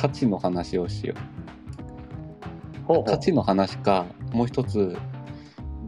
[0.00, 1.14] 価値の話をしよ
[2.86, 3.02] ほうほう。
[3.02, 4.96] う価値の話かもう一つ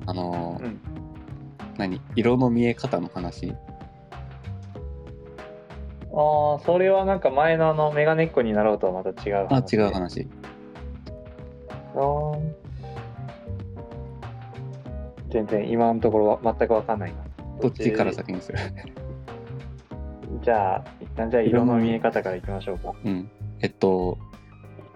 [0.06, 0.80] あのーうん。
[1.79, 3.52] 何色の見え方の話。
[6.12, 9.76] ああ、それはなんか前のあのメガネっ子になろうとはまた違うあ話。
[9.76, 10.29] 違う話。
[11.95, 12.53] あー。
[15.31, 17.19] 全然今のところは全くわかんないな。
[17.62, 18.59] どっちから先にする？
[20.42, 22.92] じゃあ、一旦じゃあ色の見え方からいきましょうか。
[23.05, 24.19] うんえっと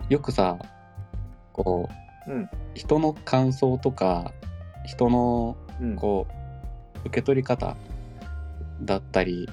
[0.08, 0.58] よくさ
[1.52, 1.88] こ
[2.26, 2.48] ううん。
[2.74, 4.32] 人の感想とか
[4.86, 5.96] 人のうん。
[5.96, 7.76] こう受け取り方
[8.82, 9.48] だったり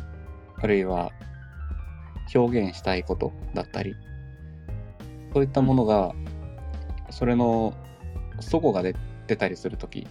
[0.58, 1.12] あるいは
[2.34, 3.96] 表現したいことだったり
[5.34, 6.14] そういったものが
[7.10, 7.74] それの
[8.40, 8.96] 齟齬が出
[9.28, 10.08] 出たりする時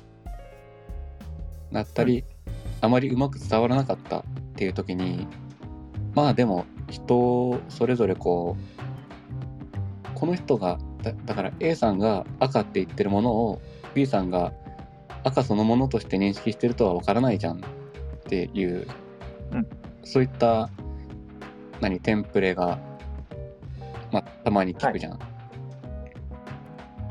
[1.73, 2.25] だったり、
[2.81, 4.23] あまりうまく伝わらなかったっ
[4.57, 5.27] ていう時に
[6.15, 8.80] まあでも人それぞれこう
[10.21, 13.63] この人がだだから A さんが赤って言ってるものを
[13.95, 14.53] B さんが
[15.25, 17.61] 赤そのものとして認識してるとは分からないじゃんっ
[18.29, 18.87] ていう、
[19.53, 19.67] うん。
[20.05, 20.69] そういった
[21.81, 22.79] 何テンプレが、
[24.13, 25.21] まあ、たまに聞くじゃん、うん、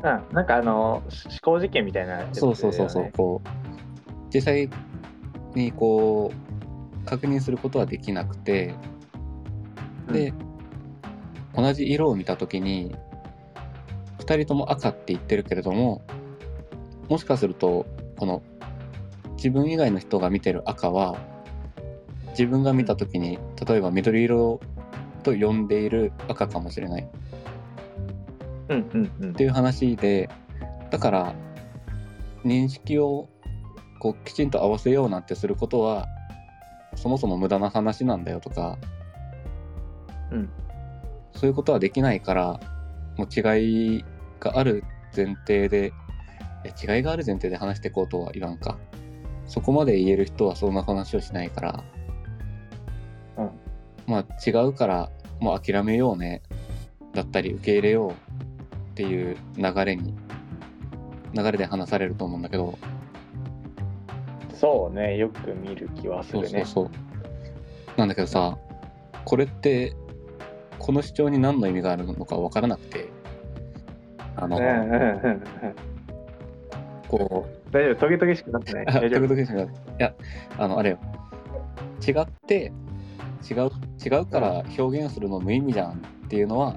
[0.04, 1.04] なんかあの、思
[1.42, 3.50] 考実験みたいなね、そうそうそうそうこう
[4.34, 4.70] 実際
[5.56, 8.76] にこう確認することはできなくて
[10.12, 10.34] で、
[11.56, 12.96] 同じ色を見た時に
[14.20, 16.02] 2人とも赤って言ってるけれども
[17.08, 17.86] もしかすると
[18.18, 18.44] この
[19.38, 21.18] 自分以外の人が見てる赤は
[22.32, 24.60] 自分が見た時に例えば緑色
[25.24, 27.04] と呼んでいる赤かもしれない。
[27.04, 27.08] っ
[28.70, 29.34] うんうんうん。
[29.34, 30.30] ていう話で
[30.92, 31.34] だから
[32.46, 33.28] 認識を
[34.00, 36.08] こうきちんと合わせようなんてすることは
[36.96, 38.78] そもそも無駄な話なんだよとか、
[40.32, 40.50] うん
[41.40, 42.60] そういうことはできないから
[43.16, 44.06] もう違い
[44.42, 44.84] がある
[45.16, 45.94] 前提で
[46.84, 48.78] 違いがある前提で話していこうとは言わんか。
[49.46, 51.84] そこまで言える人はそんな話をしないから、
[53.38, 53.50] うん。
[54.06, 56.42] まあ違うからもう諦めようね。
[57.14, 58.16] だったり受け入れようっ
[58.96, 60.14] ていう流れに
[61.34, 62.78] 流れで話されると思うんだけど。
[64.54, 66.66] そうね、よく見る気はすそうるね。
[66.66, 66.92] そうそ
[67.96, 67.98] う。
[67.98, 68.58] なんだけどさ
[69.24, 69.96] これって
[70.80, 73.10] この主張に何の意味があるのか分からなくて
[74.36, 74.58] あの、
[77.08, 78.86] こう大丈夫、トゲトゲしくなってない。
[78.88, 79.28] あ大丈夫。
[79.28, 79.68] 時々しか い
[80.00, 80.14] や
[80.58, 81.00] あのあれよ
[82.08, 82.72] 違って
[83.50, 83.70] 違う
[84.04, 85.96] 違うから表現するの無意味じゃんっ
[86.30, 86.76] ていうのは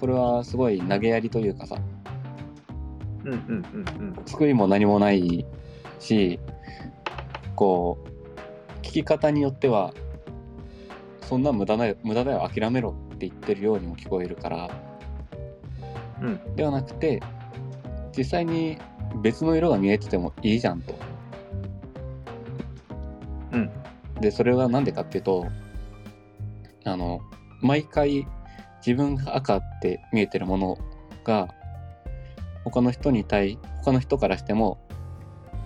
[0.00, 1.76] これはすごい投げやりというかさ
[3.24, 4.24] うんうんうんうん。
[4.26, 5.44] 作りも何もない
[5.98, 6.38] し
[7.56, 9.92] こう聞き方によっては
[11.22, 14.70] そんな無駄だよ無駄だよ諦めろって言ってるようにも聞こえるから、
[16.20, 16.56] うん。
[16.56, 17.22] ではなくて
[18.16, 18.78] 実際に
[19.22, 20.94] 別の色が見えててもいいじゃんと。
[23.52, 23.70] うん。
[24.20, 25.46] でそれは何でかっていうと
[26.84, 27.20] あの
[27.60, 28.26] 毎回
[28.84, 30.78] 自分が赤って見えてるもの
[31.24, 31.48] が
[32.64, 34.78] 他の人に対他の人からしても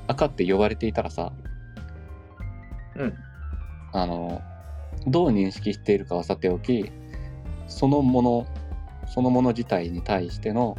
[0.06, 1.32] 赤って呼ばれていたらさ
[2.96, 3.14] うん。
[3.92, 4.42] あの
[5.06, 6.90] どう認識しているかはさておき
[7.68, 8.46] そのもの
[9.06, 10.76] そのもの自体に対しての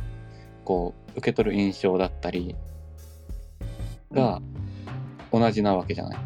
[0.65, 2.55] こう受け取る印象だったり
[4.11, 4.41] が
[5.31, 6.19] 同じなわけじゃない。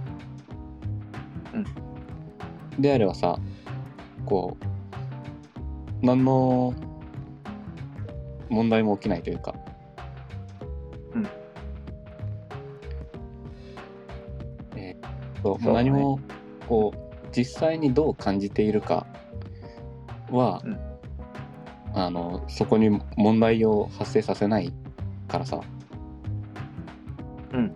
[2.79, 3.37] であればさ
[4.25, 4.57] こ
[6.01, 6.73] う何の
[8.49, 9.55] 問題も起きないというか。
[11.13, 11.27] うん
[14.75, 16.19] えーと何も
[16.67, 19.05] こう実際にどう感じているか
[20.33, 20.79] は、うん。
[21.95, 24.73] あのそこに問題を発生させない
[25.27, 25.61] からさ。
[27.53, 27.75] うん。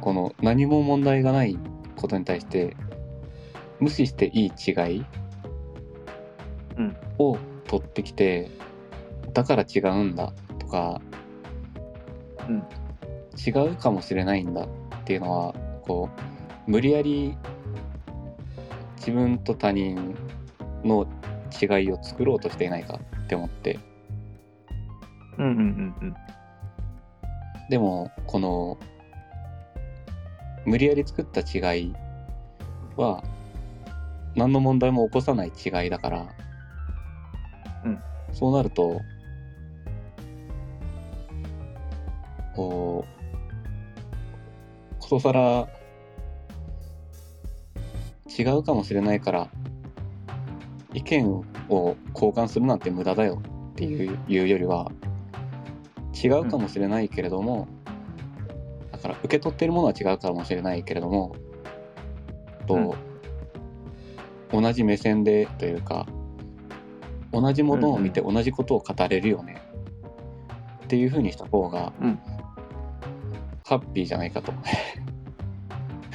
[0.00, 1.58] この何も問題がない
[1.96, 2.76] ことに対して
[3.80, 5.04] 無視していい違い
[6.76, 6.96] うん。
[7.18, 7.36] を
[7.66, 8.50] 取ってきて、
[9.32, 11.00] だから違うんだとか、
[12.48, 12.62] うん。
[13.36, 14.68] 違うかもしれないんだっ
[15.04, 16.08] ていうのはこ
[16.66, 17.36] う無理やり
[19.06, 20.16] 自分と他人
[20.82, 21.06] の
[21.60, 23.78] 違いを作ろうとしていないかって思って。
[25.36, 26.14] うんうんうんうん。
[27.68, 28.78] でもこの
[30.64, 31.94] 無理やり作った違い
[32.96, 33.22] は
[34.34, 36.26] 何の問題も起こさない違いだから、
[37.84, 37.98] うん。
[38.32, 39.02] そうなると
[42.56, 43.14] こう
[44.98, 45.68] ことさら
[48.36, 49.48] 違うかもしれないから
[50.92, 51.44] 意見を
[52.14, 53.42] 交換するなんて無駄だよ
[53.72, 54.90] っていういうよりは
[56.22, 57.66] 違うかもしれないけれども、
[58.92, 61.34] だから受け取っているものは違うかもしれないけれども
[62.66, 62.94] と、
[64.52, 66.06] 同じ目線でというか
[67.32, 69.60] 同じものを見て同じことを語れるよね、
[70.84, 72.18] っていうふうにした方が、うん。
[73.66, 74.52] ハッピーじゃないかと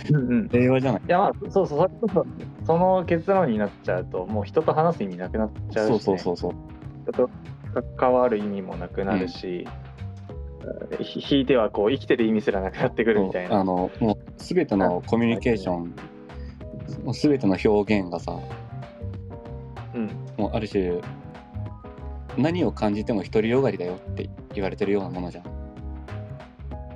[0.09, 0.50] うんうん。
[0.50, 1.01] 平和じゃない？
[1.07, 2.25] いやまあそうそうそれこそ
[2.65, 6.53] その結論になっちゃうともう人と話す意味なくなっちゃうし、ね、そうそうそうそう。
[7.03, 7.29] 人と
[7.95, 9.67] 関わる意味もなくなるし、
[11.00, 13.59] ひ引いてはこう生きてる意味すらなくなってくるみたいな。
[13.59, 15.95] あのもう全てのコミュニケーション
[17.03, 18.38] もう全ての表現がさ
[19.94, 20.09] うん。
[20.38, 21.00] もうある種
[22.38, 25.45] 何を感じても独りよがりだよって言われてるようなものじゃん。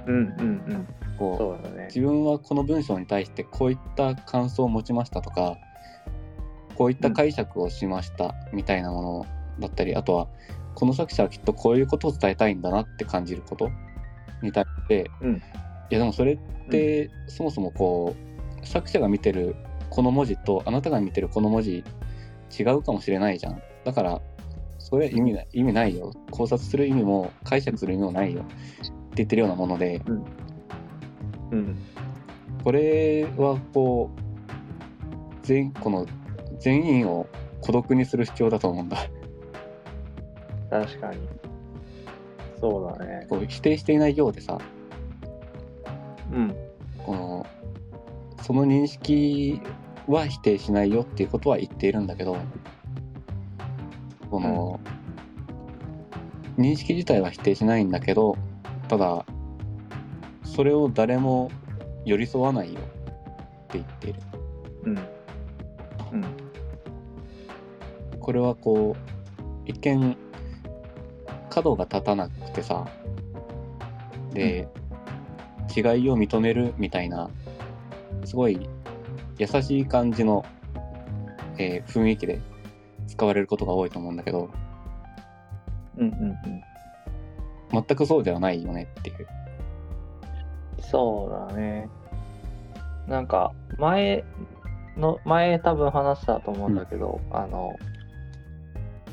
[0.07, 0.88] うんうんうん。
[1.18, 1.86] こうね。
[1.88, 5.57] 自分はこの文章に対してこういった感想を持ちましたとか
[6.75, 9.25] こういった解釈をしましたみたいなもの
[9.60, 10.27] だったり、あとは
[10.75, 13.69] この作者はきっとこういうことを伝えたいんだなって感じること
[14.42, 15.36] に対して、うん。
[15.36, 15.42] い
[15.92, 16.38] やでもそれっ
[16.69, 18.16] てそもそもこ
[18.62, 19.56] う作者が見てる
[19.89, 21.83] この文字とあなたが見てるこの文字
[22.57, 23.62] 違うかもしれないじゃん。
[23.86, 24.21] だから
[24.80, 26.12] それ意味ない意味ないよ。
[26.31, 28.42] 考察する意味も解釈する意味もないよ。
[28.42, 28.54] って
[29.18, 30.24] 言ってるようなもので、うん
[32.64, 36.06] これはこう全この
[36.60, 37.28] 全員を
[37.62, 38.98] 孤独にする必要だと思うんだ。
[40.70, 41.28] 確かに。
[42.60, 43.28] そうだね。
[43.30, 44.60] こう否定していないようでさ。
[46.32, 46.56] うん。
[47.06, 47.46] この
[48.42, 49.62] その認識
[50.08, 52.38] は否定しないよっていうことは言っているんだけど
[54.30, 54.80] この、
[56.58, 58.36] 認識自体は否定しないんだけど
[58.88, 59.26] ただ
[60.54, 61.50] それを誰も
[62.06, 62.84] 寄り添わないよっ
[63.70, 64.20] て言っている
[64.84, 66.26] うんうん
[68.20, 70.16] これはこう一見
[71.50, 72.88] 角が立たなくてさ
[74.34, 74.68] で、
[75.76, 77.30] 違いを認めるみたいな
[78.26, 78.68] すごい
[79.38, 80.46] 優しい感じの、
[81.58, 82.42] えー雰囲気で
[83.08, 84.50] 使われることが多いと思うんだけど
[85.98, 87.84] うんうんうん。
[87.86, 89.28] 全くそうではないよねっていう。
[90.91, 91.89] そうだね。
[93.07, 94.24] なんか前
[94.97, 97.75] の前多分話したと思うんだけど、あの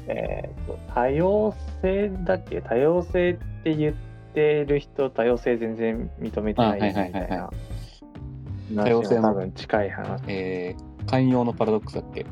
[0.06, 2.60] えーと多様性だっけ？
[2.62, 3.34] 多様性っ
[3.64, 3.94] て言っ
[4.34, 7.52] てる人多様性全然認めてないみたいあはいはいはいは
[8.72, 10.22] な多様性の多分近い話。
[10.28, 12.26] えー寛容のパラドックスだっけ？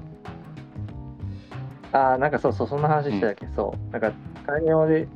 [1.93, 3.93] ああなんかそうそうそんな話してたっけ、そう。
[3.93, 4.13] なんか
[4.47, 5.09] 寛容で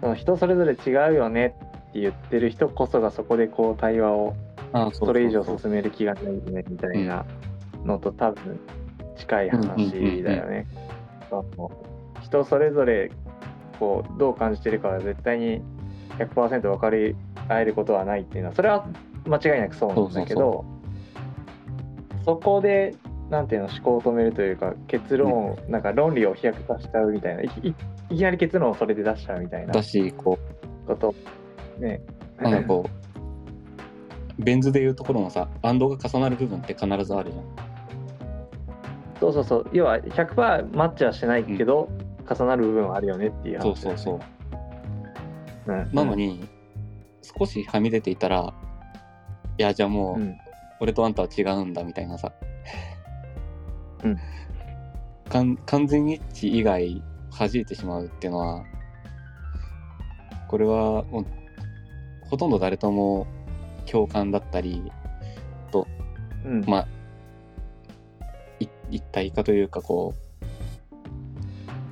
[0.00, 1.54] その人それぞれ違うよね
[1.90, 4.34] って言ってる人こそがそこでこう対話を
[4.72, 7.24] あそれ以上進める気がないよねみたいな
[7.84, 8.60] のと多分
[9.16, 10.66] 近い話だよね。
[12.22, 13.10] 人それぞれ
[13.78, 15.62] こうどう感じてるかは絶対に
[16.18, 17.16] 100%分かり
[17.48, 18.86] 合えることはないっていうのはそれは
[19.26, 20.64] 間違いなくそうなんだけど
[22.24, 22.94] そこで
[23.30, 27.42] なんていうの思考を止めるというか結論を、なんか論理を飛躍させちゃうみたいな。
[27.42, 27.74] いいい
[28.10, 30.36] いきなり結論をそれで出しちゃうみたいなだしこ
[30.86, 31.14] こと
[31.80, 32.00] ね。
[32.38, 37.44] うなんかこうベン図でいうところのさアンドが重なる部分って必ずあるじゃん。
[39.20, 41.90] そうそうそう要は100%マッチはしないけど、
[42.28, 45.72] 重なる部分はあるよねっていう話そうそうそう。
[45.72, 46.48] う、うん、なのに、
[47.22, 48.54] 少しはみ出ていたら、
[49.58, 50.36] いや、じゃあもう、うん
[50.80, 52.32] 俺とあんたは違うんだみたいなさ。
[54.02, 54.18] うん
[55.28, 57.02] かん完全一致以外
[57.38, 58.64] 弾いてしまうっていうのは、
[60.48, 61.26] これはもう、
[62.30, 63.26] ほとんど誰とも
[63.86, 64.90] 共感だったり、
[66.44, 66.64] うん。
[66.66, 66.88] まあ、
[68.58, 70.14] い一体化というか、こ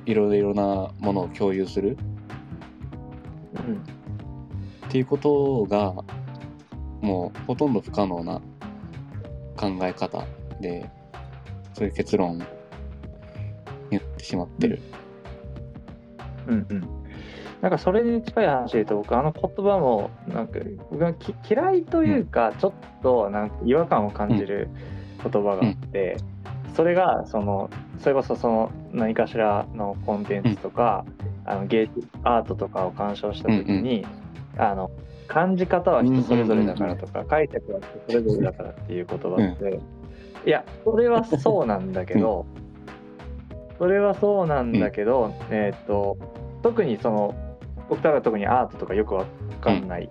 [0.07, 1.97] う、いろいろなものを共有する。
[3.55, 3.75] うん。
[4.87, 5.93] っていうことが
[7.01, 8.41] もうほとんど不可能な
[9.55, 10.25] 考え方
[10.59, 10.89] で
[11.75, 12.39] そういう結論に
[13.91, 14.81] なってしまってる。
[16.47, 16.98] うんうん
[17.61, 22.73] なんかそれに近い話で言うと僕あの言葉もなんか僕がき嫌いというかちょっ
[23.03, 24.69] となんか違和感を感じる
[25.21, 26.17] 言葉があって、
[26.73, 31.05] それがそのそれこそその何かしらのコンテンツとか、
[31.45, 34.05] あの芸術アートとかを鑑賞した時に、
[34.57, 34.89] あの
[35.27, 39.79] 感じ方は人それぞれだからとか、解釈は人それぞれだからっていう言葉って、
[40.45, 42.45] いやそれはそうなんだけど、
[43.77, 46.17] それはそうなんだけど、えっ、と
[46.61, 47.35] 特にその
[47.89, 49.25] 僕らは特にアートとかよくわ
[49.61, 50.09] かんない、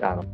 [0.00, 0.24] あの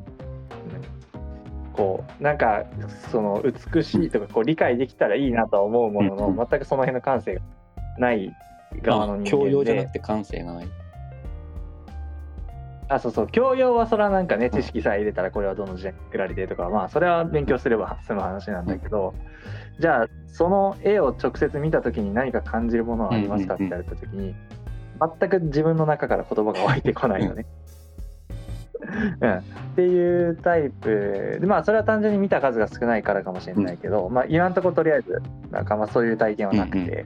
[1.73, 2.65] こうなんか
[3.11, 6.47] その美しいとかこう理解できたらいいなとは思うものの、うんうん。
[6.51, 7.41] 全くその辺の感性が
[7.99, 8.35] ない
[8.83, 10.69] 側のあ人間で、教養じゃなくて感性がない。
[12.91, 13.27] あそうそう。
[13.29, 19.15] 教養はそれはなんかね知識さえ入れたらこれはどの時代に作られてとかまあそれは勉強すれば済む話なんだけど、
[19.79, 24.35] じゃあその絵を直接見た時に何か感じるものはありますかって言われた時に
[25.19, 27.47] 全く自分の中から言葉が湧いてこないよね。
[29.21, 29.43] うん、っ
[29.77, 37.03] ていうタイプでまあそれは単純に見た数が少ないからかもしれないけど、まあ今んところとりあえずなんかまあそういう体験はなくて、うんうん。
[37.03, 37.05] っ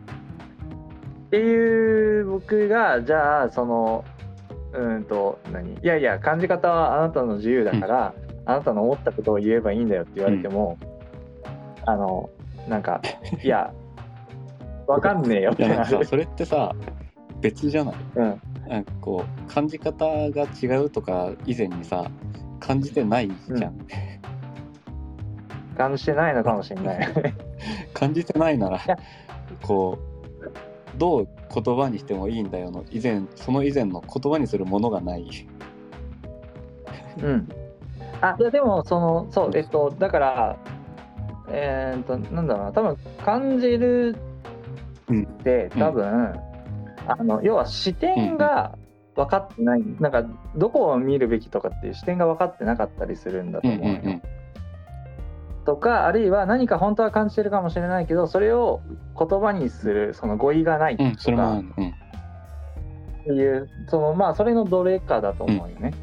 [1.31, 4.05] ていう僕がじゃあその
[4.75, 5.75] うんと何？
[5.75, 10.79] いやいや感じ方はあなたの自由だから、あなたの思ったことを言えばいいんだよって言われても、
[11.85, 12.31] あの
[12.69, 13.01] なんか
[13.43, 13.73] いや
[14.87, 15.65] わかんねえよって
[16.05, 16.75] それってさ
[17.43, 17.95] 別じゃない。
[18.17, 18.41] うん。
[18.69, 22.11] なんかこう感じ方が違うとか以前にさ
[22.61, 23.87] 感じてないじゃん、
[25.77, 27.09] 感じてないのかもしれない。
[27.93, 28.97] 感じてないならや。
[29.63, 35.27] こうどう言葉にしてもいいんだよの以前その以前の言葉にするものがない。
[37.21, 37.49] うん。
[38.21, 40.57] あ、いやでもそのそうえっとだから
[41.51, 44.17] えーっとなんだろうな多分感じる
[45.11, 45.79] ってうん。
[45.81, 46.41] 多分、
[47.07, 48.77] あの要は視点が
[49.15, 50.25] 分かってない、なんか
[50.57, 54.01] どこを見るべきとかっていう視点が分かってなかったりするんだとうんう思うよ。
[54.17, 54.23] ん。
[55.65, 58.81] とかあるいは何か本当は感じてるかもしれないけどそれを
[59.17, 61.51] 言葉にするその語彙がないとか。
[61.51, 61.95] うん
[63.23, 65.95] っていうそのまあそれのどれかだと思うよね。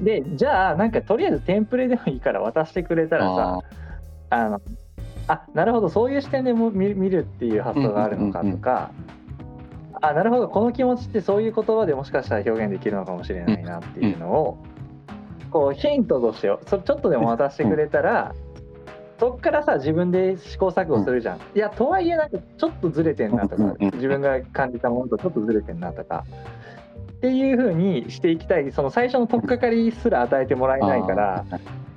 [0.00, 3.60] でじゃあなんかとりあえずテンプレでもいいから渡してくれたらさ
[4.28, 4.60] あの
[5.26, 8.90] あなるほどそういう視点でも見見るっていう発想があるのかとか、
[10.00, 10.48] あなるほど。
[10.48, 14.58] この気持ちってそういう言葉でもしかしたら表現できるのかもしれないなっていうのを、
[15.50, 18.34] こうヒントとしてそれちょっとでも渡してくれたら、
[19.18, 21.38] そっからさ自分で試行錯誤するじゃん。
[21.54, 23.90] いやとはいえなんかちょっとずれてんなとかうんうんうん。
[23.94, 26.24] 自分が感じたものとちょっとずれてんなとか。
[27.12, 31.46] っていう風にしていきたいその最初の取っかかりすら与えてもらえないから、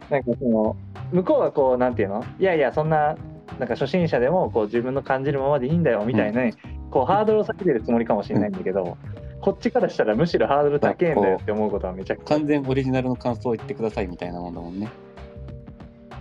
[0.09, 0.77] なんかその
[1.11, 2.23] 向こうはこうなんていうの？
[2.39, 3.17] いやいやそんな
[3.59, 6.43] なんか初心者でもこう自分の感じるままでいいんだよみたいな、
[6.91, 8.97] こうハードルを下げてるつもりかもしれないんだけど、
[9.41, 12.37] こっちからしたらむしろハードル高えんだよって思うことはめちゃくちゃ。
[12.37, 14.89] 完全オリジナルの感想を言ってくださいみたいなもんだもんね。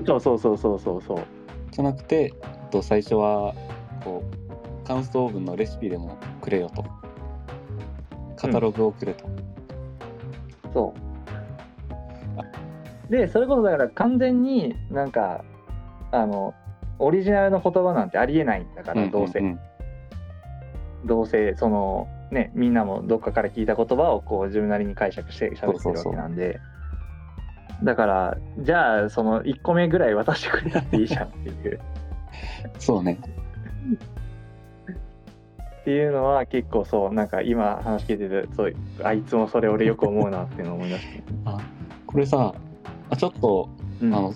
[0.07, 1.19] そうそうそうそうそうそう。
[1.71, 2.33] じゃなくて
[2.71, 3.55] と最初は
[4.05, 4.23] こ
[4.85, 6.85] う感想文のレシピでもくれよと。
[8.37, 9.25] カタログをくれと、
[10.73, 11.01] そう。
[13.11, 15.45] でそれこそだから完全になんか
[16.13, 16.55] あの
[17.01, 19.47] オリジナルの言葉なんてありえないんだから、どうせん。
[19.47, 19.61] ん
[21.05, 26.61] どうせそのねみんなもどっかから聞いた言葉をこう自分なりに解釈して喋ってるわけなんで。
[27.83, 31.81] だからじゃあその1個目ぐらい渡してくれたっていいじゃんっていう。
[32.79, 33.19] そうね。
[35.83, 41.59] っていうのは結構そうなんか今話聞いててそうあいつもそれ俺よく思うなっていうのを思い出して、 あ
[42.07, 42.53] これさ
[43.11, 43.69] あちょっと
[44.03, 44.15] うん。
[44.15, 44.35] あの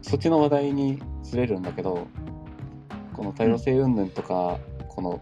[0.00, 2.06] そっちの話題にずれるんだけど
[3.14, 5.20] この多様性云々とか、この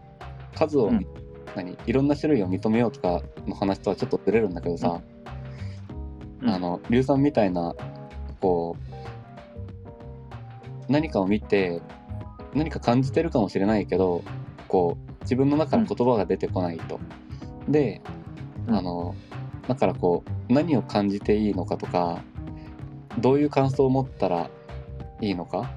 [0.57, 1.07] 数を、うん。
[1.55, 5.01] 何いろんな種類を認めようとかの話とはちょっとずれるんだけどさ、
[6.43, 6.51] うん。
[6.51, 7.75] あの硫酸みたいな
[8.41, 8.77] こ
[10.89, 11.81] う何かを見て
[12.55, 14.23] 何か感じてるかもしれないけど
[14.69, 17.01] こう自分の中から言葉が出てこないと。
[17.69, 18.03] で
[18.67, 18.75] うん。
[18.75, 19.15] あの
[19.67, 22.23] だからこう何を感じていいのかとか
[23.19, 24.51] どういう感想を持ったら
[25.21, 25.71] いいのか、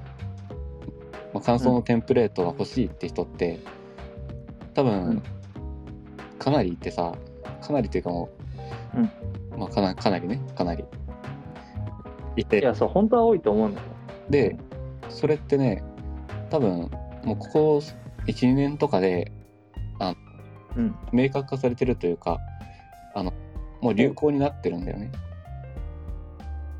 [1.32, 3.58] まあ、感想のテンプレートが欲しいって人って
[4.74, 5.22] 多分、うん。
[6.38, 7.14] かなりいてさ
[7.60, 8.30] かなりっていうかも
[9.54, 10.84] う、まあ、かなかなりねかなり。
[12.36, 13.86] いいてやそう本当は多いと思うんだよ。
[14.30, 14.56] で
[15.08, 15.82] それってね
[16.48, 16.90] 多分
[17.24, 17.82] もうここ
[18.26, 19.32] 12年とかで
[20.76, 20.94] うん。
[21.12, 22.38] 明確化されてるというか
[23.14, 23.32] あの
[23.80, 25.10] もう流行になってるんだよね。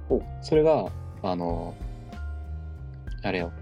[0.09, 0.23] お。
[0.43, 0.87] それが
[1.23, 1.75] あの
[3.23, 3.53] あれよ。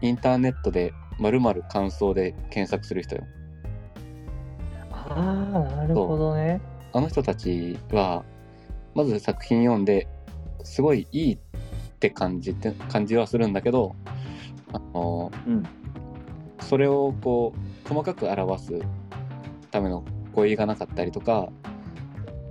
[0.00, 3.24] インターネットで〇〇感想で検索する人よ。
[4.90, 6.60] ああなるほどね。
[6.92, 8.24] あの人たちは
[8.94, 10.08] まず作品読んで
[10.64, 11.38] すごいいいっ
[11.98, 13.94] て感じて感じはするんだけど
[14.72, 15.62] あのうん。
[16.60, 17.52] それをこ
[17.84, 18.80] う細かく表す
[19.70, 21.50] ための語彙がなかったりとか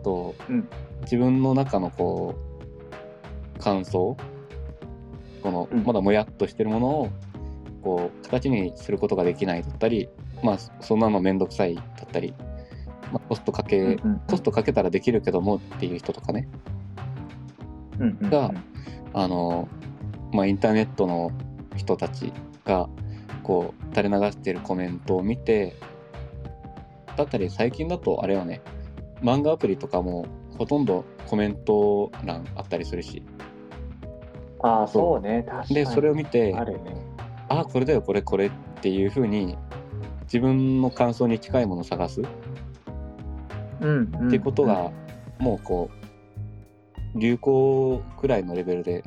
[0.03, 0.67] と、うん。
[1.01, 2.35] 自分の中のこ
[3.55, 4.15] う感想
[5.41, 5.83] このうん。
[5.83, 7.09] まだもやっとしてるものを
[7.83, 10.09] こう形にすることができないだったり
[10.43, 12.33] まあそんなのめんどくさいだったり、
[13.11, 13.97] まあ、コストかけ、
[14.29, 16.47] コストかけたらできるけどもっていう人とかね
[18.21, 18.51] が
[19.13, 19.67] あの、
[20.31, 21.31] まあ、インターネットの
[21.75, 22.33] 人たち
[22.65, 22.89] が
[23.43, 25.75] こう垂れ流してるコメントを見て
[27.17, 28.61] だったり最近だとあれはね
[29.21, 30.25] 漫画アプリとかも
[30.57, 33.23] ほとんどコメント欄あったりするし
[34.63, 35.43] ああ、そうね。
[35.47, 35.75] 確かに。
[35.75, 37.10] でそれを見てあるね。
[37.60, 39.58] あこれだよこれこれっていう風に
[40.24, 42.24] 自分の感想に近いものを探すっ
[43.81, 44.29] うん、うん。
[44.29, 44.91] ていうことが
[45.39, 45.89] もうこ
[47.15, 49.03] う流行くらいのレベルで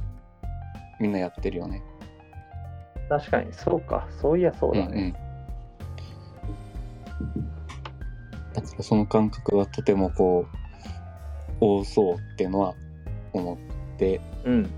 [1.01, 1.83] みんなやってるよね。
[3.11, 3.19] うん。
[3.19, 4.07] 確かに、そうか。
[4.21, 5.15] そういや、そうだね。
[7.21, 7.51] うんうん、
[8.53, 10.57] だからその感覚はとてもこう
[11.61, 12.75] 多そうっていうのは
[13.33, 14.71] 思ってうん。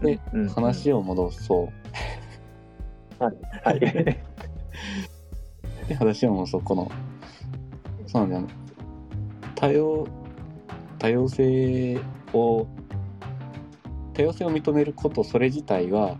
[0.00, 1.68] で、うん、話を戻そう。
[3.64, 3.80] はい。
[5.88, 6.90] で話を戻そうこの
[8.06, 8.54] そうなんだよね
[9.54, 10.06] 多様
[10.98, 12.00] 多様性
[12.32, 12.66] を
[14.14, 16.18] 多様性を認めることそれ自体は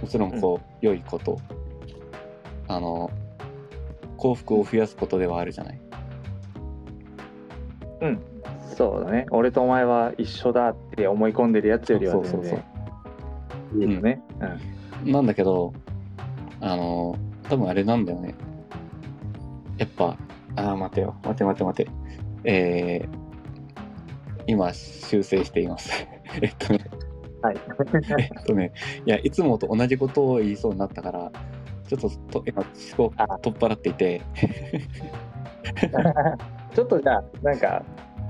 [0.00, 1.40] もちろんこう、良いこと
[2.66, 3.10] あの
[4.16, 5.80] 幸福を増やすことではあるじゃない。
[8.00, 8.20] うん。
[8.76, 9.26] そうだね。
[9.30, 12.62] 俺とお前は一緒だって思い込んでるやつよりはそうそうそう
[13.72, 14.22] 全然いいよね。
[14.40, 14.71] うん。
[15.04, 15.72] なんだけど、
[16.60, 17.16] あの、
[17.48, 18.34] 多分あれなんだよね。
[19.78, 20.16] やっぱ、
[20.56, 21.14] あー、待てよ。
[21.24, 21.90] 待て待て待て。
[22.44, 23.08] えー、
[24.46, 25.90] 今、修正しています。
[26.40, 26.80] えっとね、
[27.42, 27.56] はい。
[28.18, 28.72] えっとね、
[29.04, 31.30] いや、いつもと同じことを言いそうになったから、
[31.88, 32.08] ちょっと
[32.40, 32.70] と今、思
[33.10, 34.22] 考あ取っ払っていて、
[36.74, 37.84] ちょっとじゃあ、なんか、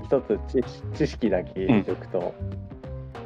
[0.05, 0.63] 一つ知
[0.95, 2.35] 知識だけ言っておくと、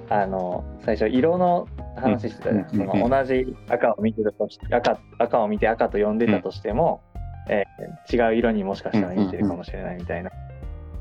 [0.08, 2.66] あの、最初、色の話してたじゃん。
[2.72, 7.02] うんうんその同じ赤を見てたと赤、赤を見て赤と呼んでたとしても、
[7.48, 10.30] えー違う色にもしかしたら見てるかもしれないみたいな。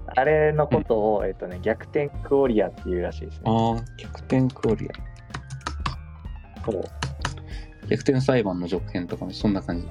[0.08, 3.44] あれのことを、えっとね、逆転クオリアっていうらしいですね。
[3.46, 4.92] ああ、逆転クオリア。
[6.64, 6.84] そう
[7.90, 9.88] 逆転裁判の続編とかもそんな感じ。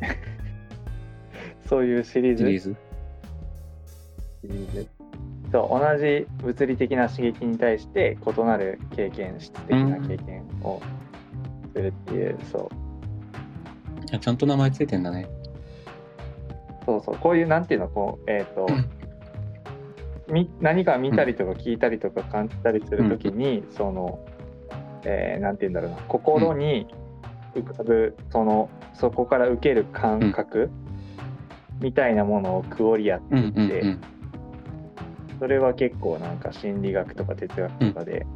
[1.68, 2.44] そういうシリーズ？
[2.44, 2.76] シリーズ？
[4.42, 4.97] シリーズ
[5.50, 10.82] そう同じ物理的な刺激に対して異なる経験質的な経験を
[11.74, 15.28] するっていう、そういやちゃんと名前ついてんだね。
[16.84, 18.66] そうそうこういうなんていうのこうえっ、と
[20.32, 24.18] み何か見たりとか聞いたりとか感じたりするときに、その、
[25.04, 26.86] えーなんていうんだろうな心に
[27.54, 30.70] 浮かぶそのそこから受ける感覚、
[31.80, 34.00] みたいなものをクオリアってうん言って、うんうん。
[35.38, 38.26] それは結構なんか心理学とか哲学とかで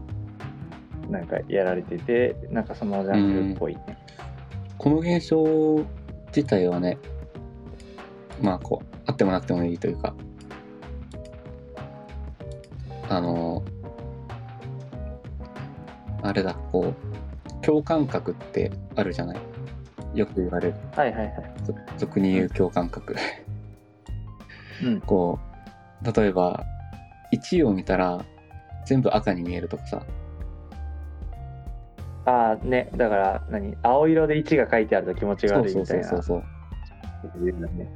[1.10, 3.98] なんかやられてて、なんかそのジャンルっぽいね。
[4.78, 5.76] この現象
[6.28, 6.98] 自体はね、
[8.40, 10.14] まあこう、あってもなくてもいいというか、
[13.08, 13.62] あの、
[16.22, 19.38] あれだ、こう、共感覚ってあるじゃない？
[20.14, 20.74] よく言われる。
[20.96, 21.54] はいはいはい。
[21.64, 23.14] 俗俗に言う共感覚。
[24.82, 25.00] うん。
[25.00, 25.38] こ
[26.02, 26.64] う、例えば、
[27.44, 28.24] 1を見たら
[28.86, 30.06] 全部赤に見えるとかさ、
[32.24, 33.76] ああね、だから何？
[33.82, 36.06] 青色で1が書いてあると気持ちが悪いみたいな。
[36.06, 36.44] うそうそう
[37.22, 37.44] そう。
[37.44, 37.88] 言うね。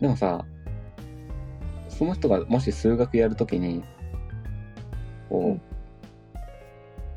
[0.00, 0.44] でもさ、
[1.88, 3.82] その人がもし数学やるときに、
[5.28, 5.62] こう、うん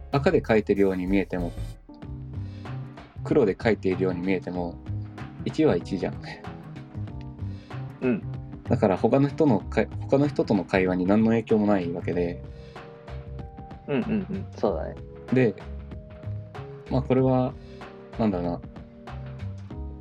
[0.10, 1.52] 赤で書いてるように見えても、
[3.26, 4.76] 黒で書いているように見えても、
[5.46, 6.16] 1は1じゃん。
[8.02, 8.24] うん。
[8.70, 12.44] だから他の人のか、他の人との会話に何の影響もないわけで、
[13.88, 14.46] うんうんうん。
[14.58, 14.96] そうだね。
[15.34, 15.56] で、
[16.92, 17.54] まあこれは、
[18.20, 18.62] なんだろうな、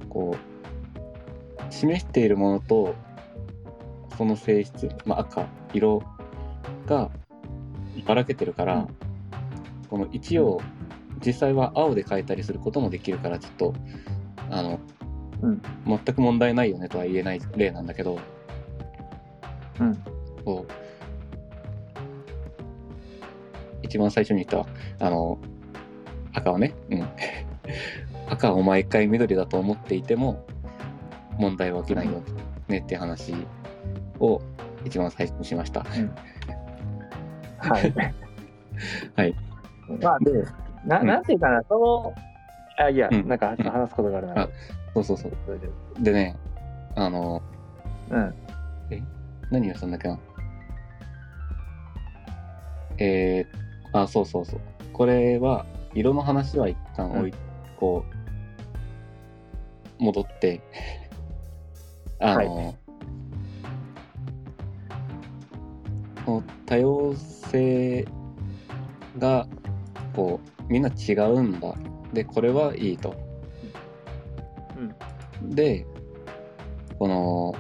[0.09, 2.95] こう、示しているものと、
[4.17, 6.03] その性質、まあ赤、色
[6.87, 7.11] が
[8.07, 8.89] ばらけてるから、うん。
[9.89, 10.61] この1を
[11.25, 13.75] 実際は青で書いたりすることもできるから、ちょっと、
[14.51, 14.81] あの、
[15.43, 15.63] うん。
[15.87, 18.19] 全く問題ないよねとは言えない例なんだけど、
[19.81, 19.97] うん。
[20.45, 20.73] こう
[23.83, 24.65] 一番最初に言っ
[24.99, 25.39] たあの
[26.33, 27.09] 赤はね、うん、
[28.31, 30.45] 赤を毎回緑だと思っていても
[31.39, 32.23] 問題は起きないよ
[32.69, 33.35] ねっていう話
[34.21, 34.41] を
[34.85, 35.85] 一番最初にしました。
[37.59, 37.95] はい。
[39.17, 39.35] はい。
[40.03, 40.45] まあで、
[40.85, 42.15] なうんなんていうかな、その、
[42.79, 44.43] あ、いや、うんなんかうん話すことがあるな。
[44.43, 44.49] あ
[44.95, 45.33] そうそうそう。
[45.47, 45.69] それで
[46.01, 46.37] でね、
[46.95, 47.43] あの、
[48.11, 48.35] うん。
[49.51, 50.19] 何をしたんだっけな。
[52.99, 54.61] えー、あ、そうそうそう。
[54.93, 57.35] これは、色の話は一旦置い、
[57.79, 58.05] こ
[60.01, 60.61] う、戻って、
[62.19, 62.75] あの、
[66.27, 68.05] その多様性
[69.19, 69.47] が
[70.15, 71.75] こうみんな違うんだ
[72.13, 73.15] でこれはいいと。
[75.43, 75.87] で
[76.99, 77.55] この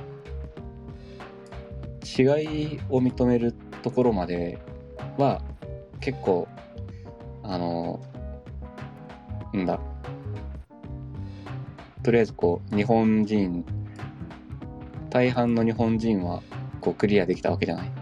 [2.07, 4.59] 違いを認めるところまで
[5.19, 5.42] は
[6.01, 6.47] 結構
[7.42, 8.01] あの
[9.53, 9.81] なんだ。
[12.03, 13.64] とりあえずこう日本人
[15.11, 16.42] 大半の日本人は
[16.81, 17.92] こうクリアできたわけじゃない？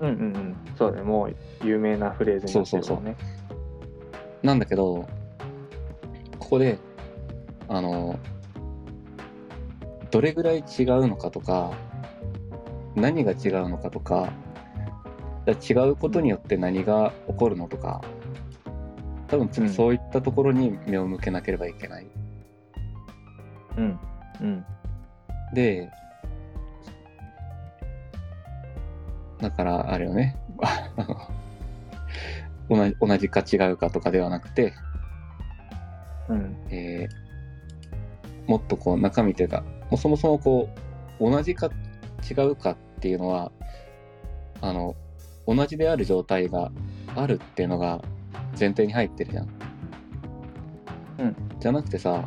[0.00, 0.56] うんうんうん。
[0.76, 1.02] そうね。
[1.02, 3.16] もう有名なフレーズになってるもんね。
[4.42, 5.06] なんだけど
[6.38, 6.78] ここで
[7.68, 8.18] あの
[10.10, 11.72] どれぐらい違うのかとか
[12.94, 14.32] 何が違うのかとか
[15.46, 18.02] じゃあ違うことによって何が起こるのとか
[19.28, 22.06] 多分次そういったところに目を向けなければいけない。
[23.76, 24.00] うん。
[24.40, 24.64] うん。
[25.54, 25.88] で
[29.40, 30.36] だからあれよね。
[32.68, 34.74] 同じ同じか違うかとかではなくて、
[36.28, 36.56] うん。
[36.70, 37.30] えー
[38.50, 40.68] もっとこう中身というかもうそもそもこ
[41.20, 41.70] う同じか
[42.28, 43.52] 違うかっていうのは
[44.60, 44.94] あの
[45.46, 46.70] 同じである状態が
[47.16, 48.02] あるっていうのが
[48.58, 49.48] 前提に入ってるじゃん。
[51.18, 52.24] うん、じゃなくてさ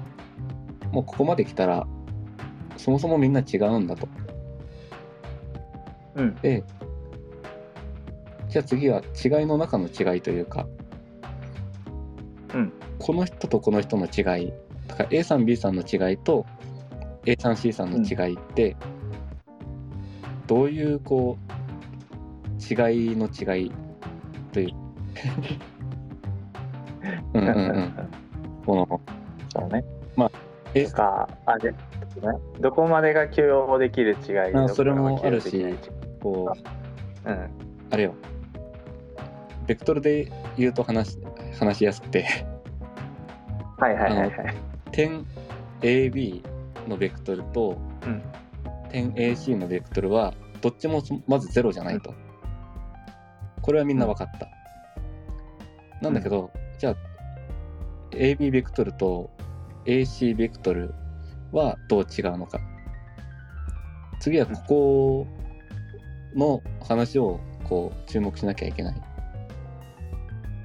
[0.91, 1.87] もうここまで来たら
[2.77, 4.07] そもそもみんな違うんだと。
[6.15, 6.63] うんで
[8.49, 10.67] じゃあ次は違いの中の違いというか、
[12.53, 14.53] うんこの人とこの人の違い
[14.87, 16.45] だから A さん B さんの違いと
[17.25, 18.75] A さん C さんの違いって、
[20.47, 21.43] どういうこう
[22.61, 23.71] 違いの違い
[24.51, 24.73] という。
[27.33, 27.93] うんうんうん。
[28.65, 29.01] この
[29.49, 29.83] そうね。
[30.75, 31.77] A とか、あれ、ね、
[32.59, 35.63] どこまでが許容できる違いあそれもあるし
[36.19, 36.51] こ
[37.25, 37.49] ううん。
[37.91, 38.15] あれよ。
[39.67, 41.17] ベクトルで言うと話し
[41.59, 42.25] 話しやすくて。
[43.77, 44.31] はいはいはいはい。
[44.91, 45.25] 点
[45.81, 46.43] AB
[46.87, 48.21] のベクトルと、うん
[48.93, 52.13] 点 AC のベクトルはどっちもそまずゼロじゃないと、
[53.61, 54.47] これはみんな分かった、
[56.01, 56.95] なんだけど、じゃあ
[58.11, 59.31] AB ベクトルと
[59.85, 60.93] AC ベクトル
[61.51, 62.61] はどう違うのか。
[64.19, 65.27] 次はここ
[66.35, 69.01] の話をこう注目しなきゃいけない。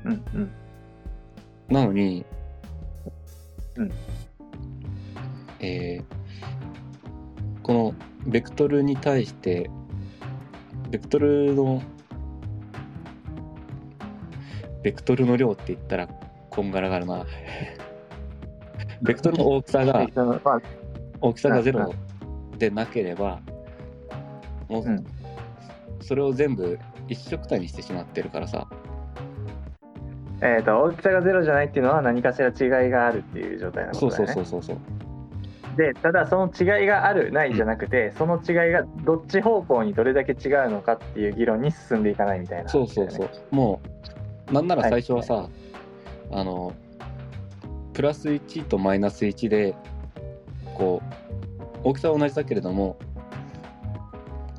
[0.04, 0.50] うんうん。
[1.68, 2.26] なのに、
[3.76, 3.90] うん。
[5.60, 6.17] えー
[7.68, 7.94] この
[8.26, 9.70] ベクトルに対して
[10.88, 11.82] ベクトルの
[14.82, 16.08] ベクトルの量って言ったら
[16.48, 17.26] こんがらがるな。
[19.02, 20.06] ベクトルの大きさが
[21.20, 21.94] 大きさがゼうんロ
[22.56, 23.38] でなければ
[24.70, 25.04] もううん。
[26.00, 28.66] それを全部一色体にしてしまってるからさ。
[30.40, 34.10] えっ、と、大きさがゼロじゃないっていうのは何かしら違いがあるっていう状態なこそう。
[34.10, 35.07] そうそうそうそう
[35.78, 43.28] で、ただその違いがある、ないじゃなくて、その違いがどっち方向にどれだけ違うのかっていう議論に進んでいかないみたいな、そうそうそう。
[43.52, 43.80] も
[44.50, 45.48] うなんなら最初はさ、は
[46.32, 46.74] あの
[47.92, 49.76] プラス1とマイナス1で
[50.74, 51.00] こ
[51.84, 52.98] う大きさは同じだけれども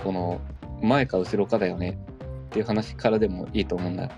[0.01, 0.39] この
[0.81, 1.99] 前か後ろかだよね
[2.45, 4.09] っていう話からでもいいと思うんだよ。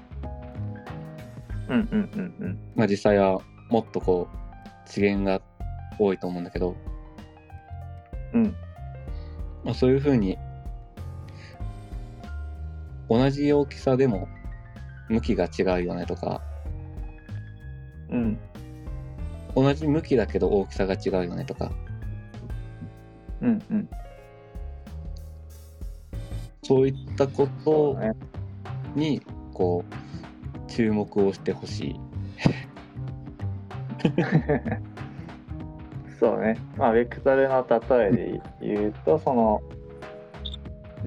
[1.69, 2.59] うんうんうんうん。
[2.75, 3.39] まあ実際は
[3.71, 4.37] もっとこう
[4.85, 5.41] 次元が
[5.97, 6.75] 多いと思うんだけど、
[8.33, 8.55] うん。
[9.63, 10.37] まあ、そういうふうに
[13.09, 14.27] 同じ大きさでも
[15.09, 16.41] 向きが違うよねとか。
[18.09, 18.39] うん。
[19.55, 21.71] 同じ向きだけど大きさが違うよねとか。
[23.41, 23.89] うんうん。
[26.63, 27.97] そういったこと
[28.95, 29.21] に
[29.53, 31.99] こう注目をしてほしい。
[36.21, 36.55] そうね。
[36.77, 39.59] まあ、ベクトルの例えで言うと、その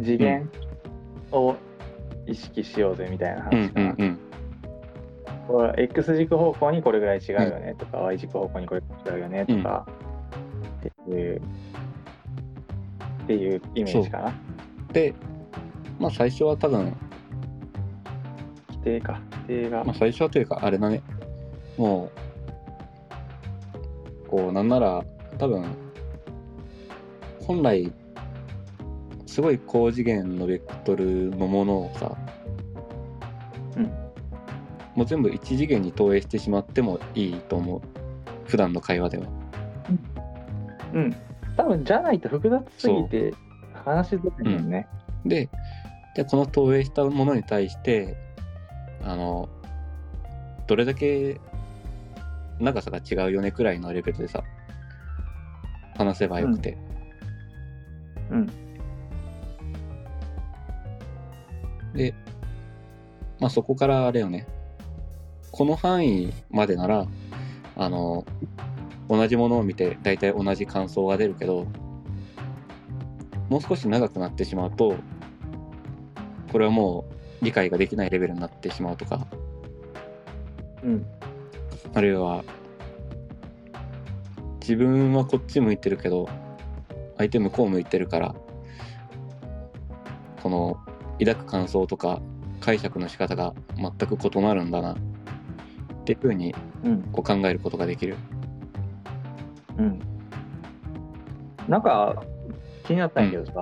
[0.02, 0.50] 次元
[1.30, 1.54] を
[2.26, 3.86] 意識しようぜみたいなうん話かな。
[3.86, 4.18] うんうん
[5.46, 9.86] これ X 軸方向にこれぐらい違うよねとか、Y 軸方向にこれぐらい違うよねとか、
[10.78, 11.42] っていう、
[13.24, 14.34] っていうイメージかな。
[14.94, 15.14] で
[16.00, 16.96] まあ最初は多分、
[18.70, 19.20] 規定か。
[19.46, 19.84] 規定が。
[19.84, 21.02] まあ、最初はというかあれだね
[21.76, 22.23] もう
[24.34, 25.04] こうなんなら
[25.38, 25.64] 多分
[27.46, 27.92] 本来
[29.26, 32.16] すごい高次元のベクトルのものをさ、
[33.76, 33.84] うん
[34.96, 37.80] もう全部一次元に投影してしまってもいいと思う
[38.44, 39.26] 普段の会話では。
[40.92, 41.16] うん。
[41.56, 43.34] 多分じゃないと複雑すぎて
[43.84, 44.86] 話しづらいもんね。
[45.26, 45.48] で
[46.14, 48.16] でこの投影したものに対して
[49.02, 49.48] あの
[50.68, 51.40] どれだけ
[52.60, 54.42] 長さが違うよねくらいのレベルでさ
[55.96, 56.76] 話せばよくて、
[58.30, 58.46] うん。
[61.94, 62.14] で
[63.38, 64.46] まあそこからあれよね。
[65.52, 67.06] この範囲までなら
[67.76, 68.24] あの
[69.08, 71.66] 同じものを見て大体同じ感想が出るけど
[73.48, 74.96] もう少し長くなってしまうと
[76.50, 77.04] これはも
[77.40, 79.26] う理解ができないレベルになってしまうとか。
[80.82, 81.06] うん
[81.94, 82.44] あるいは
[84.60, 86.28] 自分はこっち向いてるけど
[87.18, 88.34] 相手向こう向いてるから
[90.42, 90.76] この
[91.18, 92.20] 抱く感想とか
[92.60, 94.96] 解釈の仕方が全く異なるんだなっ
[96.04, 96.54] ていうふうに
[96.84, 97.02] うん。
[97.12, 98.16] こう考えることができる。
[99.78, 100.00] うん。
[101.66, 102.22] なんか
[102.86, 103.52] 気になったんやけどさ、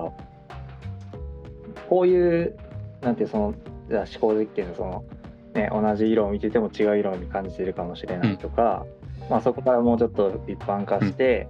[1.89, 2.57] こういう
[3.01, 3.53] なんていうその
[3.89, 5.05] じゃあ思考実験のその、
[5.53, 8.85] ね、同じ色を見てても違う色に感じてるかもしれないとか、
[9.29, 11.47] まあ、そこからもうちょっと一般化して、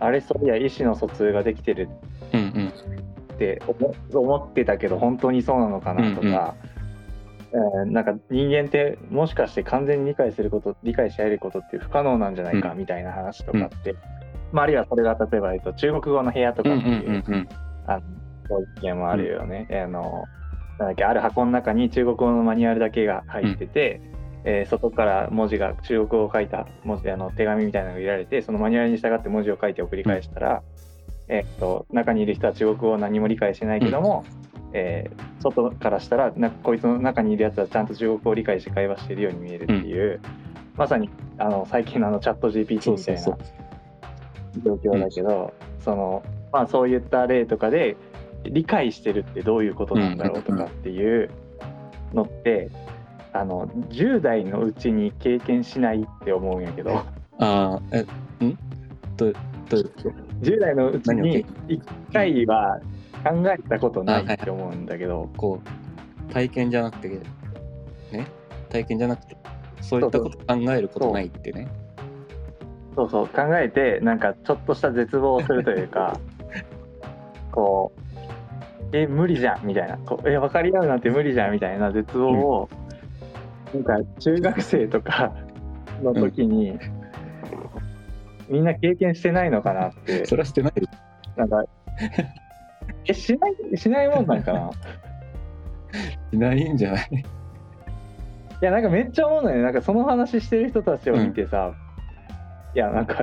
[0.00, 1.88] あれそういや意思の疎通ができてる
[2.32, 2.72] うんうん。
[3.34, 13.94] って思思ってたけど本当にそうなのかなとか、えーなんか人間ってもしかして完全に理解すること理解し合えることって不可能なんじゃないかうみたいな話とかって、
[14.52, 17.48] まあ、あるいはそれが例えば、えっと、中国語の部屋とうんうんかっていううんうん
[17.86, 18.02] あの
[18.48, 19.66] そういう意見もあるよね。
[19.70, 20.24] あの
[20.78, 24.00] なんだっけある箱の中に中国語のマニュアルだけが入ってて、
[24.44, 30.62] えー外から文字が中国語を書いた文字あの手紙みたいなのが入れられてそのマニュアルに従って文字を書いて送り返したら、
[31.28, 34.24] えーっと中にいる人は中国語を何も理解してないけども、
[34.72, 40.20] えー外からしたらなこいつの中にいるやつはちゃんと中国語を理解して会話しているように見えるっていう、
[40.76, 43.22] まさにあの最近のあのチャット GPT みたいな
[44.64, 45.52] 状況だけど、
[45.84, 47.96] そのまあそういった例とかで
[48.44, 51.30] 理解してるってどういうことなんだろうとかっていう
[52.14, 52.70] のって、
[53.32, 56.96] あの10代のうちに経験しないって思うんやけど。
[56.96, 57.04] あ
[57.40, 58.00] あえ
[58.44, 58.58] ん？
[59.16, 59.34] どう
[59.68, 60.10] どういうこと
[60.42, 61.80] ？10代のうちに1
[62.12, 62.80] 回は
[63.24, 65.60] 考えたことないって思うんだけど、こ
[66.28, 68.26] う体験じゃなくてね？
[68.70, 69.36] 体験じゃなくて
[69.80, 71.68] そういったこと考えることないってね。
[72.96, 73.28] そうそう。
[73.28, 76.18] 考えてなんかちょっとした絶望をするというか
[77.52, 78.07] こう
[78.92, 79.98] え無理じゃんみたいな。
[79.98, 82.68] こうえ分かり合うなんて無理じゃんみたいな絶望を、
[83.74, 85.32] なんか中学生とか
[86.02, 86.78] の時に、
[88.48, 90.24] みんな経験してないのかなって。
[90.24, 90.72] それはしてない
[91.36, 91.64] なんか
[93.06, 94.70] えしないしないもんなんかな？
[96.32, 97.08] しないんじゃない？
[97.10, 101.72] いやなんかめっちゃ思うのよなんかその話してる人たちを見てさ、
[102.74, 103.22] いやなんか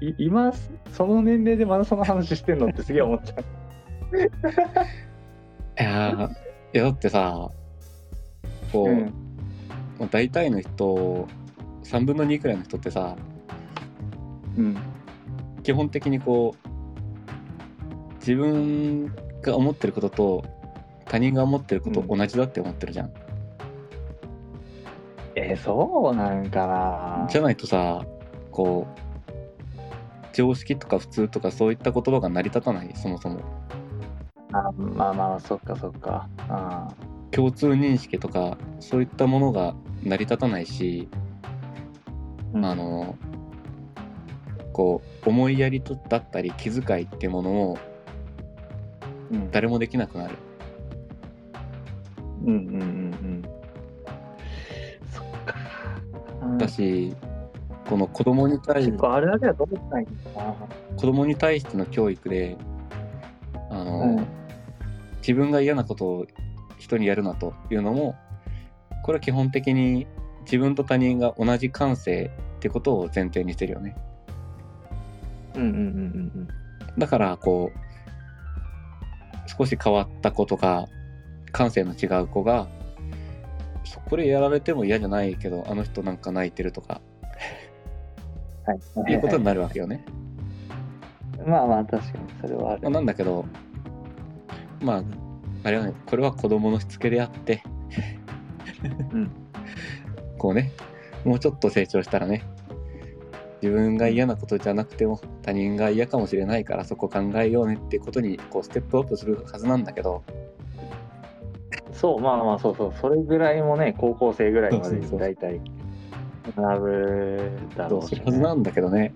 [0.00, 0.52] い今
[0.92, 3.44] その年齢でまだその話してんのってすげえ思っちゃう
[4.12, 7.50] いやーいやだってさ
[8.72, 9.12] こう、うん。
[10.10, 11.28] 大体の人
[11.84, 13.16] 3分の2くらいの人ってさ
[14.56, 14.76] うん。
[15.62, 16.68] 基本的にこう
[18.16, 20.44] 自分が思ってることと
[21.06, 22.18] 他人が思ってることうん。
[22.18, 23.12] 同じだって思ってるじゃん、
[25.34, 27.26] えーそうなんかな。
[27.30, 28.04] じゃないとさ
[28.50, 29.00] こう
[30.32, 33.40] 常識とか普通とかそういった言葉が成り立たないそもそも
[34.52, 36.28] あまあまあそっかそっか。
[36.48, 36.88] あ
[37.30, 41.08] 共通認識とかそういったものが成り立たないし、
[42.52, 42.64] うん。
[42.64, 43.16] あの
[44.72, 47.78] こう思いやりとだったり気遣いってものを
[49.30, 49.50] うん。
[49.50, 50.36] 誰もできなくなる。
[52.44, 53.42] うんうんうんうん。
[55.10, 55.54] そっか。
[56.42, 56.58] うん。
[56.58, 57.14] だし
[57.88, 60.54] この子供に対結構あれだけはどうしたいんだな。
[60.96, 62.56] 子供に対しての教育で
[63.70, 64.26] あの、うん
[65.22, 66.26] 自分が嫌なことを
[66.78, 68.16] 人にやるなというのも
[69.02, 70.06] これは基本的に
[70.44, 73.96] 自分と他人が同じ感性ってことを前提にしてるよね。
[75.54, 75.78] うんうんうんう
[76.40, 76.48] ん
[76.98, 80.88] だからこう少し変わった子とか
[81.52, 82.68] 感性の違う子が
[83.84, 87.00] そこれやられても嫌じゃないけどあの人なんか泣いてるとか
[88.66, 88.74] は
[89.08, 89.12] い。
[89.12, 90.04] いうことになるわけよね。
[91.46, 92.82] まあまあ確かにそれはある。
[92.82, 93.44] まあ、なんだけど
[94.82, 95.02] まあ
[95.64, 97.62] あれはねこれは子供のしつけであって、
[99.12, 99.30] うん。
[100.38, 100.72] こうね
[101.24, 102.42] もうちょっと成長したらね
[103.62, 110.22] 自分が嫌なことじゃなくても他人が嫌かもしれないからそこ考えようねってことにこうステップアップするはずなんだけど。
[111.92, 112.92] そうまあまあそうそう。
[113.00, 115.60] それぐらいもね高校生ぐらいまで大体
[116.56, 119.14] 学ぶだどろうし、ね、うするはずなんだけどね。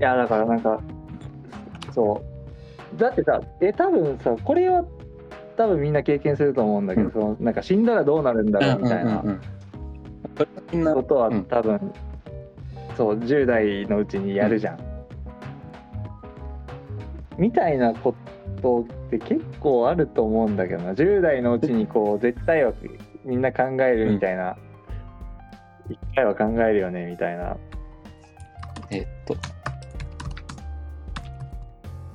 [0.00, 0.80] いやだからなんか
[1.92, 2.22] そ
[2.94, 2.98] う。
[2.98, 4.84] だってさえ多分さこれは
[5.56, 7.12] 多分みんな経験すると思うんだけど、うん。
[7.12, 9.22] そのなんか死んだらどうなるんだろうみたいな。
[10.94, 11.92] ことはうん多分、
[12.96, 14.78] そう10代のうちにやるじゃん。
[17.38, 18.14] みたいなこ
[18.60, 20.92] とって結構あると思うんだけどな。
[20.92, 22.72] 10代のうちにこう絶対は
[23.24, 24.56] みんな考えるみたいな、
[25.88, 27.56] 一回は考えるよねみたいな。
[28.90, 29.34] えっと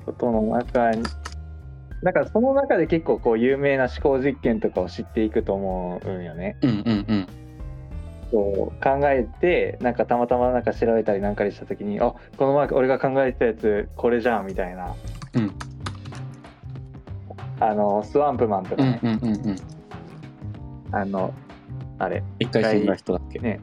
[0.04, 1.02] ことの中に
[2.02, 6.56] だからその中で結構こう有名な思考実験とかを知っていくと思うんよね。
[6.62, 7.26] うんうんうん。
[8.30, 14.94] そう考えてなんかたまたまなんか調べたりなんかにした時にあこの前俺が考えてたやつこれじゃんみたいな。
[15.34, 15.52] うん。
[17.60, 19.56] あのスワンプマンとかうんね、うんうんうん。
[20.92, 21.32] あの
[21.98, 22.22] あれ。
[22.38, 23.38] 一回死んだ人だっけ？
[23.38, 23.60] ね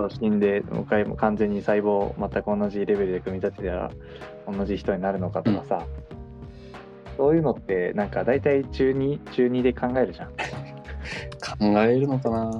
[0.00, 3.90] そう死んでもう一回も完全に細胞全く同じレベルで組み立てたら
[4.46, 5.84] 同じ人になるのかとかさ、
[7.16, 10.28] そういうのってなんか大体中2中2で考えるじゃん。
[10.30, 10.34] 考
[11.80, 12.50] えるのかな。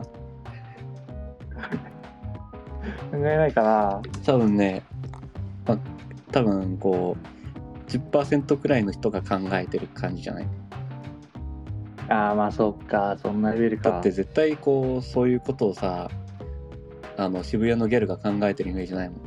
[3.10, 4.02] 考えないかな。
[4.24, 4.82] 多分ね、
[5.66, 5.78] まあ、
[6.32, 7.16] 多分こ
[7.88, 10.46] う10%くらいの人が考えてる感じじゃない？
[12.08, 13.90] あーまあそっかそんなレベルか。
[13.90, 16.10] だって絶対こうそういうことをさ
[17.20, 19.20] あの渋谷のギャルが考えてるイメージないもん。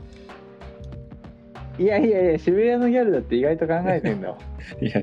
[1.81, 4.37] いやいやいや渋谷のギャルだって意外と考えてんだよ。
[4.81, 5.01] いや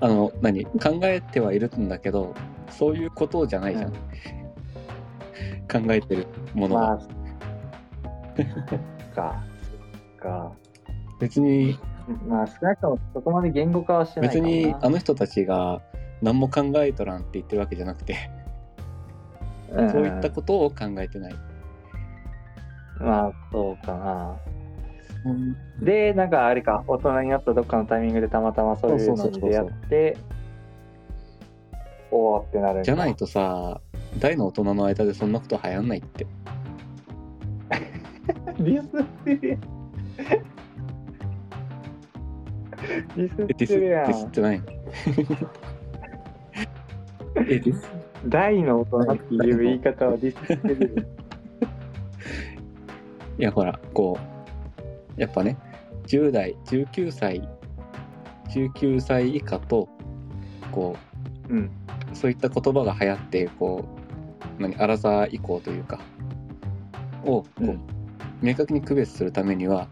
[0.00, 0.64] あの何？
[0.64, 2.34] 考えてはいるんだけど
[2.68, 3.94] そういうことじゃないじゃん、うん
[5.72, 7.08] 考えてるものが、まあそっ
[9.14, 9.44] か。
[9.62, 10.52] そっか。
[11.18, 11.78] 別に
[12.26, 15.80] まあ少なくともそこまで言語化はしてないか別にあの人たちが
[16.20, 18.30] 何も考えとらんって言ってるわけじゃなくて、
[19.70, 19.90] うん。
[19.90, 21.34] そういったことを考えてない、
[22.98, 24.36] まあそうかな。
[25.80, 30.16] でなんかあれか大人になったどっかのタイミングでたまたまそういうのに出会って
[32.10, 32.82] おおってなるんだ。
[32.82, 33.80] じゃないとさ
[34.18, 36.26] 大の大人の間でそんなこと流行んないって。
[38.58, 39.60] ディスってるやん。
[43.16, 44.58] ディスっえディスディスってない？
[44.60, 44.64] の
[47.36, 47.88] えディス？
[48.26, 51.06] 大の大人っていう言い方はディスってる
[53.38, 54.18] いやほらこ
[55.16, 55.56] うやっぱね
[56.06, 57.48] 10代19歳
[58.50, 59.88] 19歳以下と
[60.70, 60.96] こ
[61.48, 61.58] うん。
[61.58, 61.70] う
[62.16, 63.84] そういった言葉が流行ってこ
[64.58, 65.98] う何アラサー以降というか
[67.24, 67.80] をこう、うん。
[68.42, 69.88] 明確に区別するためには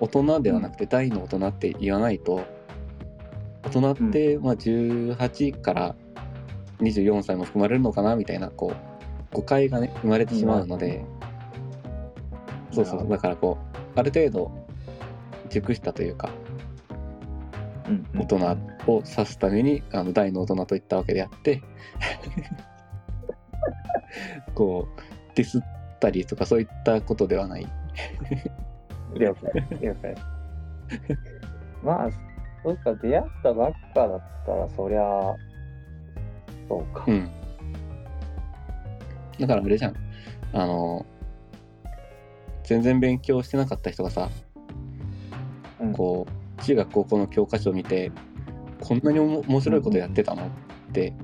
[0.00, 2.44] 大人ではなくて大の大人って言わないと
[3.62, 5.94] 大人ってまあ18から
[6.80, 11.04] 24歳も含まれるのかなみたいなこう誤解がね生まれてしまうので、
[12.74, 13.08] そうそう。
[13.08, 13.58] だからこ
[13.96, 14.50] うある程度
[15.50, 16.30] 熟したというか
[17.88, 18.06] うん。
[18.20, 18.36] 大人
[18.86, 21.62] を指すためにあの大の大人と言ったわけであって
[24.54, 25.00] こう
[25.34, 25.62] ディスっ
[26.00, 27.66] たりとかそういったことではない。
[29.14, 29.78] 了解。
[29.80, 30.14] 了解。
[31.82, 32.10] まあ
[32.62, 32.94] そうか。
[32.94, 35.34] 出会ったばっかだったらそりゃ
[36.68, 37.04] そうか。
[37.06, 37.30] うん。
[39.40, 39.94] だからあれじゃん。
[40.52, 41.04] あの
[42.64, 44.28] 全然勉強してなかった人がさ
[45.80, 45.92] うん。
[45.92, 46.26] こ
[46.58, 48.10] う中学高校の教科書を見て
[48.80, 50.46] こんなに面白いことやってたの？
[50.46, 50.48] っ
[50.92, 51.14] て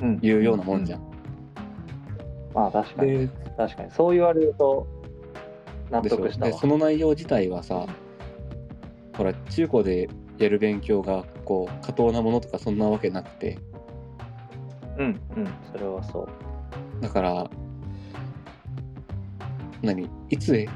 [0.00, 0.18] うん。
[0.22, 1.02] いうようなもんじゃん。
[2.54, 3.26] まあ確かに。
[3.26, 3.90] で確かに。
[3.90, 4.86] そう言われると
[5.90, 6.50] 納得したわ。
[6.50, 7.86] でその内容自体はさ
[9.16, 13.58] ほら中高でやる勉強がこう過当なものとかそんなわけなくて。
[14.98, 15.48] うんうん。
[15.72, 16.28] それはそう。
[17.00, 17.50] だから
[19.84, 20.08] 何？
[20.30, 20.66] いつ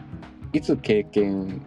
[0.52, 1.62] いつ経験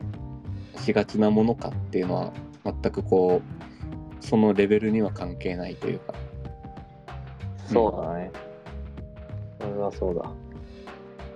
[0.78, 6.14] しがちなものかっていうのは全くこうそのレベルには関係ないというか。
[7.66, 8.32] そうだね、
[9.62, 10.32] それはそうだ。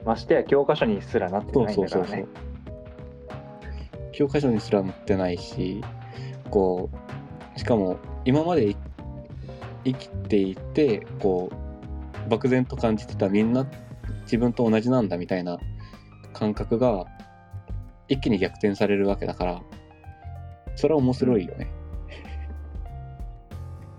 [0.06, 2.28] ましてや教科書にすらなってそうないんそうそうそうだからね
[4.12, 5.82] 教科書にすら載ってないし
[6.50, 6.90] こ
[7.56, 8.78] うしかも今までい
[9.84, 13.68] 生きていてこう漠然と感じてたみんな
[14.24, 15.60] 自分と同じなんだみたいな
[16.36, 17.06] 感覚が
[18.08, 19.62] 一気に逆転されるわけだから
[20.76, 21.72] それは面白いよね。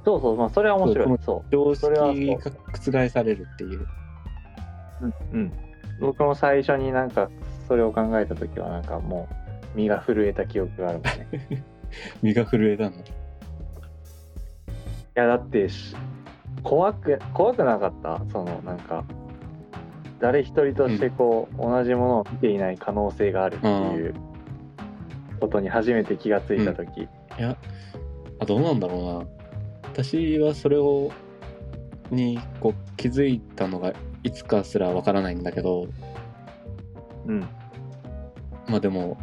[0.05, 3.81] そうそうまあそれは面白いそ常それはそう識が覆されるっていう。
[3.81, 3.87] う
[5.33, 5.53] うん、うん、
[6.01, 7.29] 僕も最初になんか
[7.67, 9.29] それを考えた時はなんかも
[9.75, 11.05] う身が震えた記憶があるもん
[11.51, 11.65] ね
[12.23, 12.97] 身が震えたの？
[12.97, 13.03] い
[15.15, 15.97] やだってし
[16.63, 18.21] 怖く怖くなかった？
[18.31, 19.03] そのなんか
[20.21, 24.15] 誰一人としてこう、同じものを見ていない可能性があるっていう
[25.41, 27.09] ことに初めて気がついた時、い
[27.39, 27.57] や、
[28.41, 29.27] あ、どうなんだろうな。
[29.93, 31.11] 私はそれを、
[32.11, 33.93] に、こう、気づいたのが、
[34.23, 35.87] いつかすらわからないんだけど、
[37.27, 37.41] うん。
[38.69, 39.19] まあでも、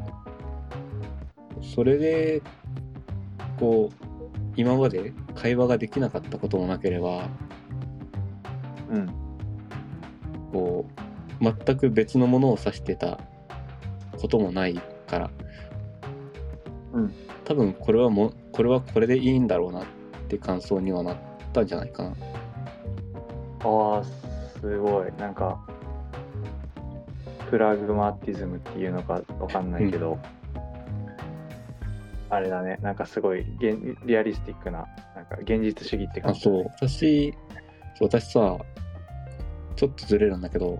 [1.62, 2.42] それで、
[3.60, 4.06] こう、
[4.56, 7.28] 今まで会話ができなかったこともなければ、
[8.92, 9.23] うん
[10.54, 10.86] こ
[11.42, 13.20] う、全く別のものを指してた
[14.22, 15.32] こともないから、
[16.94, 17.14] うん。
[17.44, 19.86] 多分これはもう、これはこれでいいんだろうなっ
[20.30, 21.18] て感想にはなっ
[21.52, 22.10] たんじゃないかな。
[23.66, 24.04] ああ
[24.60, 25.12] すごい。
[25.18, 25.60] なんか
[27.50, 30.18] プラグマティズムっていうのかわかんないけど、
[32.30, 32.78] あれだね。
[32.82, 36.66] なんかすごい現リアリスティックななんか現実主義って感あ、じそう。
[36.66, 37.34] 私、
[37.96, 38.58] そう私さ、
[39.76, 40.80] ちょっとずれるんだけど、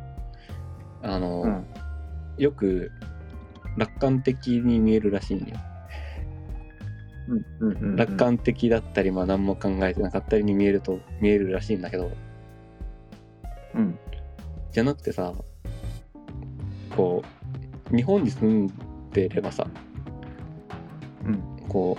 [1.02, 1.66] あの、うん。
[2.38, 2.92] よく
[3.78, 5.46] 楽観的に見えるらしいんよ。
[7.28, 7.96] うんうんうんうん。
[7.96, 12.12] 楽観的だったり、まあ何も考えてなかったりに見えると、見えるらしいんだけど、
[13.76, 13.98] うん。
[14.72, 15.34] じゃなくてさ、
[16.96, 17.24] こ
[17.92, 18.68] う、日本に住ん
[19.12, 19.68] でればさ、
[21.26, 21.68] うん。
[21.68, 21.98] こ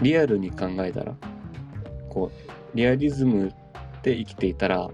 [0.00, 1.14] う、リアルに考えたら、
[2.08, 2.30] こ
[2.74, 3.52] う、リアリズム
[4.02, 4.90] で生きていたら、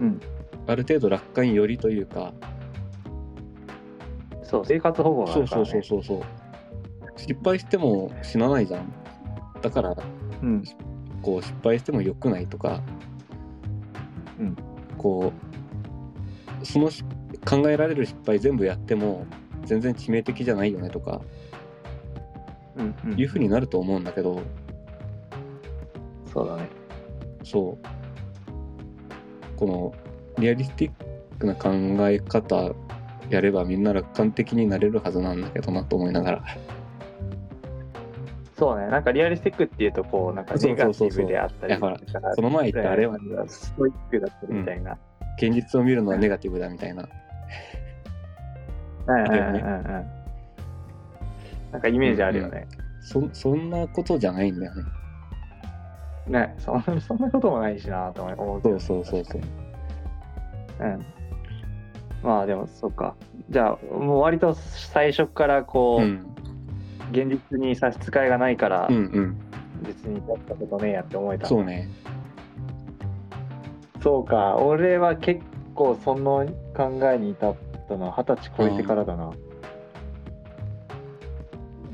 [0.00, 0.20] うん。
[0.66, 2.32] ある程度楽観寄りというか、
[4.42, 6.22] そう生活保護があそうそうそうそうそう。
[7.16, 8.92] 失敗しても死なないじゃん。
[9.62, 9.96] だから、
[10.42, 10.62] うん。
[11.22, 12.80] こう、失敗しても良くないとか、
[14.38, 14.56] うん。
[14.98, 15.32] こ
[16.62, 17.04] う、そのし
[17.48, 19.26] 考えられる失敗全部やっても、
[19.64, 21.22] 全然致命的じゃないよねとか、
[22.76, 23.18] うんうん。
[23.18, 24.42] いうふうになると思うんだけど、
[27.52, 27.86] そう。
[29.56, 29.94] この
[30.38, 31.70] リアリスティックな考
[32.08, 32.72] え方
[33.28, 36.44] やればみんな楽観的になれるはずなんだけどなと思いながら。
[38.56, 44.96] そうねなんかリアリスティックっていうとこうなんかネガティブであったりそうそうそうだからこの前言ったあれはストイックだったりみたいな、
[45.36, 47.08] 現実を見るのはネガティブだみたいな。
[49.08, 49.38] うんうんうんう
[49.98, 50.22] ん
[51.72, 52.68] なんかイメージあるよね、
[53.00, 54.82] そそんなことじゃないんだよね。
[56.26, 59.42] ねそんそんなこともないしなと思うけどそうそうそうそう。
[60.80, 61.04] うん
[62.22, 63.16] まあでもそうか
[63.50, 66.26] じゃあもう割と最初からこう、うん。
[67.10, 69.36] 現実に差し支えがないから、うんうん。
[69.82, 71.90] 別にやったことねえやって思えたそうね。
[74.02, 75.42] そうか俺は結
[75.74, 77.56] 構その考えに至っ
[77.88, 79.32] たのは二十歳超えてからだな、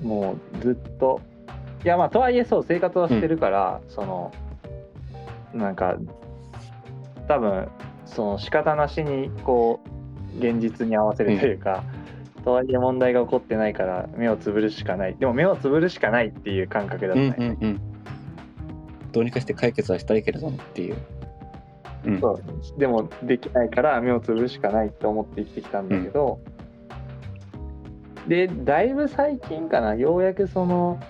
[0.03, 1.21] もうずっと
[1.85, 4.33] いやまあとはいえそう生活はしてるから、その
[5.55, 5.97] なんか
[7.27, 7.69] 多分
[8.05, 9.81] その仕方なしにこ
[10.35, 11.85] う現実に合わせるというか、
[12.45, 15.17] とはいえ問題が起こってないから目をつぶるしかない。
[15.17, 17.81] でも目をつぶるしかないっていう感覚だったうんね、うんうん。
[19.13, 20.97] どうにかして解決はしたいけれどもっていう。
[22.05, 22.21] うん。
[22.21, 22.79] そう。
[22.79, 26.41] でもできないから目をつぶるしかないと思って生きてきたんだけど、
[28.27, 29.95] でだいぶ最近かな。
[29.95, 31.01] ようやくその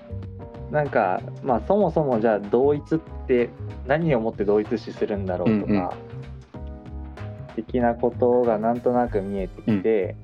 [0.70, 3.50] なんかまあそもそもじゃあ同一って
[3.86, 5.88] 何をもって同一視するんだろうとか、うんうん。
[7.56, 10.14] 的なことがなんとなく見えてきて、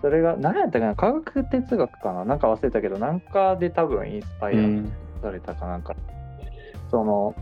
[0.00, 4.92] それが何やったかな科学哲学かななんか忘れたけどなんかで多分インスパイアうん。
[5.22, 5.94] されたかなんか。
[6.90, 7.34] その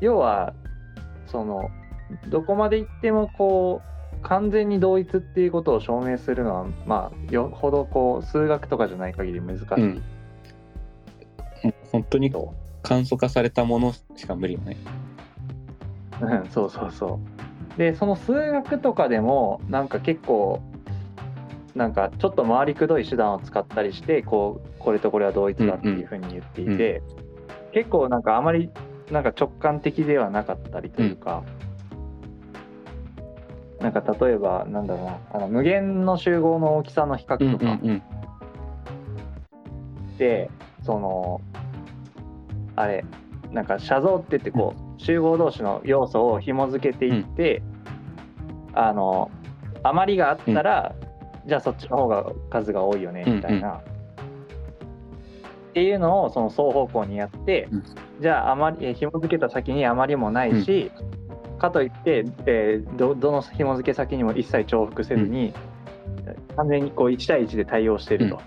[0.00, 0.54] 要は
[1.26, 1.70] その
[2.28, 9.66] どこまで行ってもこう完全に同一っていうことを証明するのはまあよほどこう数学とかじゃない限り難しい、
[11.98, 14.76] 本当にと簡素化されたものしか無理よね。
[16.20, 17.20] うんそうそうそ
[17.76, 20.60] うでその数学とかでもなんか結構
[21.76, 27.02] なんかちょっと回りくどい手段を使ったりしてこうこれとこれは同一だっていうふうに言っていて、
[27.72, 28.70] 結構なんかあまり
[29.12, 31.44] なんか直感的ではなかったりというか、
[33.80, 38.02] なんか例えばなんだろうなあの無限の集合の大きさの比較うんとかうんうん。
[40.18, 40.50] で、
[40.82, 41.40] その
[42.80, 43.04] あれ
[43.52, 47.62] なんか写像って言ってこう、集合同士の要素を紐付けていって、
[48.74, 49.30] あの
[49.82, 50.94] 余りがあったら、
[51.46, 53.82] じゃあそっちの方が数が多いよねみたいな、っ
[55.72, 57.84] ていうのをその双方向にやって、うん。
[58.20, 60.90] じゃあ余りえー紐付けた先に余りもないし、
[61.58, 65.54] かといって、えーどどの紐付け先にも一切重複せずに、
[66.56, 68.40] 完全にこう1対1で対応していると。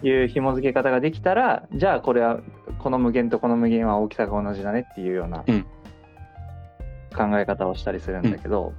[0.00, 2.38] いう紐付け方ができたらじゃあこれは
[2.78, 5.66] この無限とこの無限は大きさが同じだねっていうようなうん。
[7.16, 8.72] 考え方をしたりするんだけど、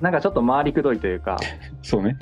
[0.00, 1.36] なんかちょっと回りくどいというか。
[1.82, 2.16] そうね。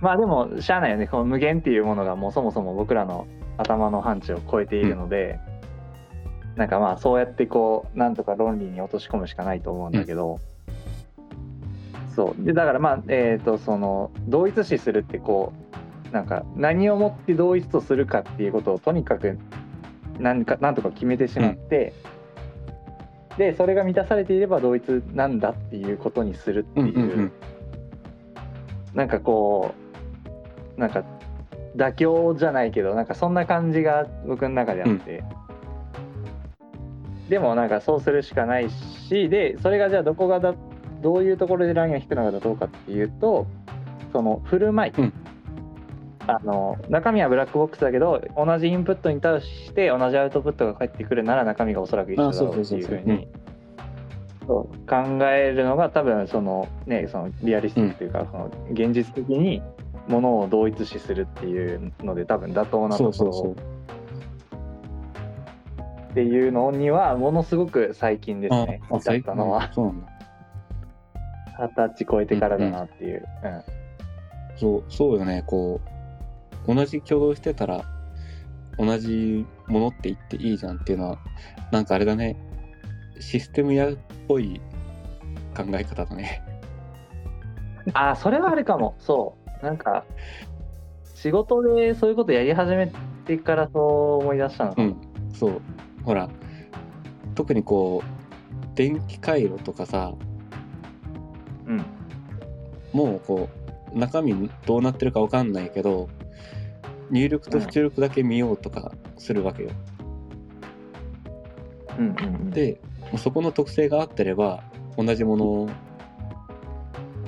[0.00, 1.06] まあでもしゃあないよね。
[1.06, 5.38] この無限っていうものがもうそもそも僕らの頭の範疇を超えているので、
[6.54, 10.40] うん、なんかまあそうやってこうなんとか論理に落とし込むしかないと思うんだけど、
[12.08, 12.44] うん、そう。
[12.44, 15.76] でだからまあえっ、ー、とその同一視するってこう
[16.12, 19.38] なんか何をもって同一とするかっていうことをとにかく
[20.18, 21.92] 何か何とか決めてしまって、
[23.32, 24.82] うん、でそれが満たされていれば同一
[25.12, 27.32] なんだっていうことにするっていう,、うんうんうん、
[28.94, 29.74] なんかこ
[30.76, 31.04] うなんか
[31.76, 35.22] 妥協じゃないけどなんかそんな感じが僕の中であって、
[37.22, 40.54] うん、でもなんかそうするしかないしでそれがじゃあどこがだ
[41.02, 43.46] どういうところでラインが引くのかどうかっていうと
[44.12, 45.12] その振る舞い、うん
[46.28, 53.28] あの中身はブラックボックスだけど同じインプットに対して同じアウトプットが返ってくるなら中身がおそらく一緒だろうっていうふうに
[54.46, 54.66] 考
[55.26, 59.62] えるのが多分そのねそのリアリスティックというか、その現実的に
[60.08, 63.56] ものを同一視するっていうので多分妥当なところ。
[66.10, 69.70] っていうのにはものすごく最近ですね至ったのは。
[71.58, 73.62] 二十歳超えてからだなっていう、うん、うん、
[74.56, 75.95] そうそうよねこう
[76.66, 77.84] 同じ挙動してたら
[78.78, 81.18] 同じものって言っていいじゃんっていうのは
[81.70, 82.36] なんかあれだね。
[83.18, 83.96] システム屋っ
[84.28, 84.60] ぽい
[85.56, 86.42] 考え方だね。
[87.94, 88.94] ああそれはあるかも。
[88.98, 89.64] そう。
[89.64, 90.04] なんか
[91.14, 92.92] 仕事でそういうことやり始め
[93.24, 94.96] てからそう思い出したのうん。
[95.32, 95.62] そう。
[96.04, 96.28] ほら
[97.34, 100.14] 特にこう電気回路とかさ
[101.66, 101.84] うん。
[102.92, 103.48] もうこ
[103.94, 106.08] う中身どうなってるか分かんないけど
[107.10, 109.70] 入力と出力だけ見ようとかするわけよ。
[111.98, 112.80] うんうんうん、で
[113.16, 114.62] そこの特性が合ってれば
[114.96, 115.68] 同じものを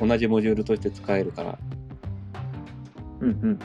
[0.01, 1.59] 同じモジュールとして使えるから。
[3.21, 3.59] うんうん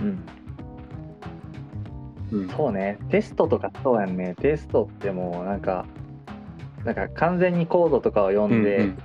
[2.32, 2.40] うん。
[2.42, 5.86] うん、そうねテストとかそうやんねテストってもうなんか
[6.84, 8.98] なんか完全にコードとかを読んで、うんうん、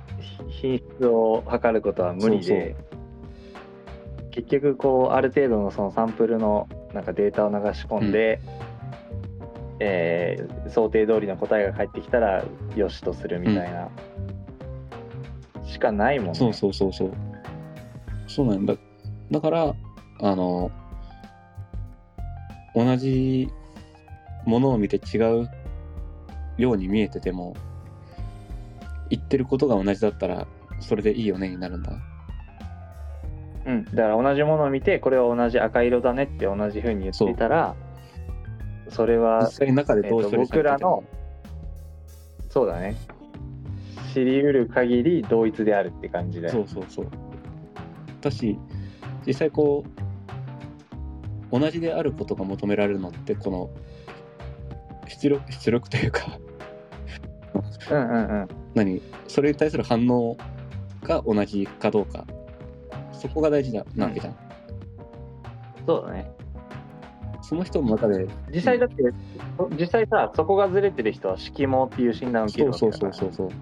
[0.49, 2.75] 品質を測ることは無理で
[4.31, 12.43] 結局こうある程度のそのサンプルのなんかデータを流し込んで、うん、えー、想定通りの答えが返ってきたら
[12.75, 13.89] よしとするみたいな、
[15.55, 16.33] うん、しかないもんね。
[16.35, 17.11] そうそうそうそう。
[18.27, 18.75] そうなんだ。
[19.31, 19.75] だから、
[20.21, 20.71] あの、
[22.75, 23.49] 同じ
[24.45, 25.49] ものを見て違う
[26.57, 27.55] ように見えてても、
[29.09, 30.47] 言ってることが同じだったら、
[30.79, 31.91] それでいいよねになるんだ。
[33.69, 37.75] うん、だから同じものを見てこれは同じ赤色だねって同じふうに言ってたら
[38.89, 41.03] それは中でどう、えー、僕らの
[42.49, 42.95] そうだね。
[44.11, 47.07] 知りうる限り同一であるって感じでそうそうそう。
[48.21, 48.57] だし
[49.27, 49.83] 実際こ
[51.53, 53.69] う同じであることが求められるのってこの
[55.07, 56.39] 出力出力というか
[57.91, 58.47] うんうんうん。
[58.73, 58.99] 何？
[59.27, 60.35] それに対する反応
[61.03, 62.25] が同じかどうか
[63.19, 64.35] そこが大事なわけじゃん。
[65.85, 66.31] そうだね。
[67.41, 68.27] その人の中で。
[68.53, 73.55] 実際だって、うん、実際さ、そこがずれてる人は色毛っていう診断を受けるわけだから、そうそうそうそ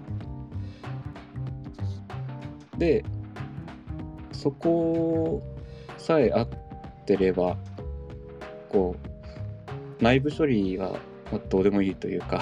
[2.76, 3.04] うで、
[4.32, 5.42] そこ
[5.96, 6.48] さえあっ
[7.06, 7.56] てれば、
[8.68, 8.94] こ
[10.00, 10.96] う、内部処理は
[11.48, 12.40] どうでもいいというか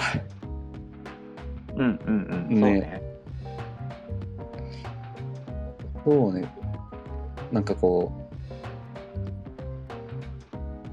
[1.75, 2.61] うんうんうん。
[2.61, 3.01] ね。
[6.03, 6.56] そうね。
[7.51, 8.27] なんかこう、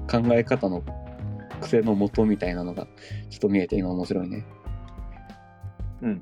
[0.09, 0.83] 考え方の
[1.61, 2.87] 癖のもとみたいなのが
[3.29, 4.45] ちょっと見えて今面白いね。
[6.01, 6.21] うん。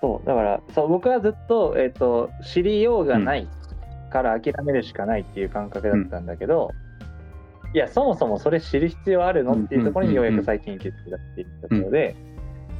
[0.00, 3.48] そう、だから、そう僕はずっと、えっ、ー、と、知りようがない
[4.10, 6.70] から諦めるしかないっていう感覚だったんだけど、
[7.64, 12.16] うん、いや、そもそもそれ知る必要あるのっていうところにようやく最近気づいたっていうところで、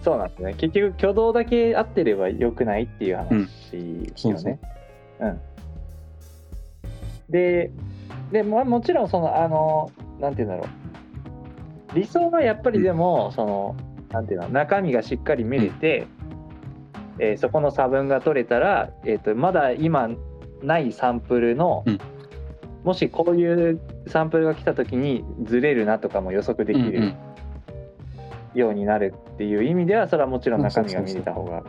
[0.03, 0.55] そうなんですね。
[0.55, 3.39] 結局、挙動だけ合ってればよくないっていう話よね。
[3.39, 4.59] うん、そうそう
[5.21, 5.41] うん
[7.33, 7.73] で
[8.31, 10.83] でももちろんそのあのなんて言うんだろう。
[11.95, 13.77] 理想はやっぱりでも、その
[14.11, 16.07] なんていうの中身がしっかり見れて、
[17.19, 20.09] うん、えー、そこの差分が取れたら、えーと、まだ今
[20.63, 21.99] ないサンプルの、うん、
[22.85, 27.15] もしこういうサンプルが来た時にずれるなとかも予測できる
[28.55, 30.63] ようになるっていう意味ではそれはもちろん。
[30.63, 31.63] 中身が見れた方が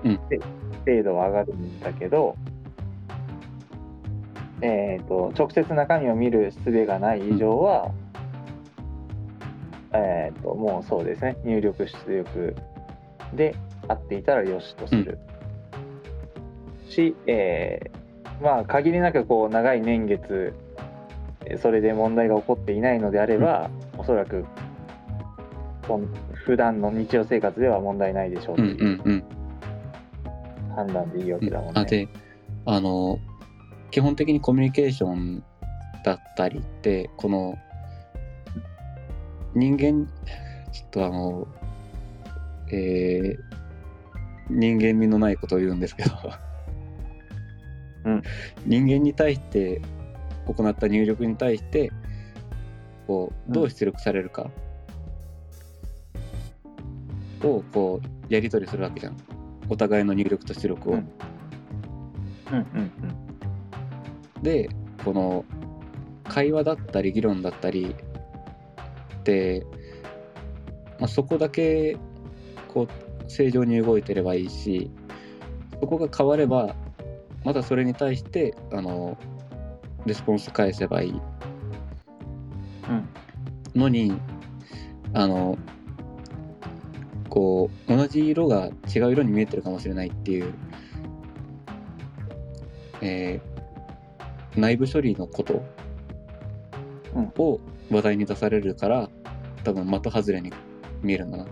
[0.86, 2.36] 精度は上がるんだけど。
[4.64, 7.92] えーと、直接中身を見る術がない以上は、
[9.94, 11.36] うん、えーと、もうそうですね。
[11.44, 12.56] 入力出力
[13.34, 13.56] で
[13.90, 15.20] 合っていたらよしとする、
[16.86, 20.54] うん、し、えー、まあ限りなくこう長い年月
[21.44, 24.46] でそれで問題が起こっていないのであれば、おそらく
[26.46, 29.24] 普段の日常生活では問題ないでしょうとうんいううんうん。
[30.74, 31.82] 判断でいいわけだもんね。
[31.82, 32.08] あで
[32.66, 33.20] あの
[33.94, 35.44] 基本的にコミュニケーション
[36.04, 37.56] だったりってこの
[39.54, 40.08] 人間
[40.72, 41.48] ちょっとあの
[42.72, 43.54] えー
[44.50, 46.12] 人間味のないことを言うんですけど、
[48.04, 48.22] うん。
[48.66, 49.82] 人間に対して
[50.46, 51.92] 行った入力に対して
[53.08, 54.52] こうどう出力されるか。
[57.42, 59.18] をこうやり取りするわけじゃん。
[59.70, 60.94] お互いの入力と出力を。
[60.94, 61.10] うん
[62.52, 63.23] うんうん
[64.44, 64.70] で
[65.04, 65.46] この
[66.26, 67.96] 会話だったり議論だったり
[69.20, 69.66] って、
[71.00, 71.98] まあ、そこだけ
[72.68, 74.92] こう正常に動いてればいいし
[75.80, 76.76] そこが変われば
[77.44, 79.18] またそれに対してあの
[80.06, 81.12] レスポンス返せばいい。
[81.12, 81.16] う
[82.92, 83.10] ん。
[83.80, 84.14] のに
[85.14, 85.58] あの
[87.30, 90.54] こう同じ色が違う色に見えてるかもしれないっていう、
[93.02, 93.53] えー
[94.56, 95.64] 内部処理のこと
[97.16, 97.32] うん。
[97.38, 97.60] を
[97.92, 99.10] 話題に出されるから
[99.64, 100.52] 多分的外れに
[101.02, 101.46] 見えるんだな。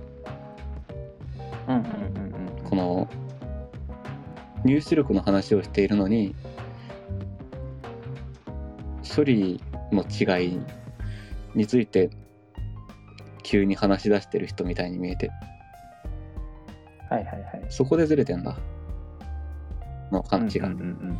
[1.67, 2.69] うんうんうんうん。
[2.69, 3.07] この
[4.63, 6.35] 入出力の話をしているのに
[9.15, 10.59] 処理の違い
[11.55, 12.09] について
[13.43, 15.31] 急に話し出してる人みたいに見えて。
[17.09, 17.65] はいはいはい。
[17.69, 18.57] そこでずれてんだ。
[20.11, 21.19] の感じが、うんうんうんうん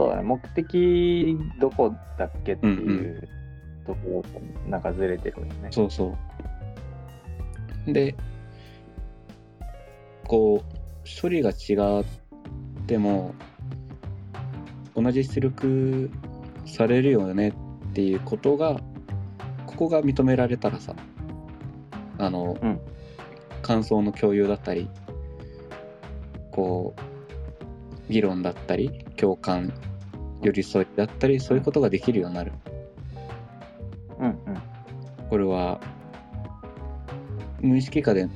[0.00, 0.22] そうだね。
[0.22, 3.28] 目的どこだっけっていう
[3.86, 5.68] ところとなんかずれてるよね。
[5.70, 6.16] そうそ
[7.86, 7.92] う。
[7.92, 8.14] で
[10.26, 12.04] こう処理が違っ
[12.86, 13.34] ても
[14.96, 16.10] 同じ出力
[16.64, 17.52] されるよねっ
[17.92, 18.80] ていうことが
[19.66, 20.94] ここが認められたらさ
[22.16, 22.80] あの、うん。
[23.60, 24.88] 感想の共有だったり
[26.50, 29.70] こう議論だったり共感
[30.42, 32.52] 寄り添いだったりそういうことができるようになる。
[34.18, 34.36] うんうん。
[35.28, 35.80] これは
[37.60, 38.28] 無意識下で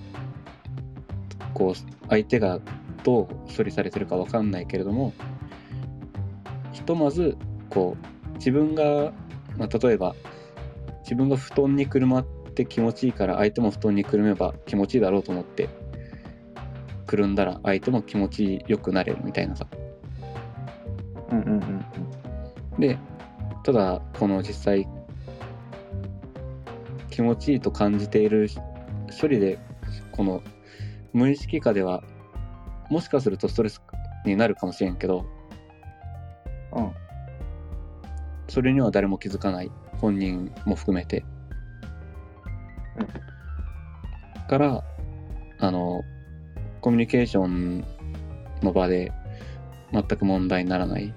[1.54, 2.60] こう相手が
[3.02, 5.12] どう処理されてるかわかんないけれども
[6.72, 7.36] ひとまず
[7.70, 9.12] こう自分が、
[9.56, 10.14] まあ、例えば
[11.02, 15.68] 自分が布団にくるまって気持ちいいから相手も布団にくるめば気持ちいいだろうと思って
[17.06, 19.66] くるんだら相手も気持ちよくなれるみたいなさ。
[21.30, 21.73] うんうんうん
[22.78, 22.98] で
[23.64, 24.88] ただこの実際
[27.10, 28.48] 気持ちいいと感じている
[29.20, 29.58] 処理で
[30.12, 30.42] この
[31.12, 32.02] 無意識下では
[32.90, 33.80] もしかするとストレス
[34.26, 35.24] になるかもしれんけど
[36.74, 36.92] うん。
[38.48, 39.70] それには誰も気づかない。
[39.98, 41.24] 本人も含めて、
[42.98, 43.24] うん
[44.46, 44.84] から
[45.58, 46.02] あの
[46.82, 47.82] コミュニケーション
[48.62, 49.10] の場で
[49.90, 51.14] 全く問題にならない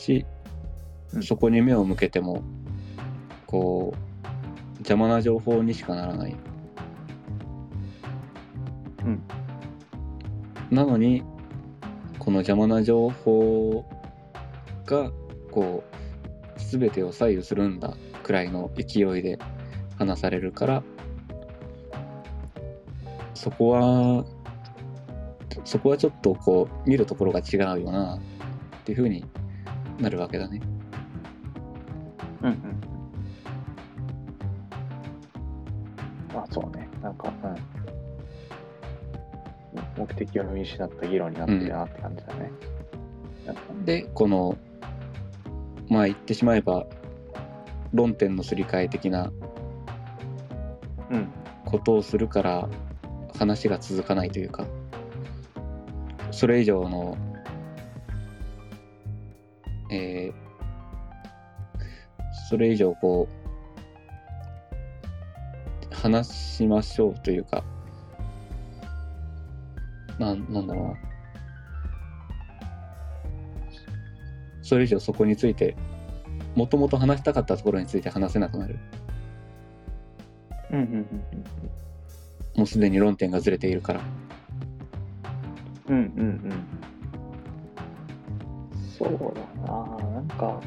[0.00, 0.26] し、
[1.12, 1.22] うん。
[1.22, 2.42] そこに目を向けても
[3.46, 6.36] こう邪魔な情報にしかならない、
[9.04, 9.22] うん。
[10.70, 11.22] なのに
[12.18, 13.84] この邪魔な情報
[14.86, 15.10] が
[15.50, 19.38] こう全てを左右するんだくらいの勢いで
[19.98, 20.82] 話されるから
[23.34, 24.24] そこは
[25.64, 28.20] そこはちょっとこう見るところが違うよなっ
[28.84, 29.24] ていう風に
[30.00, 30.60] なるわけだね。
[32.42, 32.80] うんうん
[36.32, 36.88] まあそうね。
[37.02, 37.46] なんか、う
[39.76, 42.50] ん、目的を見失った議論になってるなって感じだね。
[43.46, 44.56] なんかでこの
[45.88, 46.86] まあ言ってしまえば
[47.92, 49.32] 論点のすり替え的な
[51.10, 51.28] うん。
[51.70, 52.68] ことをするから
[53.38, 54.66] 話が続かないというか
[56.32, 57.16] それ以上の
[59.90, 60.50] えー
[62.48, 63.28] それ以上こ
[65.92, 67.62] う話しましょうというか
[70.18, 70.94] なんなんだろうな。
[74.62, 75.76] それ以上そこについて
[76.54, 78.78] もともと話したかったところについて話せなくなる。
[80.72, 81.06] うんうん
[82.56, 84.00] もうすでに論点がずれているから。
[85.88, 86.24] うんうんうんう
[86.54, 86.79] ん
[89.00, 89.96] そうだな。
[90.12, 90.60] なんか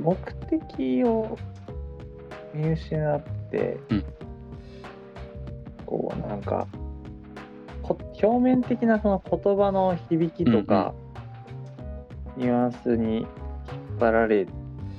[0.00, 0.16] 目
[0.48, 1.36] 的を
[2.54, 4.04] 見失って、うん。
[5.86, 6.68] こうなんか
[7.82, 10.94] こ表面的なその言葉の響きとか、
[12.36, 13.26] ニュアンスに引っ
[13.98, 14.46] 張られ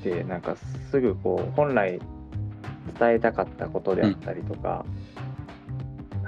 [0.04, 0.58] てなんか
[0.90, 2.00] すぐこう本来
[3.00, 4.86] 伝えたかったことであったりとか、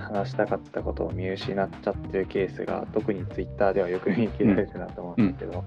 [0.04, 5.64] 話したかったことを見失っちゃってるケースが特にツイッターではよく見受けられるなと思うんですけど、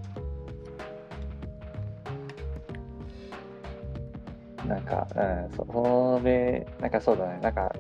[4.66, 7.39] なんか、うん、そそれなんかそうだね。
[7.43, 7.72] なんか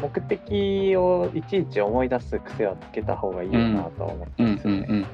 [0.00, 4.86] 目的をいちいち思い出す癖はつけた方がいいよなとは思ってうんんですよね。
[4.88, 5.06] うんうん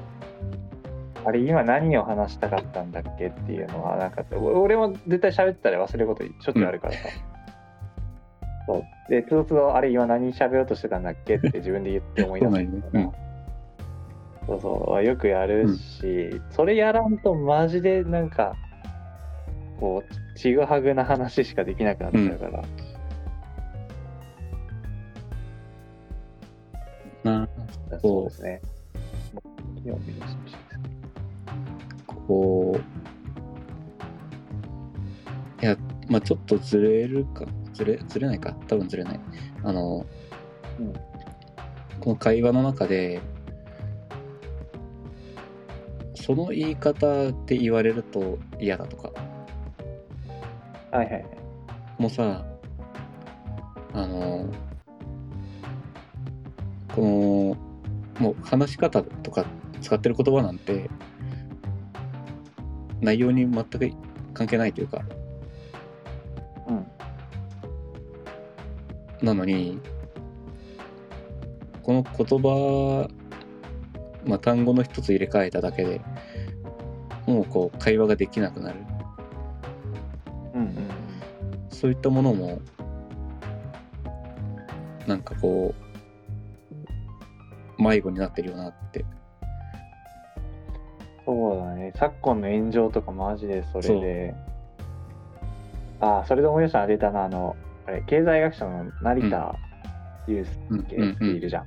[1.25, 6.99] あれ今何を話したかったんだっけっていうのはなんかお俺も絶対喋ってたら忘れることしょっちゅうあるからさ、
[8.67, 8.83] そう。
[9.09, 11.35] でつどつどあれ今何喋ろうとしてたんだっけ？
[11.35, 12.51] って自分で言って思い出す。
[12.63, 12.67] ね。
[12.93, 13.11] うん。
[14.47, 15.03] そうそう。
[15.03, 18.55] よくやるし、それやらんとマジでなんか
[19.79, 22.47] こうちぐはぐな話しかできなくなっちゃうか
[27.23, 27.47] ら、な
[28.01, 28.61] そうですね。
[32.27, 32.79] こう。
[35.63, 35.77] いや
[36.09, 38.53] まあちょっとずれるかずれずれないか？
[38.67, 39.19] 多分ずれない。
[39.63, 40.05] あの、
[40.79, 40.93] うん。
[41.99, 43.21] この会話の中で
[46.15, 49.11] その言い方って言われると嫌だとか。
[50.91, 51.25] はいはいはい。
[51.97, 52.45] もうさ
[53.93, 54.49] あの
[56.95, 59.45] このもう話し方とか
[59.81, 60.89] 使ってる言葉なんて
[63.01, 63.91] 内容に全く
[64.33, 65.01] 関係ないというか
[69.23, 69.79] なのに
[71.81, 73.09] この言葉、
[74.25, 76.01] まあ、単語の一つ入れ替えただけで
[77.25, 78.79] もうこう会話ができなくなる。
[80.53, 80.89] うんうん
[81.69, 82.61] そういったものも
[85.05, 85.73] なんかこ
[87.77, 89.05] う迷子になってるよなって。
[91.25, 91.91] そうだね。
[91.95, 94.35] 昨今の炎上とかマジでそれで。
[95.99, 97.25] ああそれで思い出したのあれだな。
[97.25, 97.55] あの
[97.85, 99.55] あれ経済学者の成田
[100.27, 101.65] 悠介っているじゃん、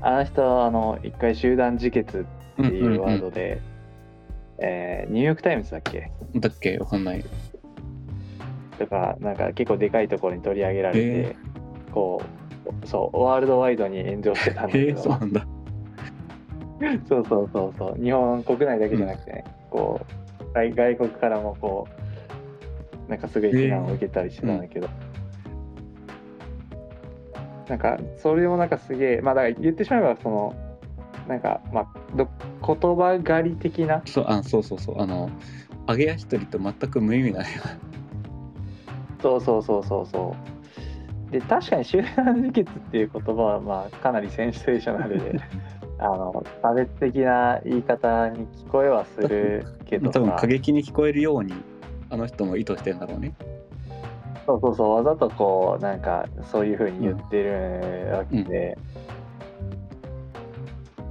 [0.00, 3.60] あの人あの一回集団自決っていうワードで、
[4.58, 6.10] えーニューヨーク・タイムズだっけ？
[6.36, 6.78] だっけ？
[6.78, 7.24] わかんない。
[8.78, 11.36] とかなんか結構でかいところに取り上げられて、
[11.92, 12.22] こ
[12.84, 15.02] うそうワールドワイドに炎上してたんだけど。
[15.02, 15.46] そうなんだ。
[17.08, 18.02] そうそうそうそう。
[18.02, 20.00] 日本国内だけじゃなくてね、こ
[20.40, 22.01] う外外国からもこう
[23.12, 24.88] なんかすごい非難を受けたりしてたんだけど、
[27.68, 30.54] なんかそれもなんかすげえまあだから言ってしまえばその
[31.28, 31.86] なんかまあ
[32.16, 32.26] ど
[32.66, 34.00] 言葉狩り的な？
[34.06, 35.02] そうあそうそうそう。
[35.02, 35.28] あの
[35.86, 37.44] 揚げ足取りと全く無意味な
[39.20, 40.34] そうそうそうそうそ
[41.28, 41.30] う。
[41.30, 45.38] で確かに集団自決っていう言葉はまあかなりセンセーショナルで
[46.00, 51.52] あの差別的な言い方に聞こえはするけど多分さ過激に聞こえるように
[52.12, 53.34] あの人も意図してんだろうね。
[54.44, 58.76] そうそうそうわざとこうなんかそういうふうに言ってるわけで、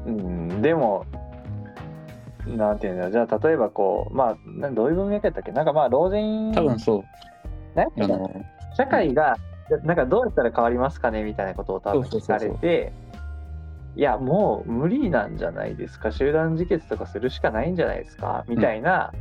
[0.05, 1.05] うんでも
[2.45, 5.51] なんていうんだじゃあ例えばこうまあなどういう文脈やったっけ？
[5.51, 7.03] なんかまあ老人多分そう。
[8.75, 9.37] 社会が
[9.83, 11.23] なんかどうやったら変わりますかね？
[11.23, 12.93] みたいなことを多分聞かれて。
[13.97, 16.11] いやもう無理なんじゃないですか？
[16.13, 18.45] 集団自決とかするしかないんじゃないですか？
[18.47, 19.11] みたいな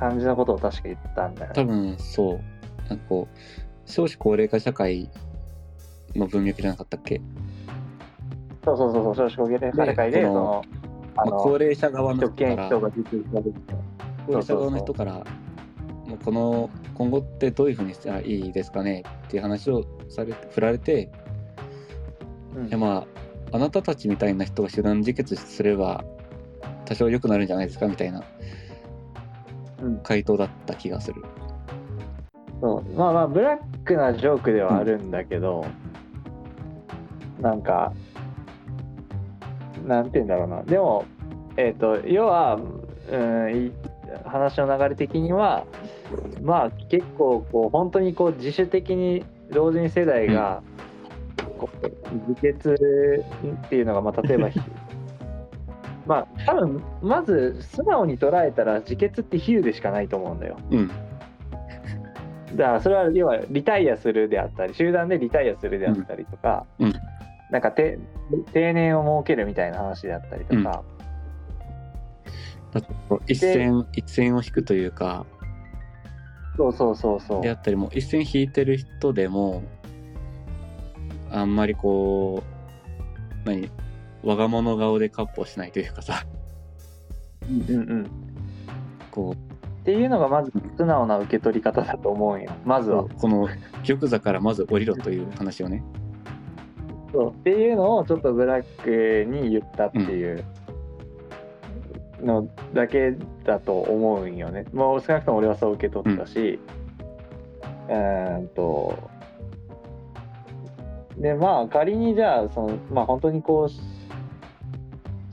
[0.00, 1.54] 感じのことを確か言ったんだよね。
[1.54, 2.40] 多分そう。
[2.88, 3.38] なんかこう
[3.84, 5.08] 少子高齢化社会
[6.16, 7.20] の文脈じゃなかったっけ、
[8.64, 10.64] そうそうそうそう少子高齢化社会ででその
[11.16, 12.76] あまあ、の高齢者側の人人から高
[14.32, 15.12] 齢者側の人から
[16.06, 19.04] もうこの今後ってどういうふうにしたらいいですかね？
[19.26, 21.10] っていう話をされて振られて
[22.56, 22.66] うん。
[22.66, 23.06] いやま
[23.52, 26.04] ああなたたちみたいな人が集団自決すれば
[26.84, 27.86] 多少良くなるんじゃないですか？
[27.86, 28.18] みたいな。
[28.18, 28.24] うん
[30.02, 31.22] 回答だった気がする。
[32.60, 32.92] そう。
[32.96, 35.64] まあまあブラックなジョークではあるんだけど、
[37.40, 37.92] なんか
[39.86, 40.62] なんて言うんだろうな。
[40.62, 41.04] でも
[41.56, 42.58] えっ、と要は、
[43.10, 43.72] うん、い
[44.24, 45.64] 話の流れ的には
[46.42, 50.62] まあ結構こう本当にこう自主的に老人世代が、
[51.58, 53.24] こう自決
[53.66, 54.48] っていうのが、まあ、例えば
[56.10, 60.56] まあ多分まず素直に捉えたら自決って比喩でしかないと思うんだよ。
[60.72, 60.88] うん。
[60.88, 66.88] だからそれは要はリタイアするであったり集団でリタイアするであったりとか、うん。
[66.88, 66.94] うん。
[67.52, 68.00] なんかて
[68.52, 70.82] 定年を設けるみたいな話であったりとか、
[73.10, 75.24] う一線一線を引くというか。
[76.56, 77.42] そうそうそうそう。
[77.42, 79.62] であったりもう一線引いてる人でも
[81.30, 82.42] あんまりこ
[83.44, 83.70] 何？
[84.22, 86.24] 我が物顔でカッポしないというかさ。
[87.48, 88.10] うんうん
[89.10, 89.34] こ
[89.82, 92.52] っていうのがまず素直な受け取り方だと思うんよ。
[92.64, 93.02] まずは。
[93.02, 93.08] う。
[93.08, 93.48] この
[93.86, 95.82] 玉座からまず降りろという話をね。
[97.12, 97.30] そう。
[97.30, 100.44] っていうのをちょっとブラックに言ったっていう。
[102.22, 103.14] のだけ
[103.44, 104.66] だと思うんよね。
[104.72, 106.60] もう少なくとも俺はそう受け取ったし、
[107.88, 109.10] うーんと。
[111.16, 113.68] でまあ仮にじゃあそのまあ本当にこう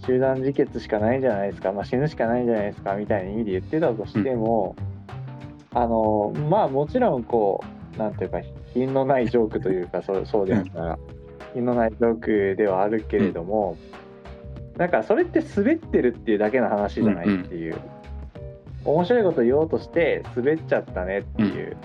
[0.07, 4.75] 集団自決しかないじゃないですか、まあ、死ぬしかないんじゃないですかみたいな意味で言ってたとしても、
[5.73, 7.61] あのまあもちろんこ
[7.95, 8.39] うなんていうか
[8.73, 10.99] 品のないジョークというかそうそうであったら、
[11.53, 13.77] 品のないジョークではあるけれども、
[14.77, 17.75] なんかそれって滑ってるっていうだけの話じゃないっていう、
[18.85, 21.75] 面白いこと言おうとして滑っちゃったねっていう、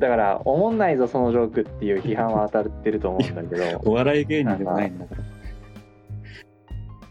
[0.00, 3.80] だからおもんないぞそのジョークっていう批判は当たってると思うんだけど。
[3.88, 5.33] お笑い芸人でもないんだから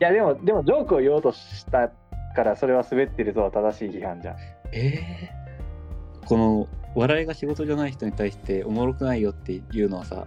[0.04, 1.89] やでもでもジョークを言おうとした
[2.36, 4.36] からそれは滑ってるとは正しい批判じゃん。
[4.72, 10.26] えー、この笑いが仕事じゃない人に対しておもろくないよっていうのはさ。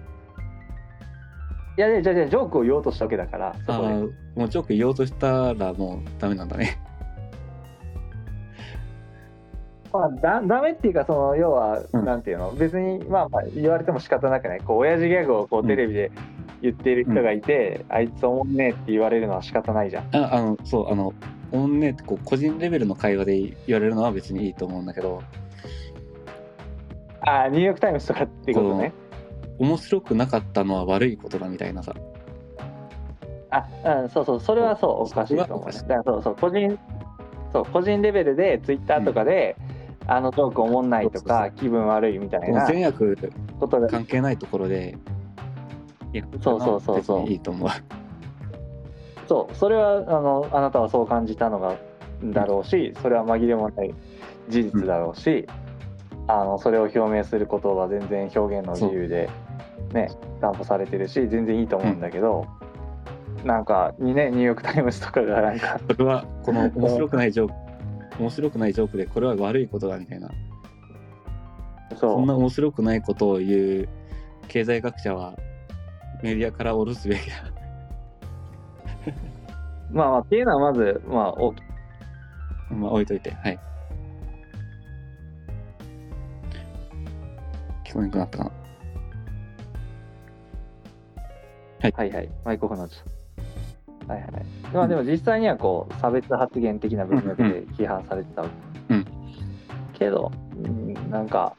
[1.79, 3.89] いやでじゃあじゃあジョークを言おうとしたわけだからそこで。
[3.89, 6.79] あーもうジョーク言おうとしたらもうダメなんだね
[9.99, 12.05] まあ、だダメっていうかその要は、うん。
[12.05, 12.53] なんていうの？
[12.53, 14.61] 別にまあまあ言われても仕方なくない。
[14.61, 16.11] こう親父ギャグをこううんテレビで
[16.63, 20.17] 言っている人がいて、あいつおもんねえって言われるのは仕方ないじゃん。
[20.17, 21.13] ああのそうあの
[21.53, 25.23] おんねってこう個人レベルの会話で言われるのは別にいいと思うんだけど。
[27.23, 28.93] ああニューヨーク・タイムズとかっていうことね。
[29.59, 31.95] 面白くなかったのは悪いことだみたいなさ。
[33.51, 33.67] あ
[34.03, 34.41] うんそうそう。
[34.41, 36.79] それはそうおかしいと思う、ね、そだからそうそう個人
[37.53, 39.57] そう個人レベルでツイッターとかで、
[40.09, 42.67] あのジョークおもんないとか気分悪いみたいな。
[42.67, 43.17] 善悪
[43.59, 43.89] ことで。
[43.89, 44.97] 関係ないところで
[46.41, 47.29] そうそうそうそう。
[47.29, 47.69] いいと思う。
[49.27, 49.55] そう。
[49.55, 51.77] それはあのあなたはそう感じたのが
[52.23, 53.95] だろうし、それは紛れもない
[54.49, 55.47] 事実だろうし、
[56.29, 59.29] あのそれを表明することは全然表現の自由で
[59.93, 60.09] ね
[60.41, 62.47] 担保されてるし全然いいと思うんだけど、
[63.45, 67.66] なんかにねニューヨーク・タイムズとかがなんかそれはこの面白くないジョーク
[68.19, 70.31] 面白くないジョークでこれは悪いことだみたいな。
[71.91, 73.89] そそんな面白くないことを言う
[74.49, 75.35] 経済学者は
[76.23, 77.37] メディアから下ろすべきだ。
[79.93, 81.55] まあまあっていうのはまずまあお
[82.71, 83.59] まあ置いといてはい。
[87.85, 88.51] 聞こえなくなったかな。
[91.83, 92.11] はい。
[92.11, 92.97] はいマイクオフのち
[94.09, 94.31] はいはい。
[94.73, 98.49] まあでも実際にはこう差別発言的な文脈で批判されてたわ
[98.89, 99.07] け、うん。
[99.95, 101.55] けど、うん、なんか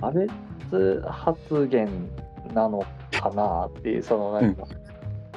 [0.00, 1.88] 差別発言
[2.54, 4.64] なのかなっていうそのなんか、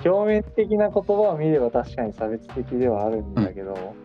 [0.06, 3.96] 表面的な言葉を見れば確かに差別的ではあるんだけど、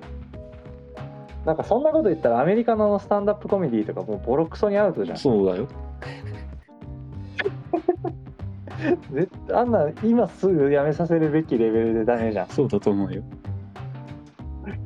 [1.45, 5.18] なんかそんなこと言ったらアメリカのスタンダップコメディとかもうボロクソにアウトじゃん。
[5.18, 5.68] そうだよ
[9.12, 12.48] 絶対あんな今すぐやめさせるべきレベルでダメじゃん。
[12.48, 13.22] そうだと思うよ。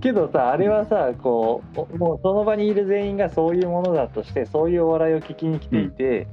[0.01, 6.28] けどさあれはさこうおもうその場にいる全員がそういうものだとしてそういうお笑いを聞きに来ていて、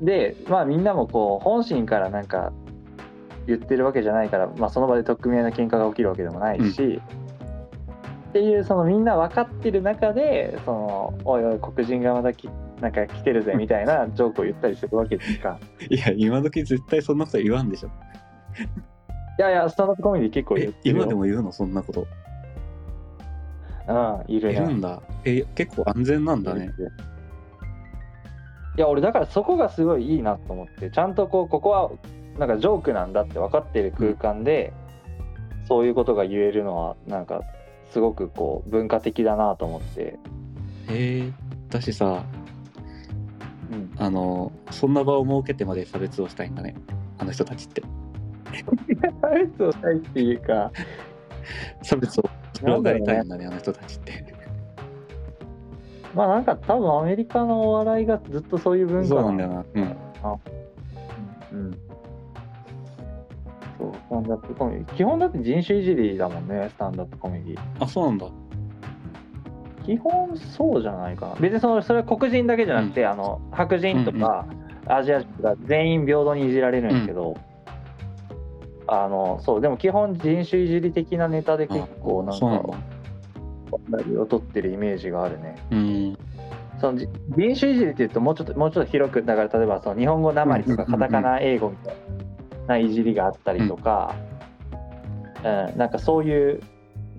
[0.00, 2.52] でまあみんなもこう本心からなんか
[3.46, 7.00] 言ってるわけじゃないから、まあ、その場で取っ組み合いの喧嘩が起きるわけでもないし、
[8.28, 12.48] っていうそのみんな分かってる中でそのおいおい黒人がまたき
[12.80, 15.58] なんか来てるぜみたいな ジョークを言ったりするわけですか？
[15.88, 17.88] いや今時絶対そんなこと言わんでしょ。
[19.38, 22.06] いやいやスタンダップコメディ結構言えって今でも言うのそんなこと？
[23.88, 24.54] うん、いるね。
[24.54, 25.00] いるんだ。
[25.24, 26.70] え結構安全なんだね。
[28.76, 31.90] いや俺だからそこがすごいいいなと思ってちゃんとこうここは
[32.38, 34.72] なんかジョークなんだって分かってる空間で、
[35.66, 37.42] そういうことが言えるのはなんか
[37.90, 40.18] すごくこう文化的だなと思って、
[40.88, 41.32] へえ
[41.68, 42.24] だしさ
[43.70, 46.74] うん、あのそんな場を設けてまで差別をしたいんだね。
[47.18, 47.82] あの人たちって。
[49.22, 50.72] 差別をしたいっていうか。
[51.82, 52.24] 差別を
[52.58, 54.24] 広がりたいんだねあの人たちって。
[56.14, 59.08] まあなんか多分アメリカのお笑いがずっとそういう文化。
[59.08, 59.64] そうなんだよな。
[59.74, 59.82] うん。
[61.52, 61.78] うん。
[63.78, 63.92] そう。
[63.94, 64.94] スタンダップコメディ。
[64.96, 67.58] 基本だって人種いじりだもんねスタンダップコメディ。
[67.78, 68.26] あそうなんだ
[69.84, 71.34] 基本そうじゃないかな。
[71.40, 74.46] 別にそのそれは黒人だけじゃなくて、あの白人とか、
[74.86, 77.36] アジア人とか全員平等にいじられるんやけど、
[78.86, 85.56] あのそうでも基本人種いじり的なネタで結構なんか話題を取ってるイメージがあるね。
[85.70, 86.18] うん。
[86.80, 87.06] そのじ
[87.36, 91.08] 人種いじりっていうともうちょっともうちょっと広くだから例えばその日本語なまりとかうんうんうんうん。
[91.08, 91.96] カタカナ英語みたい
[92.66, 94.14] ないじりがあったりとか、
[95.44, 95.78] うん。
[95.78, 96.60] なんかそういう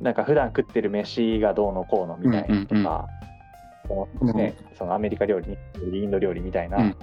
[0.02, 3.08] なんか普段食ってる飯がどうのこうのみたいなとか、
[3.88, 5.58] このね、そのアメリカ料理
[5.94, 6.96] インド料理みたいな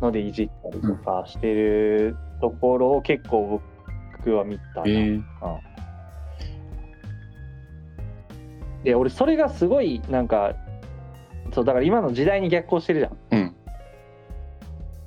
[0.00, 3.60] のでいじったりとかしてるところを結構
[4.18, 4.86] 僕は見たな。
[4.86, 4.90] え。
[4.90, 5.22] ーうん。
[8.84, 10.54] で俺それがすごいなんか
[11.52, 13.16] そうだから今の時代に逆行してるじゃん。
[13.30, 13.56] うん。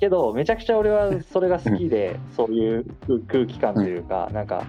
[0.02, 2.86] けどめちゃくちゃ俺はそれが好きでそういう
[3.28, 4.66] 空気感というか、なんか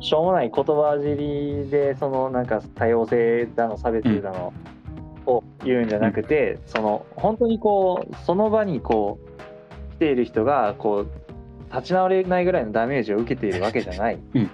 [0.00, 4.52] しょうもない言葉尻でそのなんか多様性だの差別だの
[5.26, 14.18] を言うんじゃなくて、その本当にこうその場にこう来ている人がこう立ち直れないぐらいのダメージを受けているわけじゃない。
[14.34, 14.50] うん。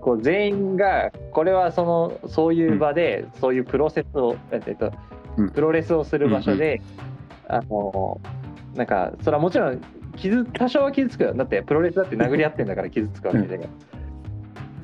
[0.00, 4.92] こう全員がこれはそのそういう場で、そういうプロセスを、えっと
[5.36, 5.50] うん。
[5.50, 6.80] プロレスをする場所で、
[7.48, 8.20] あの
[8.74, 9.80] なんかそれはもちろん
[10.16, 11.34] 傷多少は傷つくよ。
[11.34, 13.68] だってプロレスだって殴り合ってんだから傷つくわけで、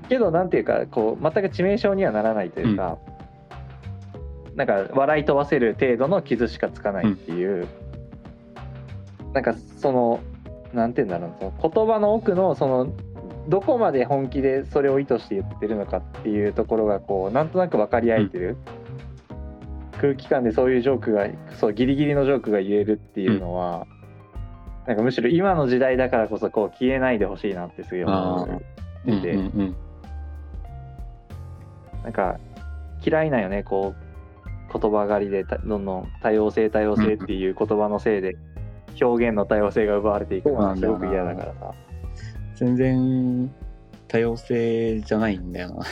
[0.08, 2.98] けどなんていうかこう全く致命傷にはならないというか、
[4.54, 7.66] なんか笑い飛ばせる程度の傷しかつかないっていう、
[9.32, 10.20] なんかその
[10.72, 12.92] なんて言うんだろうその言葉の奥のその
[13.48, 18.56] どこまで本気でそれを意図して言ってるのかっていうところがこうなんとなく分かり合えてる、
[20.00, 21.26] 空気感でそういうジョークが
[21.58, 23.86] そうギリギリのジョークが言えるっていうのは、
[24.86, 28.62] なんかむしろ今の時代だからこそこう消えないでほしいなってすげえ思あう
[29.06, 29.76] うんで、うんうん
[32.04, 32.38] なんか
[33.04, 33.94] 嫌いなよねこ
[34.72, 38.36] う言葉狩りでたどんどん多様性多様性っていう言葉のせいで
[39.00, 41.74] 表現の多様性が奪われていくのはすごく嫌だからさ。
[42.56, 43.52] 全然
[44.06, 45.84] 多様性じゃないんだよな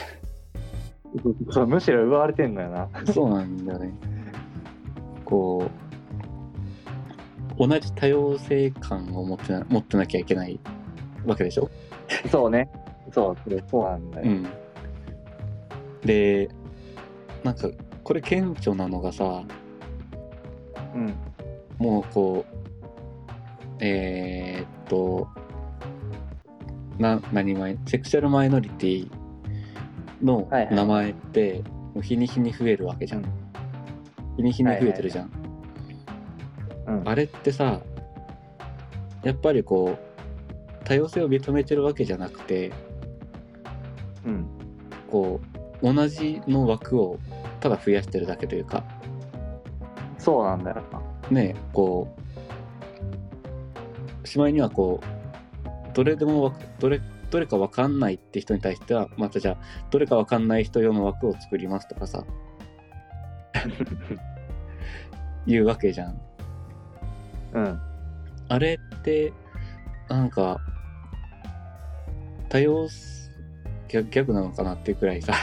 [1.51, 2.87] そうむしろ奪われてんのよな。
[3.05, 3.93] そうなんだよね
[5.25, 5.69] こ
[7.59, 10.59] う同じ多様性感を持ってな持ってなきゃいけない
[11.25, 11.69] わけでしょ？
[12.31, 12.69] そうね。
[13.11, 14.27] そう、それそうなんだよ。
[14.27, 14.47] うん
[16.05, 16.49] で
[17.43, 17.69] なんか
[18.03, 19.43] これ顕著なのがさ
[20.95, 21.13] うん。
[21.77, 22.53] もうこう
[23.79, 25.27] えー、っと
[26.97, 29.11] な何マイセクシャルマイノリティ
[30.21, 33.43] のはいはい名前ってもう日に日に増えるわけじゃん、うん
[34.35, 35.31] 日に日に増えてるじゃん、
[36.87, 37.07] うん。
[37.07, 37.81] あれってさ
[39.23, 42.71] やっぱりこう多様性を認めてるわけじゃなくて
[44.25, 44.47] うん。
[45.09, 45.52] こう
[45.83, 47.19] 同じの枠を
[47.59, 48.83] ただ増やしてるだけというか
[50.17, 51.01] そうなんだよな。
[51.29, 52.15] ねこ
[54.23, 59.57] うしまいにはこうどれでもわどれどれか分かんないって人に対してはまたじゃあ
[59.91, 62.23] どれか分かんない人用の枠を作りますとかさ
[65.45, 66.21] 言うわけじゃん
[67.53, 67.81] うん。
[68.49, 69.33] あれって
[70.09, 70.61] なんか
[72.49, 72.87] 多様
[74.11, 75.33] 逆なのかなっていうくらいさ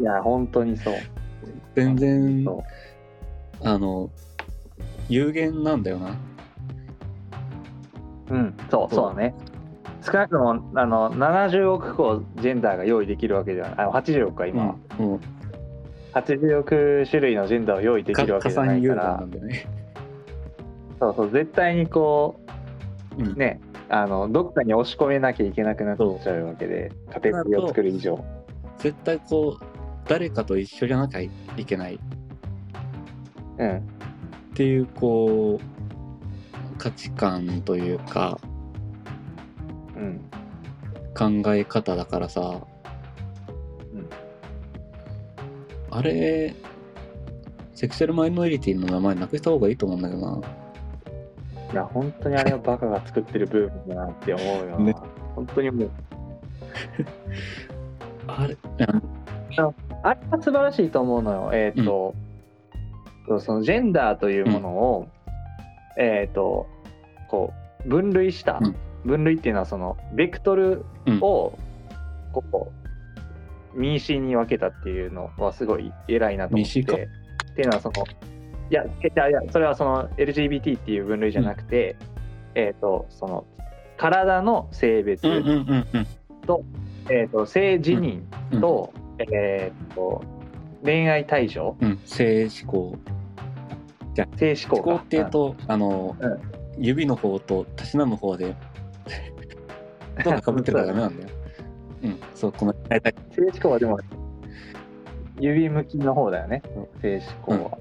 [0.00, 0.94] いや、本当にそう。
[1.74, 2.64] 全然そ
[3.62, 4.10] あの
[5.08, 6.10] 有限なんだよな
[8.30, 8.34] う。
[8.34, 8.54] うん。
[8.70, 9.34] そう、そうだね。
[10.02, 13.72] 少なくともあの70億個ジェンダーが用意できるわけじゃない。
[13.78, 15.20] あ80億か今、うん、もう
[16.14, 19.66] 80億種類のジェンダーを用意できるわけ加じゃないからね
[20.98, 22.40] そうそう、絶対にこ
[23.18, 28.24] うんう、ね、あの、どっかに押し込めなきゃいけなくなっちゃうわけで、カテゴリーを作る以上。
[28.78, 29.77] 絶対こう
[30.08, 31.30] 誰かと一緒じゃなきゃい
[31.66, 31.98] けないっ
[33.58, 33.82] うん。
[34.54, 38.38] ていうこう価値観というか
[39.96, 40.20] うん。
[41.16, 44.08] 考え方だからさ、うん
[45.90, 46.54] あれ
[47.74, 50.48] セクシャルマイノリティの名前なくした方がいいと思うんだけどな
[51.72, 54.84] いや、本当にあれはバカが作ってる部分だなって思うよな。
[54.86, 54.94] ね
[55.36, 55.90] 本当にもう、
[58.26, 58.56] あれ
[60.02, 61.50] あれは素晴らしいと思うのよ。
[61.52, 62.14] えっ、と、
[63.26, 65.08] そうそのジェンダーというものを、
[65.98, 66.66] えっ、と、
[67.28, 67.52] こ
[67.84, 68.76] う、分類した、うん。
[69.04, 71.18] 分類っていうのは、その、ベクトルうん。
[71.20, 71.58] を、
[72.32, 72.72] ここ、
[73.74, 76.80] 民進に分けたっていうのはすごい偉いなと思って。
[76.80, 78.04] っていうのは、その、
[78.70, 81.96] いや、いや、いや、それはその LGBT っていう分類じゃなくて、
[82.54, 83.44] えっ、と、その、
[83.96, 86.06] 体の性別、うんうんうんうん。
[87.10, 88.22] えー、と性自認
[88.60, 90.22] と,、えー、と
[90.84, 91.76] 恋愛対象？
[91.80, 92.96] うん性思考。
[94.36, 94.90] 性思考か。
[94.90, 96.58] 思考っていうと、あの、うん。
[96.80, 98.54] 指の方とたしなむ方で
[100.24, 101.30] どがかぶってるからダメなんだよ。
[102.04, 103.98] うんそうこの性思考はでも
[105.40, 106.62] 指向きの方だよね。
[106.76, 107.00] うん。
[107.00, 107.78] 性思考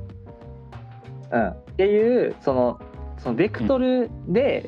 [1.31, 1.43] は。
[1.43, 1.49] うん。
[1.49, 2.79] っていうその
[3.19, 4.67] そのベクトルで、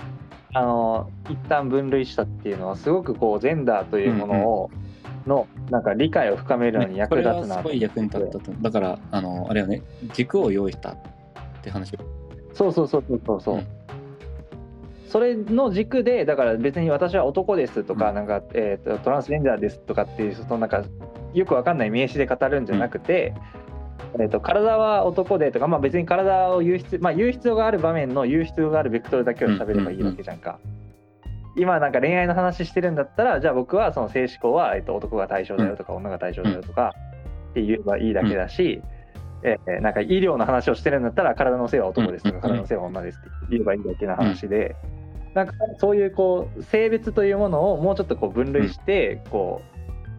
[0.54, 4.72] あの一旦分類したっていうのはすごくこうジェンダーというものを、
[5.30, 8.52] のなんか理解を深めるのに役立つなこれはすごい役に立ったと。
[8.52, 10.98] だからあのあれよね軸を用意したっ
[11.62, 11.98] て話
[12.54, 13.68] そうそうそうそうそうそう、うん。
[15.08, 18.16] それの軸でだから別に私は男ですとか、うん。
[18.16, 20.84] なんか、えーとトランスジェンダーですとかっていうそのなんか
[21.34, 23.34] よくわかんない名詞で語るんじゃなくて、
[24.16, 30.60] えー、と体は男でとか、まあ、別に体を言う必要、まあ、言う必要がある場面の言う必要があるベクトルだけを喋ればいいわけじゃんか。
[31.60, 36.94] 今なんか恋愛の話してるんだったらじゃあ僕はその性思考は、えー、と男が対象だよとか女が対象だよとか
[37.52, 38.82] って言えばいいだけだし、
[39.44, 44.76] えーなんか医療の話をしてるんだったら体の性は男ですとかうん体の性は女ですって言えばいいだけな話で、
[45.34, 49.62] なんかそういうこう性別というものをもうちょっとこう分類して、こ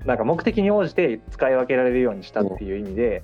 [0.04, 3.22] うなんか目的に応じて使い分けられるようにしたっていう意味で、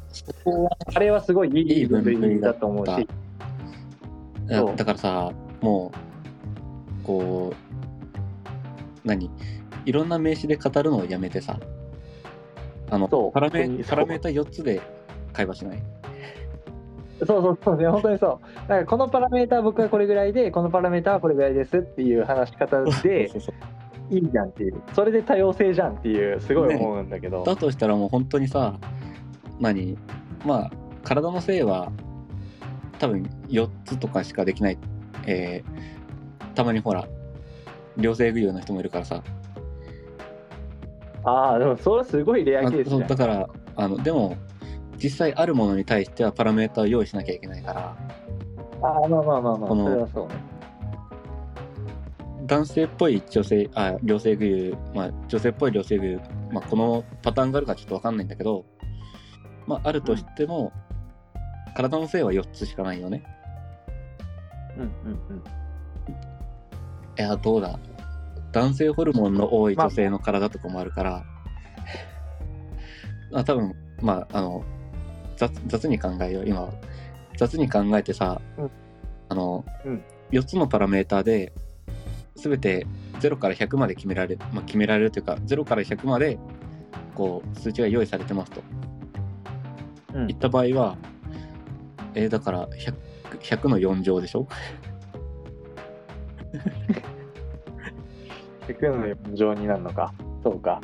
[0.95, 2.87] あれはすごいいいいい分分類類だと思う。
[2.87, 3.09] し、
[4.49, 5.93] だからさも
[7.03, 7.66] うこう
[9.07, 9.31] 何？
[9.85, 11.59] いろんな名詞で語るのをやめてさ。
[12.91, 13.33] あのそう。
[13.33, 13.91] パラメ本当にそう。
[13.91, 14.81] パラメータ4つで
[15.33, 15.83] 会話しない？
[17.21, 17.77] そうそうそう。
[17.77, 18.59] ね本当にそう。
[18.63, 24.15] だからこのパラメータは僕はこれぐらいでこのパラメータはこれぐらいですっていう話し方で そうそうそう。
[24.15, 24.83] いいじゃんっていう。
[24.93, 28.75] それで多様性じゃんっていうすごい思うんだけど、だとしたらもう本当にさ
[29.59, 29.97] 何？
[30.45, 30.71] まあ
[31.03, 31.91] 体の性は
[32.99, 34.79] 多分4つとかしかできない、
[35.27, 35.97] えー
[36.55, 37.07] たまにほら
[37.97, 39.23] 両性具有の人もいるからさ。
[41.25, 44.37] ああでもそれはすごいレアあケースだからあのでも
[44.97, 47.97] 実際あるものに対してはパラメータを用意しなきゃいけないから。
[48.83, 50.35] ああまあまあまあまあそれはそうね。
[52.47, 56.21] 男性っぽい女性あ両性具有、まあ、女性っぽい両性具有、
[56.53, 58.65] まあ、このパターンがあるかちょっと分かんないんだけど、
[59.67, 60.73] まあ、あるとしても、
[61.75, 63.25] 体の性は4つしかないよね。
[64.77, 65.66] うんうんうん
[67.19, 67.79] いやどうだ。
[68.53, 71.25] 男性ホルモンの多い女性の体とかもあるから、
[73.35, 74.65] あ、多分まああの
[75.37, 76.49] 雑雑に考えよう。
[76.49, 76.73] 今は
[77.37, 78.71] 雑に考えてさ、うん。
[79.29, 80.03] あの、うん。
[80.33, 81.53] 4つのパラメーターで
[82.35, 82.87] 全て
[83.21, 86.39] 0から100まで決められる、まあ、決められるというか0から100まで
[87.15, 88.63] こう数値が用意されてますと。
[90.15, 90.31] うん。
[90.31, 90.97] いった場合は
[92.15, 92.95] えーだから 100,
[93.41, 94.49] 100の4乗でしょ？
[98.69, 100.13] 100の4乗になるのか。
[100.43, 100.81] そうか。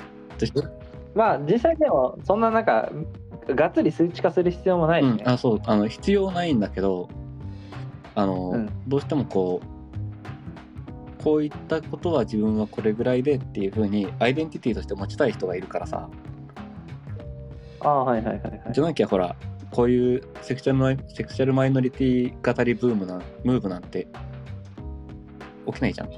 [1.14, 2.91] まあ実際でもそんななんか
[3.49, 5.61] がっつり数値化する必要もないしね、うん、あそう。
[5.64, 7.09] あの必要ないんだけど
[8.14, 8.70] あの、うん。
[8.89, 16.09] どうしてもこうこういったことは自分はこれぐらいでっていう風にアイデンティティとして持ちたい人がいるからさ。
[17.81, 18.62] ああはいはいはいはい。
[18.73, 19.37] じゃなきゃほら
[19.70, 24.07] こういうセクシャルマイセクシャルマイノリティ語りブームなムーブなんて
[25.67, 26.11] 起きないじゃん。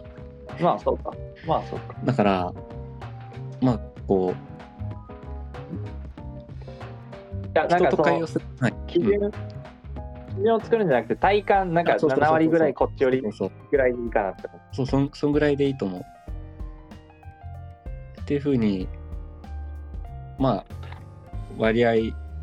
[0.61, 1.13] まあそうか。
[1.47, 1.95] まあそうか。
[2.05, 2.53] だから
[3.61, 4.35] まあこ
[7.55, 9.33] いやう人となんかその会話する、はい、基準、
[10.37, 12.29] 基準を作るんじゃなくて体感なんかあそうそうそうそう。
[12.31, 14.43] 7割ぐらいこっちよりぐらいでいいかなって
[14.73, 16.03] そうそんそんぐらいでいいと思う。
[18.21, 18.89] っていうふうに
[20.39, 20.65] まあ
[21.59, 21.93] 割合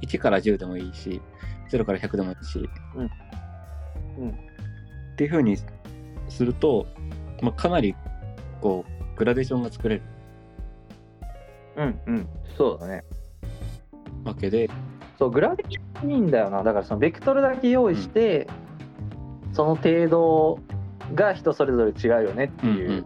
[0.02, 1.22] 1から10でもいいし
[1.70, 3.10] 0から100でもいいし、うん。
[4.24, 4.30] うん。
[4.30, 4.34] っ
[5.18, 5.58] ていうふうに
[6.32, 6.88] すると、
[7.42, 7.96] まあ、かなり
[8.62, 10.02] こうグラデーションが作れる。
[11.78, 12.28] うんうん。
[12.58, 13.04] そうだね。
[14.24, 14.70] わけで。
[15.18, 16.64] そうグラデーションいいんだよな。
[16.64, 18.48] だからそのベクトルだけ用意して、
[19.54, 20.60] その程度
[21.14, 23.06] が人それぞれ違うよねってうんいううん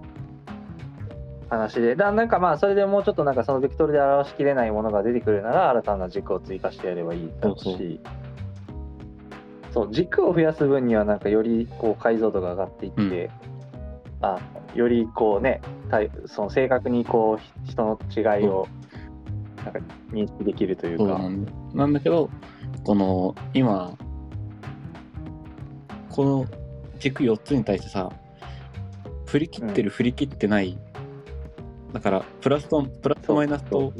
[1.49, 7.63] 話で、だなんかまあそれでもうちょっとなんかそのベクトルで表しきれないものが出てくるなら新たな軸を追加してやればいいだろうし。
[7.63, 8.24] そうそう
[9.91, 13.29] 軸を増やす分にはなんかよりこう解像度が上がっていって、
[14.21, 14.39] あ
[14.73, 15.61] よりこうね
[15.91, 18.67] 対その正確にこう人の違いを
[19.57, 19.79] なんか
[20.11, 21.03] 認識できるというか。
[21.03, 21.99] そうなんだ。
[21.99, 22.29] けど
[22.85, 23.97] この今
[26.09, 26.45] この
[26.99, 28.09] 軸4つに対してさ
[29.25, 30.77] 振り切ってる、振り切ってない
[31.91, 33.91] だからプラスとプラスとマイナスと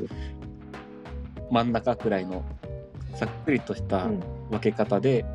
[1.52, 2.46] 真ん中くらいの
[3.16, 4.36] さっくりとしたうん。
[4.50, 5.26] 分け方で、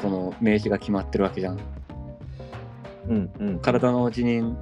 [0.00, 1.60] この名詞が決まってるわけじゃん。
[3.08, 4.56] うんうん、体の辞任ん？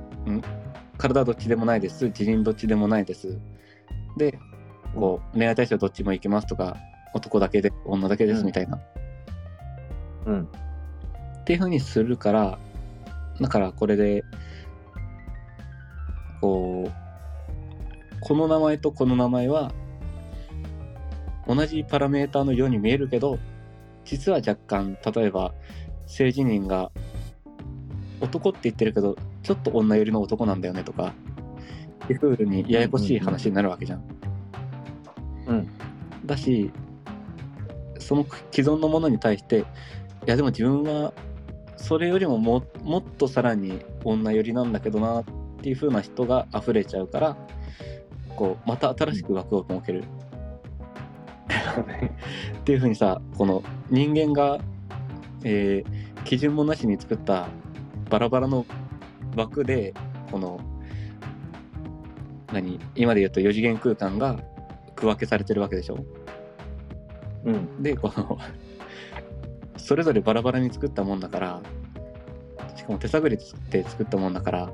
[0.98, 2.10] 体どっちでもないです。
[2.10, 3.38] 辞任どっちでもないです。
[4.16, 4.38] で
[4.94, 6.76] こう恋愛対象どっちもいけますとか
[7.14, 8.80] 男だけで女だけですみたいな、
[10.26, 10.42] うん。
[10.42, 12.58] っていう風にするから
[13.40, 14.24] だからこれで
[16.40, 16.92] こう
[18.20, 19.72] この名前とこの名前は
[21.46, 23.38] 同じパラメーターのように見えるけど
[24.04, 25.54] 実は若干例えば
[26.06, 26.90] 性自認が
[28.20, 31.12] 男って言ってるけどちょっと女寄りの男なんだよねとか
[32.10, 34.04] いうふうにややこしい話になるわけじゃん。
[35.46, 35.70] うん
[36.24, 36.70] だし
[37.98, 39.64] その既存のものに対してい
[40.26, 41.12] やでも自分は
[41.76, 45.24] それよりもももっとさらに女寄りなんだけどなっ
[45.60, 47.36] ていう風な人が溢れちゃうから
[48.36, 50.04] こうまた新しく枠を設ける
[52.58, 54.58] っていう風にさこの人間が、
[55.44, 57.48] えー基準もなしに作った
[58.08, 58.64] バラバラの
[59.36, 59.92] 枠で
[60.32, 60.58] この
[62.50, 64.38] 何今で言うと4次元空間が
[64.96, 65.98] 区分けされてるわけでしょ？
[67.44, 67.82] うん。
[67.82, 68.38] でこの
[69.76, 71.60] それぞれバラバラに作ったもんだから
[72.74, 73.36] しかも手探り
[73.68, 74.72] で作ったもんだから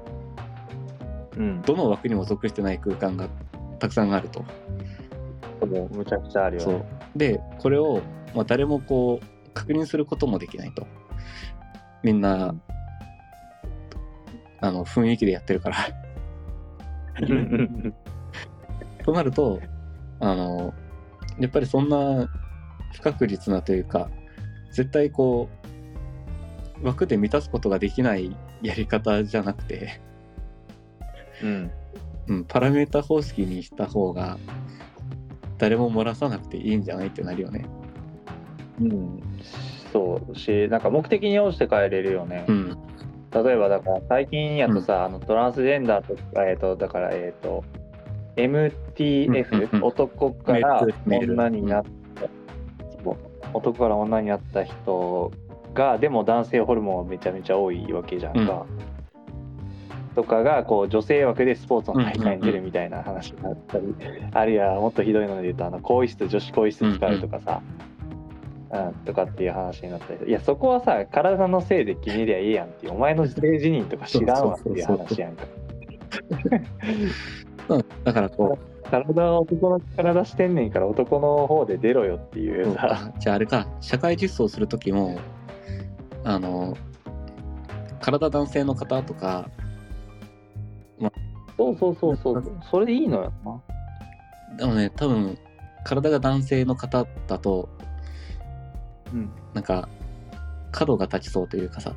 [1.36, 1.62] うん。
[1.62, 3.28] どの枠にも属してない空間が
[3.80, 4.44] たくさんあると。
[5.66, 6.84] もうむちゃくちゃあるよね
[7.16, 8.02] でこれを、
[8.34, 10.86] まあ、誰もこう確認することもできないと。
[12.02, 12.54] みんな
[14.60, 15.76] あの雰囲気でやってるから。
[19.04, 19.60] となると
[20.20, 20.72] あの
[21.38, 22.30] やっぱりそんな
[22.92, 24.10] 不確実なというか
[24.72, 25.48] 絶対こ
[26.82, 30.00] う枠で満たすことができないやり方じゃなくて、
[31.42, 31.70] うん
[32.28, 34.38] うん、パラメータ方式にした方が
[35.60, 37.66] 誰も漏らさなくていいんじゃないってなるよね。
[38.80, 39.22] うん。
[39.92, 40.34] そう。
[40.36, 42.78] しなんか目的に応じて変えれるよね、うん。
[43.30, 47.62] 例えばだから最近やとさ、あのトランスジェンダーとかえっ、とだからえっ、と
[48.36, 48.74] MTF、
[49.28, 49.84] うんうんうん。
[49.84, 51.84] 男から女になっ
[52.14, 52.22] た、
[53.04, 53.16] そう
[53.52, 55.30] 男から女になった人
[55.74, 58.64] がでも男性ホルモンめちゃめちゃ多いわけじゃんか、
[60.20, 63.94] とかがこう女性枠でスポーツの大会に出るみたいな話があったり、
[64.32, 75.44] あるいはもっとひどいので言うとあの更衣室女子更衣室使うとかさ、うんとかっていう話になったりいやそこはさ体のせいで決めりゃいいやんっていうお前の性自認とか知らんわっていう話やんか。
[77.68, 77.84] うん。
[78.04, 78.58] だからこ
[78.90, 83.66] 体は男の体してんねんから男の方で出ろよっていううさじゃああれか。
[83.80, 85.18] 社会実装する時も
[86.22, 86.76] あの
[88.00, 89.50] 体男性の方とか
[91.60, 92.60] そうそうそうそう。
[92.70, 94.56] それでいいのよな。
[94.56, 95.36] でもね多分
[95.84, 97.68] 体が男性の方だと
[99.12, 99.30] うん。
[99.52, 99.88] なんか
[100.72, 101.94] 角が立ちそうというかさ。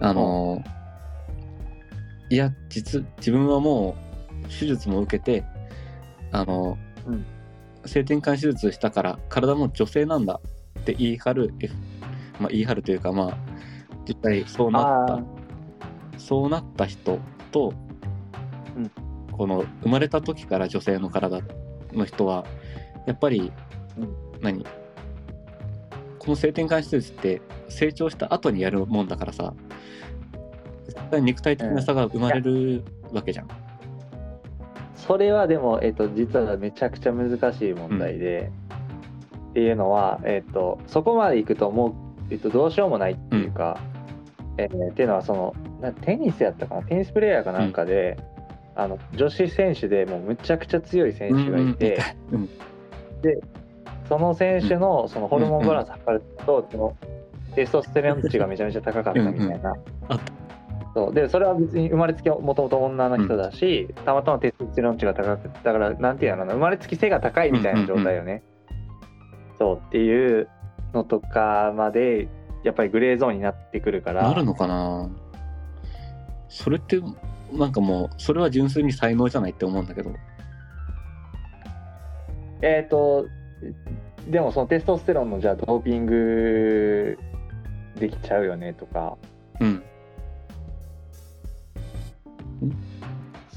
[0.00, 0.62] あの
[2.30, 3.96] いや実自分はも
[4.44, 5.44] う手術も受けて
[6.30, 7.24] あの、うん。
[7.86, 10.40] 性転換手術したから体も女性なんだ
[10.78, 11.54] って言い張る、
[12.38, 13.38] まあ、言い張るというかまあ
[14.08, 17.18] 実際そうなっあたそうなった人
[17.50, 17.83] と、うん
[19.32, 21.40] この生まれた時から女性の体
[21.92, 22.44] の人は
[23.06, 23.52] やっぱり、
[23.98, 24.64] うん何？
[26.18, 29.52] この性転換手術って成長した後にやるもんだからさ
[30.86, 32.82] 絶対肉体的な差が生まれる
[33.12, 33.48] わけじゃん。
[34.96, 38.50] それはでも、えっと実はめちゃくちゃ難しい問題で、
[39.50, 41.88] っていうのは、えっとそこまでいくとも
[42.30, 43.78] う、えっとどうしようもないっていうか、
[44.56, 46.82] えーっていうのはそのなテニスやったかな？
[46.84, 48.16] テニスプレーヤーかなんかで、
[48.76, 52.48] あの女子選手でもうむちゃくちゃ強い選手がいて、うんうん
[54.08, 56.96] その選手のそのホルモンバランス測ると、その
[57.54, 59.74] テストステロン値がめちゃめちゃ高かったみたいな。
[60.94, 61.14] そう。
[61.14, 68.42] でそれは別に生まれつきはもともと女の人だし、たまたまテストステロン値が高くてだからなんていうの生まれつき背が高いみたいな状態よね。
[69.58, 70.48] そうっていう
[70.92, 72.28] のとかまで
[72.62, 74.28] やっぱりグレーゾーンになってくるから。
[74.28, 75.08] なるのかな。
[76.48, 77.00] それって
[77.54, 80.12] なんかもうそれは純粋に才能じゃないって思うんだけど。
[82.62, 83.26] えっ、と
[84.28, 87.18] でもそのテストステロンのじゃあドーピング
[87.96, 89.16] できちゃうよねとか。
[89.60, 89.82] うん。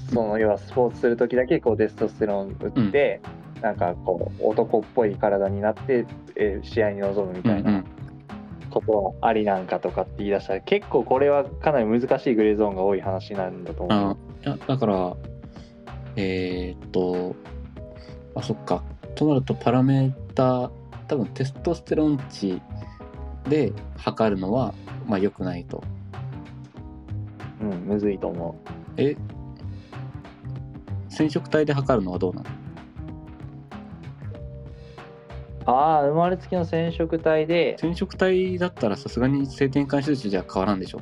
[0.09, 3.21] その要はスポーツする時だけこうテストステロン打って、
[3.61, 6.05] なんかこう男っぽい体になって、
[6.35, 7.83] えー試合に臨むみたいな
[8.81, 14.17] こありなんかとかって言い出したら結構これはかなり難しいグレーゾーンが多い話なんだと思あう。
[14.45, 15.15] いやだから
[16.15, 17.35] えーっと
[18.35, 18.83] あそっか。
[19.15, 20.71] となるとパラメータ
[21.07, 22.61] 多分テストステロン値
[23.49, 24.73] で測るのは
[25.07, 25.83] まあ良くないと。
[27.59, 28.55] うん、むずいと思
[28.97, 29.15] え
[31.09, 32.45] 染色体で測るのはどうなの？
[35.67, 37.77] ああ生まれつきの染色体で。
[37.79, 41.01] 染色体だったらさすがに性転換手術じゃ変わらんでしょ？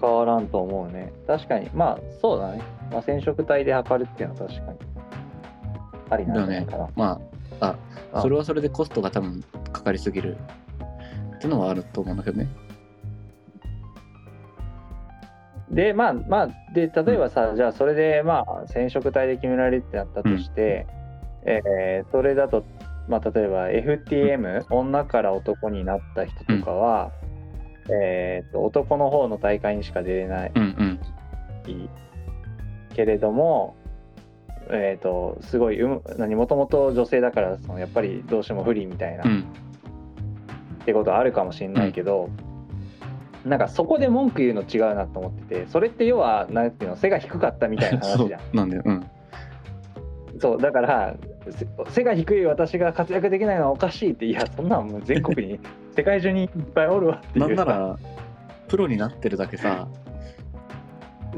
[0.00, 1.12] 変わらんと思うね。
[1.26, 1.68] 確かに。
[1.74, 2.62] まあそうだね。
[2.92, 4.78] まあ、染色体で測るっていうのは確かに。
[6.10, 6.88] ありなんじゃないかな。
[6.94, 7.20] ま
[7.60, 7.76] ああ
[8.12, 8.22] あ。
[8.22, 9.42] それはそれでコストが多分
[9.72, 10.36] かかりすぎる。
[11.36, 12.48] っていうのはあると思うんだけどね。
[15.70, 20.86] でまあまあで例えばさ、じゃあそれでまあ染色体で決められるってなったとして、
[21.44, 22.64] えーそれだと、
[23.08, 27.12] まあ、例えば FTM、女から男になった人とかは、
[27.90, 31.00] えーと男の方の大会にしか出れないうんうん。
[32.94, 33.76] けれども、
[34.70, 39.44] えー、とすごいうん何もともと女性だからそのやっぱりどうしても不利みたいな、っうん。
[40.84, 42.28] てことはあるかもしれないけど、
[43.44, 48.56] なんかそこで文句言うの違うなと思っててそれって要はなんていうの背が低かったみたいなそう話じゃん。
[48.56, 48.82] なんだよ。
[48.84, 49.06] うん。
[50.40, 51.27] そうだからせ
[51.90, 55.58] 背が低い私が活躍できないのはおかしいっていやそんなんもう全国に
[55.96, 57.46] 世界中にいっぱいおるわっていう。
[57.46, 57.96] なんなら
[58.68, 59.88] プロになってるだけさ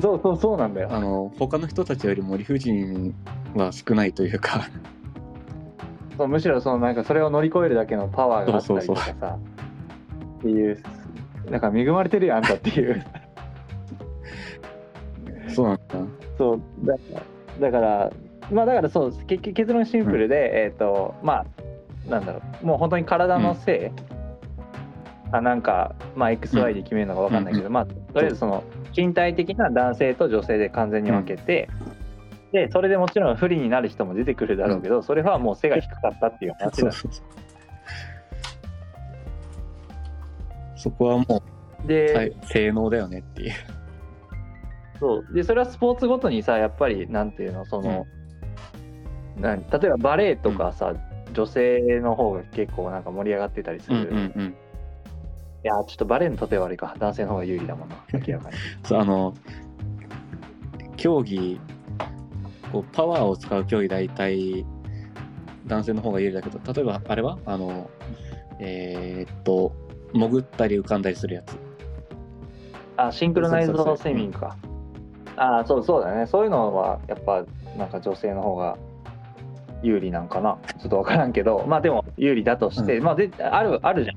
[0.01, 0.89] そうそうそうなんだよ。
[0.91, 3.15] あの他の人たちよりも理不尽
[3.55, 4.69] は少ないというか。
[6.16, 9.15] そうむしろそのなんかそれを乗り越えるだけのパワーがあったりとかさ。
[9.20, 9.39] そう
[10.41, 10.78] っていう
[11.51, 13.05] なんか恵まれてるよあんたっていう。
[15.49, 15.82] そうなんだ。
[16.39, 16.95] そうだ
[17.61, 18.11] だから
[18.51, 21.44] まあだからそう結局結論シンプルで、えっ、とま
[22.06, 28.64] あなんだろうもう本当に体のせい、あなんかまあ XY で決めるのか分かんないけど、まあとりあえずその
[28.97, 31.68] 身体的な男性と女性で完全に分けて、
[32.52, 36.90] でそれでもちろん不利になる人も出てくるだろうけど、それはもう背が低かったっていう話だ。
[40.74, 41.43] そこはも
[41.86, 43.52] で、う、はい、性能だよねっていう。
[44.98, 45.35] そう。
[45.35, 48.06] でそれはスポーツごとにさやっぱりなんていうのその、
[49.41, 49.65] 何？
[49.71, 50.95] 例えばバレエとかさ、
[51.33, 54.47] 女性の方が結構なんか盛り上がってたりする、うんうんうん。
[54.49, 54.55] い
[55.62, 56.95] やちょっとバレエの例え悪いか。
[56.99, 57.97] 男性の方が有利だもんな
[58.27, 58.57] 明らかに。
[58.85, 59.35] そうあの
[60.97, 61.61] 競技
[62.73, 64.65] こうパワーを使う競技大体
[65.67, 67.39] 男性の方が有利だけど例えばあれは？
[67.47, 67.91] あの
[68.59, 69.73] えーっと
[70.12, 71.57] 潜ったり浮かんだりするやつ。
[72.97, 74.57] あシンクロナイズドスイミングか。
[75.37, 76.27] あそうそうだね。
[76.27, 77.45] そういうのはやっぱ
[77.79, 78.77] なんか女性の方が
[79.82, 80.59] 有利なんかな？
[80.78, 81.65] ちょっと分からんけど。
[81.66, 84.16] まあでも有利だとして、うまあであるあるじゃん。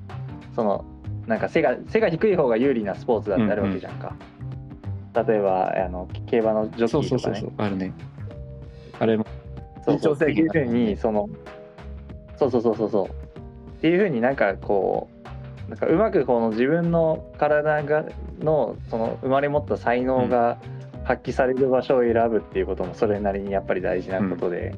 [0.55, 0.85] その
[1.27, 4.15] なんか背が背が低い方が有利なスポーツだってあるわけじゃんか、
[5.27, 7.39] 例えばあの競馬のジョッそうキーとかね。
[7.39, 7.93] そうそうそうあるね。
[8.99, 9.25] あれも。
[9.85, 10.13] そうそう。
[10.13, 11.29] 身長制限っていうふうにその
[12.37, 13.07] そうそうそうそうそう。
[13.07, 15.09] っていうふうになんかこ
[15.67, 18.05] うなんかうまくこの自分の体が
[18.39, 20.57] のその生まれ持った才能が
[21.03, 24.75] 発揮される場所を選ぶっていうこともそれなりにやっぱり大事なことで、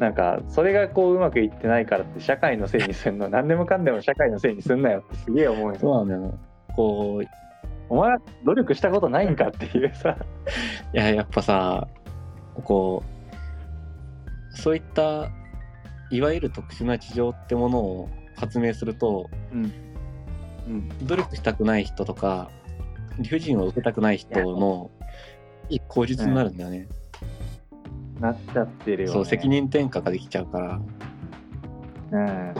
[0.00, 5.78] なんかそれがこううまくいってないからって社会のせいにすんの何でもかんでも社会のせいにすんなよってすげえ思うよ。
[5.78, 7.28] そうなんだよなこうい
[7.90, 10.16] お前は努力したことないんかっていうさ。
[10.94, 11.86] ややっぱさ
[12.64, 15.28] こうそういった
[16.10, 19.72] いわゆる特殊な事情ってものを発明するとうん。
[20.66, 20.88] うん。
[21.06, 22.50] 努力したくない人とか
[23.18, 24.90] 理不尽を受けたくない人の
[25.68, 26.88] いい口実になるんだよね、
[28.20, 30.80] なっちゃってるよ、ね、そう責任転嫁ができちゃうから。
[32.12, 32.54] うん。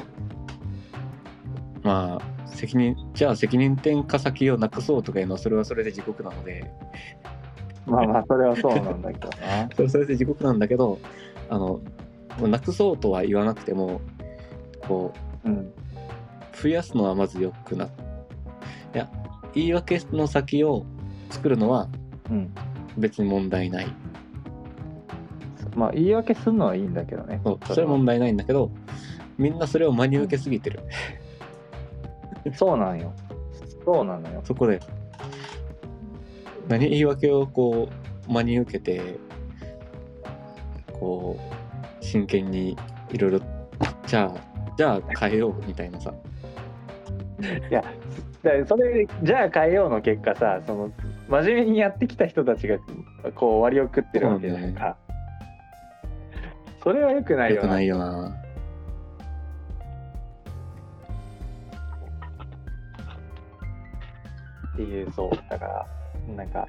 [1.83, 6.71] まあ責任じゃあ責任転嫁先をなくそうとかいうのはそれはそれで地獄なので。
[7.87, 10.99] まあまあそれはそうなんだけどな それはそれで地獄なんだけど
[11.49, 11.81] あの
[12.41, 14.01] なくそうとは言わなくても
[14.87, 15.13] こ
[15.45, 15.53] うん。
[15.53, 15.73] う
[16.63, 17.89] 増やすのはまず良くない
[18.95, 19.09] や
[19.55, 20.85] 言い訳の先を
[21.31, 21.89] 作るのは
[22.31, 22.51] うん。
[22.99, 23.89] 別に問題ない
[25.75, 27.41] まあ言い訳するのはいいんだけどね。
[27.45, 27.89] そうそれは。
[27.89, 28.71] 問題ないんだけど
[29.39, 30.81] みんなそれを真に受けすぎてる。
[32.55, 33.13] そうなんよ。
[33.85, 34.41] そうなのよ。
[34.45, 34.81] そこで
[36.69, 37.89] 何言い訳をこ
[38.29, 39.19] う真に受けて
[40.93, 41.39] こ
[42.01, 42.77] う真剣に
[43.11, 43.41] いろいろ
[44.07, 46.13] じゃあじゃあ変えようみたいなさ。
[47.71, 47.83] いや
[48.43, 50.93] だそれじゃあ変えようの結果さその
[51.29, 52.79] 真面目にやってきた人たちが
[53.35, 54.97] こう割を食ってるわけじゃんか
[56.83, 57.63] それはよくないよな。
[57.63, 58.37] よくないよな。
[64.75, 65.87] っていうそうだから
[66.35, 66.67] なんか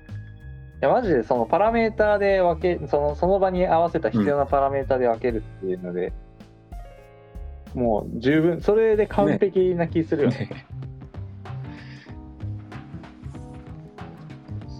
[0.81, 6.11] いやマジでそのパラメーターで分けそのその場に合わせた必要なパラメーターで分けるっていうので、
[7.73, 10.37] もう十分それで完璧な気するよね。
[10.39, 10.65] ね。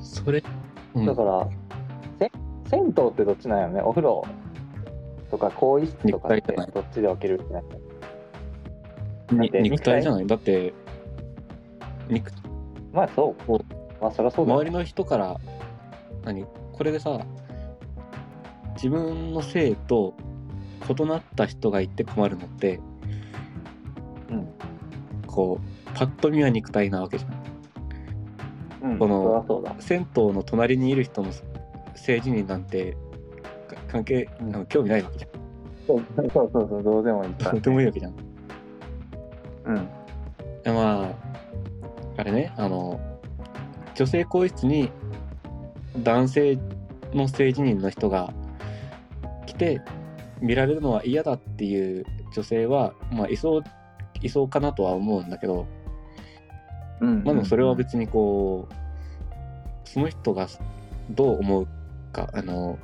[0.04, 0.44] それ、
[0.96, 1.06] うん。
[1.06, 1.48] だから
[2.20, 2.32] せ
[2.70, 3.82] 銭湯ってどっちなんやろね。
[3.82, 4.26] お風呂
[5.32, 6.42] とか更衣室とかって
[6.74, 7.64] どっちで分けるってなっ
[9.30, 10.28] たにだって肉体じゃない。
[10.28, 10.74] だって
[12.10, 12.32] 肉
[12.92, 13.44] まあそう。
[13.46, 13.64] こ
[14.02, 14.60] まあそりゃそうだよ。
[14.60, 15.38] 周りの人から
[16.26, 16.46] 何？
[16.74, 17.26] これでさ
[18.76, 20.14] 自分の性と
[20.90, 22.82] 異なった人がいて困るのって
[24.30, 24.48] うん。
[25.28, 28.92] こうパッと見は肉体なわけじゃん。
[28.92, 31.30] うん、この銭湯の隣にいる人の
[31.94, 32.98] 政治人なんてか
[33.92, 35.32] 関係、うんあの興味ないわけじゃん。
[35.86, 38.14] そうそうそうそうどうでもいいからどうでもいいわけじゃん。
[39.66, 39.90] うん
[40.64, 41.12] でまあ
[42.18, 43.00] あれねあの
[43.96, 44.90] 女性更衣室に
[46.04, 46.60] 男性
[47.14, 48.34] の性自認の人が
[49.46, 49.82] 来て
[50.40, 53.64] 見られるのは嫌だっていう女性はまあいそう
[54.22, 55.68] いそうかなとは思うんだけど、
[57.02, 60.48] うんまあでもそれは別にこうその人が
[61.10, 61.68] どう思う
[62.14, 62.78] かあの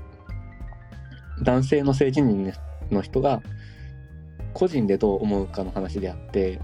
[1.43, 2.53] 男性の性自認
[2.91, 3.41] の人が
[4.53, 6.59] 個人でどう思うかの話であって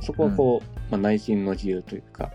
[0.00, 2.30] そこはこう、まあ、内心の自由というか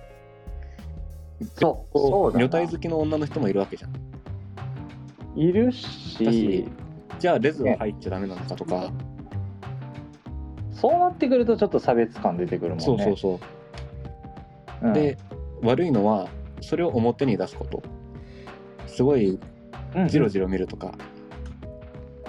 [1.55, 3.93] そうこそう女体好きの女の人もいるわけじゃん。
[5.35, 6.67] いるだしし
[7.19, 8.91] じゃあレズは入っちゃダメなのかとか、
[10.71, 12.85] そうなってくるとちょっと差別感出てくるもんね。
[12.85, 13.39] そうそうそ
[14.83, 14.87] う。
[14.87, 14.93] うん。
[14.93, 15.17] で
[15.61, 16.27] 悪いのは
[16.61, 17.81] それを表に出すこと。
[18.87, 19.39] すごい
[19.95, 20.93] うんジロジロ見るとか、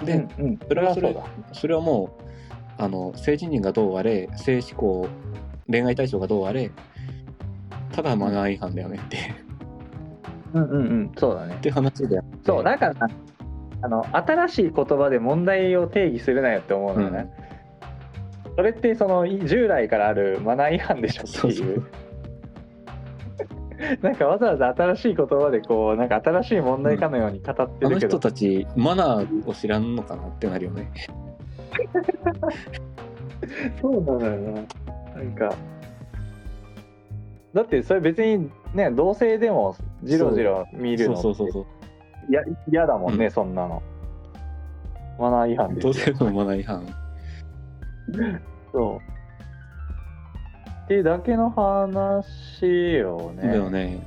[0.03, 1.15] で、うんうん、それはそれ
[1.53, 5.07] それはもうあの性自認がどうあれ性思考
[5.69, 6.71] 恋愛対象がどうあれ
[7.91, 9.33] ただマナー違反だよねって。
[10.53, 11.11] うんうんうん。
[11.17, 11.55] そうだね。
[11.55, 12.95] って話でそうだから
[13.81, 17.29] あの新しい言葉で問題を定義するなよって思うのよね、
[18.55, 21.51] それってそのい従来からあるマナー違反でしょってそう。
[21.51, 21.83] そういう
[24.01, 30.91] なんかわざわざ新しい言葉でこうなんか新しい問題かのように語ってあのるけど、人たちマナーを知らんのかなってなるよね。
[33.81, 34.51] そうなのよな。
[35.15, 35.53] なんか。
[37.53, 41.65] だってそれ別にね同性でもジロジロ見るのそうそうそう
[42.69, 43.31] 嫌だもんね、うん。
[43.31, 43.81] そんなの。
[45.19, 45.93] マナー違反ですよ。
[45.93, 46.85] どうせのマナー違反。
[48.73, 49.14] そう。
[50.85, 53.47] ってだけの話よね。
[53.47, 53.99] だよね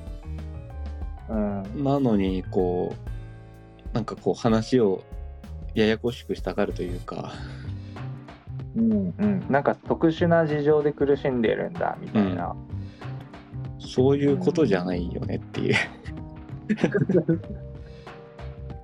[1.28, 1.84] うん。
[1.84, 2.94] なのにこ
[3.92, 5.02] うなんかこう話を
[5.74, 7.32] ややこしくしたがるというか
[8.76, 9.44] うんうん。
[9.50, 12.54] なんか特殊な事情で苦しんでるんだみたいな。
[13.80, 15.74] そういうことじゃないよねっていう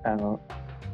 [0.03, 0.39] あの、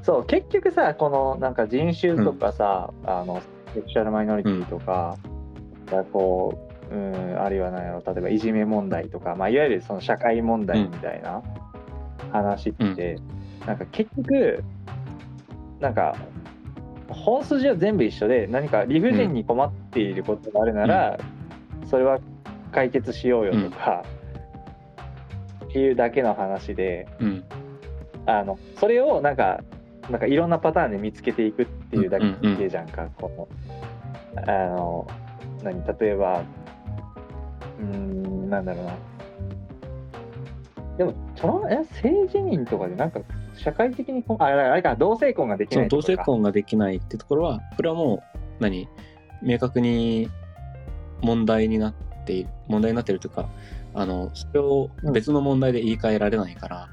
[0.02, 3.42] そう、結局さ、このなんか人種とかさ、あの、
[3.74, 5.18] セクシャルマイノリティとか、
[5.92, 11.42] がこう、うん、あるいは何やろ、例えばいじめ問題とか、まあ、いわゆるその社会問題みたいな
[12.32, 13.18] 話って、
[13.66, 14.64] なんか結局、
[15.80, 16.16] なんか、
[17.10, 21.20] 本筋は全部一緒で、何か理不尽に困っていることがあるなら、
[21.90, 22.20] それは
[22.72, 24.04] 解決しようよとか、
[25.66, 27.44] っていうだけの話で、うん。
[28.26, 29.62] あのそれをなんか
[30.10, 33.50] なんかいろんなパターンで見つけていくっていうだけじゃんか、こ
[34.36, 35.08] のあの
[35.64, 36.44] 何例えば
[37.82, 38.94] うーんなんだろうな。
[40.98, 43.22] でもそのえ性自認とかでなんか
[43.56, 48.88] 社会的にこああれあれか同性婚ができないってことか性婚ができないってところはこれはもう何？
[49.42, 50.30] 明確に
[51.22, 51.94] 問題になっ
[52.26, 53.50] ている問題になっているというか
[53.94, 56.90] あのそれを別の問題で言い換えられないから、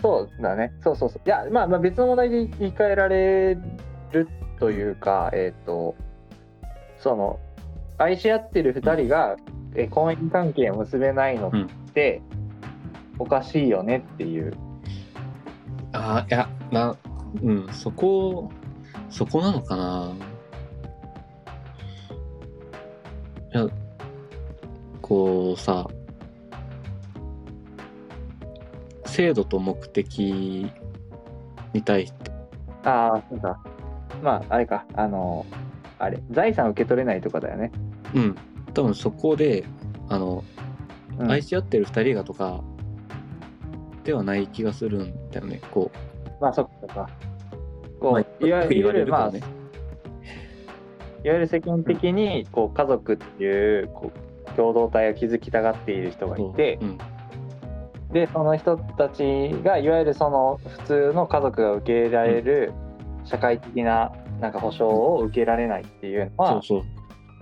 [0.00, 0.72] そうだね。
[0.82, 1.22] そうそうそう。
[1.24, 3.54] いやまあまあ別の問題で言い換えられ
[4.12, 4.28] る
[4.58, 5.94] というかえっ、と
[6.98, 7.38] その
[7.98, 9.36] 愛し合ってる2人が
[9.74, 12.20] え婚姻関係を結べないのって、
[13.18, 14.54] おかしいよねっていう。
[15.92, 16.96] ああいやな
[17.42, 18.50] うんそこ
[19.10, 20.12] そこなのかな。
[23.54, 23.68] いや
[25.02, 25.86] こうさ
[29.04, 30.70] 制度と目的
[31.72, 32.30] に対して。
[32.84, 33.62] ああそうか。
[34.22, 34.84] まああれか。
[34.94, 35.44] あの
[36.02, 37.70] あれ財産受け取れないとかだよね、
[38.12, 38.36] うん。
[38.74, 39.64] 多分そこで
[40.08, 40.42] あの、
[41.16, 41.30] うん。
[41.30, 42.64] 愛し合ってる2人がとか
[44.02, 45.60] ではない気がするんだよね。
[45.70, 45.92] こ
[46.40, 47.08] まあそっか
[48.00, 49.40] こう、まあいわゆるまあ、ね
[51.24, 54.10] いわゆる世間的にこう家族っていうこ
[54.44, 56.84] う共同体を築きたがっている人がいて、う。
[56.84, 56.98] ん。
[58.12, 59.22] でその人たち
[59.62, 62.72] がいわゆるその普通の家族が受け入れられる
[63.24, 64.12] 社会的な
[64.42, 66.84] なんか保障を受けられないっていうのはそうそ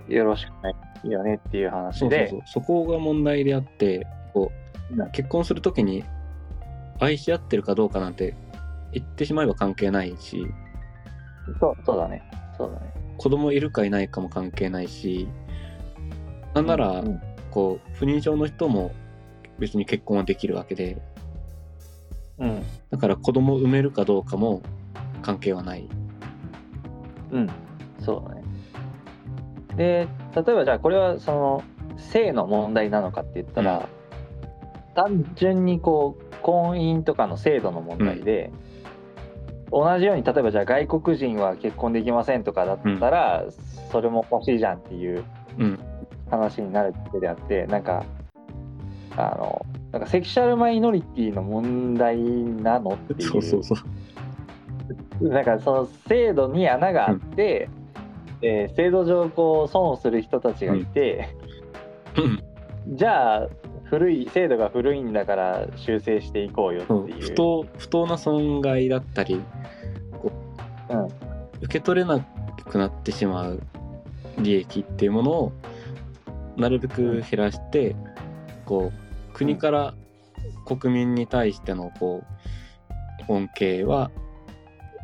[0.09, 0.13] う。
[0.13, 2.41] よろしくないよねっていう話そうそうでそう。
[2.45, 4.51] そこが問題であってこ
[4.91, 6.03] うう結婚するときに
[6.99, 8.35] 愛し合ってるかどうかなんて
[8.93, 10.45] 言ってしまえば関係ないし。
[11.59, 12.21] そうそうだね。
[12.55, 12.93] そうだね。
[13.17, 15.27] 子供いるかいないかも関係ないし。
[16.53, 17.19] なんなら、うん。
[17.49, 18.91] こう不妊症の人も
[19.57, 21.01] 別に結婚はできるわけで。
[22.37, 22.63] うん。
[22.91, 24.61] だから子供を産めるかどうかも
[25.23, 25.89] 関係はない。
[27.31, 27.49] うん、
[27.99, 28.43] そうだね。
[29.75, 31.63] で、例えばじゃあこれはその
[31.97, 33.87] 性の問題なのかって言ったら、
[34.95, 38.51] 単純にこう婚姻とかの制度の問題で、
[39.71, 43.45] 同じように例えばじゃあ外国人は結婚できませんとかだったら、
[43.91, 45.23] それもおかしいじゃんっていう
[45.57, 45.79] うん。
[46.31, 48.05] 話になるだけであってなんか
[49.17, 53.29] あのなんかセクシャルマイノリティの問題なのっていう。
[53.29, 53.77] そうそうそう
[55.21, 57.69] なんかその制度に穴があって、
[58.41, 61.35] えー制度上こう損をする人たちがいて、
[62.17, 62.95] うん。
[62.95, 63.49] じゃあ
[63.83, 67.21] 古い制度が古いんだから修正していこうよっていう。
[67.21, 69.41] 不当不当な損害だったり
[70.89, 71.05] うん。
[71.61, 73.61] 受け取れなくなってしまう
[74.39, 75.51] 利益っていうものを
[76.57, 77.95] なるべく減らして、
[78.65, 79.93] こう国から
[80.65, 82.23] 国民に対してのこ
[83.27, 84.09] う恩恵は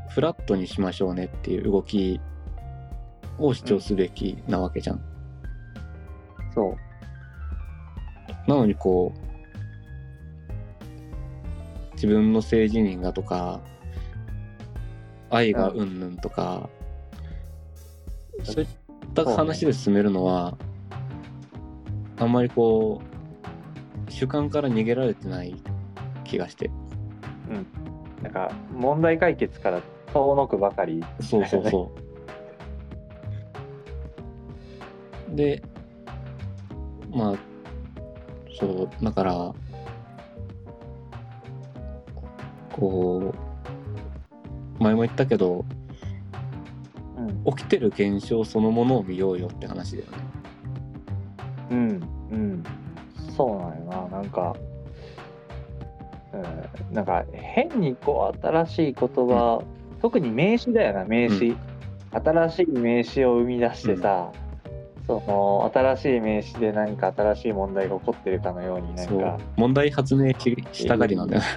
[0.09, 2.19] フラットにしましょうねっていう動き
[3.37, 5.01] を主張すべきなわけじゃん。
[6.53, 6.75] そう。
[8.49, 9.13] なのにこ
[11.91, 13.61] う自分の性自認がとか
[15.29, 15.99] 愛がうん。
[15.99, 16.69] ぬんとか、
[18.43, 18.67] そういっ
[19.13, 20.57] た話で進めるのは、
[22.17, 23.01] あんまりこ
[24.07, 25.55] う主観から逃げられてない
[26.23, 26.71] 気がして。
[28.23, 29.81] なんか問題解決から
[30.13, 31.03] 遠のくばかり。
[31.21, 31.91] そうそうそ
[35.31, 35.35] う。
[35.35, 35.61] で
[37.11, 37.35] まあ
[38.59, 39.53] そうだから
[42.71, 43.33] こ
[44.79, 45.65] う前も言ったけど
[47.17, 47.55] うん。
[47.55, 50.17] 起きてる現象そのものを見ようよって話だよね。
[51.71, 51.89] うん
[52.31, 52.63] うん。
[53.35, 54.17] そうなんよな。
[54.17, 54.55] なんか、
[56.33, 59.63] うん、なんか変にこう新しい言葉、
[60.07, 61.53] 特に名詞だよな名詞、
[62.11, 64.31] 新しい名詞を生み出してさ、
[65.05, 69.37] その新しい名詞で何か新しい問題が起こってるかのようになんか。
[69.57, 71.47] 問題発明ししたがりなんだよね。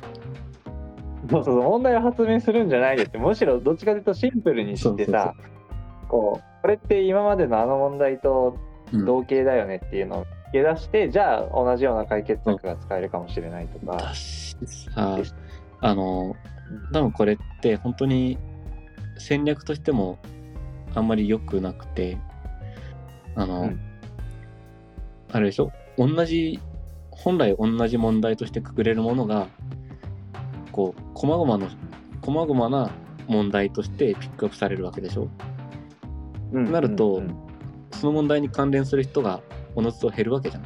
[1.30, 5.34] そうそうそう問題を発明するんじゃないでってむしろどっちかというとシンプルにしてさ
[6.08, 8.58] こうこれって今までのあの問題と
[8.92, 9.04] うん。
[9.04, 14.12] 同型だよねっていうのを見出して、じゃあ同じような解決策が使えるかもしれないとか、
[15.82, 16.34] あの
[16.92, 18.38] 多分これって本当に
[19.18, 20.18] 戦略としても
[20.94, 22.18] あんまり良くなくて
[23.34, 23.80] あの、うん。
[25.32, 25.70] あれでしょ？
[25.96, 26.58] 同じ
[27.10, 29.46] 本来同じ問題としてくくれるものが
[30.72, 31.68] こう細々の
[32.22, 32.90] 細々な
[33.28, 35.28] 問題としてピックアップされるわけでしょ？
[36.52, 36.72] うん。
[36.72, 37.34] なるとうんうん。
[37.92, 39.40] その問題に関連する人が
[39.74, 40.64] おのずと減るわけじゃん。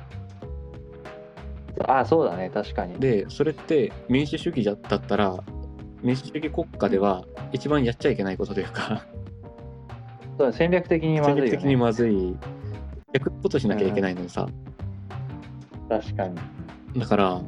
[1.86, 2.50] あそうだね。
[2.50, 2.98] 確かに。
[3.00, 5.36] でそれって民主主義じゃだったら
[6.04, 9.04] 民主主義国家では一番やっちゃいけないことというか
[10.38, 12.36] そう戦略的にまずいよ、ね、戦略的にまずい。
[13.12, 14.48] 逆のことしなきゃいけないのにさ、
[15.88, 16.36] 確かに。
[16.98, 17.40] だから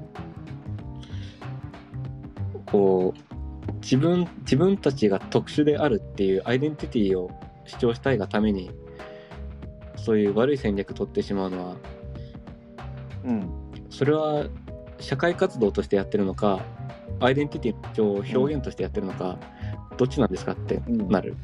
[2.66, 7.30] こう自分自分たちが特殊であるっていうアイデンティティを
[7.64, 8.70] 主張したいがために
[9.96, 11.76] そういう悪い戦略取ってしまうのは
[13.24, 13.50] うん。
[13.90, 14.46] それは
[15.00, 16.64] 社会活動としてやってるのか
[17.20, 19.38] アイデンティティを表現としてやってるのか、
[19.96, 21.34] どっちなんですかってなる、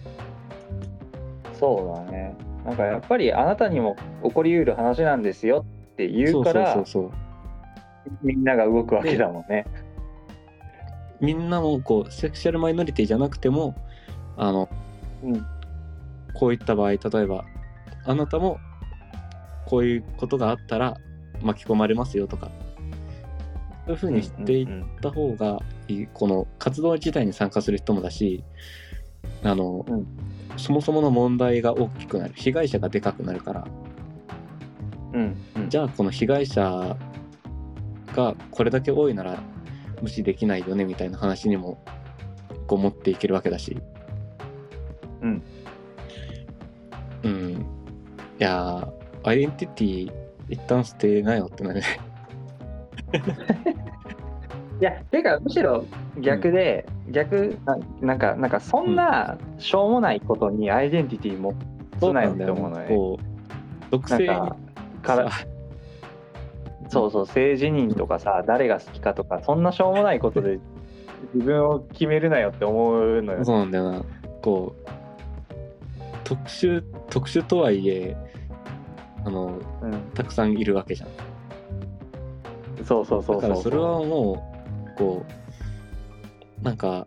[1.58, 2.36] そうだね。
[2.64, 7.12] なんかやっぱりあなたにも起こりうる話なんですよって言うからそうそうそう
[8.22, 9.66] みんなが動くわけだもんね。
[11.20, 13.74] みんなもこうセクシャルマイノリティじゃなくても
[14.36, 14.68] あの
[15.22, 15.46] うん。
[16.34, 17.44] こういった場合例えば
[18.06, 18.58] あなたも
[19.66, 20.96] こういうことがあったら
[21.42, 22.50] 巻き込まれますよとか
[23.86, 24.66] そういうふうにしていっ
[25.00, 28.44] た方がいい、この活動自体に参加する人もだし
[29.42, 30.06] あの、うん。
[30.56, 32.34] そもそもの問題が大きくなる。
[32.36, 33.66] 被害者がでかくなるから。
[35.14, 35.68] うんうん。
[35.68, 36.96] じゃあこの被害者
[38.14, 39.42] がこれだけ多いなら
[40.00, 41.82] 無視できないよねみたいな話にも
[42.66, 43.76] こう持っていけるわけだし。
[45.22, 45.42] うん。
[47.24, 47.52] うん。
[47.52, 47.56] い
[48.38, 50.12] やーアイデンティティ
[50.48, 52.11] 一旦捨てなよってなるね
[54.80, 55.84] いやてかむしろ
[56.18, 61.54] 逆で、逆ななんかなんかそんなしょうもないことにアイデンティティ持
[62.00, 62.86] つなよって思うのね。
[62.88, 63.94] こう
[65.02, 65.30] か
[66.88, 67.10] そう。
[67.10, 70.58] そう性自認とかさ誰が好きかとかそんなしょうもないことで
[71.34, 74.02] 自分を決めるなよって思うのよそうなんだよな。
[74.42, 74.90] こう
[76.24, 78.16] 特殊特殊とはいえ
[79.24, 79.52] あの
[79.82, 81.08] うん、たくさんいるわけじゃん
[82.84, 83.42] そうそうそうそう。
[83.42, 84.52] だからそれはも
[84.94, 85.24] うこ
[86.60, 87.06] うなんか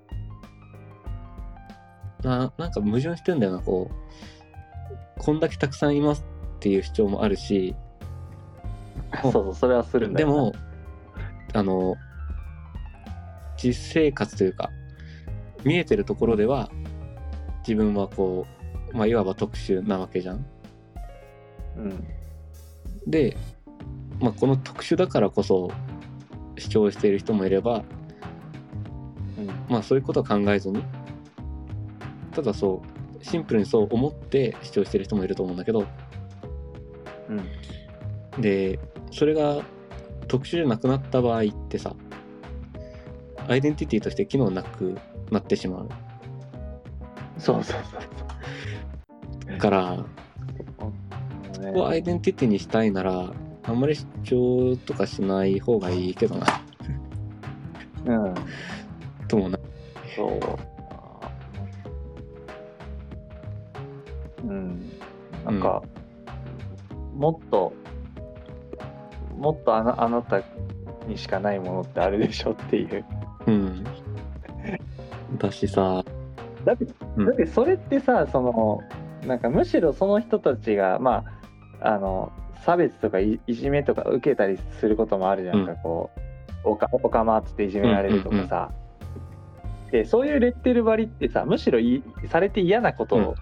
[2.24, 6.26] ななんか矛盾してんだよなこうこんだけたくさんいます
[6.58, 7.76] っていう主張もあるし。
[9.22, 10.54] そうそうそれはするんだでも
[11.54, 11.96] あの
[13.58, 14.72] 実生活というか
[15.64, 16.70] 見えてるところでは
[17.68, 18.46] 自分はこ
[18.94, 20.46] う、まあ、いわば特殊なわけじゃん。
[21.78, 22.08] うん。
[23.08, 23.36] で、
[24.26, 25.70] まあ、この特殊だからこそ
[26.58, 27.84] 主張している人もいれば、
[29.38, 30.84] うんまあ、そういうことは考えずに
[32.32, 32.82] ただそ
[33.22, 35.86] うシンプルにそう思って主張している人もいると思うんだけど
[37.30, 37.34] う
[38.40, 38.42] ん。
[38.42, 38.80] で
[39.12, 39.64] それが
[40.28, 41.96] 特殊じゃなくなった場合ってさ
[43.48, 44.98] アイデンティティとして機能なく
[45.30, 45.90] なってしまう。
[47.38, 47.80] そうそう
[49.48, 50.04] そうから
[51.54, 53.32] そこをアイデンティティにしたいなら
[53.68, 56.46] あんまり主張とかしない方がいいけどな。
[58.06, 58.34] うん
[59.28, 59.58] ともな。
[60.16, 60.28] そ
[64.44, 64.48] う。
[64.48, 64.92] うん。
[65.44, 65.82] なんか、
[67.16, 67.74] もっと
[69.38, 70.42] もっとあなあなた
[71.08, 73.06] にしかないものってあるでしょっていう。
[73.48, 73.84] うん。
[75.38, 76.04] だしさ。
[76.64, 76.86] だって
[77.18, 77.26] うん。
[77.26, 78.82] だってそれってさその
[79.26, 81.24] なんかむしろその人たちがま
[81.82, 82.32] ああの
[82.66, 85.78] 差別とかいいじめとか受けたりすることもあるじゃんか、うん。
[85.78, 86.10] こ
[86.66, 88.72] うおかおかまっつっていじめられるとかさ、
[89.92, 93.36] でそういうレッテル張りってさむしろいされて嫌なこと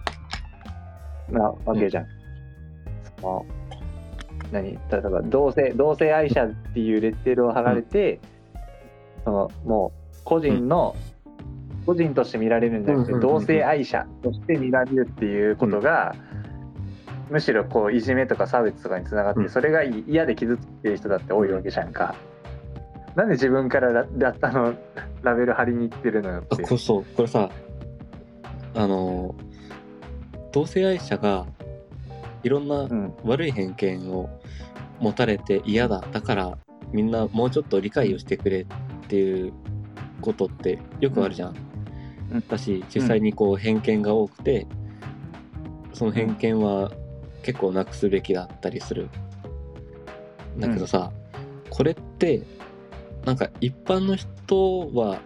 [1.30, 2.06] なわけじゃん。
[3.20, 3.46] その
[4.52, 4.72] 何？
[4.72, 8.20] 例えば同性同性愛者っていうレッテルを貼られて、
[9.24, 10.94] そのもう個人の、
[11.86, 13.40] 個人として見られるんじゃなくて、うんうんうんうん。
[13.40, 16.14] 同性愛者として見られるっていうことが、
[17.30, 22.14] むしろこういじめとか差別とかにつながって、うんそれが嫌で傷ついてる人だって多いわけじゃんか。
[23.14, 24.74] なんで自分からララあの
[25.22, 26.76] ラベル貼りに行ってるのよってこ。
[26.76, 27.48] そうこれさ
[28.74, 29.34] あの
[30.52, 31.46] 同性愛者が
[32.42, 34.28] いろんなうん悪い偏見を
[35.00, 36.58] 持たれて嫌だだから
[36.92, 38.66] みんなもうちょっと理解をしてくれっ
[39.08, 39.52] ていう
[40.20, 41.50] ことってよくあるじゃん。
[41.50, 41.52] う
[42.38, 44.66] んだし実際にこう偏見が多くて
[45.92, 46.90] その偏見は
[47.44, 49.08] 結構なくすべきだったりする。
[50.58, 51.12] だけどさ、
[51.70, 52.42] これって
[53.24, 55.18] なんか一般の人は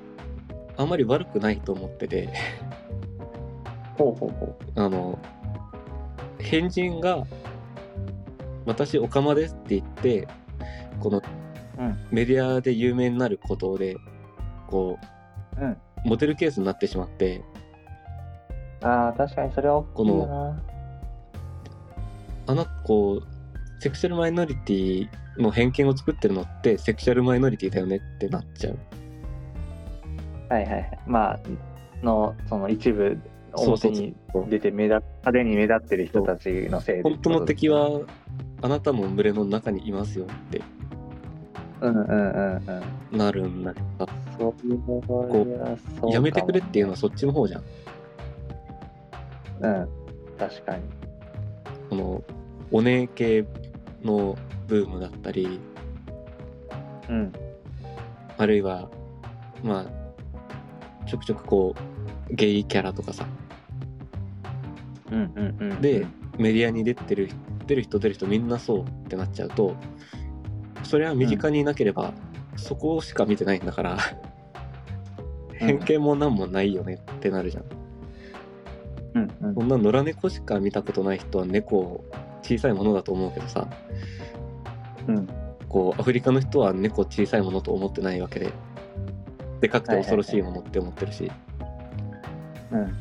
[0.76, 2.28] あんまり悪くないと思ってて
[3.96, 5.18] ほうほうほあの
[6.38, 7.26] 変人が
[8.64, 10.28] 「私オカマです」って言って
[11.00, 11.20] この
[11.78, 13.96] うんメディアで有名になることで
[14.68, 14.98] こ
[15.56, 17.38] う、うんモデルケースになってしまって
[18.82, 18.86] う。
[18.86, 20.77] ああ確かにそれは大きいよな。
[22.48, 25.08] あなこうセクシャルマイノリティ
[25.38, 28.78] の偏見を作ってるのってセクシャルマイノリティだよねってなっちゃう。
[30.48, 30.98] はいはいはい。
[31.06, 31.40] まあ、
[32.02, 33.18] の、その一部、
[33.52, 34.14] 表に
[34.48, 37.02] 出て目立派手に目立ってる人たちのせいで。
[37.02, 38.00] 本当の敵は
[38.62, 40.60] あなたの群れの中にいますよって
[41.80, 43.18] うんうんうんうん。
[43.18, 44.08] なるんだけど
[44.38, 47.62] そうやめてくれっていうのはそっちの方じゃん。
[49.60, 49.88] うん。
[50.38, 50.82] 確かに。
[51.90, 52.24] この
[52.70, 53.44] お姉系
[54.02, 54.36] の
[54.66, 55.60] ブームだったり
[57.08, 57.32] うん。
[58.36, 58.88] あるいは
[59.62, 61.74] まあちょくちょくこ
[62.30, 63.26] うゲイキャラとかさ
[65.10, 65.80] うんうんうん。
[65.80, 66.06] で
[66.38, 67.30] メディアに出てる
[67.66, 69.74] 出る人出る人みんなそうってなっちゃうと
[70.84, 72.14] それは身近にいなければ、
[72.56, 73.98] そこしか見てないんだから
[75.52, 77.64] 偏見もなんもないよねってなるじゃん。
[79.14, 82.04] うんうんこんな野良猫しか見たことない人は猫を
[82.42, 83.68] 小さいものだと思うけどさ
[85.06, 85.28] うん。
[85.68, 88.52] こうアフリカの人は猫小さいものと思ってないわけで
[89.60, 91.30] でかくて恐ろしいものって思ってるし、
[92.70, 92.96] うん。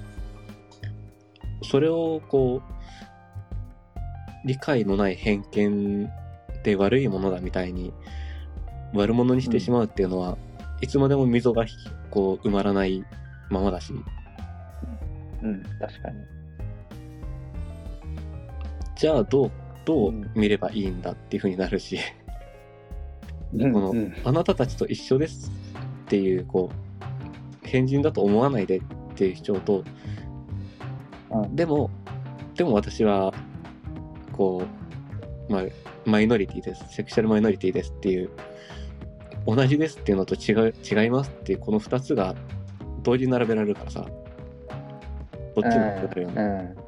[1.64, 6.10] それをこう理解のない偏見
[6.64, 7.94] で悪いものだみたいに
[8.94, 10.38] 悪者にしてしまうっていうのは、
[10.82, 11.66] いつまでも溝が
[12.10, 13.04] こう埋まらない
[13.50, 13.94] ままだし
[15.44, 15.64] うん。
[15.80, 16.37] 確かに。
[18.98, 19.52] じゃあどう
[19.86, 22.00] どう見ればいいんだっていう風になるし、
[23.54, 23.72] うん。
[23.72, 24.14] このうん。
[24.24, 25.52] あなたたちと一緒です
[26.06, 28.82] っていうこう変人だと思わないでっ
[29.16, 29.84] ていう主張と、
[31.32, 31.92] うんでも
[32.56, 33.34] でも私は
[34.32, 34.64] こ
[35.50, 35.64] う、まあ、
[36.06, 36.86] マイノリティです。
[36.90, 38.30] セクシャルマイノリティですっていう
[39.46, 42.34] 同じですっていうのと違う違いますっていうこの2つが
[43.04, 44.06] 同時に並べられるからさ。
[45.56, 46.34] どっちもってなるよね。
[46.38, 46.82] うん。
[46.82, 46.87] うん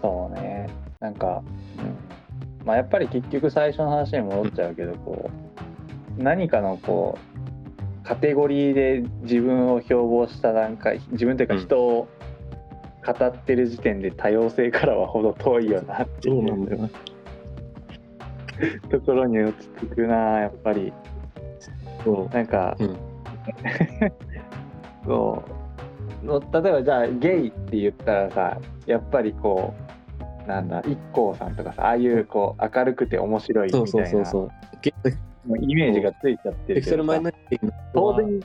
[0.00, 0.68] そうね。
[1.00, 1.42] なんか、
[1.78, 2.66] うん。
[2.66, 5.30] まあやっぱり結局最初の話に戻っちゃうけどこ
[6.18, 7.16] う何かのこ
[8.02, 11.60] うカテゴリーで自分を標榜した段階自分というかうん。
[11.60, 12.08] 人を
[13.06, 16.88] 語ってる時点で多様性からはほど遠いよなっていそうなんだよな。
[18.90, 20.92] ところに落ち着くなやっぱり。
[22.04, 22.34] そう。
[22.34, 22.96] なんか、うん。
[25.06, 25.58] そう
[26.22, 29.87] の例えばじゃあゲイって言ったらさやっぱりこう
[30.48, 34.10] なんだ IKKO さんとかさああいうこう明るくて面白いみたそいうな。
[34.10, 34.50] そうそうそう
[34.80, 34.94] ゲ
[35.46, 37.04] もうイメージがついちゃってるけど
[37.94, 38.40] 当然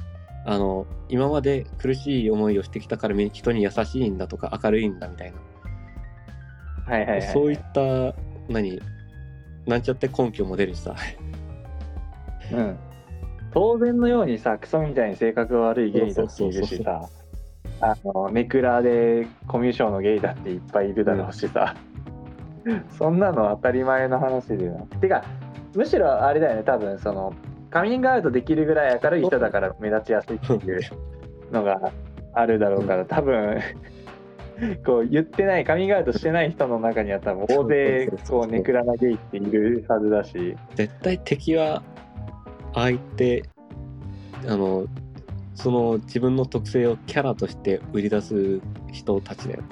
[0.45, 5.37] あの今まで苦しい思いをしてきたから人に優しいんだとか明るいんだみたいな、
[6.85, 8.13] はいはいはい、そういった
[8.49, 8.81] 何
[9.65, 10.95] なんちゃって根拠も出るしさ。
[12.51, 12.77] うん、
[13.53, 17.09] 当然のようにさクソみたいに性格が悪いゲイだっているしさ。
[17.83, 21.75] あのネクラでコミュ障のゲイだっていっぱいいるだろうしさ、
[22.97, 25.07] そんなの当たり前の話でなて。
[25.07, 25.23] か
[25.75, 26.63] むしろあれだよね。
[26.63, 27.33] 多分その
[27.71, 30.81] カミングアウトできるぐらい明るい人だから目立ちやすいっていう
[31.51, 31.91] のが
[32.33, 33.05] あるだろうから。
[33.05, 33.59] 多分
[34.85, 40.55] こう言ってないカミングアウトしてない人の中には多分大勢こうネクラなゲイっているはずだし。
[40.75, 41.81] 絶対敵は
[42.75, 43.43] 相手
[44.47, 44.85] あの
[45.55, 48.59] その自分の特性をキャラとして売り出す
[48.91, 49.63] 人たちだよ。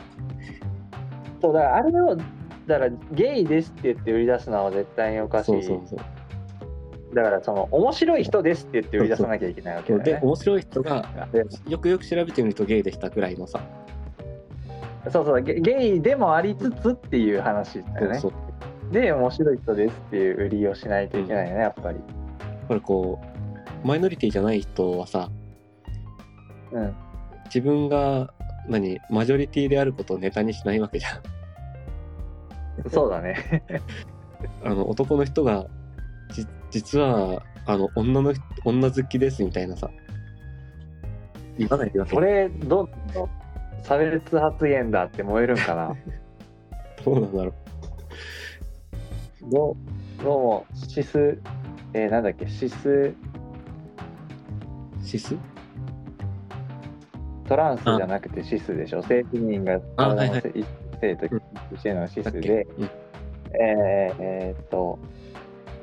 [1.41, 2.17] そうだからあれを
[2.67, 5.51] だからゲイですって言って売り出すのは絶対におかしい。
[5.51, 5.99] そうそうそう。
[7.15, 10.11] だからその面白い人ですって言って売り出さなきゃいけないわけだよね。
[10.13, 13.59] で面白い人がでよくよく調べてみるとゲイでしたぐらいのさ、
[15.11, 18.19] そうそうゲゲイでもありつつっていう話だよね。
[18.19, 18.33] そう
[18.93, 21.99] で面白い人ですっていう売りをしないといけないよねやっぱり。
[22.67, 23.19] これこ
[23.83, 25.29] うマイノリティじゃない人はさ
[26.71, 26.95] うん。
[27.45, 28.33] 自分が
[28.69, 31.21] 何マジョリティであることをネタにしないわけじゃん
[32.91, 33.63] そうだね。
[34.63, 35.65] あの男の人が
[36.31, 39.89] じ実はあの女の人女好きですみたいなさ。
[41.57, 43.29] 言わないわけそれどんどん
[43.83, 45.95] 差別発言だって燃えるんかな。
[47.03, 47.53] どうなんだろう。
[49.51, 51.37] どうどうもシス
[51.93, 53.13] えー、なんだっけシス？
[55.03, 55.35] シス？
[57.47, 59.03] トランスじゃなくてシスでしょ？
[59.03, 60.41] 性自認があはいはい
[61.01, 61.27] 性性と
[61.77, 62.41] してるのがシだっけ？
[62.41, 62.83] スで、うん。
[62.83, 64.99] えーえーっと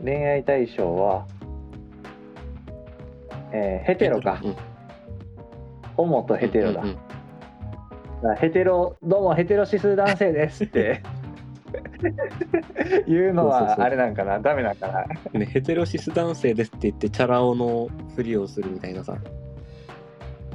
[0.03, 1.27] 恋愛対象は、
[3.53, 4.57] えーヘテロか、うん。
[5.97, 11.03] ホモとヘテロだ,、うんうんヘテロどうもヘテロシス男性ですって。
[13.07, 14.39] 言うのはあれなんかな？
[14.41, 15.05] ダメなんかな？
[15.39, 19.17] ね、ヘテロシス男性ですって言ってチャラ男のふりをするみたいなさ。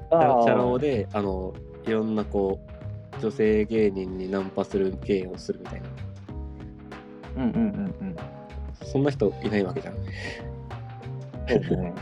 [0.09, 1.53] チャラチャラ男であの
[1.85, 2.72] いろんなこう
[3.21, 5.87] 女性芸人にナンパする芸をするみたいな。
[7.37, 7.59] うんうんうんう
[8.11, 8.15] ん。
[8.83, 9.95] そんな人いないわけじゃん。
[11.47, 11.93] そうですね。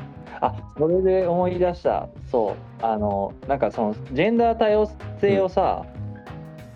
[0.41, 2.09] あそれで思い出した。
[2.31, 2.83] そう。
[2.83, 4.89] あのなんかそのジェンダー多様
[5.19, 5.85] 性をさ、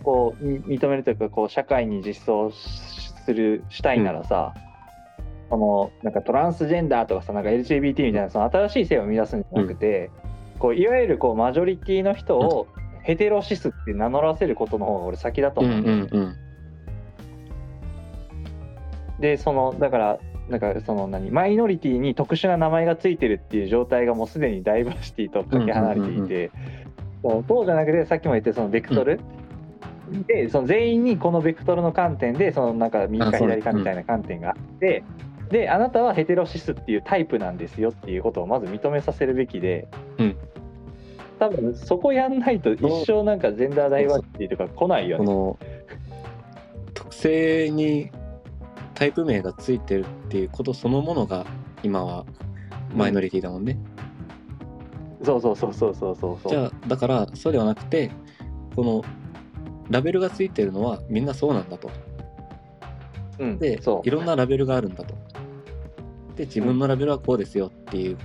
[0.03, 4.53] こうみ認めるというかこう社会に実装しするしたいならさ、
[5.49, 10.11] このなんかトランスジェンダーとかさなんか LGBT みたいなその新しい性を生み出すんじゃなくて、
[10.59, 12.67] こういわゆるこうマジョリティの人を
[13.05, 16.09] ヘテロシスって名乗らせることの方が俺先だとうん思うだよね。
[16.11, 16.35] うんんうん。
[19.19, 20.19] でそのだから
[20.49, 26.51] なんかその何マイノリティに特殊な名前がついてるっていう状態がもうすでにダイバーシティとかけ離れていて、
[27.21, 29.19] そうそうじゃなくてさっきも言ったそのベクトル、
[30.27, 35.03] でその全員にこのベクトルの観点でそのなんか右か左かみたいな観点があって、
[35.51, 39.87] であなたはヘテロシスっていうタイプなんですよっていうことをまず認めさせるべきで、
[40.17, 40.37] うん
[41.39, 45.25] 多分そこやんないと一生なんかジェンダーダイバーシティとか来ないよね。
[45.25, 45.59] この
[46.93, 48.11] 特性に
[48.93, 51.45] タイプ名がついてるっていうことそのものが
[51.83, 52.25] 今は
[52.95, 53.77] マイノリティだもんね、
[55.23, 56.51] そうそうそうそうそうそうそう。
[56.51, 58.11] じゃあだからそうではなくて
[58.75, 59.03] この
[59.89, 61.89] ラベルがついてるのはみんなそうなんだと
[63.39, 65.13] うん、でいろんなラベルがあるんだと
[66.35, 68.17] で自分のラベルはこうですよっていう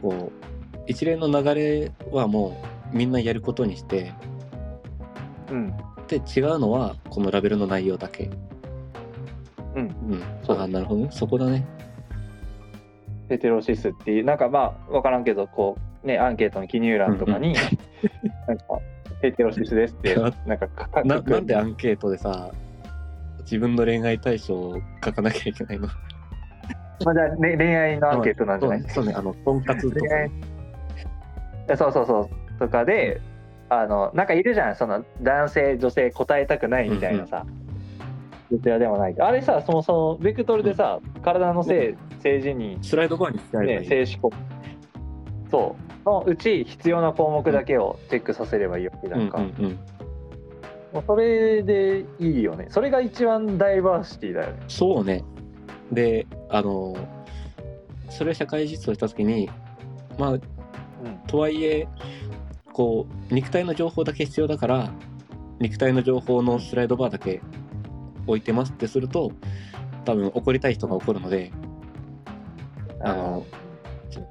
[0.00, 0.51] こう
[0.86, 2.56] 一連の流れはも
[2.92, 4.12] うみんなやることにして
[5.50, 5.72] うん。
[6.08, 8.30] で違うのはこのラベルの内容だけ。
[9.74, 9.82] うん。
[9.82, 9.86] う
[10.16, 10.22] ん。
[10.44, 11.08] そうあなるほどね。
[11.10, 11.66] そこだね。
[13.28, 17.54] ヘテロシスっていうなんかまあ分からんけどこうねアンケートの記入欄とかに
[18.46, 18.64] なんか
[19.22, 21.06] ヘテロシスですってなんか書く。
[21.06, 22.50] なんでアンケートでさ
[23.40, 25.88] 自分の恋愛対象を書かなきゃいけないの？
[27.04, 28.80] まあ、じゃあ、ね、恋愛のアンケートなんじゃない？
[28.80, 29.14] そうねそうね。
[29.16, 30.00] あのとんかつとか。
[30.00, 30.30] 恋愛え
[31.76, 32.58] そうそうそう。
[32.58, 33.20] とかで
[33.68, 34.76] あのなんかいるじゃん。
[34.76, 37.46] その男性女性答えたくないみたいなさ、
[38.50, 39.20] どちらでもない。
[39.20, 44.36] あれさそもそもベクトルでさ、体の性性自認スライドバーに使えばいね、い、性思考
[45.50, 45.92] そう。
[46.04, 49.78] のうち必要な項目だけをチェックさせればいいわけじゃうんうん
[50.94, 51.04] うん。
[51.06, 52.66] それでいいよね。
[52.68, 54.58] それが一番ダイバーシティだよね。
[54.68, 55.24] そうね。
[55.92, 56.96] であの
[58.10, 59.48] それを社会実装した時に
[60.18, 60.38] まあ
[61.02, 61.18] うん。
[61.26, 61.88] とはいえ
[62.72, 64.90] こう肉体の情報だけ必要だから
[65.60, 67.40] 肉体の情報のスライドバーだけ
[68.26, 69.32] 置いてますってすると
[70.04, 71.52] 多分怒りたい人が怒るので
[73.00, 73.46] あの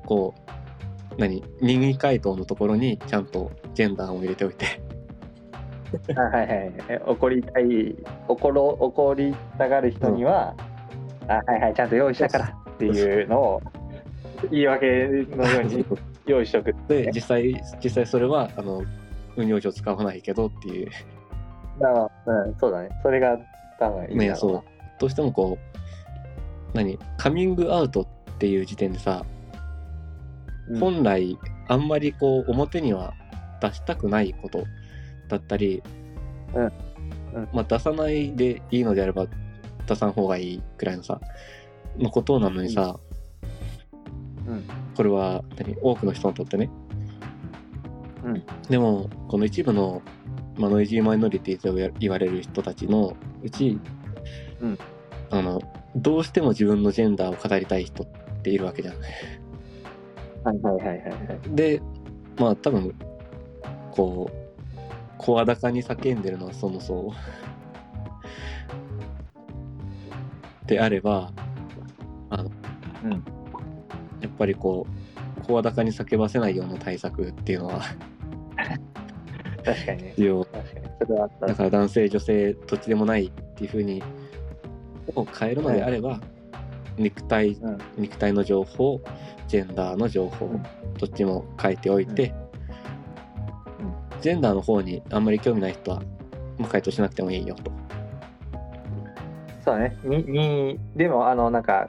[0.05, 0.51] こう
[1.17, 4.81] 何任意回答のところにちゃんとジェンダーを入れておいて。
[6.15, 7.01] あはいはいはい。
[7.05, 7.95] 怒りたい
[8.29, 10.55] 怒ろ怒りたがる人には、
[11.27, 13.61] あはいはいちゃんと用意したからっていうのを
[14.49, 14.85] 言い訳
[15.35, 15.85] のように
[16.31, 18.83] 用意しとくで実際実際それはあの
[19.35, 20.89] 運用上使わないけどっていう。
[21.83, 22.89] あうん、そうだね。
[23.01, 23.37] それが
[23.79, 24.63] 多分いいねそう。
[24.99, 25.57] どうしてもこ
[26.73, 29.25] う何カミングアウトっていう時点でさ、
[30.69, 30.79] うん。
[30.79, 31.37] 本来
[31.67, 33.13] あんまりこう表には
[33.61, 34.65] 出したくないこと
[35.29, 35.81] だったり、
[36.53, 36.63] うん。
[36.63, 36.71] うん。
[37.53, 39.27] まあ、出さないでいいのであれば
[39.87, 41.19] 出さん方がいいくらいのさ
[41.97, 42.99] のことなのにさ、
[44.47, 45.75] うんこれは何？
[45.81, 46.69] 多くの人にとってね、
[48.23, 48.43] うん。
[48.69, 50.01] でもこの一部の、
[50.57, 53.79] まあ、ノイジーマイノリティと言われる人たちのうち、
[54.59, 54.77] うん。
[55.29, 55.61] あの
[55.95, 58.07] どうしても自分のジェンダーを語りたい人っ
[58.43, 58.95] ているわけじゃん。
[60.43, 61.55] はいはいはいはいはい。
[61.55, 61.81] で
[62.37, 62.93] まあ多分
[63.91, 64.35] こう
[65.17, 67.13] 声高に叫んでるのはそもそも。
[70.67, 71.31] であれば
[72.29, 72.51] あの、
[73.03, 73.23] うん
[74.21, 74.87] やっぱりこ
[75.39, 77.81] う声高に叫ばせないような対策っていうのは
[79.63, 80.09] 確かにね。
[80.09, 80.47] 必要。
[81.39, 84.01] だから男性女性どっちでもないっていうふうに
[85.15, 86.19] を変えるのであれば、
[86.97, 87.77] 肉体うん。
[87.97, 89.01] 肉体の情報
[89.47, 90.63] ジェンダーの情報、うん。
[90.97, 92.33] どっちも書いておいて、
[94.21, 96.01] ジェンダーの方にあんまり興味ない人は、
[96.57, 97.71] まあ、回答しなくてもいいよと。
[99.63, 99.97] そうだね。
[100.03, 101.87] ににでもあのなんか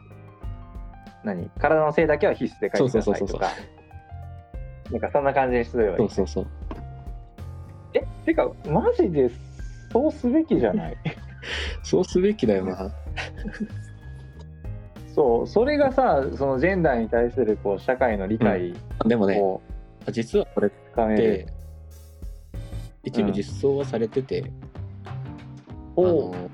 [1.24, 1.48] 何？
[1.58, 3.48] 体の性だけは必須で書いてくださいとか。
[4.90, 6.06] なんかそんな感じにすればいい。
[6.06, 6.46] うそそうそう。
[7.94, 9.30] えてかマジで
[9.92, 10.96] そうすべきじゃない？
[11.82, 12.90] そうすべきだよな。
[15.14, 18.74] そうそれがさそのジェンダーに対するこう社会の理解
[19.06, 19.60] でもね、を
[20.10, 20.70] 実はこれっ
[21.16, 21.46] て、
[23.04, 24.50] 一部実装はされてて、
[25.96, 26.50] おあおの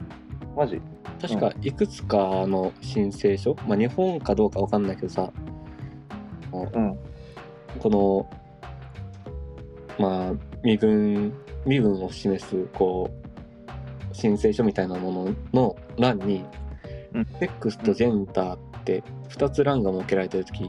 [0.56, 0.80] マジ？
[1.20, 5.32] 確かいくつかの申請書、まあ、日本かどうかわかんないけどさ、
[6.52, 6.98] うん。
[7.78, 8.30] この、
[9.98, 10.32] まあ、
[10.62, 11.32] 身分、
[11.66, 16.44] 身分を示す、こう、申請書みたいなものの欄に、
[17.14, 17.24] うん。
[17.38, 20.64] セックスとジェンダーって2つ欄が設けられてるとき、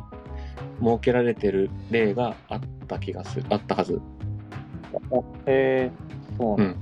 [0.81, 4.01] 設けられてる例があった気がする、あったはず。
[5.45, 5.91] へえ
[6.37, 6.79] そうなんだ。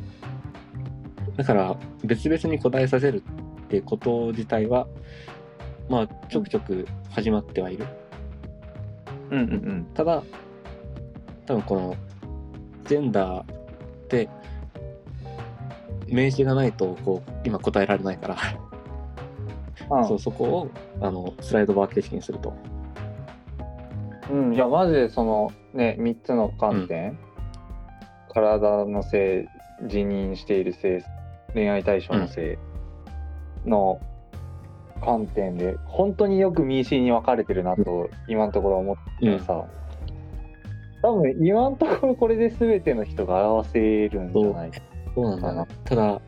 [1.38, 3.22] だから、別々に答えさせる
[3.68, 4.88] ってこと自体は、
[5.90, 7.86] まあ、ちょくちょく始まってはいる。
[9.30, 9.88] うんうんうん。
[9.94, 10.24] ただ
[11.46, 11.96] 多分この
[12.86, 13.46] ジェンダーっ
[14.08, 14.30] て
[16.08, 18.38] 名詞がないとこう今答えられないから、
[19.90, 20.72] あそうそこを
[21.02, 22.54] あのスライドバー形式にすると。
[24.32, 27.20] うん、いやマジでそのね3つの観点、
[28.34, 29.50] 体の性
[29.82, 31.04] 自認している性
[31.54, 32.58] 恋愛対象の性
[33.68, 34.00] の
[35.04, 39.66] 観点で本当によく民主に分かれてるなと今のところ思ってさ、
[41.02, 44.72] 多分今のところこれで全ての人が表せるんじゃない
[45.14, 45.30] そう。
[45.30, 45.68] なんだよな。
[45.86, 46.22] ただ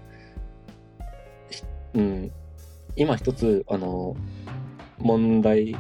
[1.50, 1.64] し
[1.96, 2.32] うん。
[2.96, 4.16] 今一つあの
[5.00, 5.74] 問題。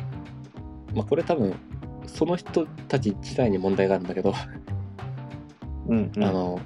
[0.95, 1.53] まあこれ多分
[2.07, 4.33] その人たち自体に問題があるんだけど、
[5.87, 6.23] うんうん。
[6.23, 6.59] あの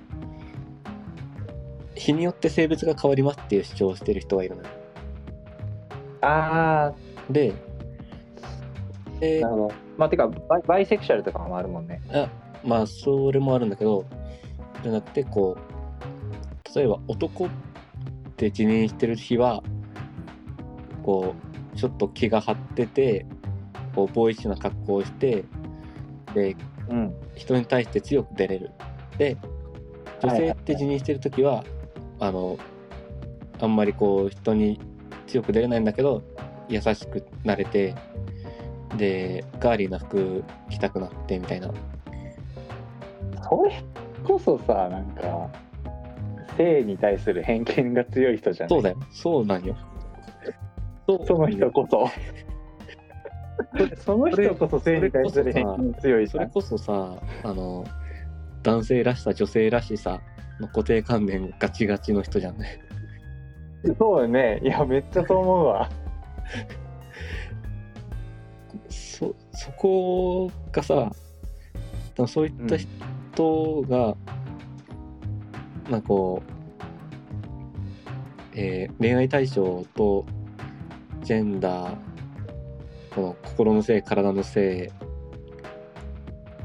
[1.96, 4.70] 日によって性別が変わりますっていう主張をしてる人がいるのよ
[6.24, 6.94] あ
[7.30, 7.54] で
[9.20, 9.42] でー。
[9.42, 9.74] なるほど。
[9.98, 12.02] まあてかバイバイセクシャルとかもあるもんね。
[12.12, 12.28] あ
[12.64, 14.06] まあそれもあるんだけど
[14.82, 17.50] じゃなくてこう例えば男っ
[18.38, 19.64] て自認してる日は
[21.04, 21.36] こ
[21.74, 23.26] うちょっと気が張ってて
[23.96, 25.44] こうボーイッシュな格好をして
[26.34, 26.56] で
[26.90, 27.14] うん。
[27.36, 28.72] 人に対して強く出れる。
[29.18, 29.38] で
[30.22, 31.64] 女性って自認してる時は
[32.20, 32.58] あの
[33.60, 34.80] あんまりこう人に
[35.28, 36.24] 強く出れないんだけど
[36.70, 37.96] 優しくなれて
[38.98, 41.72] でガーリーな服着たくなってみたいな。
[43.50, 43.84] それ
[44.24, 45.50] こそさなんか
[46.56, 48.70] 性に対する偏見が強い人じゃない？
[48.70, 48.98] そうだよ。
[49.12, 49.76] そうなんよ。
[51.08, 52.08] そうその人こそ。
[53.98, 57.86] その人こそ性に対する偏見強いそれこそさあの
[58.62, 60.22] 男性らしさ女性らしさ
[60.60, 62.83] の固定観念ガチガチの人じゃんね
[64.00, 64.60] そうよね。
[64.64, 65.90] いやめっちゃそう思うわ。
[68.90, 71.12] そこがさ
[72.28, 74.16] そういった人が、
[75.90, 76.52] なんかこう、
[78.56, 80.26] えー恋愛対象と
[81.24, 81.98] ジェンダー
[83.16, 84.92] この心の性体の性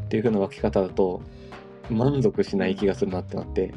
[0.04, 1.22] っていう風な分け方だと
[1.90, 3.72] 満足しない気がするなってなって。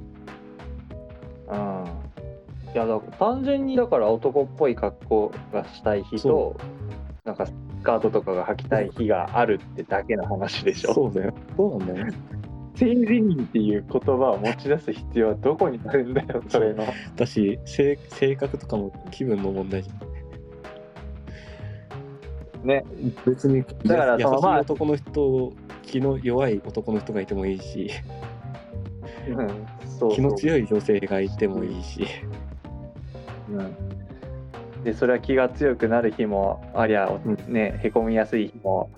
[1.47, 2.00] うん
[2.73, 6.56] いやだ単純にだから男っぽい格好がしたい日と
[7.26, 7.53] なんかス
[7.84, 10.93] カートとかが履きたい日があるってだけの話でしょ。
[10.93, 11.34] そうだよ。
[11.57, 12.14] そうなんだよね。
[12.76, 16.85] 性自認っていう言葉を持ち出す必要はどこにあるんだよそれの。
[17.15, 19.93] だし性性格とかも気分の問題じゃ
[22.65, 22.68] ん。
[22.68, 22.85] ね。
[23.26, 25.53] 別にだから優しいそのまあ男の人
[25.84, 27.91] 気の弱い男の人がいてもいいし。
[29.27, 29.68] うん。
[29.99, 30.11] そう。
[30.14, 32.07] 気の強い女性がいてもいいし
[33.57, 37.53] うん、でそれは気が強くなる日もありゃうん。
[37.53, 38.89] ねへこみやすい日も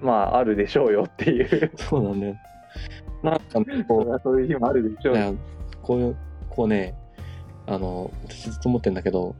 [0.00, 1.70] まああるでしょうよっていう。
[1.76, 2.36] そうなんだよ
[3.22, 5.38] なんかこりゃ そういう日もあるでしょう。
[5.82, 6.16] こういう
[6.50, 6.94] こうね
[7.66, 9.34] あの私ずっと思ってんだけど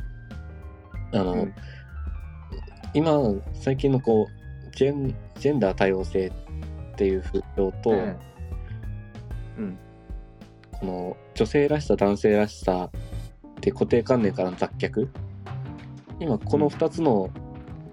[1.13, 1.55] あの、うん。
[2.95, 3.19] 今
[3.55, 6.33] 最近のこうジェンジェンダー多様性っ
[6.97, 8.17] ていう風潮と、うん。
[9.59, 9.79] うん
[10.83, 12.91] この女性らしさ男性らしさっ
[13.63, 15.09] て固定観念からの脱却。
[16.21, 17.31] 今この2つの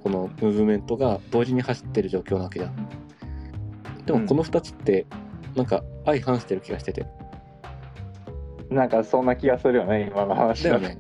[0.04, 2.76] このムーブメントが同時に走ってる状況なわけじゃん。
[4.06, 5.06] でもこの2つって
[5.56, 7.06] なんか相反してる気がしてて。
[8.70, 10.98] なんかそんな気がするよね今の話だよね。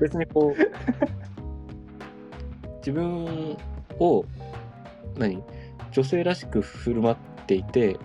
[0.00, 0.58] 別にこう
[2.78, 3.56] 自分
[4.00, 4.24] を
[5.16, 5.42] 何
[5.92, 7.96] 女性らしく振る舞っていて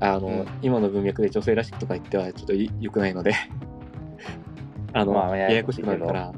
[0.00, 0.46] あの、うん。
[0.60, 3.32] 今の文脈で女性らしくとか言ってはちょっとい良くないので
[4.96, 6.32] あの、まあややこしくなるから、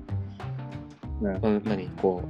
[1.22, 1.36] うん。
[1.36, 2.28] うん、何こう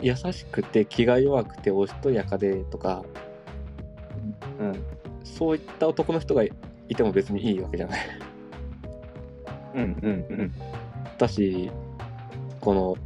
[0.00, 3.04] 優しくて気が弱くておしとやかでとか
[4.60, 4.84] うん。
[5.24, 6.50] そういった男の人がい
[6.94, 8.00] ても別にいいわけじゃない。
[9.74, 10.52] うんうんうん。
[11.18, 11.70] だし
[12.60, 12.96] この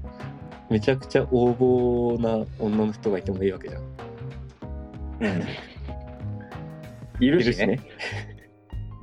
[0.68, 3.82] めちゃくちゃ横暴な女の人がいてもいいわけじゃん。
[5.20, 5.42] うん。
[7.24, 7.80] いるしね。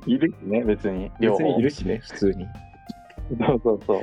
[0.06, 0.62] いるしね。
[0.62, 1.10] 別に。
[1.18, 2.46] 別にいるしね普通に
[3.30, 4.02] そうそうそう。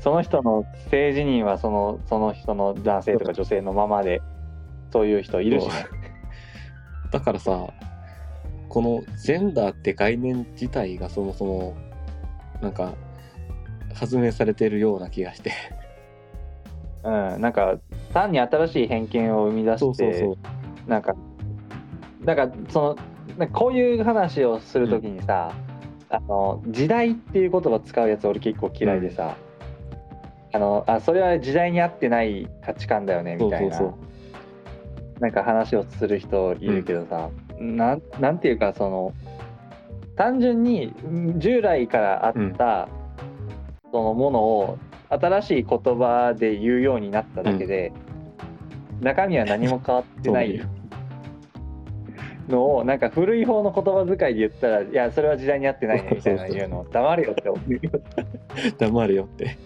[0.00, 4.22] その人の性自認はそのその人の男性とか女性のままで
[4.92, 5.72] そういう人いるしね。
[7.12, 7.68] だからさ
[8.68, 11.74] このジェンダーって概念自体がそもそも
[12.62, 12.94] なんか
[13.94, 15.52] 発明されてるような気がして。
[17.02, 17.78] うんなんか
[18.12, 20.28] 単に新しい偏見を生み出して
[20.86, 21.14] なんか
[22.20, 22.94] なんかそ
[23.38, 25.54] のこういう話をするときにさ、
[26.10, 29.36] あの時代っていう言葉使うやつ俺結構嫌いでさ、
[30.52, 33.76] あのあそれは時代に合ってない価値観だよねみたいな。
[33.76, 33.96] そ
[35.20, 39.12] なんか話をする人いるけどさ、なんなんていうかその
[40.16, 42.88] 単純にん従来からあった、
[43.92, 44.78] そのものを
[45.10, 47.92] 新しい言葉で言うようになっただけで、
[49.00, 50.60] 中身は何も変わってない
[52.48, 57.80] のをなんか古い方の言葉遣いで言ったらいやそれは時代に合ってないねみたいな言うの黙れよって思う
[58.78, 59.58] 黙るよって。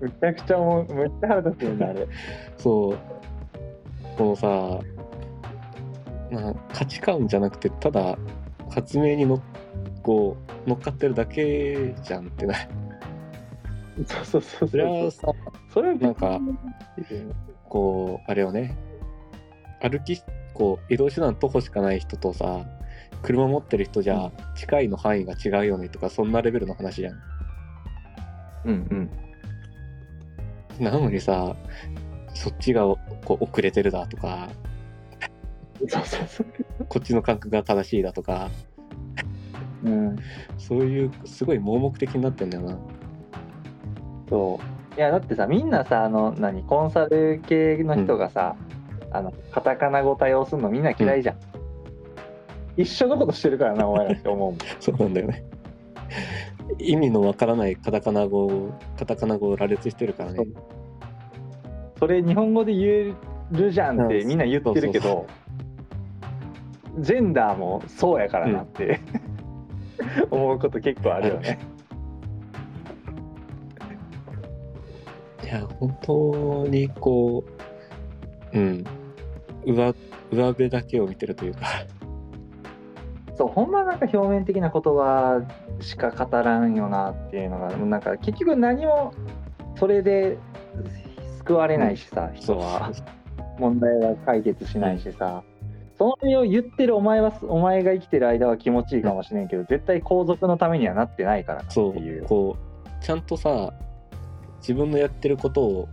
[0.00, 2.08] むちゃくちゃ思うむっちゃ腹立つよねあれ。
[2.58, 2.98] そう。
[4.16, 4.48] このさ
[6.30, 8.18] まあ価値観じゃなくてただ
[8.70, 9.40] 発明にの
[10.02, 10.36] こ
[10.66, 12.54] う乗っかってるだけじゃんってな
[14.06, 15.28] そうそうそうそれはさ
[15.72, 16.40] それはなんか
[17.68, 18.76] こうあれよね。
[19.80, 20.20] 歩き
[20.56, 22.64] こう移動手段徒歩しかない人とさ
[23.22, 27.14] 車持ってる人じゃ近いの範囲が違うよねとかそんなレベルの話じゃん。
[28.64, 29.10] うん
[30.78, 30.84] うん。
[30.84, 31.54] なのにさ
[32.34, 34.48] そっちがこう遅れてるだとか
[36.88, 38.50] こっちの感覚が正しいだとか
[39.84, 40.16] うん。
[40.56, 42.78] そういうすごい盲目的になってんだよな。
[44.28, 44.98] そう。
[44.98, 48.56] いやだってさみんなさあの何コンサル系の人がさ、
[49.16, 51.36] あのカタカナ語対応するのみんな嫌いじゃん、
[52.76, 54.58] 一緒のことしてるからなお前らって思うもん。
[54.80, 55.44] そうなんだよね。
[56.78, 60.46] 意味のわからないカタカナ語をカタカナ語を羅列してるからね。
[61.98, 63.14] それ日本語で言え
[63.52, 65.26] るじゃんってみんな言ってるけど
[66.98, 69.00] ジェンダーもそうやからなって、
[70.30, 71.58] 思うこと結構あるよね。
[75.42, 77.44] いや本当にこ
[78.52, 78.84] ううん
[79.66, 79.94] 上
[80.32, 81.60] 上辺だけを見てるというか。
[83.36, 85.42] そうほんまなんか表面的な言葉
[85.80, 89.12] しか語らんよなっていうのがなんか結局何も
[89.78, 90.38] それで
[91.40, 92.90] 救われないしさ、人は。
[92.94, 93.06] そう
[93.58, 95.42] 問題は解決しないしさ、
[95.98, 102.26] それを言ってるお前はお前が生きてる間は気持ちいいかもしれんけど、絶対皇族のためにはなってないからなってそう。
[102.26, 103.72] こうちゃんとさ
[104.60, 105.88] 自分のやってることを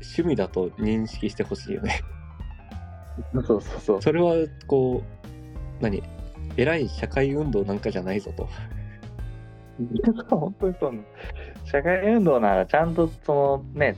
[0.00, 2.00] 趣味だと認識してほしいよね
[3.32, 4.02] そうそうそう。
[4.02, 4.34] それは
[4.66, 5.02] こ
[5.80, 6.02] う何
[6.56, 8.48] 偉い社会運動なんかじゃないぞと。
[10.28, 11.04] 本当にそうなの
[11.64, 13.96] 社会運動ならちゃんとそのね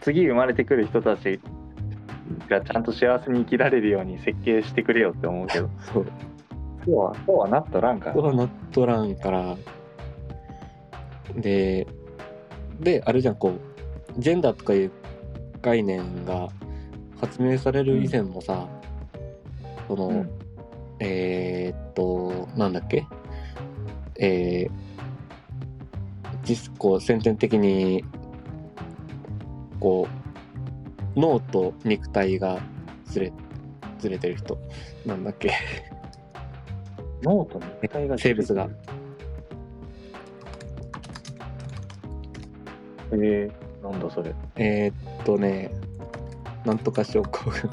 [0.00, 1.40] 次生まれてくる人たち
[2.48, 5.70] がちゃんと幸せに生きられるように設計してくれよって思うけど。
[5.80, 6.06] そう。
[6.84, 8.12] そうはそうはなっとらんから。
[8.14, 9.56] ここはなっとらんから。
[11.36, 11.86] で
[12.80, 14.92] であれじゃんこうジェンダーとかいう
[15.60, 16.48] 概念が
[17.20, 18.68] 発明される以前もさ、
[19.86, 20.30] その、うん。
[21.00, 23.06] えーっとなんだっけ？
[24.18, 24.70] えー、
[26.42, 28.04] 実こう先天的に
[29.78, 30.08] こ
[31.16, 32.60] う脳と肉体が
[33.04, 33.32] ずれ
[34.00, 34.58] ずれてる人。
[35.06, 35.52] なんだっけ？
[37.22, 38.68] 脳と肉体が生物が。
[43.12, 44.34] えー、なんだそれ。
[44.56, 45.70] えーっとね、
[46.68, 47.70] なんとか症候群。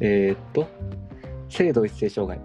[0.00, 0.66] えーっと、
[1.48, 2.40] 性同一性障害。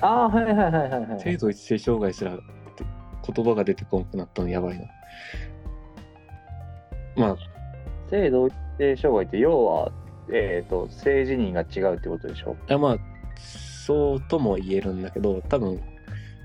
[0.00, 4.86] ああーはいはいはいはいはい性同一性障害すら言葉が出てこなくなったのやばいな。
[7.16, 7.36] まあ、
[8.08, 9.92] 性同一性障害って要は、
[10.32, 12.52] えー、と性自認が違うってことでしょ？
[12.52, 12.96] いやまあ、
[13.36, 15.80] そうとも言えるんだけど、多分、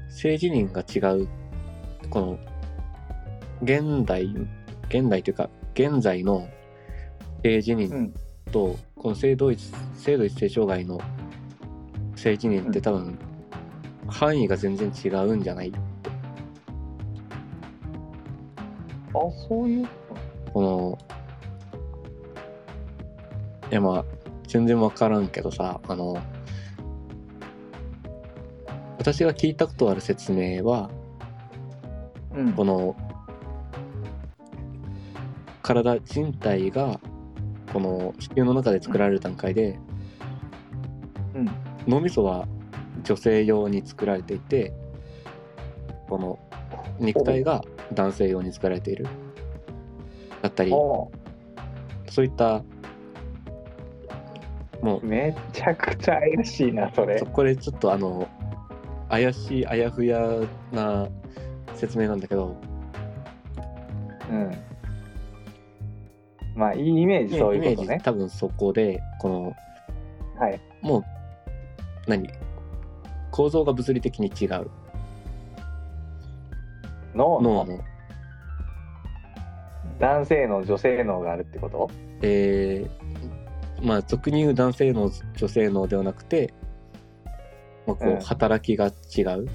[0.10, 1.28] 性自認が違う、
[2.10, 2.40] この、
[3.62, 4.26] 現代、
[4.90, 6.48] 現代というか、現在の
[7.44, 8.14] 性自認うん。
[8.52, 11.00] と、この性同一性同一性障害の
[12.16, 13.20] 性自認って多分、
[14.08, 15.74] 範囲が全然違うんじゃない？
[19.14, 19.88] あそういう？
[20.54, 20.98] この
[23.72, 24.06] いやまあ
[24.48, 26.18] 全然分からんけどさあの
[28.98, 30.90] 私が聞いたことある説明は
[32.34, 32.54] うん。
[32.54, 32.96] この
[35.66, 37.00] 体人体が
[37.74, 39.80] この子宮の中で作られる段階で
[41.34, 41.50] うん。
[41.88, 42.48] 脳みそは
[43.04, 44.74] 女性用に作られていて
[46.08, 46.40] この
[47.00, 47.64] 肉体が
[47.94, 49.08] 男性用に作られている。
[50.44, 51.10] だったりあそ
[52.22, 52.64] ういった
[54.82, 57.18] もうめちゃくちゃ怪しいなそれ。
[57.18, 58.28] そこれちょっとあの
[59.10, 60.20] 怪しいあやふや
[60.72, 61.08] な
[61.74, 62.56] 説明なんだけど
[64.30, 64.65] うん
[66.56, 67.98] まあいいイメージそういうことね。
[68.00, 69.54] ジ多分そこでこの
[70.40, 70.60] はい。
[70.82, 71.04] もう
[72.08, 72.30] 何？
[73.32, 74.70] 構造が物理的に違う。
[77.14, 77.66] 脳の？
[80.00, 81.90] 男性脳女性脳があるってこと？
[82.22, 86.54] えーまあ俗に言う男性脳女性脳ではなくて、
[87.86, 88.18] まあ、こうん。
[88.18, 89.48] う働きが違う、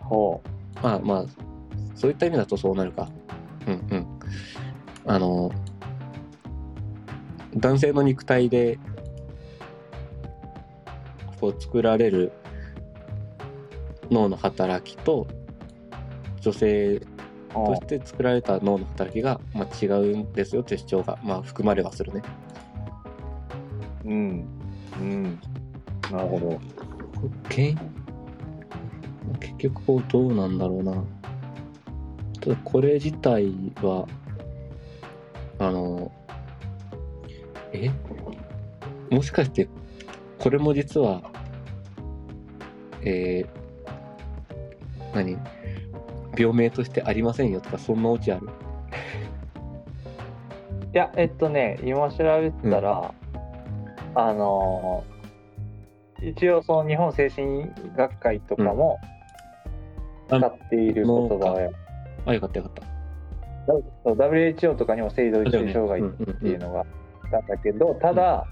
[0.00, 0.42] ほ
[0.82, 1.24] まあまあ
[1.94, 3.08] そういった意味だとそうなるか。
[3.66, 4.06] うんうん
[5.06, 5.50] あの
[7.56, 8.78] 男性の肉体で
[11.40, 12.32] こう作られる
[14.10, 15.26] 脳の働きと
[16.40, 22.22] 女性うとほして作られた脳の働きが、まあ、違うんですよって主張が、まあ、含まれはするね。
[24.04, 24.46] ううん
[25.00, 25.40] うん
[26.10, 26.60] なるほど
[27.48, 27.74] け
[29.40, 31.04] 結局こうどうなんだろうな。
[32.40, 33.52] ただこれ自体
[33.82, 34.06] は
[35.62, 36.10] あの
[37.72, 37.88] え？
[39.10, 39.68] もしかして
[40.38, 41.22] これも実は
[43.04, 45.38] えー、何？
[46.36, 48.48] 病名としてありませんよとかそんなオチある？
[50.92, 53.14] いやえっとね今調べたら、
[54.16, 55.12] あのー
[56.24, 57.66] 一応その日本精神
[57.96, 58.98] 学会とかも
[60.30, 60.40] うん。
[60.40, 61.70] 使っている言葉や、
[62.26, 62.91] あよかったよかった。
[64.04, 66.86] WHO とかにも性同一性障害っっていうのがあっ
[67.30, 68.46] たんだけど、ただ、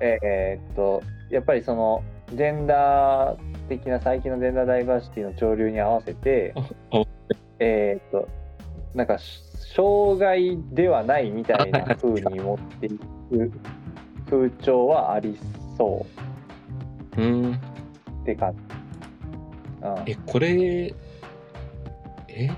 [0.00, 3.38] えーっとやっぱりそのジェンダー
[3.68, 6.54] 的な最近のジェンダーダイバーシティの潮流に合わせて
[7.58, 8.28] えーっと
[8.94, 13.52] なんか障害ではないみたいな風に持っていく
[14.30, 15.36] 風潮はあり
[15.76, 16.06] そ
[17.16, 17.58] うんうっ
[18.24, 18.58] て感じ。
[19.86, 20.02] うん。
[20.06, 20.94] えこれ
[22.28, 22.50] え？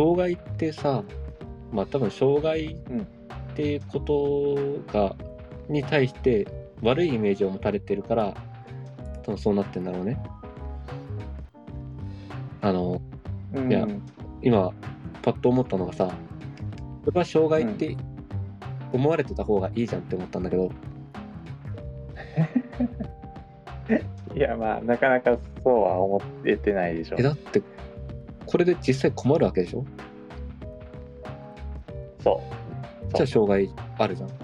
[0.00, 1.04] 障害ってさ
[1.72, 3.00] まあ多分障害うん。
[3.02, 5.14] っていうことが、
[5.68, 6.46] に対して
[6.82, 8.34] 悪いイメージを持たれてるから
[9.24, 10.18] 多分そうなってんだろうね。
[12.62, 13.02] あの
[13.52, 13.70] うん。
[13.70, 13.86] いや
[14.40, 14.72] 今
[15.20, 16.10] パッと思ったのがさ
[17.04, 17.94] それは障害って
[18.92, 20.70] 思われてた方がいいじゃんって思ったんだけど、
[24.34, 27.16] いやまあなかなかそうは思っててないでしょ。
[27.18, 27.62] えだって
[28.50, 29.84] これで実際困るわけでしょ？
[32.22, 32.40] そ
[33.12, 33.12] う。
[33.14, 34.28] じゃあ障害あるじゃん。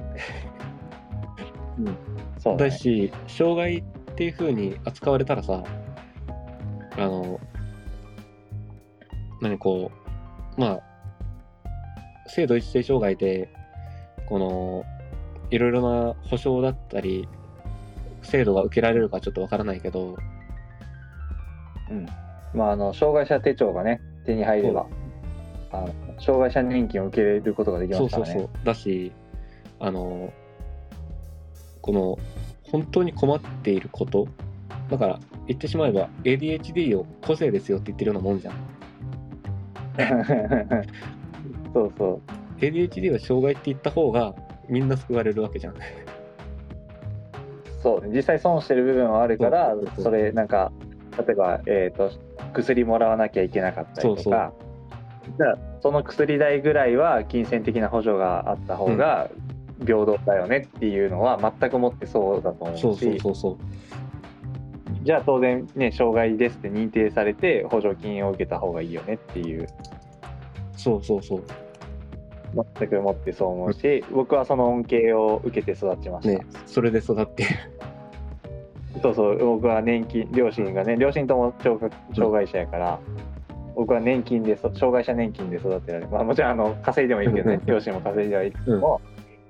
[2.38, 2.70] そうだね。
[2.70, 3.82] だし障害っ
[4.14, 5.62] ていう風に扱われたらさ
[6.96, 7.38] あの
[9.42, 9.90] 何こ
[10.56, 10.80] うまあ
[12.28, 13.48] 性同一性障害で
[14.28, 14.84] この
[15.50, 17.28] いろいろな保障だったり
[18.22, 20.16] 制度が受けられるかちょっとわからないけど
[21.90, 22.06] うん
[22.54, 24.86] まああの障害者手帳がね手に入れば
[25.72, 28.32] あの障害者年金を受けることができまそうすからね。
[28.32, 29.12] そうそうだし
[29.78, 30.32] あの
[31.82, 32.18] この
[32.70, 34.26] 本当に困っていること
[34.90, 38.54] だから言ってしまえば ADHD を個性ですよって言ってるようなもんじゃん。
[41.72, 42.20] そうそう。
[42.60, 44.34] ADHD は障害って言った方が
[44.68, 45.74] みんな救われるわけじゃん。
[47.82, 48.08] そう。
[48.08, 50.04] 実際損してる部分はあるからそうそうそう。
[50.04, 50.72] それなんか
[51.18, 52.10] 例えば、えー、と
[52.56, 54.66] 薬もらわなきゃいけなかったりとかそうそう。
[55.38, 59.28] じゃあその薬代ぐらいは金銭的な補助があった方が
[59.80, 63.20] 平等だよねっていうのは全くもってそうだと思うし。
[65.02, 69.68] じゃあ当然ね障害ですって認定されて補助金を受けた方がいいよねっていう。
[70.76, 71.42] そうそうそう。
[72.78, 77.44] 全くもってそう思うし僕はその恩恵を受けて育ちました、ねそれで育って
[79.02, 81.80] そうそう僕は年金両親がね両親とも障
[82.32, 83.00] 害者やから、
[83.74, 89.00] 僕は年金でそ障害者年金で育てられまあもちろんあの稼いでもいいけどね両親も稼いではいても、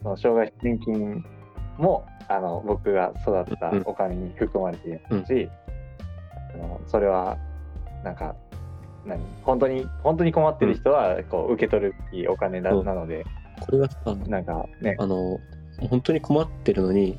[0.02, 1.24] その障害者年金
[1.78, 5.48] もあの僕が育ったお金に含まれているし、
[6.54, 7.38] あのそれは
[8.02, 8.34] なんか
[9.04, 13.24] 何本当に本当に困ってる人はこう受け取るいいお金なので
[13.60, 14.96] これがさなんかね。
[14.98, 15.38] あの
[15.90, 17.18] 本当に困ってるのに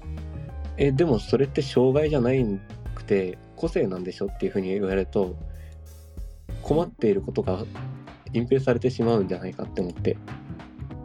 [0.77, 2.45] えでもそれって障害じゃない
[2.95, 5.35] くて個性なんでしょっていうふうに言われると
[6.61, 7.65] 困っていることが
[8.33, 10.17] 隠蔽されてしまうんじゃないかって思って。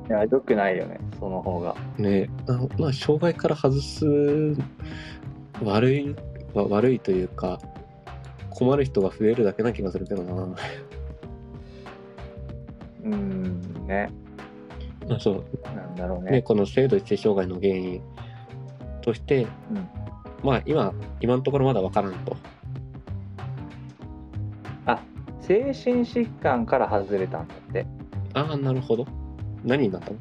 [0.08, 1.76] いやよくないよねその方が。
[1.96, 4.04] ねあのまあ障害から外す
[5.62, 6.16] 悪い
[6.54, 7.58] は悪いというか
[8.50, 10.54] 困る人が増えるだけな気がするけどな。
[13.04, 14.10] うんね。
[15.08, 15.44] あそう。
[15.74, 16.32] なんだろうね。
[16.32, 18.02] ね、この性同一性障害の原因
[19.02, 19.88] として、うん。
[20.42, 22.36] まあ今今のところまだ分からんと。
[25.40, 27.84] 精神疾患から外れたんだって。
[28.32, 29.04] ああなるほど。
[29.64, 30.16] 何になったの？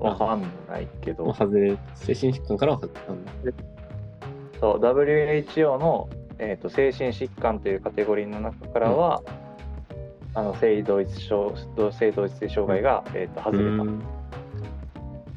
[0.00, 3.32] わかんないけど、まあ外れ精神疾患からは外れたんだ。
[4.60, 6.08] そう WHO の、
[6.38, 9.22] えー、と精神疾患というカテゴリーの中からは、
[10.34, 11.54] あの性同一症
[11.92, 13.84] 性同一性障害が、えー、と外れた。
[13.84, 13.86] っ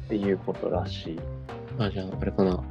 [0.08, 1.20] ていうことらしい。
[1.78, 2.62] あじゃああれかな。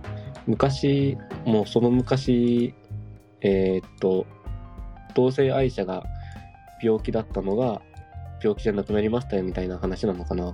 [0.47, 2.73] 昔もうその昔
[3.41, 4.25] えーっと
[5.15, 6.03] 同性愛者が
[6.81, 7.81] 病気だったのが
[8.41, 10.53] 病気じゃなくなりましたよみたいな話なのかな。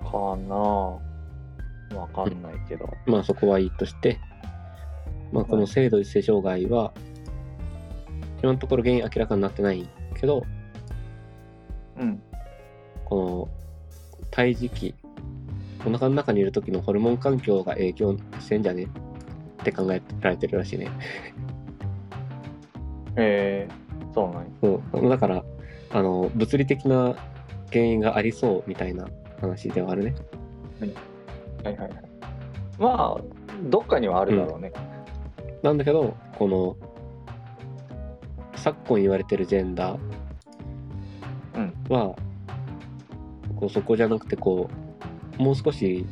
[0.00, 0.56] かな。
[0.56, 2.88] わかんないけど。
[3.06, 4.18] まあそこはいいとして、
[5.32, 6.92] まあ、この性同一性障害は、
[8.42, 9.88] 今のところ原因明らかになってない
[10.18, 10.44] けど、
[11.98, 12.22] うん。
[13.04, 13.48] こ
[14.20, 14.94] の胎児期、
[15.86, 18.84] お腹の中にいる時のホルモン環境が影響してんじゃね？
[18.84, 20.90] って考えられてるらしいね。
[23.16, 25.44] えー、そうなんやそうだから、
[25.90, 27.14] あの、物理的な
[27.70, 29.06] 原因がありそうみたいな
[29.40, 30.14] 話ではあるね。
[31.64, 31.90] はいはいはい。
[32.78, 33.20] まあ、
[33.64, 34.72] どっかにはあるだろうね。
[35.62, 36.76] なんだけど、この、
[38.56, 39.98] 昨今言われてるジェンダー
[41.88, 42.16] は、
[43.56, 44.74] こうそこじゃなくて、こう、
[45.38, 46.04] もう少し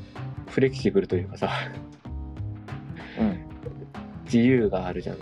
[0.48, 1.50] フレキシブルというかさ、
[3.18, 3.38] うん。
[4.24, 5.16] 自由があるじゃん。
[5.16, 5.20] う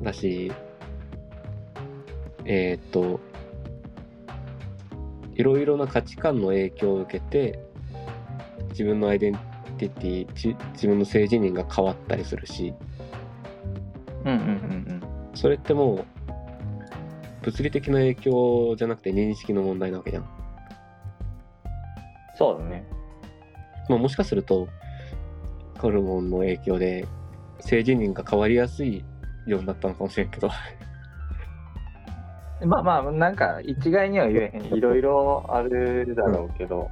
[0.00, 0.04] ん。
[0.04, 0.52] だし、
[2.44, 3.20] えーっと、
[5.34, 7.58] いろいろな価値観の影響を受けて、
[8.70, 9.34] 自分のアイデン
[9.78, 12.74] ティティ、じ自分の性自認が変わったりするし、
[14.24, 15.02] うんうんうん
[15.34, 16.04] それってもう、
[17.42, 20.35] 物理的な影響じゃなくて認識の問題なわけじゃん。
[22.36, 22.86] そうだね。
[23.88, 24.68] まあ、もしかすると、
[25.78, 27.06] ホルモンの影響で、
[27.60, 29.04] 性自認が変わりやすい
[29.46, 30.50] ようになったのかもしれんけど、
[32.64, 34.74] まあまあ、なんか一概には言えへん。
[34.74, 36.90] いろいろあるだろうけど。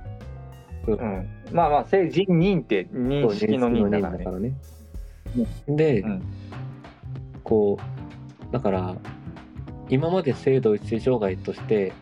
[0.86, 1.28] ううんん。
[1.52, 4.54] まあまあ、性人認って認識の認だからね。
[5.34, 5.46] ね。
[5.66, 6.22] で、うん
[7.42, 7.78] こ
[8.50, 8.94] う、だから、
[9.88, 11.92] 今まで性同一性障害として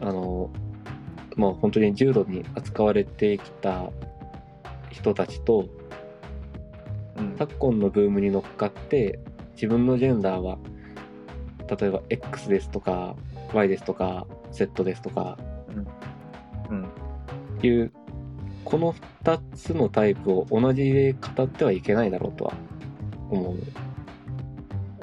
[0.00, 0.50] あの
[1.40, 3.90] まあ本当に重度に扱われてきた
[4.90, 5.66] 人たちと
[7.16, 7.36] うん。
[7.38, 9.18] 昨今のブームに乗っかって
[9.54, 10.58] 自分のジェンダーは
[11.80, 13.16] 例えば X ですとか
[13.54, 15.38] Y ですとか Z ですとか
[16.68, 16.88] うん。
[17.62, 17.92] いう
[18.64, 18.92] この
[19.24, 22.52] 2つのタイプを同じで語ってはいけないだろうとは
[23.30, 23.56] 思う。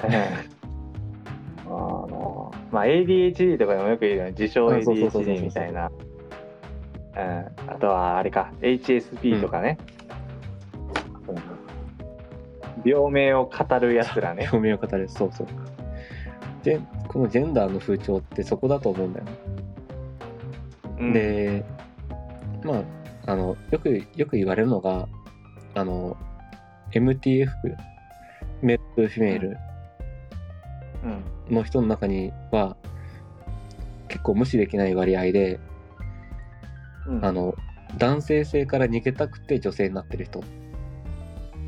[0.00, 5.90] あのまあ ADHD とかでもよく言うよね自称 ADHD みたいな
[7.18, 7.70] うん。
[7.70, 8.52] あとはあれか。
[8.60, 9.78] HSP とかね、
[12.84, 14.48] 病名を語るやつらね。
[14.52, 15.08] 表明を語る。
[15.08, 15.46] そうそう。
[16.62, 19.32] でこのジェンダーの風潮ってそこだと思うんだよね、
[21.00, 21.12] うん。
[21.12, 21.64] で
[22.62, 22.82] ま
[23.26, 25.08] ああのよくよく言われるのが
[25.74, 26.16] あの
[26.92, 27.48] MTF
[28.60, 29.56] メールフィメール
[31.04, 31.54] うん。
[31.54, 32.76] の人の中には
[34.08, 35.60] 結構無視できない割合で
[37.08, 37.24] うん。
[37.24, 37.54] あの
[37.96, 40.40] 男性性から逃げたくて女性になってる人。
[40.40, 40.42] っ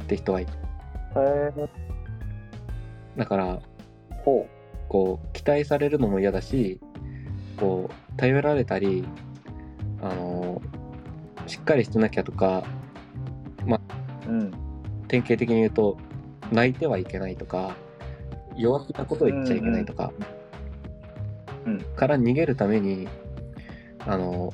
[0.06, 0.52] て人はいる。
[1.16, 1.68] えー。
[3.16, 3.60] だから
[4.24, 4.46] ほ
[4.88, 6.80] こう期待されるのも嫌だし
[7.56, 9.04] こう頼られたり
[10.00, 10.62] あの
[11.46, 12.64] しっかりしてなきゃとか
[14.26, 14.50] ううん。
[15.08, 15.96] 典型的に言うと
[16.52, 17.76] 泣いてはいけないとか
[18.56, 20.12] 弱気なことを言っちゃいけないとか、
[21.66, 21.72] うん。
[21.74, 21.80] うん。
[21.96, 23.08] から逃げるために
[24.06, 24.52] あの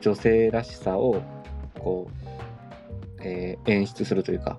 [0.00, 1.22] 女性らしさを
[1.78, 4.58] こう、えー演出するというか。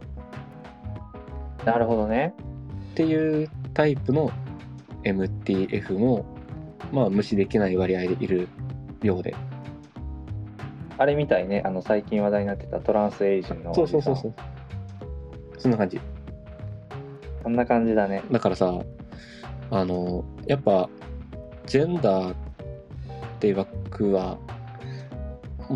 [1.66, 2.34] なるほどね。
[2.92, 4.32] っていうタイプの
[5.04, 6.26] MTF も
[6.92, 8.48] まあ無視できない割合でいる
[9.02, 9.36] ようで。
[10.98, 11.64] あれみたいね。
[11.66, 14.32] あの最近話題になってたトランスエイジンのそうそうそうそう。
[14.32, 16.00] うそんな感じ。
[17.44, 18.24] そんな感じだね。
[18.32, 18.80] だからさ
[19.72, 20.90] あのやっぱ
[21.66, 22.36] ジェンダーっ
[23.40, 24.38] ていう枠は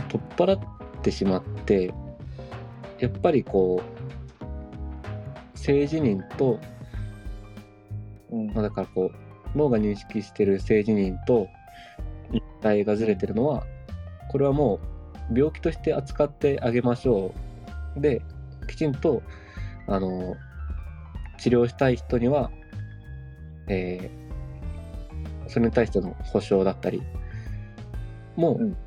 [0.04, 0.60] 取っ払っ
[1.02, 1.94] てしまって
[3.00, 6.60] やっぱりこう性自認と、
[8.32, 8.48] うん。
[8.54, 11.48] まあ、だからこう脳が認識してる性自認と
[12.32, 13.64] 一体がずれてるのは
[14.30, 14.80] これはも
[15.32, 17.34] う病気として扱ってあげましょ
[17.98, 18.02] う。
[18.02, 18.22] で
[18.68, 19.22] きちんと
[19.88, 20.36] あの
[21.38, 22.52] 治療したい人には、
[23.68, 24.26] えー
[25.48, 27.02] それに対しての保証だったり
[28.36, 28.78] も、うん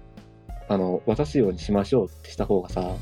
[0.68, 2.94] あの渡すようにしましょうってした方がさ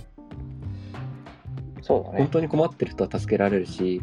[1.82, 2.18] そうだね。
[2.18, 4.02] 本当に困ってる人は助けられるし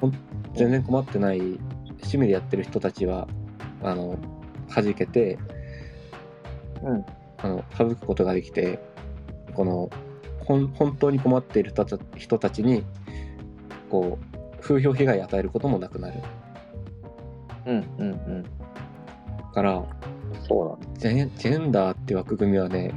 [0.00, 0.12] ほん
[0.54, 3.28] 全然困ってない趣味でやってる人たちは
[3.82, 4.18] あの
[4.68, 5.38] 弾けて、
[6.82, 7.04] うん。
[7.38, 8.78] あの省くことができて
[9.52, 9.90] この
[10.40, 11.74] ほん本当に困っている
[12.16, 12.84] 人たちに
[13.90, 16.20] こう風評被害を与えることもなくなる。
[17.66, 18.44] うんうんうん。
[19.52, 19.84] から
[20.42, 20.86] そうだ。
[20.86, 22.92] ねジェンジェンダーって枠組みはね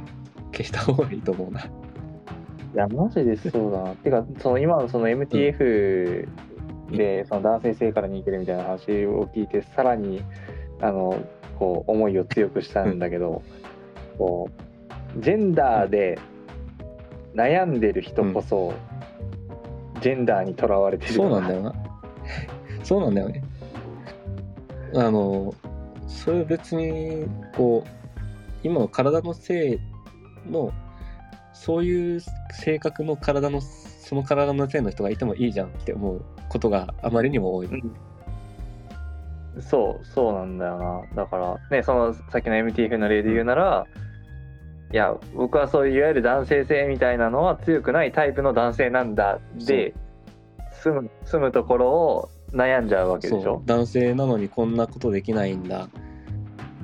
[0.52, 1.60] 消した方がいいと思うな。
[1.62, 1.70] い
[2.74, 3.90] やマジでそうだな。
[3.94, 6.28] てかその今のその MTF
[6.90, 10.22] でその男性性から逃げるみたいな話を聞いてさらに
[10.80, 11.18] あの
[11.58, 13.42] こう思いを強くしたんだけど、
[14.16, 14.48] こ
[15.16, 16.18] うジェンダーで
[17.34, 18.72] 悩んでる人こそ、
[20.00, 21.74] ジェンダーにとらわれてるそうなんだよな。
[22.84, 23.42] そうなんだよね。
[24.94, 25.54] あの、
[26.08, 27.88] それ別に、こう、
[28.62, 29.78] 今の体の性
[30.50, 30.72] の、
[31.52, 32.20] そういう
[32.52, 37.68] 性格の体の、その体の性の人がいてもいいじゃんって思うことがあまりにも多い。
[39.60, 40.78] そうそうなんだよ
[41.14, 41.24] な。
[41.24, 43.86] だからねそのさっきの MTF の例で言うなら、
[44.92, 49.92] いや僕はそういういわゆる男性性みたいなのは強くないタイプの男性なんだで
[50.82, 53.62] 住む住むところを悩んじゃうわけでしょ？
[53.66, 55.88] 男性なのにこんなことできないんだ。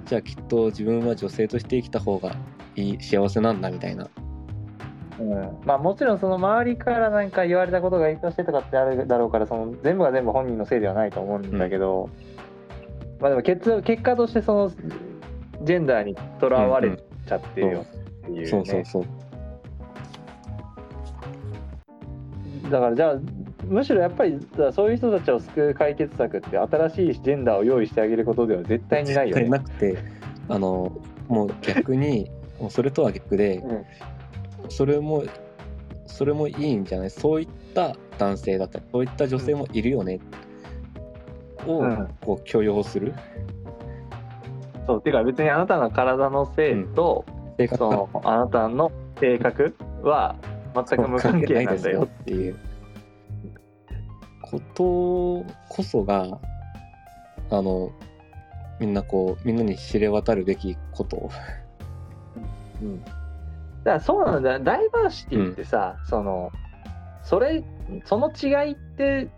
[0.06, 2.36] じゃあきっと自分は女性として生きた方が
[2.76, 4.08] いい幸せなんだみたいな。
[5.18, 5.30] うん、
[5.64, 12.10] まあもちろんその周りからなんか言われたことが影響してとかってあるだろうからその全部が全部本人のせいではないと思うんだけど、
[13.20, 14.70] まあでも結結果としてその
[15.62, 16.96] ジェンダーにとらわれ
[17.26, 17.84] ちゃってるよっ
[18.26, 19.04] ていうね、そうそうそう。
[22.70, 23.14] だからじゃあ
[23.68, 24.38] むしろやっぱり
[24.72, 29.48] そういう人たちを救う解決策って新しいジェンダーを用意してあげることでは絶対にないよね。
[29.48, 29.96] なくて
[30.48, 30.92] あの
[31.28, 32.30] もう逆に
[32.60, 33.84] もうそれとは逆で、うん。
[34.68, 35.24] それも
[36.06, 37.10] それもいいんじゃない？
[37.10, 40.20] そういった男性だったりそういった女性もいるよね、
[41.66, 42.08] をうん。
[42.20, 43.12] こう許容する。
[44.86, 47.24] そうてか別にあなたの体のせいと、
[47.58, 50.36] 性格そのあなたの性格は
[50.74, 52.56] 全く無関係なんだよっていう
[54.50, 56.38] ことこそが
[57.50, 57.90] あの
[58.78, 61.16] みんなこうみんなに知れ渡るべきこと。
[61.16, 61.30] を
[62.82, 63.12] うん、だか
[63.84, 64.54] らそうなんだ。
[64.54, 66.50] よダイバーシティってさ、その
[67.22, 67.64] それ
[68.04, 69.28] その違いって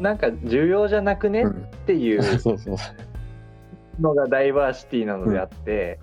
[0.00, 1.50] なんか重要じゃなくね、うん。
[1.50, 1.54] っ
[1.86, 2.22] ていう。
[4.00, 5.98] のがダイバーシティなのであって、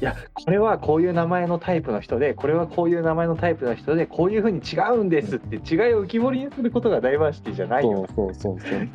[0.00, 8.06] いやこれはこういう名前のタイプの人でこれはこういう名前のタイプの人でこういうふうに違うんですって違いを浮き彫りにすることがダイバーシティじゃないよ。
[8.14, 8.88] そうそうそうそう。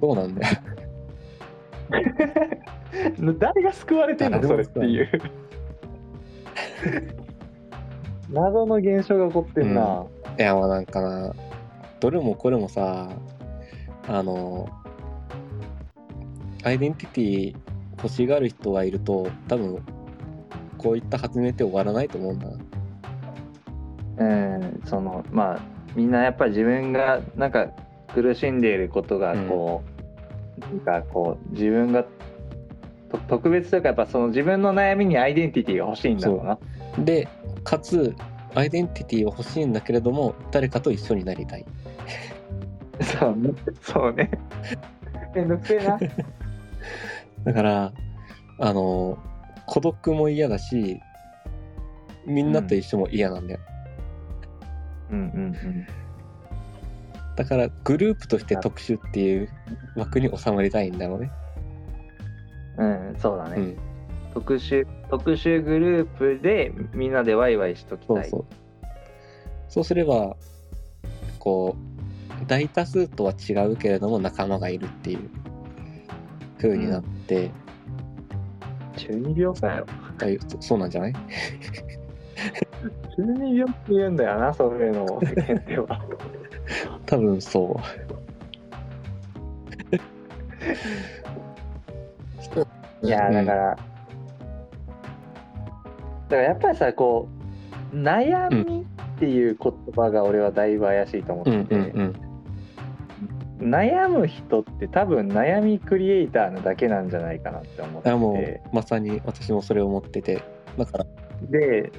[0.00, 0.56] そうなんだよ。
[3.38, 5.08] 誰が救われてんのそれっていう。
[8.30, 10.06] 謎の現象が起こってんな、
[10.38, 11.34] いやまあなんかな。
[12.00, 13.08] どれもこれもさ
[14.08, 14.68] あの
[16.64, 17.56] アイデンティティ
[17.98, 19.80] 欲しがる人がいると多分
[20.82, 22.48] こういった発明って終わらないと思うんだ
[24.18, 25.60] うん、そのまあ
[25.94, 27.68] みんなやっぱり自分がなんか
[28.14, 29.82] 苦しんでいることがこ
[30.58, 32.04] う、なんかこう自分が
[33.10, 36.58] と特別というかやっぱその自分の悩みにアイデンティティが欲しいんだろうな。
[37.04, 37.28] で
[37.64, 38.14] かつ
[38.54, 41.64] アイデンティティは欲しいんだけれども誰かと一緒になりたい
[43.00, 43.54] そうね。
[43.80, 44.30] そうね。
[45.34, 45.98] めんどくせえな。
[47.44, 47.92] だから
[48.58, 49.18] あの
[49.66, 51.00] 孤独も嫌だし
[52.26, 53.60] みんなと一緒も嫌なんだよ、
[55.10, 55.86] うんうん
[57.36, 59.48] だからグループとして特殊っていう
[59.96, 61.30] 枠に収まりたいんだろうね。
[62.76, 63.08] うん。
[63.08, 63.56] うん、そうだね。
[63.56, 63.76] うん、
[64.34, 68.28] 特殊特殊グループでみんなでワイワイしときたい。
[68.28, 68.44] そうそう。
[69.68, 70.36] そうすれば
[71.38, 71.74] こ
[72.42, 75.30] う大多数とは違うけれども仲間がいるっていう
[76.58, 77.50] 風になって、
[78.92, 79.86] 中二病かよ。
[79.88, 81.12] あそそうなんじゃない
[83.16, 86.00] 中二病って言うんだよな、そういうのを世間では。
[87.06, 87.80] 多分そ
[93.02, 93.06] う。
[93.06, 93.82] いやだから、だか
[96.30, 97.28] らやっぱりさこ
[97.92, 98.86] う悩み
[99.16, 102.31] っていう言葉が俺はだいぶ怪しいと思ってうんて、うんうん
[103.62, 110.42] 悩む人って多分悩みクリエイターなだけなんじゃないかなって思ってあもてうまさに私もそれを思ってて。
[110.76, 111.06] だから。
[111.50, 111.90] で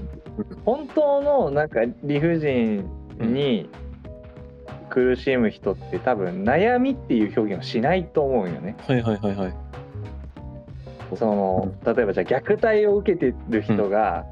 [0.64, 3.69] 本当のなんか理不尽に
[4.90, 8.76] 苦しむ人って多分悩みっていう表現をしないと思うよね。
[8.88, 9.56] はいはいはいはい。
[11.15, 14.26] その例えばじゃあ虐待を受けてる人が、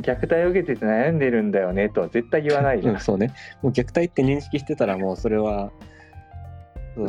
[0.00, 2.94] 虐待を受けてて悩んでるんだよねとは絶対言わないじゃん。
[2.94, 3.00] うん、。
[3.00, 3.32] そうね。
[3.62, 5.72] もう虐待って認識してたらもうそれは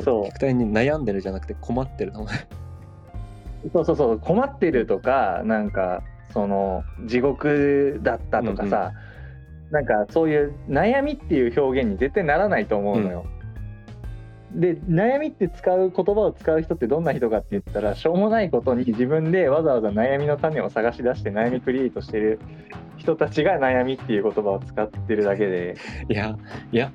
[0.04, 0.24] そう。
[0.28, 2.28] 虐待に悩んでるじゃなくて困ってるの。
[3.74, 4.20] そうそうそう。
[4.20, 6.04] 困ってるとかなんか
[6.34, 8.94] その地獄だったとかさ、
[9.72, 13.26] なんかそういう悩みっていう表現に絶対ならないと思うのよ。
[14.54, 22.40] で悩みって使う言葉を使う人ってどんな人かって言ったらしょうもないことに自分でわざわざ悩みの種を探し出して悩みクリエイトしてる
[22.96, 25.76] 人たちが悩みっていう言葉を使ってるだけで。
[26.08, 26.38] いや
[26.72, 26.90] いや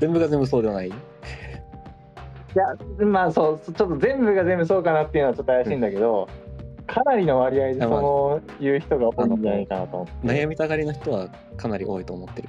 [0.00, 0.92] 全部が全部そうではない？
[2.54, 6.28] いやまあそうちょっと全部が全部そうかなっていうのはちょっと怪しいんだけど、
[6.86, 10.26] かなりの割合でその言う人が多いんじゃないかなと思って。
[10.26, 12.48] 悩みたがりの人はかなり多いと思ってる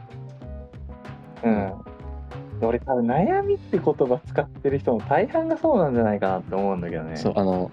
[1.44, 1.74] うん。
[2.62, 7.16] 俺多分悩みって言葉使ってる人の大半がそうなんじゃないかなって思うんだけどね。
[7.16, 7.72] そうあの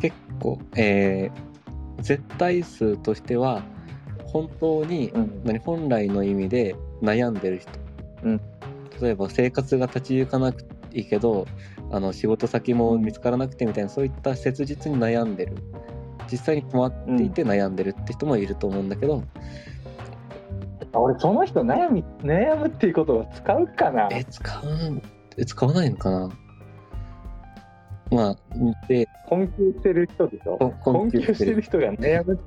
[0.00, 3.62] 結構えー絶対数としては
[4.24, 5.42] 本当にうん。
[5.44, 7.70] 何本来の意味で悩んでる人、
[8.22, 8.40] うん
[9.00, 11.46] 例えば生活が立ち行かなくていいけど
[11.90, 15.56] あの仕事先も見つからなくてみたいなそういった切実に悩んでる。
[16.30, 19.22] 実際に困っていて悩んでるって人もいると思うんだけど、
[20.94, 24.08] あ俺その人悩み悩むっていう言葉使うかな？
[24.10, 25.02] え使う
[25.36, 26.30] え使わないのかな？
[28.10, 28.36] まあ
[28.88, 30.56] で困窮してる人でしょ？
[30.56, 31.60] こ困窮してる。
[31.60, 32.38] 人が悩む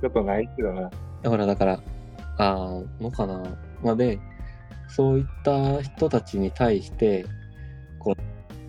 [0.00, 0.90] ことないけどな。
[1.22, 1.80] だからだからあ
[2.38, 3.42] あのかな？
[3.82, 4.18] まあで
[4.88, 7.26] そういった人たちに対して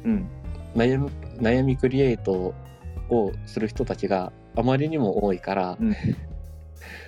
[0.06, 0.28] うん。
[0.76, 1.10] 悩み
[1.40, 2.54] 悩みクリエイト
[3.10, 5.96] をする人たちがあまりにも多いから、うん。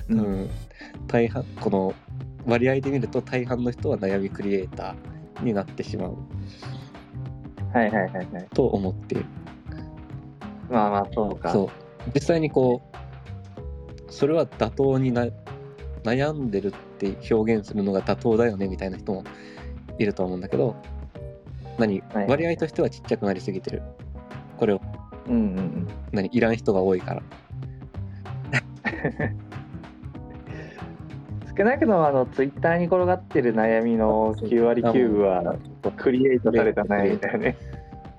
[0.10, 0.50] うん
[1.08, 1.94] 大半この
[2.46, 6.18] 割合で見ると大半の人は悩みクリエイターになってしまう
[7.74, 8.48] はいはいはいはい。
[8.54, 9.26] と思っている。
[10.70, 11.52] まあまあそうか。
[11.52, 11.70] そう
[12.14, 15.28] 実際にこうそれは妥当にな
[16.04, 19.24] 悩んでるって表現するのが妥当だよねみたいな人も
[19.98, 20.76] いると思うんだけど
[21.80, 22.28] 何、はい。
[22.28, 23.82] 割合としてはちっちゃくなりすぎてる。
[24.58, 24.82] これを。
[25.28, 25.88] うんうんうん。
[26.12, 27.22] 何いらん人が多いから。
[31.58, 35.56] 少なくともあのツイッターに転がってる悩みの9割9分は
[35.98, 37.58] クリエイトされた悩みだよね。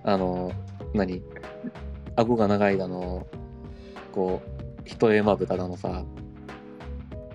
[0.05, 0.53] あの、
[0.95, 1.23] 何
[2.17, 3.27] 顎が長いだの、
[4.13, 4.51] こう、
[4.85, 6.05] 一重まぶただのさ、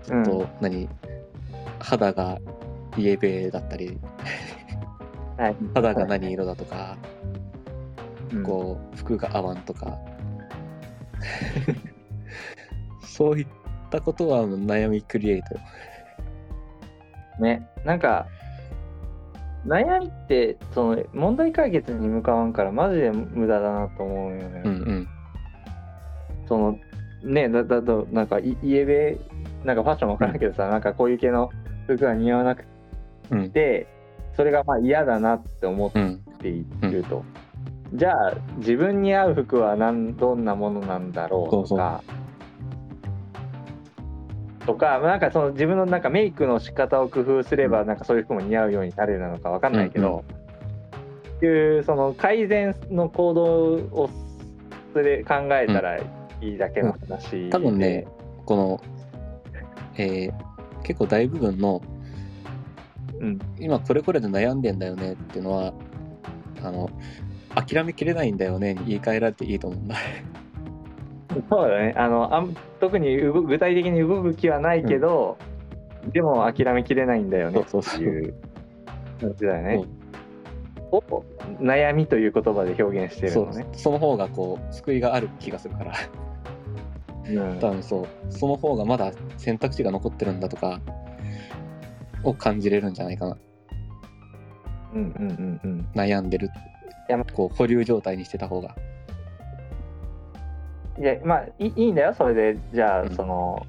[0.03, 0.47] ちょっと、うん。
[0.61, 0.87] 何
[1.79, 2.39] 肌が
[2.97, 3.99] イエベだったり、
[5.37, 6.97] はい、肌が何色だとか、
[8.31, 9.97] うんこう、服が合わんとか、
[13.03, 13.47] そういっ
[13.89, 15.61] たことは悩みクリエイトよ。
[17.39, 18.27] ね、なんか
[19.65, 24.61] 悩みってその問題解決に向かわんからマジで無駄だなと思うよね。
[24.63, 25.07] うんうん。
[26.47, 26.79] その
[27.23, 29.17] ねだだとなんかいイエベ
[29.63, 31.49] なんかファッションわからんけどさ、なんかこういう系の
[31.87, 32.65] 服が似合わなく
[33.31, 33.51] うん。
[33.51, 33.87] て
[34.35, 36.21] それがまあ嫌だなって思っうん。
[36.39, 37.23] ていると。
[37.93, 42.03] じゃあ自分に合う服は何どんなものなんだろうとか。
[44.65, 50.23] とか、まあなんかその自分のなんかメイクの仕方を工夫すればなんかそういう服も似合うようになるのかわかんないけど、
[51.41, 53.43] いうその改善の行動
[54.01, 54.09] を
[54.93, 56.03] それで考えたらい
[56.41, 58.07] いだけの話で、多分ね、
[58.45, 58.81] この、
[59.97, 60.33] えー
[60.83, 61.81] 結構大部分の、
[63.19, 65.73] うん、今これこれで悩んでんだよねっていうのは、
[66.63, 66.89] あの、
[67.55, 69.95] 諦めきれないんだよねに言い換えられていいと思うんだ。
[71.49, 71.93] そうだね。
[71.97, 75.37] あのあん特に動具体的に動く気はないけど、
[76.11, 78.33] でも諦めきれないんだよねっていう
[79.19, 79.85] 感じだよね。
[80.91, 81.23] を
[81.59, 83.67] 悩みという言葉で表現してるのね。
[83.73, 85.93] その方がこう救いがある気がするから。
[87.27, 87.59] うん。
[87.59, 88.07] 多分そう。
[88.29, 90.79] その方がまだ選択肢が残ってるんだとか
[92.29, 93.37] を感じれるんじゃないかな。
[94.93, 95.87] うんうんうんうん。
[95.93, 96.49] 悩んでる。
[97.07, 98.75] やこう保留状態にしてた方が。
[100.97, 102.13] いやまあいいいいんだよ。
[102.13, 103.15] それでじゃあ、うん。
[103.15, 103.65] その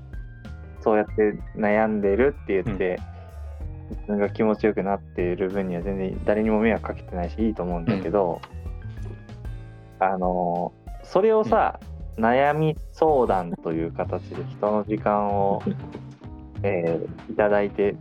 [0.81, 3.01] そうやって悩んでるって言って、
[3.91, 8.41] 自分が気持ちよくなっている分には全然誰にも迷惑かけてないしいいと思うんだけど、
[9.99, 10.73] あの
[11.03, 11.81] それをさ、
[12.17, 15.63] 悩み相談という形で人の時間を、
[16.63, 17.97] えーいただいて、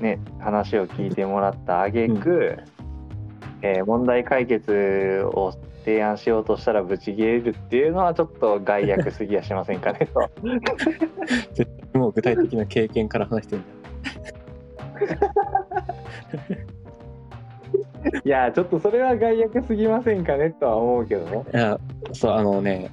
[0.00, 2.58] ね、話を聞いてもらったあげく、
[3.62, 5.52] えー問題解決を
[5.84, 10.30] 提案しようとしたらブチ切れるっていうのはちょっと害悪すぎやしませんかねと。
[11.54, 13.76] 絶対もう具体的な経験から話してるんだよ
[18.24, 21.44] いやちょっとそれは害悪すぎませんかねとは思うけどね。
[21.52, 21.78] いや
[22.12, 22.90] そうあのね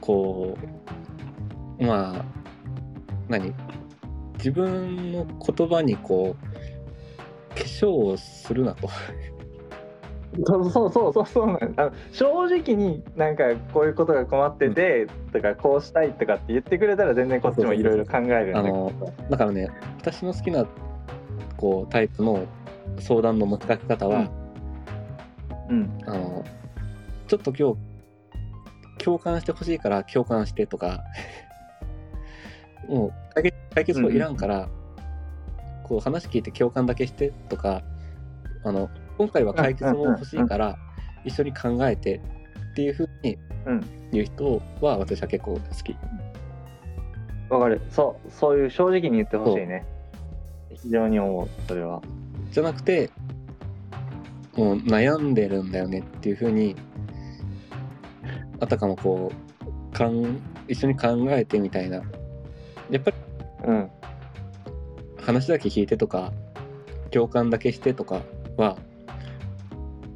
[0.00, 0.56] こ
[1.80, 2.24] うまあ
[3.28, 3.54] 何？
[4.38, 8.88] 自分の言葉にこう化粧をするなと。
[10.44, 20.66] そうそうそうそうなんあの正直になんかこういうことが困ってて、とかこうしたいとかって言ってくれたら全然こっちもいろいろ考えるんだだからね私の好きな
[21.56, 22.46] こうタイプの
[23.00, 24.30] 相談の持ちかけ方は、
[25.70, 26.44] うんあの
[27.26, 31.04] ちょっと今日共感してほしいから共感してとか
[32.86, 34.68] もう解決解決法いらんから、
[35.84, 37.82] こう話聞いて共感だけしてとか
[38.64, 40.76] あの今回は解決法欲しいから
[41.24, 42.20] 一緒に考えて
[42.72, 43.98] っていうふうにうん。
[44.10, 45.96] 言う人は私は結構好き。
[47.50, 47.80] わかる。
[47.90, 49.84] そうそういう正直に言ってほしいね。
[50.74, 52.00] 非常に思うそれは。
[52.50, 53.10] じゃなくて
[54.56, 56.74] もう悩んでるんだよねっていうふうに
[58.60, 59.30] あたかもこ
[59.90, 62.02] うかん一緒に考えてみたいな
[62.90, 63.16] やっぱり
[63.64, 63.90] うん。
[65.28, 66.32] 話だけ聞いてとか
[67.10, 68.22] 共感だけしてとか
[68.56, 68.78] は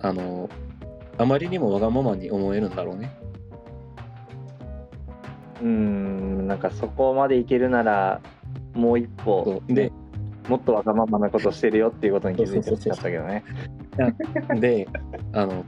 [0.01, 0.49] あの
[1.19, 3.15] あまりにもわがままに思えるんだろうね。
[5.61, 8.20] うーんなんかそこまでいけるなら
[8.74, 9.93] もう一歩で
[10.49, 13.44] もっとわがままなことしてるよっていうことに気づいてほしかったけどね。
[14.61, 14.89] で
[15.35, 15.65] あの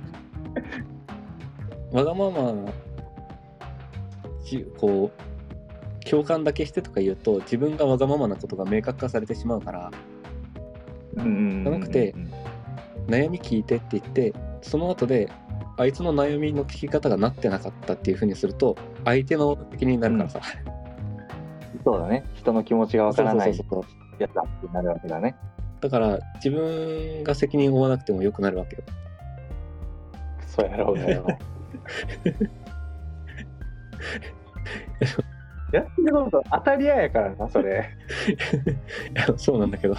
[1.92, 2.72] わがまま
[4.42, 5.33] しこう
[6.08, 9.90] 共感だけしてとか言うと自分がわがままなことが明確化されてしまうから
[11.16, 12.14] うんうんうんじゃなくて
[13.06, 15.30] 悩み聞いてって言ってその後で
[15.76, 20.40] あいつの悩みの聞き方がなってなかったっていうふうにすると相手の責任になるからさ、
[21.84, 22.24] そうだね。
[22.34, 23.58] 人の気持ちがわからない。
[24.18, 25.34] やつだってなるわけだね。
[25.80, 28.82] だから自分が責任を負わなくてもよくなるわけよ。
[30.46, 31.26] そうやろうがよ
[35.74, 37.88] やってること当たり屋やからなそれ。
[39.36, 39.96] そうなんだけど。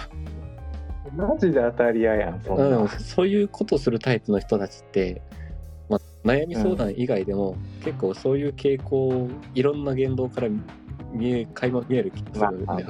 [1.16, 2.66] マジで当たり屋やんそんな。
[2.66, 5.22] あでもそういうことをするタイプの人たちって、
[5.88, 10.48] まあ、悩み相談以外でも、結構そういう傾向いろんな言動から
[11.12, 12.86] 見え垣間見える気がするんだよ、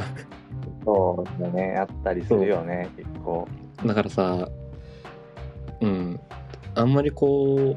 [0.84, 3.46] そうだねあったりするよね結構。
[3.84, 4.48] だからさ
[5.80, 6.20] うん。
[6.74, 7.76] あんまりこ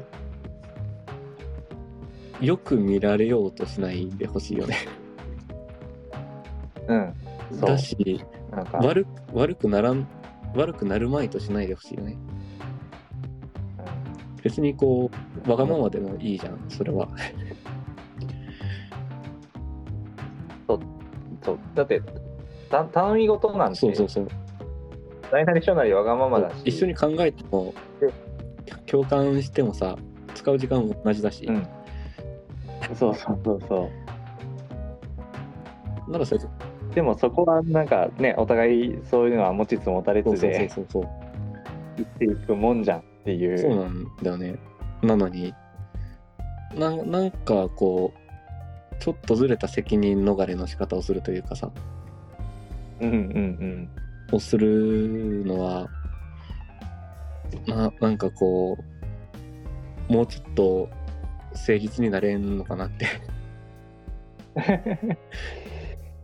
[2.40, 4.76] うよく見られようとしないでほしいよね
[6.88, 7.14] うん。
[7.52, 7.68] そう。
[7.68, 8.78] だしなんか。
[8.78, 10.06] 悪悪くならん
[10.54, 12.16] 悪くなるまいとしないでほしいよね。
[14.42, 15.10] 別にこ
[15.46, 17.08] うわがままでもいいじゃんそれは。
[21.42, 22.02] そうだって
[22.70, 24.28] た頼み事なんてそうそうそう。
[25.30, 26.62] 大なり小なりわがままだし。
[26.64, 27.72] 一緒に考えても
[28.86, 29.96] 共感してもさ
[30.34, 31.66] 使う時間も同じだし、うん。
[32.94, 33.90] そうそうそうそ
[36.08, 36.48] ならそれう
[36.94, 41.08] でもそこはなんかねお互いそういうのは持ちつ持たれそうそうつでそうそう。
[41.96, 43.58] 生きていくもんじゃんっていう。
[43.58, 44.58] そうなんだよね。
[45.02, 45.54] なのに
[46.74, 51.70] ななんかこうちょっとずれた責任逃れの仕方をするというかさ。
[53.00, 53.16] うんうんう
[54.34, 54.36] ん。
[54.36, 55.88] をするのは
[57.66, 58.78] ななんかこ
[60.08, 60.88] うもうちょっと
[61.52, 63.06] 誠実になれんのかなって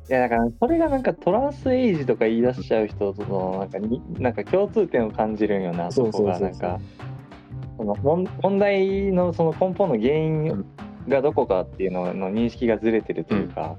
[0.08, 6.80] いやだからそれがなんかトランスエイジとか言い出しちゃう人とのなんかになんか共通点を感じるんよなそこがなんか。
[7.76, 10.64] その問問題のその根本の原因
[11.08, 13.76] がどこかっていうのの認識がずれてるというか、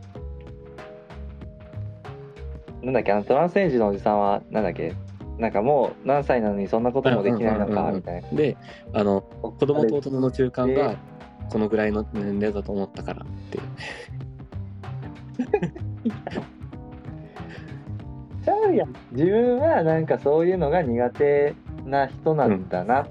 [2.84, 4.94] なんだっけあのトランスエイジのおじさんはなんだっけ
[5.40, 8.30] なんかもう何歳なのにそんなこともできないのうんうんうんうんかみたいな。
[8.30, 8.58] で
[8.94, 10.95] あの子供と大人の中間が
[11.52, 13.64] このぐらいの年齢だと思ったからっていう
[18.43, 18.93] ちゃうやん。
[19.11, 21.53] 自分はなんかそういうのが苦手
[21.85, 23.07] な人なんだな、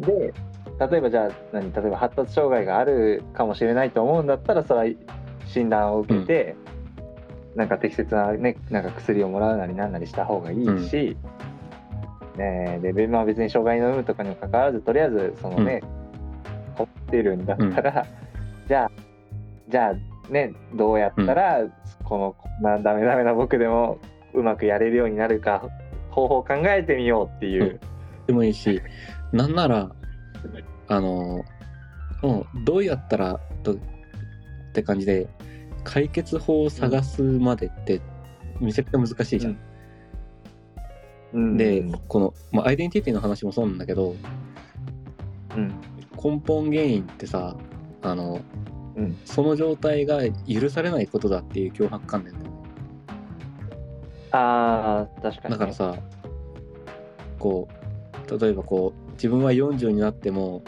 [0.00, 0.32] で
[0.78, 1.72] 例えばじゃあ何？
[1.72, 4.96] 例えば発達障害があるかもしれないと思うんだったらそれは
[5.46, 6.56] 診断を受けて、
[7.54, 11.16] なんか適切な,、ね、なんか薬をもらうなりなんなりした方がいいし、
[12.36, 15.82] ねえでまあ別に障害の有無とかにもかかわらずとりあえずそのね、
[16.76, 18.06] 困ってるんだったら、
[18.68, 18.90] じゃあ
[19.68, 19.94] じゃあ
[20.30, 21.66] ねどうやったら、
[22.04, 23.98] このこんなダメダメな僕でも
[24.34, 25.62] うまくやれるようになるか
[26.10, 27.80] 方法を考えてみようっていう。
[28.26, 28.80] でもいいし
[29.32, 29.90] なんなら
[30.88, 31.44] あの
[32.22, 33.76] もうどうやったらとっ
[34.72, 35.28] て感じで
[35.84, 38.00] 解決法を探すまでって
[38.60, 39.58] めちゃくちゃ難しいじゃん。
[41.34, 41.56] うん。
[41.56, 44.16] でこの、まあ、アイデンティティの話もそうなんだけど
[45.56, 45.68] うん。
[46.22, 47.56] 根本原因ってさ
[48.02, 48.40] あの
[48.96, 52.50] うんその状態が許されないことだっていう脅迫観念だよね。
[54.32, 55.96] あー確かにね、だからさ
[57.38, 60.62] こう例えばこう自分は40になっても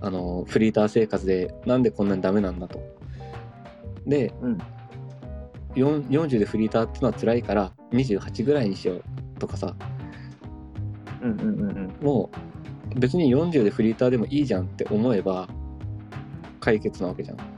[0.00, 2.80] あのフリーター生活でなんでこんなにダメなんだと。
[4.06, 4.58] で、うん
[5.74, 9.02] 40でフリーターってのは辛いから28ぐらいにしよう
[9.40, 9.74] とかさ
[11.20, 12.30] うんうんうんうんも
[12.94, 15.48] う別に40でフリーターでもいいじゃんって思えば
[16.60, 17.53] 解決なわけじゃん。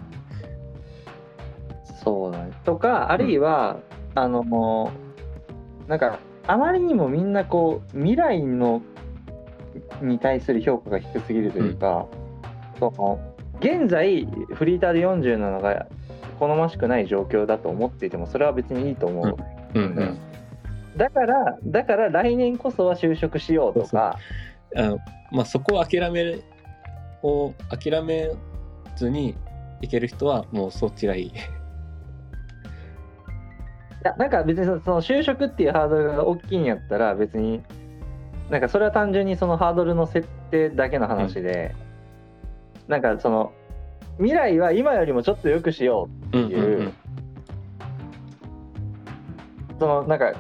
[2.07, 2.53] そうだね。
[2.65, 3.81] とかあるいは、
[4.15, 4.93] あのも
[5.87, 8.81] うなんかあまりにもみんなこう未来の
[10.01, 12.07] に対する評価が低すぎるというか、
[12.79, 13.19] その
[13.59, 15.89] 現在フリーターで40なのが
[16.39, 19.37] 好ましくない状況だと思っていてもそれは別にいいと思う。
[19.75, 19.83] うん。
[19.83, 20.19] うん
[20.97, 24.17] だからだから来年こそは就職しようとか。
[24.75, 24.99] あの
[25.31, 26.41] まあそこを諦め
[27.23, 28.31] を諦め
[28.97, 29.35] ずに
[29.83, 31.33] いける人はもうそっちがいい。
[34.07, 37.61] いやなんか別にそその就職っていうハードルが大きいんやったら別に
[38.51, 41.75] なんかそれは単純にそのハードルの設定だけの話で、
[42.87, 43.53] なんかその
[44.19, 46.93] 未来は今よりもちょっと良くしようんうんいうう
[49.81, 50.35] そのなんか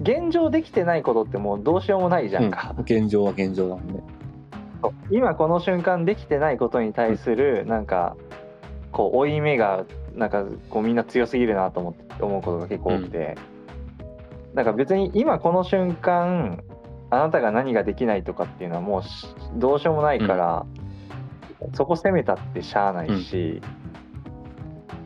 [0.00, 2.84] 現状できてないことってもうどうしようもないじゃんか、うん。
[2.84, 4.02] 現状は現状だもんね。
[5.10, 8.16] 今この瞬間できてないことに対するなんか
[8.92, 13.36] こう負い目がなんかこうみんな強すぎるなと思って思うことが結構多くて、
[14.54, 16.62] なんか別に今この瞬間
[17.10, 20.66] あなたが何ができないとかっていうのはもうしどうしようもないから、
[21.74, 23.60] そこ責めたってしゃあないし、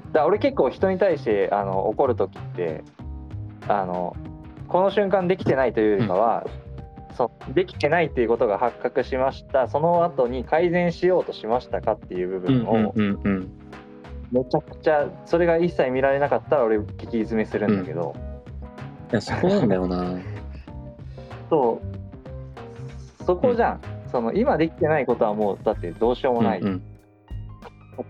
[0.09, 2.85] だから俺結構人に対してあの怒る時って
[3.69, 4.17] あの
[4.69, 6.47] この瞬間できてないというよりかは、
[7.17, 9.69] そうできてないっていうことが発覚しました。
[9.69, 13.51] その後に改善しようとしましたかっていう部うん分をうんうんうん。
[14.35, 18.17] めちゃくちゃそれが一切見られなかったら俺激詰めするんだけど、
[19.13, 20.19] いやそこなんだよな。
[21.49, 21.81] そ
[23.21, 23.25] う。
[23.25, 23.81] そこじゃん、
[24.11, 26.83] その今できてないことはもうだってどうしようもない、うんうん。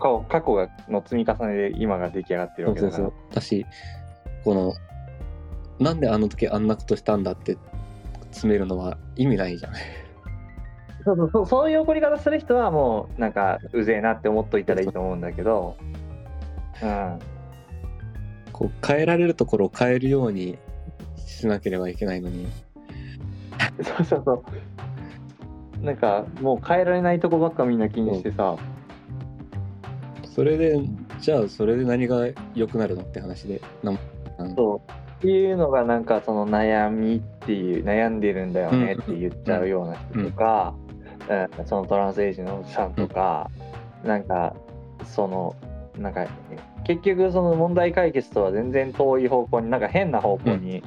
[0.01, 3.09] 過過去がの積み重ねで今が出来上がってるそうそうわけだから。
[3.11, 3.35] そう。
[3.35, 3.67] だし
[4.45, 4.73] この
[5.79, 7.59] なんであの時あんなことしたんだって
[8.31, 9.73] 詰めるのは意味ないじゃん。
[11.05, 11.47] そうそうそう。
[11.47, 15.77] そういう怒り方する人はもうなんかうぜえなって思っといたらいいと思うんだけど、
[16.83, 17.19] うん、
[18.53, 20.59] こう変えられるところを変えるように
[21.27, 22.47] しなければいけないのに。
[23.83, 24.33] そうそうそ
[25.83, 25.85] う。
[25.85, 28.57] なんかもう変えられないとこばっかみんな気にしてさ、
[30.35, 30.81] それで、
[31.21, 33.61] じゃあそれで何が良くなるのって話で。
[33.83, 33.99] なん
[34.39, 34.55] うん。
[34.57, 34.91] そう。
[34.91, 40.75] っていうのがなんかその悩みっていう悩んでるんだよねって言っちゃうような人とか、
[41.29, 41.67] うん。
[41.67, 43.49] そのトランスエイジのおじさんとか、
[44.05, 44.57] なんか
[45.05, 45.55] その
[45.99, 46.27] なんか
[46.85, 50.83] 結局その問題解決とは全然遠い方向になんか変な方向に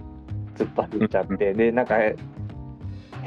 [0.55, 1.85] 突っ走っちゃって、でなん。
[1.85, 1.95] か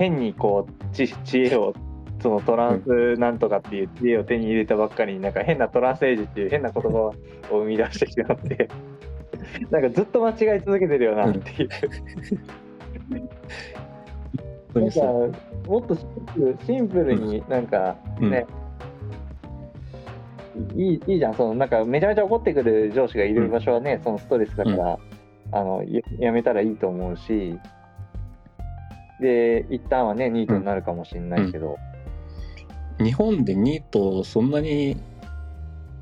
[0.01, 1.75] 変にこう知知恵を
[2.23, 7.15] そのトランスなんとかっていう知恵を手に入れたばっかりになんか変なトランスエイジっていう変な言葉を
[7.51, 8.71] 生み出してきてまって
[9.71, 11.69] なんかずっと間違い続けてるよなっていう。
[14.73, 15.01] なんか
[15.67, 15.97] もっと
[16.65, 18.47] シンプルになんかね、
[20.77, 21.35] いいいいじゃん。
[21.35, 24.99] そのなんかめちゃめちゃ怒ってくる上司がいる場所はね、そのストレスだから、
[25.53, 27.59] あのややめたらいいと思うし。
[29.21, 31.77] で一旦はねニートになるかもしれないけど、
[32.99, 34.97] 日本でニートをそんなに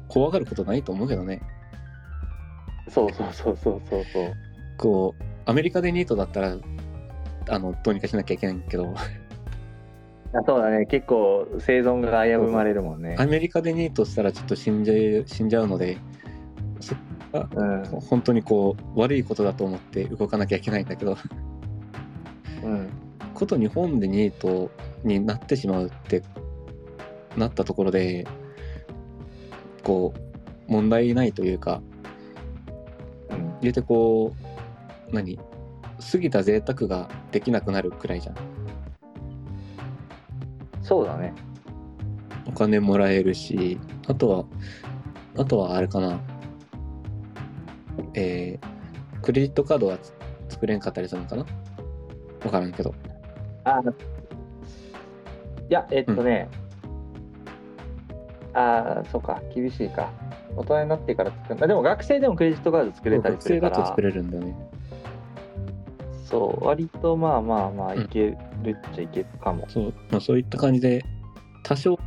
[0.06, 1.42] 怖がることないと思うけどね。
[2.88, 4.32] そうそうそうそうそうそう。
[4.78, 6.56] こう、アメリカでニートだったら、
[7.50, 8.94] あの、どうにかしなきゃいけないけど、
[10.34, 10.86] あそうだね。
[10.86, 13.16] 結構生存が危ぶまれるもんね。
[13.18, 15.96] アメリカでニートしたらちょっと死んじゃう死んじゃうので、
[16.80, 16.94] そ
[17.32, 17.82] うん。
[18.00, 21.16] 本当にこう、悪いことだと思って動かなきゃいけないんだけど、
[22.62, 22.88] うん。
[23.34, 24.70] こと日本でニート
[25.04, 26.22] になってしまうって
[27.36, 28.26] なったところで、
[29.82, 30.12] こ
[30.68, 31.80] う、問題ないというか、
[33.30, 33.54] うん。
[33.62, 34.34] 言うてこ
[35.10, 35.38] う、何？
[36.12, 38.36] 過ぎた贅沢ができなくなるくらいじゃん。
[40.88, 41.34] そうだね。
[42.46, 44.44] お金もらえるし、あとは、
[45.36, 46.18] あとはあれかな。
[48.14, 50.14] えー、クレジットカードはつ
[50.48, 51.44] 作れんかったりするのかな？
[52.42, 52.94] わからんけど。
[53.64, 53.82] あ
[55.68, 56.48] いやえっとね、
[58.54, 59.42] ああそうか。
[59.54, 60.10] 厳しいか。
[60.56, 61.64] 大人になってから作る。
[61.64, 63.76] あでも学生でもクレジットカード作れたり学するから。
[63.76, 64.56] 生だと作れるんだよね。
[66.30, 69.64] そう割とまあまあまあうんいけるっちゃいけるかも。
[69.68, 71.02] そう、まあ、そういった感じで、
[71.62, 71.98] 多少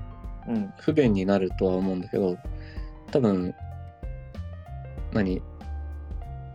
[0.47, 0.73] うん。
[0.77, 2.37] 不便になるとは思うんだけど、
[3.11, 3.53] 多分、
[5.13, 5.41] 何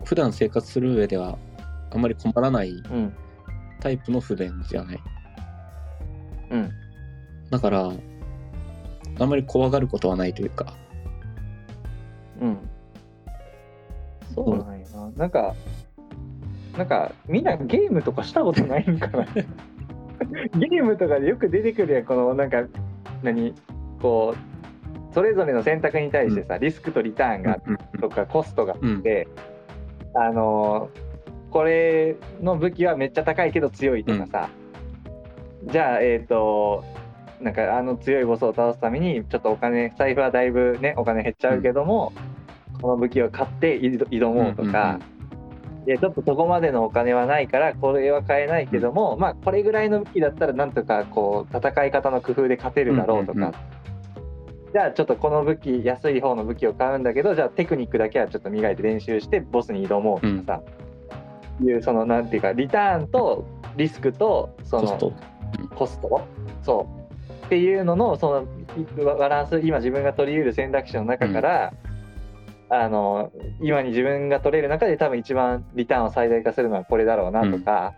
[0.05, 1.39] 普段生活する上では
[1.91, 3.13] あんまり困らないうん。
[3.81, 5.01] タイプの不便じゃない？
[6.51, 6.71] うん。
[7.51, 7.93] だから、
[9.19, 10.73] あんまり怖がることはないというか、
[12.41, 12.59] うん。
[14.35, 15.11] そうなんやな。
[15.17, 15.55] なんか
[16.77, 19.27] なんかみんなゲームとかしたことないんかな。
[20.59, 22.65] ゲームとかでよく出てくるやんこのなんか
[23.23, 23.55] 何
[24.01, 28.99] こうそれぞれの選択に対してさ、リスクとリターンがうんとかコストがあうん。
[28.99, 29.27] って、
[30.15, 30.91] あの
[31.51, 34.51] これの武器はめっちゃ高いけど強いとかさ、
[35.65, 36.85] じゃあえっ、と
[37.41, 42.13] なんかあの強いボスを倒すためにちょっとお金財布はだいぶねお金減っちゃうけども、
[42.83, 45.01] この武器を買って挑挑もうとか、
[45.87, 53.53] いやちょっとそこまでのお金はないからこれは買えないけども、まあこれぐらいの武器だったらなんとかこう戦い方の工夫で勝てるだろうとか、うんうんうん。
[54.73, 60.63] じゃあちょっとこの武器安い方の武器を買うんだけどじゃあテクニックだけはちょっと磨いて練習してボスに挑もうとかさ、
[61.65, 65.13] いうそのなんていうかリターンとリスクとそのコスト。
[65.77, 66.27] コスト。
[66.63, 67.47] そう。
[67.47, 68.45] っていうののそ
[68.97, 71.73] のバランス今自分が取り得る選択肢の中から、
[72.69, 73.31] あの
[73.61, 77.95] 今に自分が取れる中で多分一番リターンを最大化するのはこれだろうなとか、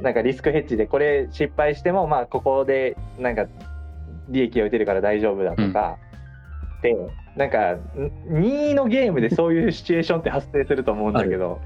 [0.00, 3.46] なんかリスクヘッジでこれ失敗してもまあここでなんか
[4.28, 5.98] 利益を得てるから大丈夫だとか、
[6.82, 6.96] で
[7.36, 7.76] なんか
[8.28, 11.60] 2のゲームでそういうシチュエーションって発生すると思うんだけど。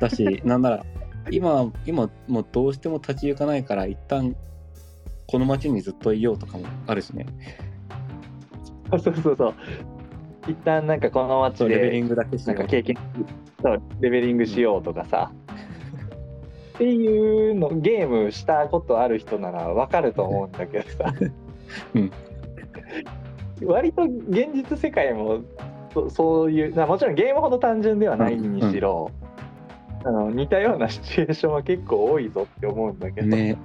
[0.00, 0.84] だし、なんなら、
[1.30, 4.36] 今、今、もうどうしても立ち行かないから、一旦、
[5.26, 7.26] この街にずっといようとかもあるしね。
[8.90, 9.54] そうそうそう
[10.48, 12.96] 一旦なんかこの街そう、レベリでングだけなんか経験
[13.62, 15.32] そうレベリングしようとかさ、
[16.74, 21.14] っていうのゲームしたことある人ならわかると思うんだけどさ、
[21.94, 22.12] うん。
[23.64, 25.40] 割と現実世界も
[25.94, 29.10] そそういうなもちろんゲームほど単純ではないにしろ、
[30.04, 33.56] あの似たようなシチュエーションは結構多いぞって思うんだけど、ね。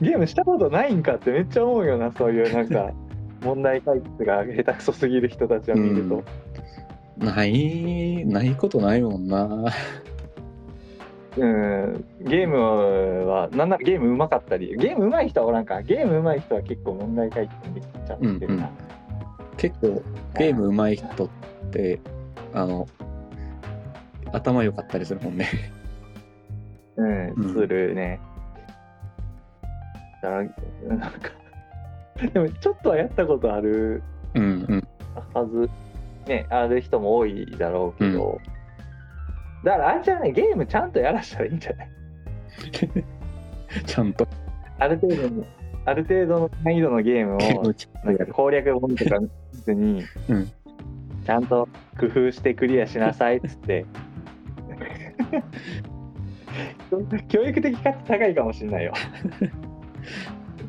[0.00, 2.92] ゲームしたことないんかってめっちゃ思うよなそういうなんか
[3.44, 6.16] 問題解決が下手くそすぎる人たちを見ると。
[6.16, 6.24] うん
[7.18, 9.66] ない、ないことないもんな。
[11.36, 18.70] うん、ゲームは、なんならゲームうまかったり、ゲームうまい人はおらんか、ゲームうまい人は結構問題解決できちゃってるな。
[19.56, 20.02] 結構
[20.38, 21.28] ゲーム上手い人っ
[21.70, 22.00] て、
[22.52, 22.86] あの、
[24.32, 25.48] 頭良かったりするもんね。
[26.96, 28.20] うん、うんするね。
[30.22, 31.30] だから、なんか、
[32.32, 34.02] でもちょっとはやったことある
[34.34, 34.88] うんうん。
[35.32, 35.68] はず、
[36.26, 38.40] ね、ある人も多いだろうけど、
[39.64, 41.88] だからあれじゃない、ゲームちゃんとやらしたらいいんじゃない？
[43.86, 44.26] ちゃんと。
[44.78, 45.44] ある程度の、
[45.84, 47.38] ある程度の難易度のゲームを、
[48.04, 50.50] なんか攻略本とか見ずに、うん
[51.24, 51.66] ちゃんと
[51.98, 53.86] 工夫してクリアしなさいっつって。
[57.28, 58.92] 教育的価値高いかもしれないよ。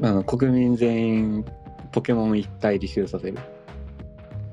[0.02, 1.46] あの国民全員
[1.92, 3.38] ポケモン一体履修させる。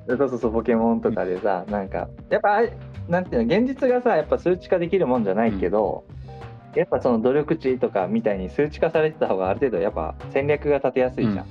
[0.09, 2.63] そうそうそう、ポケモンとかでさ、なんか、やっぱ
[3.09, 6.05] なんていうの、現実がさ、やっぱ数値化できるもんじゃないけど、
[6.75, 11.47] やっぱその努力値とかみたいに数値化されてた方がある程度やっぱ戦略が立てやすいじゃん。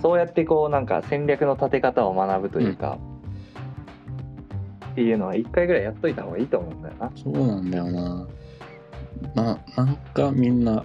[0.00, 2.98] そうやってこうなんか戦略の立て方を学ぶというか、
[4.92, 7.12] っていうのは一回ぐらいやっといた方がいいと思うんだよな。
[7.14, 8.26] そうなんだよな。
[9.34, 10.84] ななんかみんな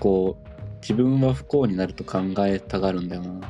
[0.00, 0.49] こう
[0.80, 3.40] 自分は不幸になると考えたがるんだよな。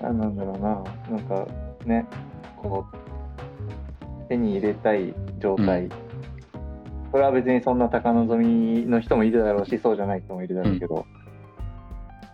[0.08, 1.46] あなんだろうな、なんか
[1.84, 2.06] ね、
[2.56, 5.90] こう、手に入れたい状態、うん。
[7.10, 11.06] これは別にそんな高望みの人もいるだろうし、そうじゃない人もいるだろうけど、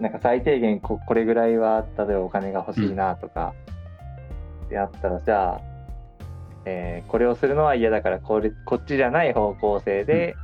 [0.01, 3.55] なんか最低限ここれぐらいは、例えばお金が欲しいなとか、
[4.69, 5.61] であったら、じゃあ、
[6.67, 10.35] えーこれをするのは嫌だからこれ、こっちじゃない方向性で、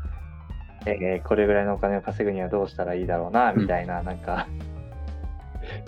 [0.87, 4.49] えーこれぐらいのお金を稼ぐにはどうしたらいいだろうな、みたいな、なんか、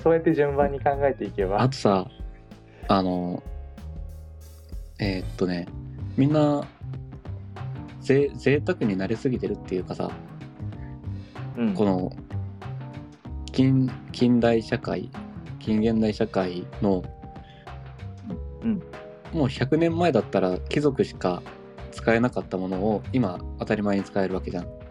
[0.03, 1.61] そうやって順番に考えていけば。
[1.61, 2.07] あ、とさ、
[2.89, 3.43] あの、
[4.99, 5.67] えーっとね、
[6.17, 6.63] みんな、
[8.01, 10.11] ぜ贅沢になりすぎてるっていうかさ、
[11.57, 11.75] うん。
[11.75, 12.13] この、
[13.53, 15.11] 近、近代社会、
[15.61, 17.03] 近現代社会の、
[18.63, 18.83] うん。
[19.33, 21.43] もう100年前だったら貴族しか
[21.91, 24.82] 使えなかったものを今当たり前に使えるわけじゃん。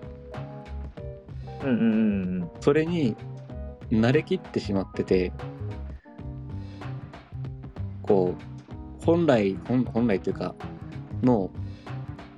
[1.63, 2.49] うんうんうんうん。
[2.59, 3.15] それに
[3.91, 5.31] 慣れきってしまってて
[8.03, 10.55] こう本来本本来というか
[11.21, 11.49] の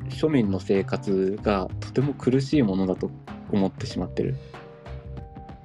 [0.09, 3.09] 庶民の生活がとても苦しいものだと
[3.51, 4.35] 思ってしまってる。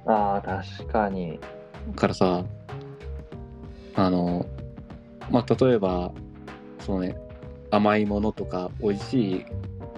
[0.05, 1.39] ああ確かに。
[1.95, 2.43] からさ
[3.95, 4.45] あの
[5.29, 6.11] まあ例えば
[6.79, 7.15] そのね
[7.71, 9.45] 甘いものとか美味しい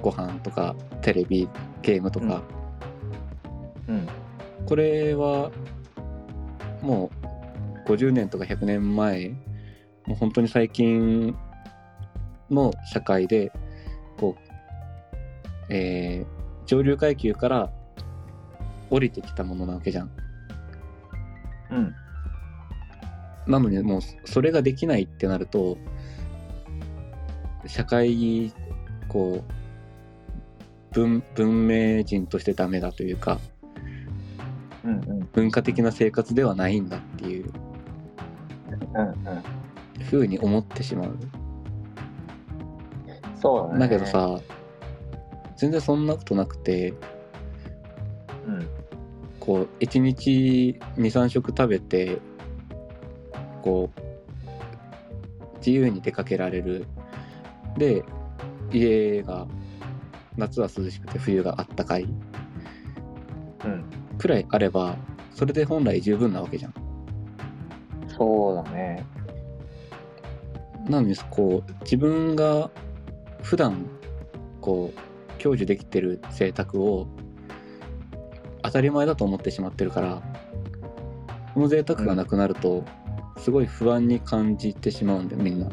[0.01, 1.47] ご飯とかテレビ
[1.81, 2.41] ゲームとか、
[3.91, 4.07] うん
[4.65, 5.51] これは
[6.81, 7.09] も
[7.85, 9.29] う50年とか100年前
[10.05, 11.35] もう本当に最近
[12.49, 13.51] の社会で
[14.17, 14.35] こ
[15.69, 17.69] う、えー上流階級から
[18.89, 20.11] 降りてきたものなわけじゃん。
[21.71, 21.95] うん
[23.47, 25.77] なのにもうそれができないってなると
[27.65, 28.53] 社会
[29.09, 33.39] こう文文明人としてダメだというか
[35.33, 37.51] 文化的な生活ではないんだっていう。
[40.09, 41.17] ふうに思ってしまう。
[43.39, 43.79] そうだね。
[43.79, 44.39] だけどさ
[45.57, 46.93] 全然そんなことなくて
[48.47, 48.67] うん。
[49.39, 52.19] こう1日23食食べて
[53.61, 56.85] こう自由に出かけられる。
[57.77, 58.03] で
[58.71, 59.47] 家が
[60.37, 62.03] 夏は涼しくて冬があったかい。
[62.03, 63.90] うん
[64.21, 64.97] くらいあれば
[65.33, 66.73] それで本来十分なわけじゃん。
[68.07, 69.03] そうだね。
[70.87, 72.69] なのにこう自分が
[73.41, 73.87] 普段
[74.59, 77.07] こう享受できてる贅沢を
[78.61, 80.21] 当たり前だと思ってしまってるから
[81.55, 82.83] この贅沢がなくなると
[83.37, 85.67] すごい不安に感じてしまうんだよみんな。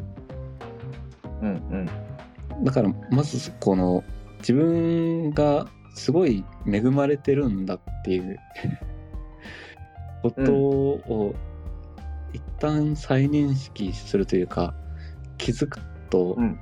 [1.42, 1.48] うん。
[1.48, 2.64] うん。
[2.64, 4.02] だからまずこの
[4.38, 5.66] 自分が
[5.98, 8.38] すごい恵まれてるんだっていう
[10.22, 11.34] ことを
[12.32, 14.74] 一旦再認識するというか
[15.36, 16.58] 気づくと、うん。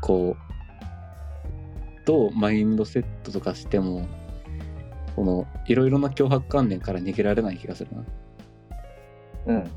[0.00, 4.08] こうどうマインドセットとかしても
[5.14, 8.04] このいろいろな脅迫観念から逃げられない気がするな。
[9.46, 9.70] うん。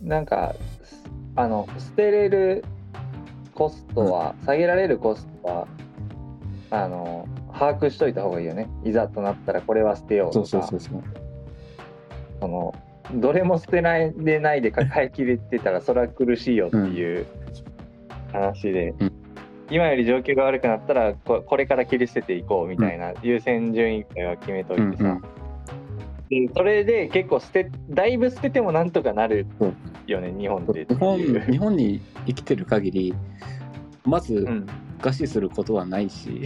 [0.00, 0.54] なんか
[0.84, 1.04] す
[1.36, 2.64] あの捨てれる
[3.54, 5.68] コストは、下げられるコストは
[6.70, 8.68] あの把握しといた方がいいよね。
[8.84, 10.66] いざとなったらこれは捨てようそとか。
[10.66, 11.02] うそうそうそう。
[12.40, 12.74] その
[13.14, 17.26] どれも捨てないでないで抱えきれてたらそれは苦しいよっていう
[18.32, 19.12] 話で、うん。
[19.70, 25.20] 今より状況が悪くなったらここれから切り捨てていこうみたいな優先順位は決めといてさ、うんうん。
[26.28, 29.46] でそれで結構捨てだいぶ捨ててもなんとかなる
[30.06, 33.14] よね、日本って日本日本に生きてる限り
[34.04, 34.66] まずうん、
[35.00, 36.42] 餓死することはないし、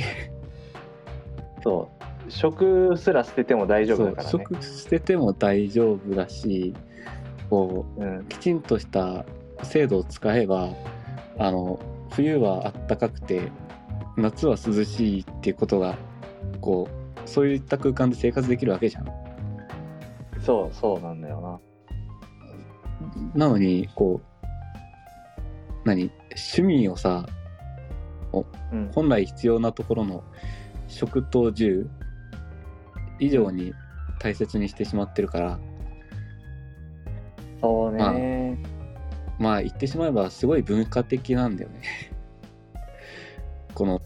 [1.65, 1.91] そ
[2.29, 4.31] う食すら捨てても大丈夫だからね。
[4.31, 6.75] 食捨てても大丈夫だし
[7.49, 8.19] こうん。
[8.19, 9.25] うきちんとした
[9.63, 10.69] 制度を使えば
[11.39, 13.51] あの冬は暖かくて
[14.17, 15.97] 夏は涼しいっていうことが
[16.61, 19.07] こうそういった空間で生活できるわけじゃん。
[20.41, 21.41] そうそうなんだよ
[23.35, 23.47] な。
[23.47, 24.47] なのにこう
[25.85, 27.27] 何趣味をさ
[28.73, 28.91] うん。
[28.93, 30.25] 本来必要なところの
[30.95, 31.89] 食と住
[33.19, 33.75] 以上に
[34.19, 35.59] 大切にしてしまってるから
[37.61, 38.59] そうね、
[39.39, 41.81] まあ言ってしまえばすごい文化的なんだよね。
[43.75, 44.03] この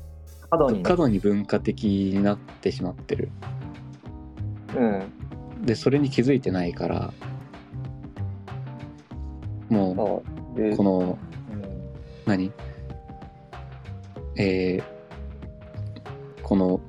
[0.49, 0.83] 過度にね。
[0.84, 3.31] 過度に文化的になってしまってる。
[4.76, 5.65] うん。
[5.67, 7.12] でそれに気づいてないから
[9.68, 10.23] も
[10.57, 11.18] うこの
[11.52, 11.62] うん。
[12.26, 12.52] 何？
[14.36, 14.97] えー
[16.48, 16.80] この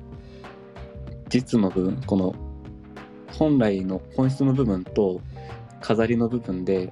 [1.28, 2.34] 実の部分この
[3.30, 5.20] 本来の本質の部分と
[5.82, 6.90] 飾りの部分で、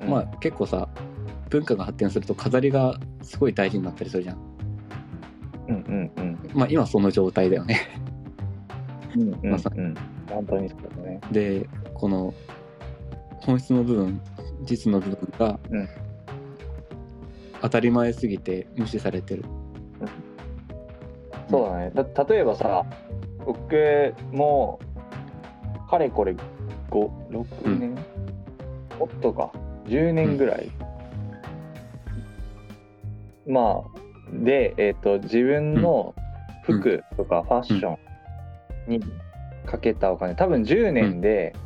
[0.00, 0.08] うん。
[0.08, 0.88] まあ結構さ
[1.50, 4.38] 文化が発展すると飾りがすごい大事になったりするじゃん。
[5.68, 6.38] うんうんうん。
[6.54, 7.78] まあ今その状態だよね。
[9.14, 9.94] うんうんまさに
[10.30, 11.20] そうだね。
[11.30, 12.32] でこの
[13.40, 14.18] 本質の部分
[14.62, 15.88] 実の部分がうん。
[17.60, 19.44] 当たり前すぎて無視されてる、
[21.50, 21.90] そうだね。
[21.94, 22.84] だ例えばさ
[23.44, 24.78] 僕も
[25.86, 26.36] うかれこれ
[26.90, 27.94] 56年、
[28.98, 29.50] もっとか。
[29.88, 30.70] 10年ぐらい、
[33.46, 33.98] まあ
[34.32, 36.14] でえっ、と自分の
[36.64, 37.96] 服とかファッショ
[38.86, 39.00] ンに
[39.64, 40.34] かけたお金。
[40.34, 41.56] 多分10年で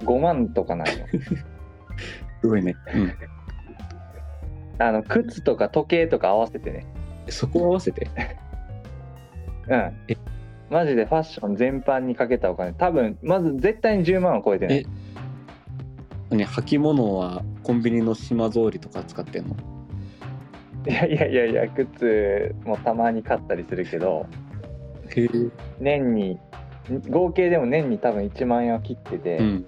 [0.00, 1.06] 5万とかないの、
[2.42, 6.84] すごいね、うん、あの靴とか時計とか合わせてね。
[7.30, 8.06] そこを合わせて？
[9.68, 9.92] うん。
[10.08, 10.16] え。
[10.70, 12.72] マジでファッション全般にかけたお金。
[12.72, 14.86] 多分まず絶対に10万は超えてない。
[16.30, 16.36] え。
[16.36, 19.56] ね履物はコンビニの島通りとか使ってんの？
[20.86, 24.26] いやいやいやいや靴もたまに買ったりするけど。
[25.16, 25.28] へえ。
[25.80, 26.38] 年に
[27.08, 29.66] 合計でも年に多分1万円は切ってて、うん。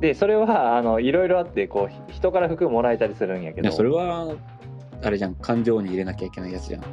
[0.00, 3.68] でそれはあのいろいろあってこう人から服もらえたりするんやけど。
[3.68, 4.34] いやそれは
[5.04, 6.82] あれじゃん感情に入れなきゃいけないやつじゃん。
[6.82, 6.84] い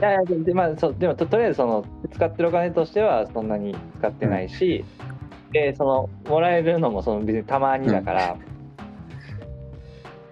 [0.00, 4.84] やいやでで,、まあ、そうでもととりあえずその使ってるお金としてはそんなに使ってないし、
[5.52, 8.36] でそのもらえるのもその別にたまにだから、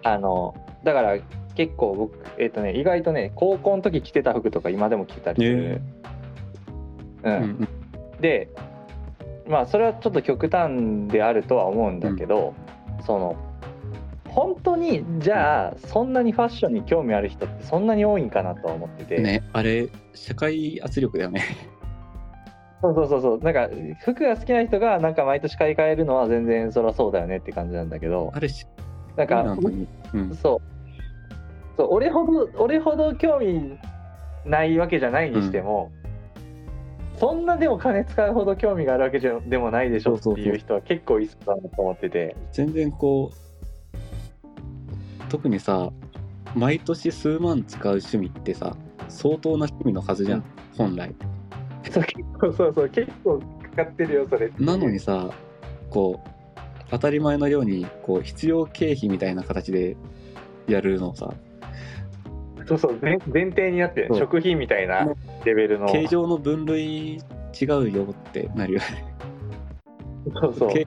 [0.03, 1.19] あのだから
[1.55, 5.81] 結構僕えっ、とね意外とね高校の時着てた服とか今でも着てたりする、
[7.23, 7.33] うん。
[7.33, 7.69] うんうん。
[8.21, 8.49] で
[9.49, 12.55] まあそれはちょっと極端であるとは思うんだけど、
[13.07, 13.52] その
[14.35, 21.43] 本当にじゃあそんなにファッションに興味ある人ってそんなに多いんかなとは思ってて、ねあれ社会圧力だよね。
[22.81, 23.39] そうそうそうそう。
[23.41, 23.69] なんか
[24.05, 28.33] 服が好きな人がなんか毎年買い替えるのは全然そりゃそうだよねって感じなんだけど。
[28.35, 28.67] あれし
[29.17, 30.73] なんかうんそう。
[31.77, 33.79] そう俺ほど俺ほど興味
[34.45, 35.93] ないわけじゃないにしても、
[37.19, 42.37] そんなでも金使うほど興味があるわけじゃでもないでしょっていう人は結構いそうだなと思ってて。
[42.53, 43.52] 全然こう
[45.33, 45.91] 特にさ
[46.55, 48.77] 毎年数万使う趣味ってさ
[49.09, 50.45] 相当な趣味のはずじゃん、うん。
[50.77, 51.15] 本来。
[51.91, 55.31] そう結構そうそう結構かかってるよそれなのにさ
[55.89, 59.97] こう当たり前のようにこう必要経費みたいな形で
[60.69, 61.33] やるのをさ。
[62.69, 65.09] そうそう前前提になって食品みたいな
[65.47, 65.87] レベルの。
[65.87, 67.21] 形状の分類違
[67.81, 69.15] うよってなるよね。
[70.43, 70.73] そうそう。
[70.75, 70.87] け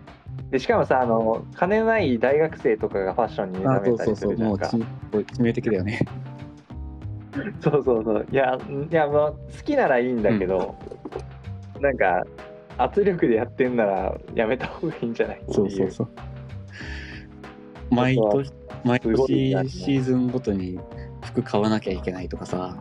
[0.51, 4.31] でしかもさあの金ない大学生とかがファッションに目あ覚めたりすそうそうそう。
[4.31, 5.99] るじゃんかもうち致命的だよね。
[7.61, 8.27] そうそうそう。
[8.31, 8.57] いや
[8.91, 10.75] いやまあ好きならいいんだけど、
[11.81, 12.23] なんか
[12.77, 15.41] 圧力でやってんならやめた方がいいんじゃない？
[15.41, 15.69] っていうそう。
[15.69, 16.09] そうそう。
[17.89, 19.27] 毎年毎年
[19.69, 20.79] シーズンごとに
[21.23, 22.77] 服買わなきゃいけないとかさ。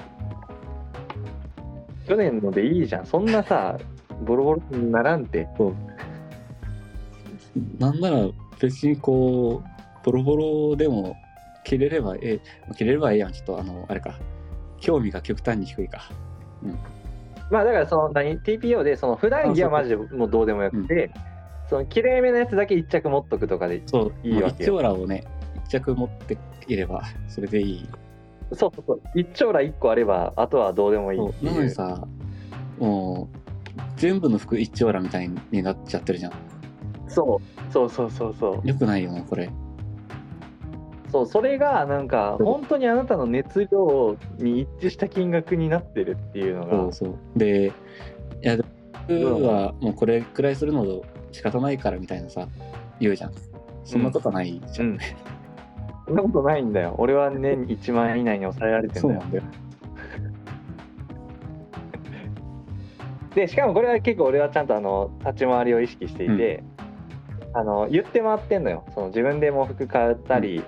[2.06, 3.06] 去年のでいいじゃん。
[3.06, 3.78] そんなさ
[4.24, 5.48] ボロボロにならんて
[7.78, 8.28] なんなら
[8.60, 11.16] 別にこうボロボロでも
[11.64, 14.18] 着れればええ着れればええやんちょっとあのあれか。
[14.84, 16.10] 興味が極端に低いか。
[17.50, 21.10] まあだからその何 TPO でその普段着はマジでもうどうでもよくて、
[21.70, 24.74] その綺麗めのやつだけ一着持っとくとかでそう、いいわけよ。
[24.74, 25.24] 一丁羅をね、
[25.66, 26.36] 一着持って
[26.68, 27.88] いれば、それでいい。
[28.52, 29.00] そうそうそう。
[29.14, 31.64] 一丁羅1個あればあとはどうでもいいなのいう。
[31.64, 32.06] にさ、
[32.78, 36.32] もう、全部の服一丁羅みたいになっちゃってるじゃん。
[37.14, 39.50] そうそうそうそうそうよくないよね、これ。
[41.10, 47.38] そうそれがなんか本当にあなたの熱量に一致した金額になってるっていうのがそうそう。
[47.38, 47.72] で、い
[48.42, 48.62] や、で
[49.24, 52.48] も服はもうこれくらいするの仕方ないからみたいなさ、
[52.98, 53.32] 言うじゃん。
[53.84, 54.88] そんなことないじゃん。
[54.88, 54.98] うん
[56.06, 59.44] そんなことないんだよ俺は年に1万円以内に抑えられてんだよそうなんだよ。
[63.34, 66.62] でしかもこれは結構俺はちゃんとあの立ち回りを意識していて、
[67.54, 68.84] あの言って回ってんのよ。
[68.94, 70.62] その自分でも服買ったり、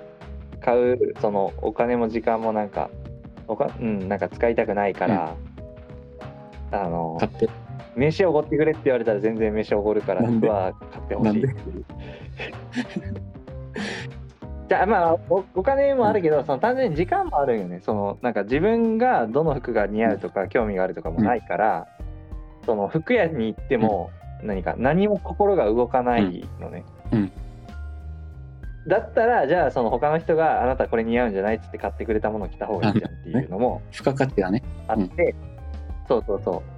[0.61, 2.91] 買うそのお金も時間もなんか
[3.49, 5.35] おか、うん、なんか使いたくないから、
[6.73, 7.49] あの買って。
[7.97, 11.45] 飯おごってくれって言われたら全然飯おごるから服は買ってほしい。
[14.69, 17.81] じゃあまあおお金もあるけど、その単純に時間もあるよね。
[17.81, 21.87] そのなんか自分がどの服が似合うとか、興味があるとかもないから、
[22.67, 24.11] その服屋に行っても
[24.43, 27.33] 何か何も心が動かないのね、うん。
[28.87, 34.63] だったらじゃあその他の人があなたこれ似合うんじゃないっつって買ってくれたものを着た方がいいじゃんっていうのも付加価値がね。
[34.89, 35.35] あって、
[36.09, 36.77] そうそうそう。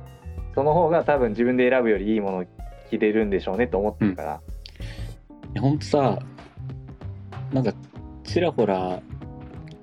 [0.55, 2.45] その方が多分自分で選ぶよりいいものを
[2.91, 4.41] 着れるんでしょうねと思ってるから、
[5.53, 6.19] いやほんとさ、
[7.53, 7.73] なんか、
[8.25, 9.01] ちらほら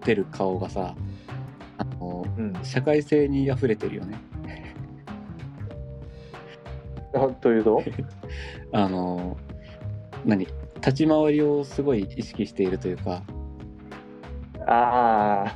[0.03, 0.95] 出る顔がさ、
[1.77, 2.53] あの、うん。
[2.63, 4.17] 社会性に溢れてるよね。
[7.41, 7.81] というと？
[8.71, 9.37] あの、
[10.25, 10.47] 何？
[10.75, 13.23] 立ち回りをすごい意識しているというか、
[14.67, 15.55] ああ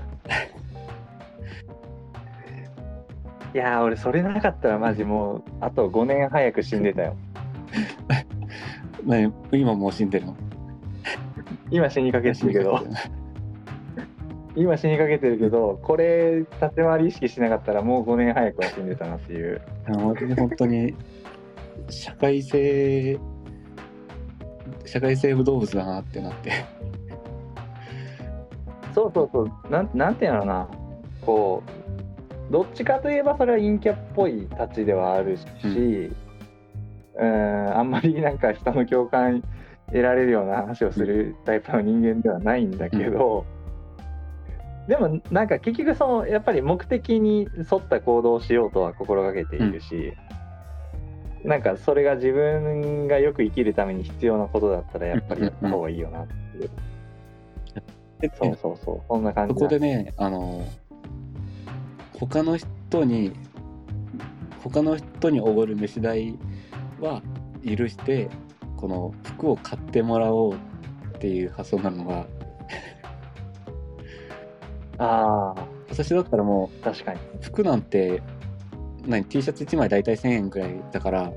[3.54, 7.16] いやー俺それなかったらマジもうあと5年早く死んでたよ。
[9.04, 10.36] ね、今もう死んでるの？
[11.70, 12.80] 今死にかけてるけど。
[14.56, 19.62] 今死にかけてるけどこれ立ち回り意識しなかったらもう5年早くは死んでたなっていう。
[19.88, 20.96] 本当に
[21.90, 23.20] 社会性
[24.86, 26.52] 社会生物動物だなってなって。
[28.94, 29.52] そうそうそう。
[29.70, 30.68] なんなんていうのかな。
[31.22, 31.64] こ
[32.50, 36.12] うどっちかといえばそれは陰キャっぽいたちではあるし、
[37.16, 39.44] うん、あんまりなんか人の共感
[39.88, 43.46] 得られるような話をするタイプの人間ではないんだけど、
[44.88, 50.14] でもなんか結局そのやっぱり目的に沿った行動をしようとは心がけているし、
[51.44, 56.70] なんかそれが自分がよく生きるために必要なことだったらやっぱりやった方がいいよなっていう、
[58.20, 59.02] でそうそうそう。
[59.08, 60.66] そんな感じそだこでねあの
[62.20, 63.34] 他の人に
[64.62, 66.38] 他の人におごる飯代
[67.00, 67.22] は
[67.66, 68.30] 許して
[68.76, 70.58] この服を買ってもらおうっ
[71.20, 72.26] ていう発想なのが。
[75.02, 77.20] ああ私だったらも確かに。
[77.20, 78.22] う服なんて
[79.06, 81.32] 何 T シャツ1枚大体1000円くらいだから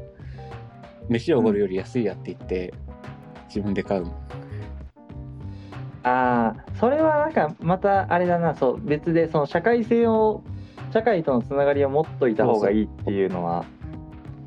[1.08, 2.72] 飯をおごるより安いやって言って、
[3.48, 4.06] 自分で買う。
[6.04, 8.54] ああそれはなんかまたあれだな。
[8.54, 10.42] そう別でその社会性を
[10.92, 13.64] 社会とのつながりを持っといた方がいいっていうのは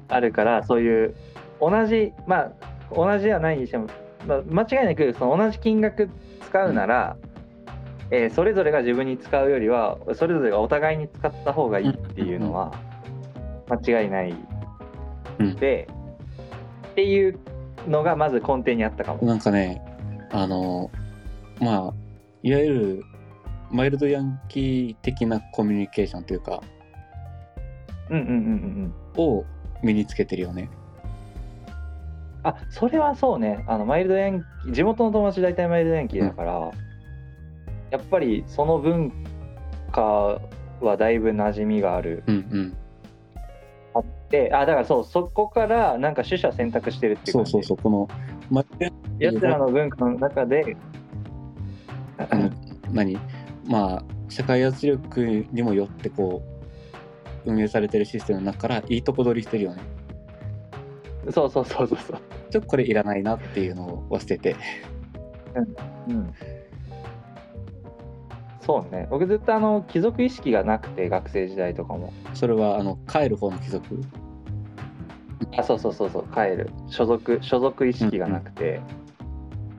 [0.10, 1.16] あるからそういう
[1.62, 2.52] 同じまあ
[2.94, 3.88] 同じではないにしても、
[4.28, 6.10] まあ、間違いなくその同じ金額
[6.42, 7.18] 使うなら、
[8.12, 12.72] えーそれぞれが自分に使うよりはそれぞれがお互いに使った方がいいっていうのは
[13.70, 14.36] 間違いない
[15.40, 15.88] うんで、
[16.92, 17.40] っていう
[17.88, 19.26] のがまず根底にあったかも。
[19.26, 19.82] なんかね、
[20.32, 20.90] あの、
[21.60, 21.94] まあ、
[22.44, 23.04] いわゆる
[23.72, 26.62] マイルドヤンキー的なコミュニケーションというか、
[28.10, 29.46] うんうんうんうんうんを
[29.82, 30.70] 身につけてるよね。
[32.44, 36.72] あそれはそうねあのマイルドヤンキー地元の友達大体マイルドヤンキーだから、
[37.92, 39.12] やっぱりその文
[39.92, 40.40] 化
[40.82, 42.78] はだいぶ馴染みがあるうんうん。
[44.36, 48.08] てあだからそうそこからなんか取捨選択してるっていうそうそうそう、この、
[49.20, 50.76] やつらの文化の中で
[52.18, 52.50] あの
[52.92, 53.18] 何？
[53.68, 56.44] まあ、社会圧力にもよってこ
[57.46, 59.82] う、運営されてるシステムの中からいいとこ取りしてるよね。
[61.32, 62.18] そうそうそうそうそう
[62.52, 64.56] ちょっとこれいらないなっていうのを捨てて。
[66.08, 66.34] うん
[68.66, 69.08] そうね。
[69.12, 72.12] 僕ずっとあの貴族意識がなくて学生時代とかも。
[72.34, 74.02] それは、あの、帰る方の貴族？
[75.58, 76.34] あそうそうそうそう。
[76.34, 76.72] 帰る。
[76.88, 78.82] 所属所属意識がなくて、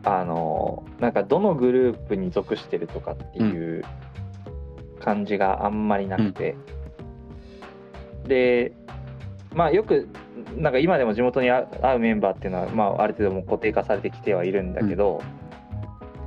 [0.05, 3.83] あのなんかどのグループに属してるとかっていう
[5.01, 6.57] 感じがあんまりなくて、
[8.25, 8.73] で
[9.53, 10.09] まあよく
[10.57, 11.67] なんか今でも地元に会
[11.97, 15.21] うメンバーっていうのは、まあ、ある程度もう固定化されてきてはいるんだけど、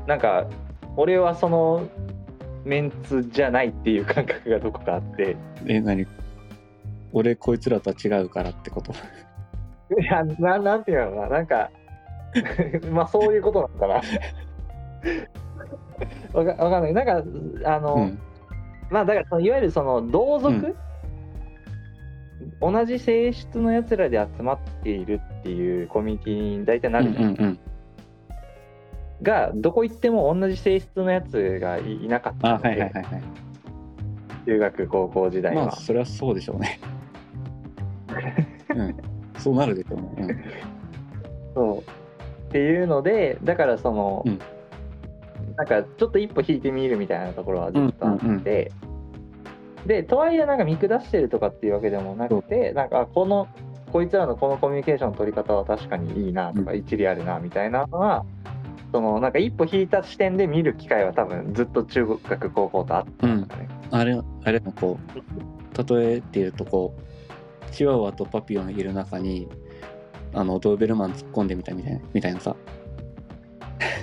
[0.02, 0.46] うん、なんか
[0.98, 1.88] 俺はその
[2.70, 5.36] メンツじゃないっていう感覚がどこかあって。
[5.66, 6.06] え何？
[7.12, 8.94] 俺こいつらとは違うからってこと？
[10.00, 11.30] いやななんていうのかな。
[11.30, 11.72] なんか
[12.94, 14.02] まあそういうことなのかな。
[16.40, 16.94] わかわかんない。
[16.94, 17.24] なんか
[17.76, 18.20] あの、うん、
[18.92, 20.78] まあだからそのいわゆるその同族、
[22.62, 27.24] うん、同じ性質のやつらで集まっているっていうコミュニティに大体なるじゃん。
[27.24, 27.60] うんうんうん、
[29.22, 33.24] がどこ行っても同じ性質のやつがいなかったので、はいはいはいはい、
[34.46, 35.66] 中学高校時代は。
[35.66, 36.80] まあそれはそうでしょうね。
[38.76, 38.96] うん。
[39.38, 40.44] そうなるでしょうね、うん、
[41.56, 42.00] そう。
[42.50, 44.40] っていうのでだからその、うん、
[45.56, 53.48] なんかちょっと一歩引いてみるみたいなところはずっとあって、うんうんうん、でとはいえなんか見下してるとかっていうわけでもなくて、なんかこの
[53.92, 58.26] こいつらのこのコミュニケーションの取り方は確かにいいなとか、一理あるなみたいなのは
[58.92, 69.48] そのなんか一歩引いた視点で見る機会は多分ずっと中学高校とあったんだね、うん、あれあれもこう例えっていうとこうチワワとパピオンいる中に
[70.34, 72.56] あのドーベルマン突っ込んでみたみたいなみたいなさ。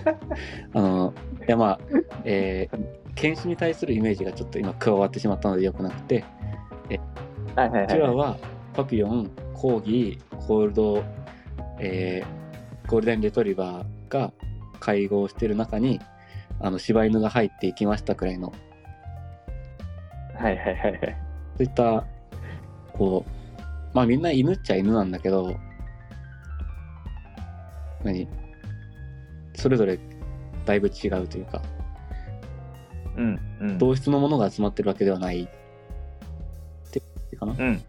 [0.72, 1.12] あの
[1.46, 1.80] いやまあ
[2.24, 2.78] えー、
[3.14, 6.24] 犬種に対するイメージがちょっと今加わってしまったのでよくなくて
[6.88, 6.98] え、
[7.54, 8.36] はいはいはい、チワワ
[8.72, 11.04] パピオンコーギーコールド、
[11.78, 14.32] えー、ゴールデンレトリバーが
[14.76, 16.00] 会合してる中に
[16.60, 18.52] あの柴犬が入っていきましたくらいの。
[20.34, 21.16] はいはいはいはい。
[21.56, 22.04] そういった
[22.92, 23.30] こう
[23.94, 25.56] まあみんな犬っちゃ犬なんだけど
[28.04, 28.28] 何？
[29.54, 29.98] それぞれ
[30.66, 31.62] だいぶ違うというか、
[33.16, 35.48] うんうん、同質のものが集まってるわけではないっ
[37.30, 37.82] てかな、うん、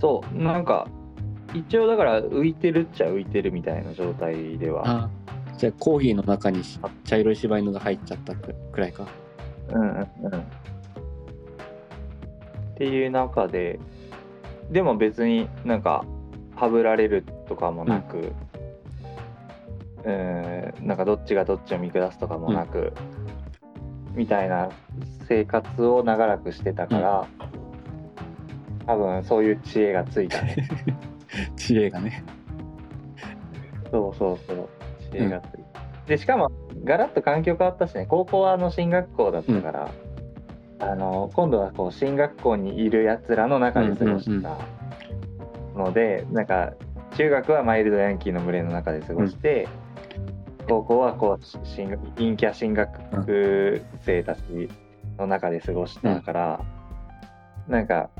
[0.00, 0.88] そうなんか
[1.54, 5.10] 一応だから浮いてるっちゃ浮いてるみたいな状態では。
[5.56, 6.62] じゃあコーヒーの中に
[7.04, 9.06] 茶色い柴犬が入っちゃったくらいか。
[9.72, 10.40] うんうんうん。
[10.40, 10.44] っ
[12.76, 13.80] ていう中で
[14.70, 16.04] でも別になんか
[16.54, 18.32] はぶられるとかもなく、
[20.04, 22.92] うん、なんかどっちがどっちを見下すとかもなく、
[24.10, 24.68] うん、みたいな
[25.28, 27.26] 生活を長らくしてたから、
[28.80, 30.68] うん、多分そういう知恵がついたね
[31.56, 32.24] 知恵がね。
[33.90, 34.68] そうそうそう。
[35.10, 36.50] 知恵がついた、うん、でしかも
[36.84, 38.06] ガラッと環境変わったしね。
[38.06, 39.90] 高校はあの進学校だったから、
[40.80, 44.58] あの今度はこう進学校にいるやつらの中で過ごした、
[45.74, 46.72] のでなんか
[47.16, 49.68] 中学はマイルドヤンキーの群れの中で過ごして、
[50.60, 54.40] うん、高校はこう進陰キャ進学生たち
[55.18, 56.60] の中で過ごしたから、
[57.66, 58.10] うん、なんか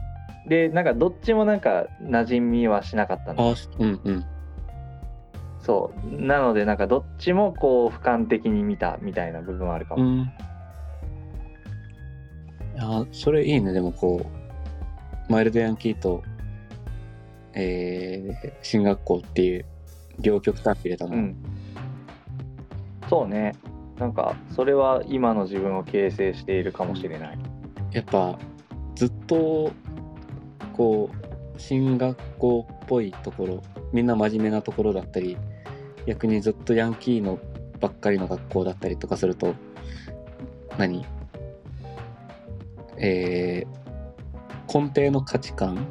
[0.47, 3.55] でなんかどっちもなんか馴染みはしなかったの。
[3.79, 4.25] うんうん、
[5.61, 6.23] そう。
[6.23, 10.03] なのでなんかどっちもこう俯瞰的に見たみたいな部分はあるかも。
[10.03, 10.27] うん、い
[12.77, 13.73] やそれいいね。
[13.73, 14.25] でもこ
[15.29, 16.23] うマイルドヤンキーと
[17.61, 19.65] えー、進学校っていう
[20.21, 21.37] 両極端入れたの、うん、
[23.09, 23.55] そうね。
[23.99, 27.39] なんかそれは今の自分を形成しているかもしれない。
[27.91, 28.39] やっぱ
[28.95, 29.73] ずっと
[30.79, 35.37] こう進学校っぽいところみんな真面目なところだったり
[36.07, 37.41] 逆にずっとヤンキーの
[37.81, 39.55] ばっかりの学校だったりとかすると
[40.79, 41.05] 何？
[42.97, 45.85] えー、根底の価値観？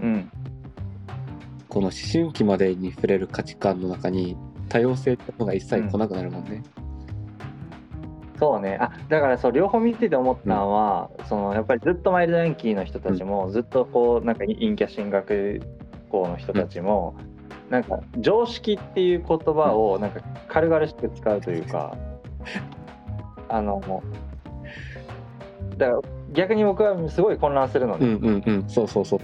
[0.00, 0.30] うん、
[1.68, 4.36] この思春期までに触れる価値観の中に
[4.68, 6.62] 多様性ってのが一切来なくなるもんね。
[6.76, 6.81] うん、
[8.38, 8.78] そうね。
[8.80, 15.60] あだからそう両方見てて思ったのは、うん、そのやっぱりずっとマイルドヤンキーの人たちも、ずっとこうなんか陰キャ進学
[16.10, 17.14] 校の人たちも、
[17.66, 21.96] うん、なんか常識っていう言葉をなんか軽々しく使うというか、
[23.48, 23.80] あの
[25.76, 26.00] だから
[26.32, 28.06] 逆に僕はすごい混乱するのね。
[28.06, 29.20] うんうんうん、そうそうそう。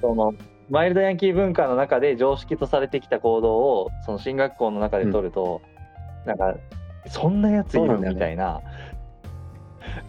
[0.00, 0.32] その
[0.70, 5.62] マイルドヤンキー文化の中で常識とされてきた行動をその進学校の中で取ると、
[6.22, 6.58] うん、なんか
[7.10, 8.60] そんなやついる、ね、みたいな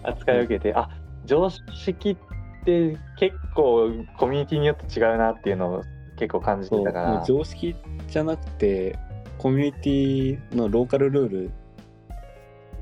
[0.03, 0.89] 扱いを受けて、うん、あ
[1.25, 5.83] 常識って結構コミュニティによって違うなっていうのを
[6.17, 7.23] 結構感じてたから。
[7.25, 7.75] 常識
[8.07, 8.97] じゃなくて
[9.37, 11.29] コミュニティのローカルルー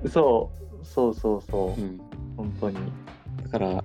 [0.04, 0.10] ル。
[0.10, 0.50] そ
[0.82, 0.86] う。
[0.86, 2.00] そうそうそう、うん、
[2.38, 2.78] 本当に。
[3.44, 3.84] だからっ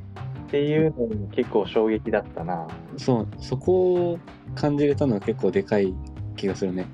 [0.49, 2.69] ていうのに結構衝撃だったな。
[2.97, 4.19] そうそこを
[4.55, 5.93] 感じれたのは結構でかい
[6.36, 6.86] 気がするね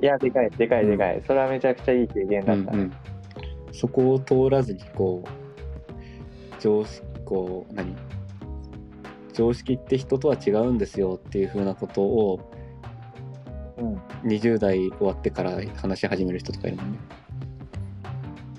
[0.00, 2.92] いやでかいでかいでかい、うん、それはめちゃくちゃいい経験だった、ねうんうん、
[3.72, 5.28] そこを通らずにこう
[6.60, 7.94] 常識こう何？
[9.34, 12.50] 常識って人とは違うんですよっていうふうなことを
[13.78, 13.96] うん。
[14.24, 16.98] 20代終わってから話し始める人とかいるもんね。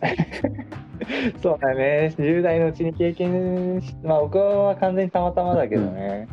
[1.42, 2.14] そうだね。
[2.18, 6.28] 10代のうちに経験しまあ僕は完全にたまたまだけどね、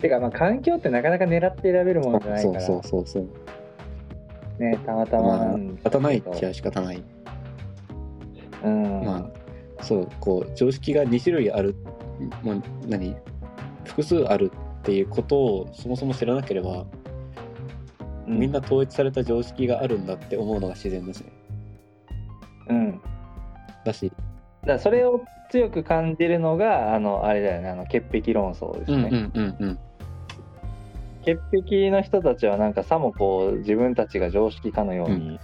[0.00, 3.28] てかまあ環境ってなかなか狙って選べるものじゃないそうからそうそうそう。
[4.58, 7.02] ねたまたまなん仕方ないっちゃ仕方ない。
[8.64, 9.04] うん。
[9.04, 11.74] まあそうこう常識が2種類ある、
[12.42, 13.16] まあ、何？
[13.84, 14.50] 複数ある
[14.80, 16.86] っていうことをそもそも知らなければ、う
[18.26, 21.32] みんな統一された常識があるんだって思うのが自然ですね。
[22.68, 23.00] うん。
[23.84, 24.10] だし、
[24.64, 29.78] らそれを強く感じるのがあのあれだよねあの潔癖論争ですね、うんうんうんうん。
[31.24, 35.38] 潔癖の人たちはなんかさもこう自分たちが常識かのように、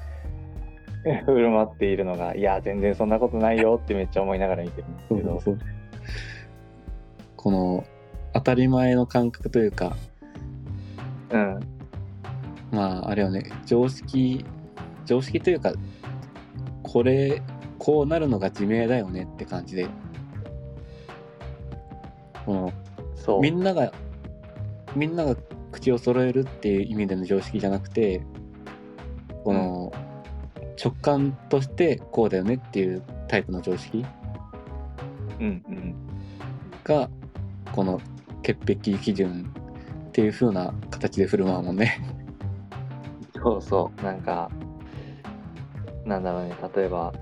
[1.24, 5.40] 振る舞っているのがいや全然そんなことないよってめっちゃ思いながら見てるんですけど。
[7.36, 7.84] この
[8.34, 9.96] 当たり前の感覚というか
[11.30, 11.60] うん。
[12.70, 13.50] まああれはね。
[13.64, 14.44] 常識
[15.06, 15.72] 常識というか
[16.82, 17.42] これ
[17.78, 19.88] こうなるのが自明だよねって感じで。
[22.44, 22.72] この
[23.14, 23.40] そう。
[23.40, 23.90] みんなが
[24.94, 25.34] みんなが
[25.72, 28.22] 口を揃えるっていう意味での常識じゃなくて
[29.44, 29.92] この
[30.82, 34.04] 直感としてこうだよねっていうタイプの常識
[35.38, 35.94] うんうん。
[36.84, 37.08] が
[37.72, 38.00] この
[38.42, 39.52] 潔癖基準
[40.08, 42.00] っていう風な形で振る舞うもんね。
[43.42, 44.04] そうそう。
[44.04, 44.50] なんか
[46.04, 46.54] なんだろうね。
[46.74, 47.12] 例えば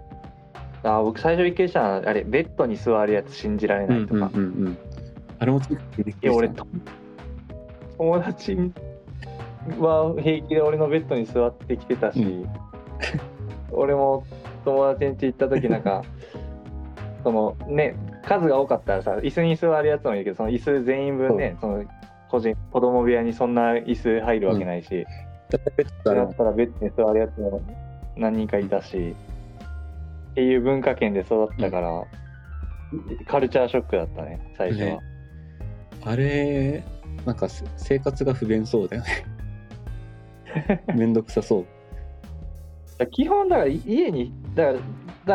[0.83, 4.79] あ僕最初びっくりしたのはあれベッドに座るやつ信じられないとか、うんうんうん
[5.41, 5.63] あれもい
[6.21, 6.67] や俺と
[7.99, 8.57] 友達
[9.79, 12.49] は平気で俺のベッドに座ってきてたし、う
[13.71, 14.25] 俺も
[14.65, 16.03] 友達ん家行った時なんか
[17.25, 17.95] そのね
[18.25, 21.85] 数が多かったらさ椅子に座るやつもいるけどその椅子全員分ね、その
[22.31, 27.61] 個人子供部屋にそんな椅子入るわけないし、ベッドだったらベッドに座るやつも
[28.17, 29.15] 何人かいたし
[30.33, 32.05] っていう文化圏で育ったから、
[33.27, 34.87] カルチャーショックだったね最初は。
[34.87, 34.99] ね。
[36.05, 36.85] あれ
[37.27, 40.83] なんかせ生活が不便そうだよね。
[40.95, 43.07] めんどくさそう。
[43.07, 44.83] 基本だから家にだからだか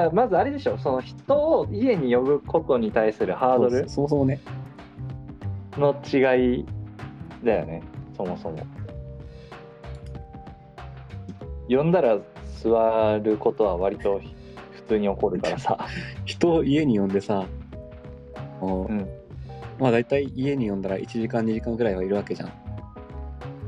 [0.06, 4.40] らまずあれでしょその人を家に呼ぶことに対するハードルそうそもそもね。
[5.78, 6.66] の違い
[7.44, 7.82] だよね
[8.16, 8.58] そもそも
[11.68, 12.20] 呼んだら
[12.62, 14.22] 座ることは割と
[14.72, 15.78] 普通に起こるからさ
[16.26, 17.46] 人を家に呼んでさ、
[18.62, 19.08] うん
[19.84, 22.52] まあ大体家に呼んだら1時間2時間ぐらいはいるわけじゃん。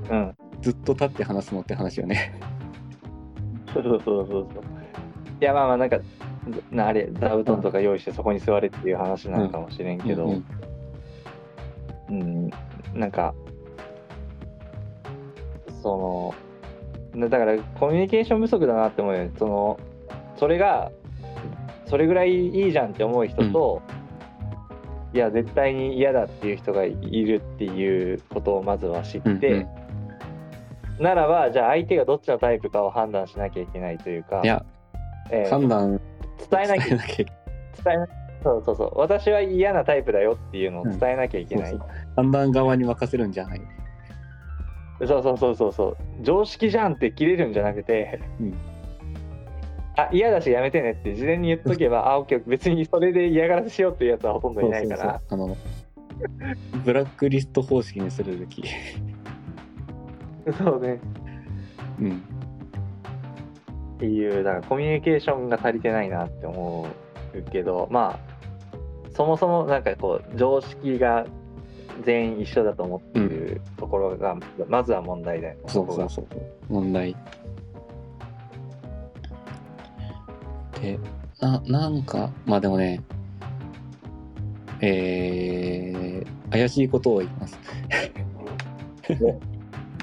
[0.09, 2.39] うんずっと立って話すのって話よね。
[3.73, 4.63] そうそうそうそうそう
[5.41, 5.99] いやまあまあなんか
[6.71, 10.45] なあれ座布団とか用意してそこに座れっていう話なのかもしれんけど、うん
[12.09, 12.49] うん、
[12.93, 13.33] なんか、
[15.81, 16.33] そ
[17.13, 19.29] の、なだからコミュニケーション不足だなって思うよ。
[19.37, 19.79] その、
[20.37, 20.91] それが、
[21.85, 23.81] それぐらいいいじゃんって思う人と、
[25.15, 29.69] いや、絶対に嫌だっていう人がいるっていうことをまずは知って、うん
[30.97, 31.03] うん。
[31.03, 34.65] ならば、じゃあ相手がどっちのタイプかを判断しなきゃいけないというか、いや、
[35.31, 36.01] えー判断
[36.51, 38.07] 伝えなきゃ伝えなきゃ伝えな
[38.43, 38.99] そうそうそう。
[38.99, 41.89] 私は嫌なタイプだよっていうのを伝えなきゃいけない、そうそう。
[42.17, 43.61] 判断側に任せるんじゃない。
[44.99, 45.97] そうそうそうそうそう。
[46.23, 48.53] 常識じゃんって切れるんじゃなくて、うん
[49.97, 55.55] あ嫌だしやめてねって事前に言っとけば あオッケー別にそれで嫌がらせしようっていうやつはほとんどいないからあの
[56.83, 58.63] ブラックリスト方式にするべき。
[60.57, 60.99] そうね
[61.99, 62.21] うん。
[63.95, 66.87] っていうだからコミュニケーションが足りてないなって思
[67.33, 68.35] うけどまあ
[69.13, 71.25] そもそもなんかこう常識が
[72.03, 74.35] 全員一緒だと思ってるところが、
[74.67, 76.27] まずは問題だよねそうそうそう。
[76.67, 77.15] 問題。
[80.85, 80.99] で、
[81.41, 83.01] な、なんか、まあでもね、
[84.81, 87.59] えー、怪しいことを言います。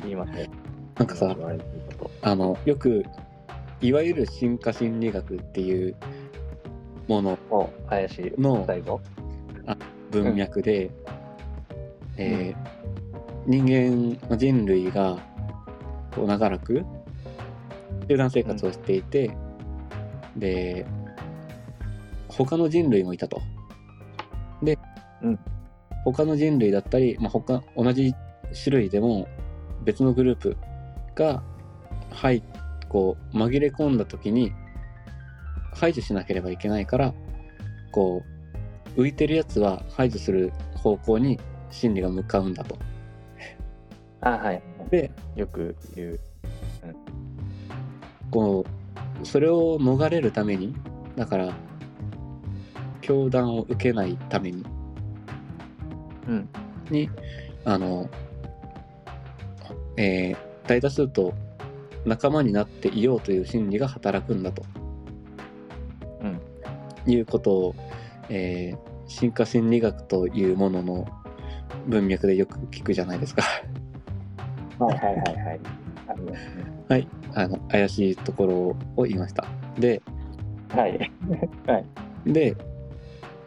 [0.03, 0.51] 言いますね。
[0.97, 1.37] なんかさ、
[2.23, 3.05] あの、よく、
[3.81, 5.95] いわゆる進化心理学っていう
[7.07, 8.41] もの、お怪しい。
[8.41, 9.01] の最後？
[10.11, 10.91] 文脈で、
[12.17, 12.73] えー
[13.45, 15.19] 人間、人類が
[16.15, 16.85] こう長らく
[18.09, 19.33] 集団生活をしていて、
[20.37, 20.87] で、
[22.29, 23.41] 他の人類もいたと。
[24.63, 24.79] で、
[25.23, 25.39] うん
[26.05, 28.15] 他の人類だったり、まあ、他同じ
[28.65, 29.29] 種類でも
[29.85, 30.57] 別のグループ
[31.15, 31.43] が
[32.11, 32.43] はい
[32.89, 34.53] こう紛れ込んだ時に
[35.75, 37.15] 排除しなければいけないから
[37.91, 38.23] こ
[38.97, 41.39] う浮いてるやつは排除する方向に
[41.71, 42.79] 心理が向かうんだと。
[44.21, 46.21] あはいでよく言う
[48.31, 48.82] こう
[49.25, 50.75] それを逃れるために
[51.17, 51.53] だから
[53.01, 54.65] 教団を受けないために。
[56.29, 56.49] うん。
[56.91, 57.11] に
[57.65, 58.09] あの、
[59.97, 61.35] えー大多数と
[62.07, 64.63] 仲間になっていようという心理が働くんだと。
[66.21, 67.13] うん。
[67.13, 67.75] いうことを、
[68.29, 71.07] えー進化心理学というものの
[71.87, 73.43] 文脈でよく聞くじゃないですか。
[74.79, 75.61] はいはいはいはい。
[76.09, 76.65] ありますね。
[76.89, 78.55] はい、あの怪しいところ
[78.97, 79.47] を言いました。
[79.79, 80.03] で、
[80.71, 81.11] はい。
[81.67, 81.87] はい。
[82.33, 82.57] で、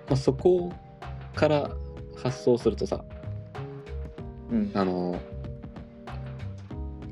[0.08, 0.72] まあ、そこ
[1.34, 1.70] から
[2.16, 3.04] 発想するとさ、
[4.52, 4.72] うん。
[4.74, 5.20] あの、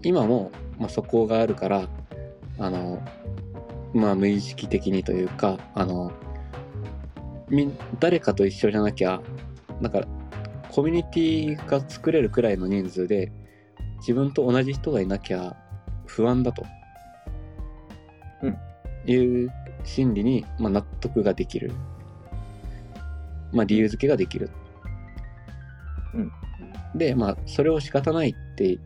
[0.03, 1.87] 今も、まあ、そこがあるから、
[2.59, 3.01] あの、
[3.93, 6.11] まあ、無意識的にというか、あの、
[7.49, 9.21] みん誰かと一緒じゃなきゃ、
[9.81, 10.01] なんか、
[10.71, 13.31] コミュニティが作れるくらいの人数で、
[13.99, 15.55] 自分と同じ人がいなきゃ
[16.05, 16.65] 不安だと。
[18.41, 18.57] うん
[19.05, 19.51] いう
[19.83, 21.71] 心理に、まあ、納得ができる。
[23.51, 24.49] まあ、理由付けができる。
[26.13, 26.31] うん
[26.95, 28.77] で、まあ、それを仕方ないって、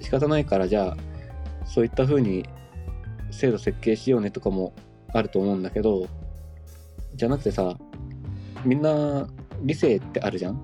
[0.00, 0.96] 仕方ないから、じゃあ、
[1.64, 2.44] そういった風に
[3.30, 4.72] 制度設計しようねとかも
[5.14, 6.08] あると思うんだけど、
[7.14, 7.78] じゃなくてさ、
[8.64, 9.28] みんな
[9.62, 10.60] 理性ってあるじゃん？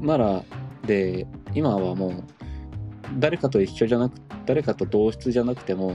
[0.00, 0.44] うんなら、
[0.86, 2.24] で、今はもう、
[3.16, 4.14] 誰かと一緒じゃなく、
[4.46, 5.94] 誰かと同質じゃなくても、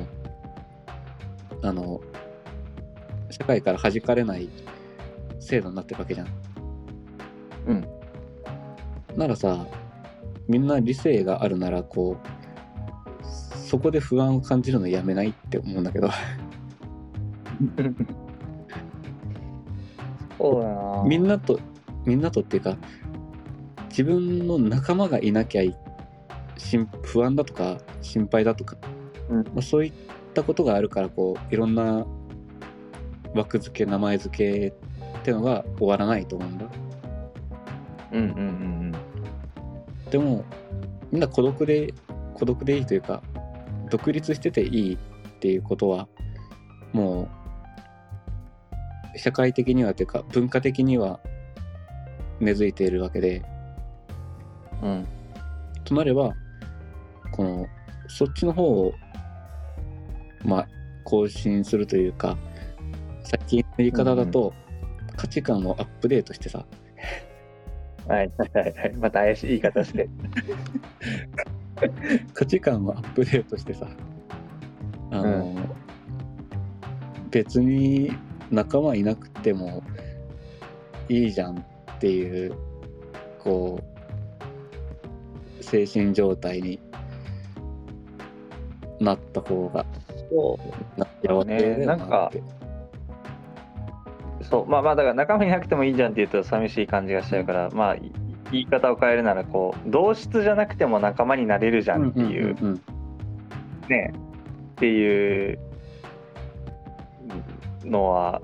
[1.61, 2.01] あの、
[3.29, 4.49] 社会から弾かれない
[5.39, 6.27] 制度になってるわけじゃん。
[7.67, 7.85] うん。
[9.15, 9.67] ならさ、
[10.47, 13.25] みんな理性があるなら、こう、
[13.57, 16.09] そこで不安を感じるのやめないって思うんだけど、
[20.37, 21.03] そうだな。
[21.05, 21.59] みんなと、
[22.05, 22.77] みんなとっていうか、
[23.89, 25.82] 自分の仲間がいなきゃい心
[27.03, 28.77] 不安だとか心配だとか、
[29.29, 29.43] うん。
[29.43, 29.93] まあ、そういっ
[30.33, 32.05] たことがあるからこういろんな
[33.33, 36.65] 枠付け名前付けってのが終わらないと思うんだ。
[38.11, 38.91] うんうんうん
[40.11, 40.45] でも
[41.11, 41.91] みんな孤独で
[42.35, 43.23] 孤独でいいというか
[43.89, 44.97] 独立してていいっ
[45.39, 46.07] ていうことは
[46.91, 47.27] も
[49.15, 51.19] う社会的にはというか文化的には
[52.39, 53.37] 根付いているわけで。
[53.39, 53.53] うん
[54.83, 55.07] うん。
[55.85, 56.33] となれば
[57.33, 57.67] この
[58.07, 58.93] そっちの方を
[60.45, 60.67] まあ
[61.03, 62.37] 更新するというか
[63.23, 64.53] 最近の言い方だと、
[65.15, 66.65] 価値観をアップデートしてさ。
[68.07, 68.73] はいはいはい。
[68.73, 70.09] はいまた怪しい言い方して。
[72.33, 73.87] 価値観をアップデートしてさ。
[75.11, 75.55] あの、
[77.31, 78.11] 別に
[78.51, 79.81] 仲間いなくても
[81.07, 81.63] いいじゃんっ
[81.99, 82.55] ていう
[83.39, 83.79] こ
[85.59, 86.79] う精神状態に
[89.03, 89.85] なった方が
[90.29, 90.59] そ
[90.97, 90.99] う。
[90.99, 92.31] なそうねなんか
[94.41, 94.67] そう。
[94.67, 98.11] まあまあだから仲間いなくてもいいじゃんって言うと寂しい感じがしちゃうから、まあい
[98.51, 102.55] 言い方を変えるならこう同質じゃなくても仲間になれるじゃんっていう,、
[103.89, 104.13] ね。
[104.13, 105.59] っていう
[107.83, 108.41] のは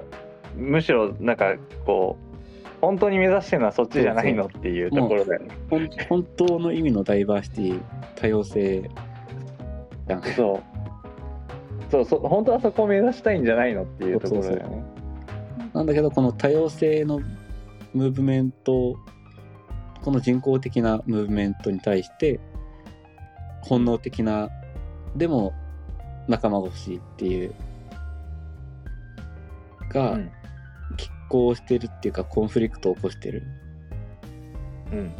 [0.55, 1.55] むしろなんか
[1.85, 2.29] こう
[2.81, 5.49] 本当に目指してるのはそっちじゃないのっていうところだよね。
[6.07, 7.81] 本当の意味のダイバーシティ
[8.15, 8.89] 多様性
[10.09, 11.91] じゃんそう。
[11.91, 14.83] そうそう本当はそこを目指したいんじゃないのっていうところだよね。
[15.73, 17.19] なんだけどこの多様性の
[17.93, 18.95] ムーブメント
[20.01, 22.39] この人工的なムーブメントに対して
[23.61, 24.49] 本能的な
[25.15, 25.53] でも
[26.27, 27.53] 仲間が欲しいっていう
[29.89, 30.31] がうん。
[30.97, 33.43] 拮抗してるっていうかコンフリクトを起こしてる。
[34.91, 35.11] うん。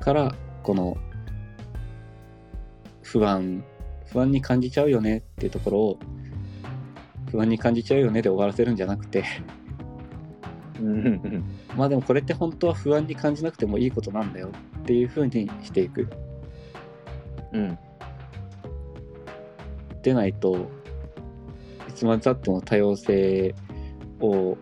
[0.00, 0.96] からこの
[3.06, 3.64] 不安
[4.12, 5.98] 不安に感じちゃうよねっていうところを
[7.30, 9.24] 不安に感じちゃうよねで終わらせるんじゃなくて。
[11.74, 16.06] まあでもこれって本当は不安に感じなくてもいいことなんだよっていう風にしていく。
[17.52, 17.78] うん。
[20.02, 20.68] でないと
[21.88, 23.54] いつまでたっても多様性
[24.20, 24.58] を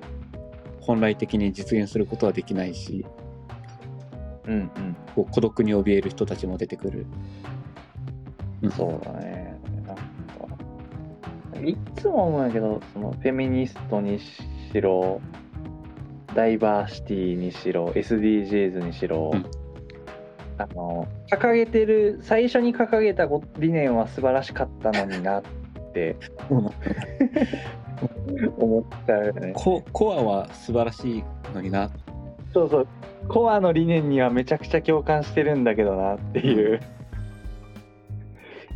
[0.80, 3.04] 本来的に実現することはできないし
[4.46, 4.96] うんうん。
[5.14, 7.06] こう孤独に怯える人たちも出てくる、
[8.64, 8.70] うん。
[8.70, 9.58] そうだね。
[9.86, 9.96] なん
[11.62, 15.20] かいつも思うんやけど、そのフェミニストにしろ、
[16.34, 19.46] ダイバーシティにしろ、SDGs にしろ、うん。
[20.56, 25.42] あの掲げてる最初に掲げたご理念は素晴らしかったのになっ
[25.92, 26.16] て
[28.56, 29.52] 思っちゃうよね。
[29.54, 31.90] ココアは素晴らしいのにな。
[32.52, 32.88] そうそう。
[33.28, 36.80] コアの理念にはめちゃくちゃ共感してるんだけどなっていう、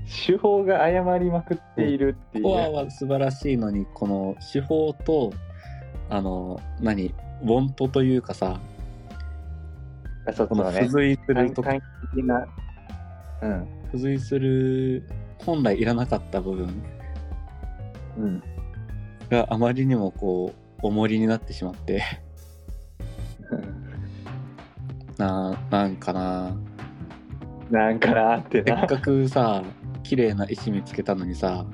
[0.09, 5.33] 手法が誤りまくっているっていう、コアは素晴らしいのにこの手法と
[6.09, 8.59] あの何ウォントというかさ
[10.27, 12.47] このあちょっとね付随すると短短期的な。
[13.43, 13.69] うん。
[13.87, 16.83] 付随する本来いらなかった部分。
[18.19, 18.43] うん。
[19.31, 22.03] があまりにもこう重りになってしまって。
[25.17, 26.57] ななんかな。
[27.71, 29.63] なんかなってな、せっかくさ
[30.03, 31.67] 綺麗な石見つけたのにさ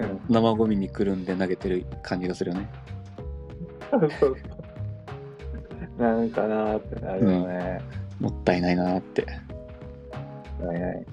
[0.00, 2.68] うん、生ゴミにくるんで投げてる感じがするよね。
[5.98, 7.80] なんかなってなるよね、
[8.18, 9.26] もったいないなって。
[10.64, 11.06] はいはい。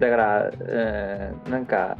[0.00, 1.96] だからうんなんか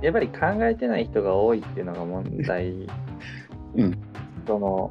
[0.00, 2.86] やっぱり考えてない人が多いっていうのが問題。
[3.74, 3.98] うん。
[4.46, 4.90] その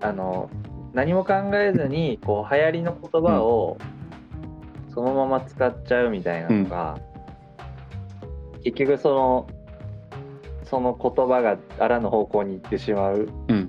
[0.00, 0.50] あの
[0.92, 3.78] 何も考えずにこう流行りの言葉を
[4.94, 6.98] そのまま使っちゃうみたいなのが、
[8.62, 9.46] 結局その
[10.64, 13.68] その言葉があらぬ方向に行ってしまううん。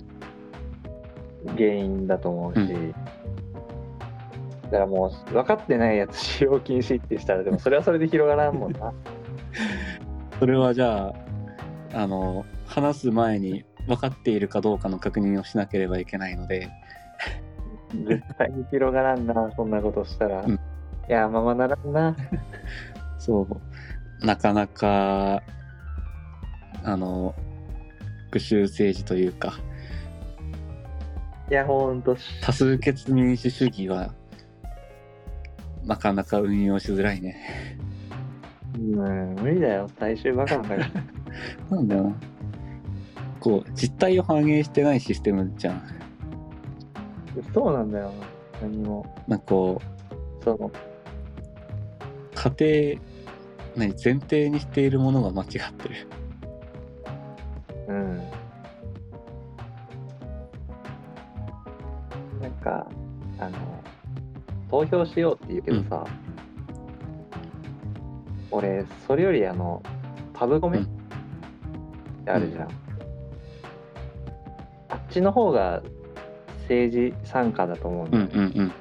[1.58, 2.93] 原因だと思うし、う
[4.66, 8.93] だからもう分かってないやつ使用禁止ってしたらでもそれはそれで広がらんもんな。
[10.40, 11.14] それはじゃ
[11.93, 16.69] ああの話す前に分かっているかどうかの確認をしなければいけないので。
[17.93, 20.60] 絶対に広がらんなそんなことしたら、うん
[21.09, 22.15] いやままならんな。
[23.17, 23.48] そ
[24.22, 24.25] う。
[24.25, 25.41] なかなか
[26.83, 27.35] あの
[28.32, 29.59] 復讐政治というか。
[31.49, 32.15] いやほんと。
[32.41, 34.14] 多数決民主主義は
[35.85, 37.77] なかなか運用しづらいね。
[38.75, 39.90] うん無理だよ。
[39.99, 40.88] 最終バカだから。
[41.69, 42.03] なんだよ。
[42.03, 42.15] な
[43.40, 45.82] こう実態を反映してないシステムじゃん。
[47.53, 48.11] そうなんだよ。
[48.61, 49.06] 何も。
[49.27, 49.82] なんかこ
[50.43, 50.72] そのう
[52.36, 52.52] 家
[52.95, 53.02] 庭
[53.76, 55.95] 何前提にしているものが間違ってる。
[57.88, 58.18] うん。
[62.42, 62.88] なんか
[63.40, 63.58] あの
[64.70, 66.06] 投票しようって言うけどさ、
[68.52, 69.82] 俺それよりあの
[70.34, 70.84] パブコメうん。
[70.84, 70.88] っ
[72.26, 72.70] てあるじゃん、
[74.90, 75.82] あっちの方が
[76.62, 78.72] 政治参加だと思うんだよ、うんうんうん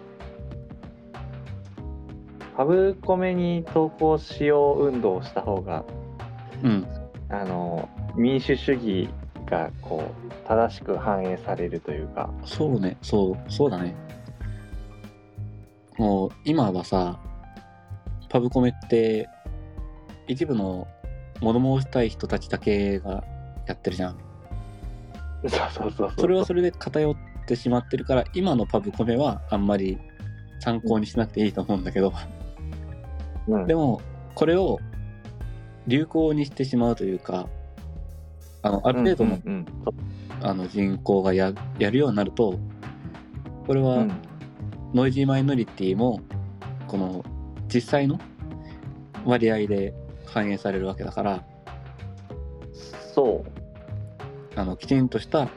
[2.57, 5.85] パブコメに投稿しよう運動をした方が
[6.63, 6.87] うん。
[7.29, 9.09] あの民主主義
[9.47, 12.31] がこう正しく反映されるというか。
[12.45, 12.97] そうね。
[13.03, 13.95] そうそうだね。
[15.99, 17.21] もう今はさ
[18.29, 19.29] パブコメって
[20.27, 20.87] 一部の
[21.41, 23.25] 物申したい人たちだけが
[23.67, 24.17] やってるじゃん。
[25.43, 26.13] そうそうそうそう。
[26.19, 27.17] それはそれで偏っ
[27.47, 29.99] てしまってるから今のパブコメはあんまり
[30.61, 32.13] 参考にしなくていいと思うんだけど
[33.49, 33.67] うん。
[33.67, 34.01] でも
[34.35, 34.79] これを
[35.87, 37.49] 流行にしてしまうというか
[38.63, 39.67] あのある程度の,、うんうん
[40.45, 42.59] あの人口がややるようになると
[43.67, 44.01] これは、うん。
[44.03, 44.13] うん
[44.95, 46.21] ノイジーマイノリティも
[46.87, 47.25] この
[47.73, 48.21] 実際の
[49.25, 49.95] 割合で
[50.27, 51.45] 反映されるわけだから
[53.15, 53.43] そ
[54.55, 55.49] あのきちんとした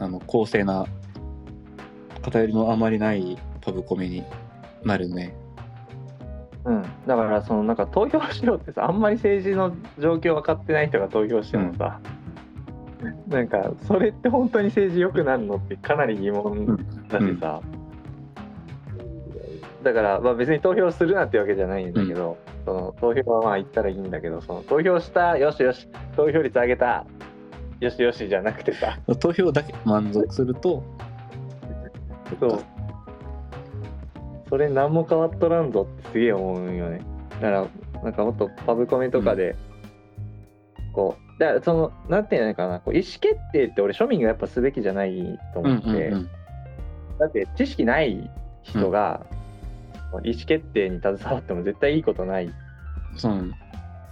[0.00, 0.86] あの公正な
[2.22, 4.24] 偏りのあまりないパブコメに
[4.84, 5.36] なるね。
[6.64, 12.00] う、うん、だからそのなんか投票しろってさあんまり政治の状況分かってない人が投票してもさ、
[13.28, 16.76] なんかそれって本当に政治良くなるのってかなり疑問
[17.08, 17.60] だしさ、
[19.82, 27.04] だから、まあ、別に投票するなってわけじゃないんだけど、その投票はまあ言ったらいいんだけどその投票したよしよし投票率上げた
[27.80, 28.98] よしよしじゃなくてさ。
[29.20, 30.84] 投票だけ満足すると
[32.38, 32.64] そう
[34.52, 37.00] それ何も変わっとらんぞってすげえ思うんよね。
[37.30, 37.66] だから
[38.04, 39.56] なんかもっとパブコメとかで、
[40.92, 46.30] こうだからそのなんていうのかなこう意思決定って俺庶民がやっぱすべきじゃないとうん思って、うんうん
[47.18, 48.30] だって知識ない
[48.62, 49.24] 人が、
[50.24, 52.50] 意思決定に携わっても絶対いいことない。
[53.16, 53.54] そう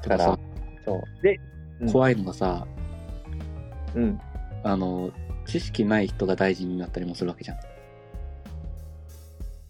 [0.01, 0.39] てかからさ
[0.87, 1.23] そう。
[1.23, 1.39] で
[1.81, 1.93] うん。
[1.93, 2.67] 怖いのがさ
[3.95, 4.19] うん。
[4.63, 5.11] あの
[5.47, 7.59] 知識ない人が大臣になったりもするわけじゃん。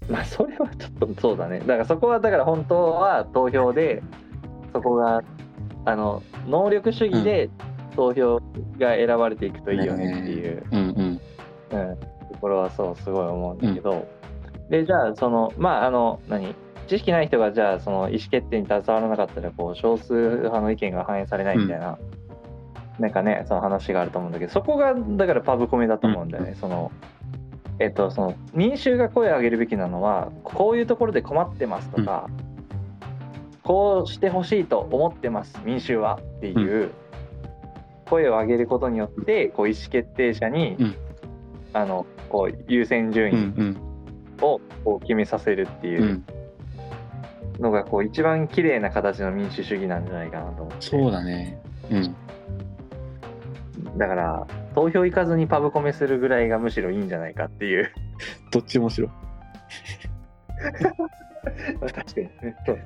[0.08, 1.60] まあそれはちょっとそうだね。
[1.60, 4.02] だからそこはだから本当は投票で
[4.72, 5.22] そこが
[5.84, 7.50] あの能力主義で
[7.94, 8.40] 投票
[8.78, 11.20] が選ばれていくといいよねっていう、うんうん。
[11.72, 11.96] うん、
[12.32, 14.08] ところはそうすごい思うんだけど、
[14.70, 16.54] でじゃあそのまああの何？
[16.88, 21.96] 知識ない人がじゃあその意思決定に携わらなかったらこう少数派の意見が反映されないみたいな、
[22.98, 26.90] なんかねその話があると思うんだけどそこがだからパブコメだと思うんだよね、その
[27.80, 32.28] えっと、その民衆が声を上げるべきなのはこういうところで困ってますとか、
[33.64, 36.90] こうしてほしいと思ってます民衆はっていう
[38.04, 40.94] 声を上げることによってこう意思決定者に、うん。
[41.72, 43.76] あのこう優先順うんう位ん。
[44.42, 46.24] をこう決めさせるっていううん。
[47.60, 50.76] のがこう一番綺麗な形の民主主義なんじゃないかなと思って。
[50.80, 51.60] そうだね。
[51.90, 52.14] うん。
[53.96, 57.92] だから投票行かずにパブコメするぐらいがむしろいいんじゃないかっていう。
[58.52, 59.10] どっちもしろ
[61.80, 62.22] 確かに。
[62.22, 62.78] ねそう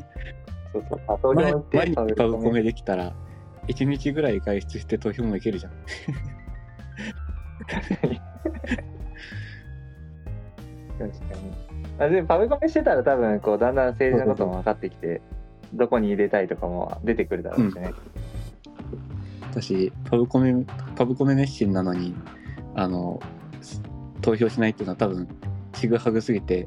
[0.88, 1.00] そう。
[1.06, 2.52] そ投票毎行ってパブコメ。
[2.52, 3.12] メできたら
[3.68, 5.72] 1日ぐらい外出して投票もいけるじゃん。
[7.66, 8.20] 確かに。
[11.98, 15.20] あでもパブコメしてたら多分こうだんだん政治のことも分かってきて
[15.72, 17.92] どこに入れたいとかも出てくるだろうしね、
[19.50, 20.52] 私パブコメ
[20.96, 22.14] パブコメ熱心なのに
[22.74, 23.20] あの
[24.20, 25.28] 投票しないっていうのは多分
[25.72, 26.66] ちぐはぐすぎて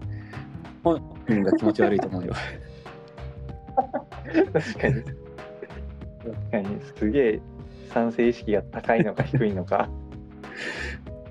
[0.83, 2.33] 本人が気持ち悪いと思うよ。
[4.53, 5.03] 確かに。
[5.03, 7.41] 確かにすげえ
[7.93, 9.89] 賛成意識が高いのか低いのか。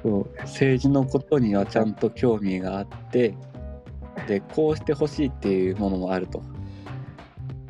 [0.02, 0.30] そう。
[0.40, 3.34] 政治のことにはちゃんと興味があって
[4.26, 6.42] でこうしてほしいっていうものもあると。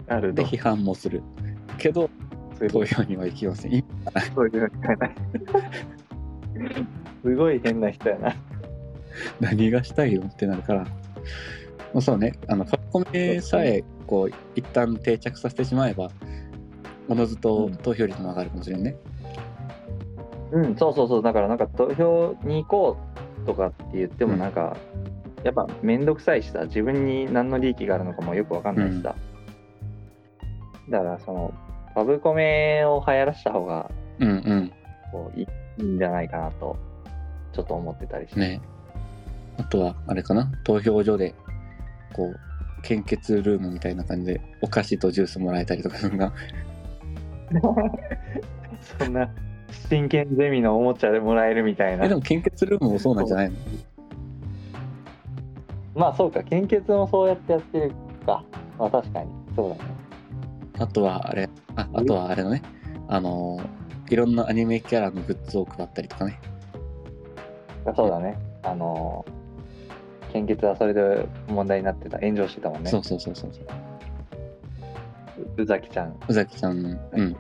[0.08, 1.22] あるとで批判もする。
[1.78, 2.10] けど
[2.58, 3.74] すごい投票には行きません。
[3.74, 3.84] い
[4.34, 5.14] そういうの聞かない。
[7.22, 8.34] すごい変な人やな。
[9.40, 10.80] 何がしたいよってなるから。
[10.80, 10.88] も
[11.96, 12.32] うそうね。
[12.48, 16.10] あのパブコメさえこう一旦定着させてしまえば
[17.08, 18.96] おのずと投票率も上がるかもしれんね、
[20.52, 21.22] うんそうそうそう。
[21.22, 22.96] だからなんか投票に行こ
[23.42, 24.76] うとかって言ってもなんか、
[25.44, 29.14] やっぱ面倒くさいしさ自分に何の利益があるのかもよくわかんないしさ、
[30.88, 31.54] だからその
[31.97, 34.73] パブコメを流行らした方がうんうん。
[35.10, 35.47] こうい
[35.78, 36.76] いんじゃないかなと
[37.55, 38.60] ちょっと思ってたりして、ね。
[39.57, 40.52] あとはあれかな？
[40.65, 41.34] 投票所で
[42.12, 42.36] こう
[42.83, 46.34] 献血ルームみたいな感じでお菓子とジュースもらえたりとかそんな。
[48.99, 49.31] そんな
[49.89, 52.05] 真剣ゼミのおもちゃでもらえるみたいな。
[52.05, 53.57] えでも献血ルームもそうなんじゃないの？
[55.94, 56.42] まあそうか。
[56.42, 57.92] 献血もそうやってやってる
[58.26, 58.44] か。
[58.78, 59.31] まあ確かに。
[59.57, 59.81] そうだね
[60.78, 62.62] あとはあれああとはあれのね。
[63.08, 63.60] あの
[64.08, 66.38] いろんなアニメキャラのグッズを配ったりとかね。
[67.94, 68.38] そうだね。
[68.62, 69.24] あの
[70.32, 72.18] 献血はそれで問題になってた。
[72.18, 72.90] 炎上してたもんね。
[72.90, 73.64] そうそうそうそうそう。
[75.62, 76.18] 宇崎ちゃん。
[76.28, 76.98] 宇崎ちゃん。
[77.12, 77.36] うん。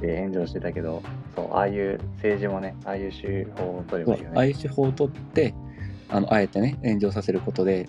[0.00, 1.02] で炎上してたけど
[1.34, 4.34] そうああいう政治もねああいう手法を取ればいいよね。
[4.36, 5.54] ああいう手法を取って
[6.08, 7.88] あのあえてね炎上させることで、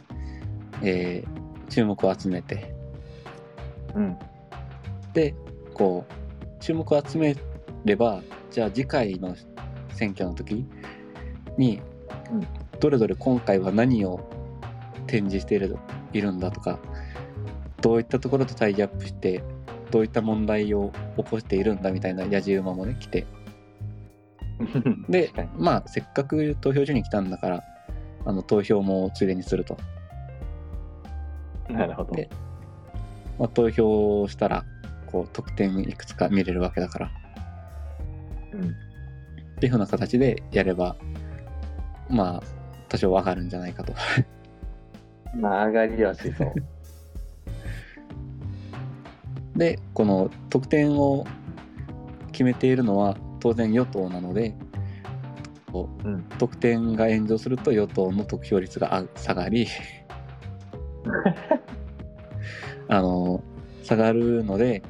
[0.81, 2.74] えー注目を集めて
[3.95, 4.17] うん。
[5.13, 5.33] で
[5.73, 6.13] こう
[6.59, 7.35] 注目を集め
[7.85, 9.35] ればじゃあ次回の
[9.89, 10.65] 選挙の時
[11.57, 11.81] に、
[12.31, 12.47] うん。
[12.79, 14.19] どれどれ今回は何を
[15.07, 15.77] 展示している
[16.13, 16.79] いるんだとか
[17.81, 19.43] どういったところとタイアップして
[19.91, 23.25] どういった問題を起こしているんだみたいなやじ馬もね来て。
[25.09, 27.63] でまあせっかく投票所に来たんだから
[28.25, 29.77] あの投票もついでにすると、
[31.69, 32.15] なるほど。
[32.15, 32.29] で
[33.37, 34.65] まあ、投票したら
[35.07, 37.11] こう得点いくつか見れるわけだから。
[38.53, 38.69] うん。
[38.69, 40.97] っていう風な形でやれば
[42.09, 42.43] まあ
[42.89, 43.93] 多少上がるんじゃないかと。
[45.35, 46.53] まあ上がりはしそう。
[49.57, 51.25] でこの得点を
[52.31, 54.53] 決めているのは当然与党なので
[55.71, 56.23] こううん。
[56.37, 59.67] 得点が炎上すると与党の得票率があ下がり
[62.87, 63.43] あの
[63.83, 64.83] 下がるので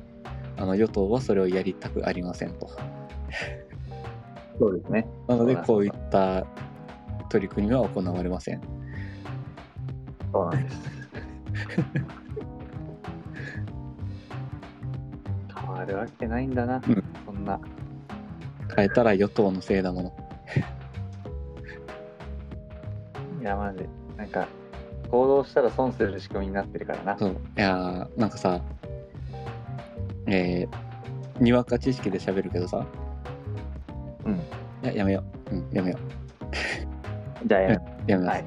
[0.58, 2.70] あの与党はそれをやりたくありませんと。
[4.58, 5.06] そうですね。
[5.28, 6.46] なのでこういった
[7.30, 8.62] 取り組みは行われません。
[10.32, 10.80] そうなんです。
[15.56, 17.04] 変わるわけないんだな、うん。
[17.26, 17.60] そんな。
[18.76, 20.16] 変えたら与党のせいだもの。
[23.42, 24.48] いやマジでなんか
[25.06, 27.18] 行動したら損する仕組みになってるからな。
[27.18, 27.32] そう。
[27.32, 28.62] いやーなんかさ
[30.28, 32.86] えー、にわか知識で喋るけどさ。
[34.26, 34.34] うん。
[34.84, 36.00] いややめよう、うん、やめよ
[37.46, 38.46] じゃあやめうやめます、はい。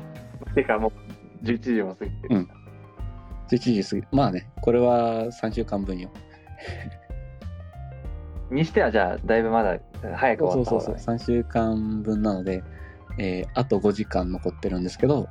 [0.55, 0.93] てかも
[1.43, 2.49] う11時も過ぎてる、うん。
[3.51, 4.03] 11時過ぎ。
[4.13, 6.11] まあねこれは3週間分よ。
[8.51, 9.79] にしてはじゃあだいぶまだ
[10.17, 12.65] 早くそうそうそう終わった方が、ね、3週間分なので、
[13.19, 15.29] えーあと5時間残ってるんですけど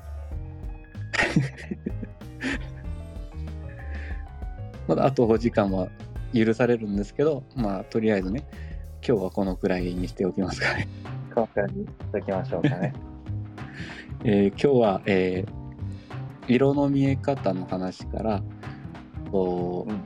[4.87, 5.89] まだあと5時間は
[6.33, 8.43] 許されるんですけどまあとりあえずね
[9.07, 10.87] 今日はこのくらいにしておきますかね。
[11.33, 12.93] 今回にしときましょうかね。
[14.23, 15.49] えー今日は、えー
[16.49, 18.41] 色の見え方の話から
[19.33, 19.99] こう、うん。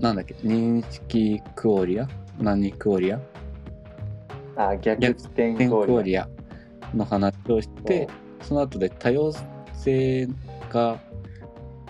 [0.00, 2.06] なんだっけ認識クオリア？
[2.38, 3.20] 何クオリア？
[4.56, 6.28] あ、逆転クオリア。
[6.94, 8.08] の話をして
[8.42, 9.32] その後で多様
[9.82, 10.28] 性
[10.70, 11.00] が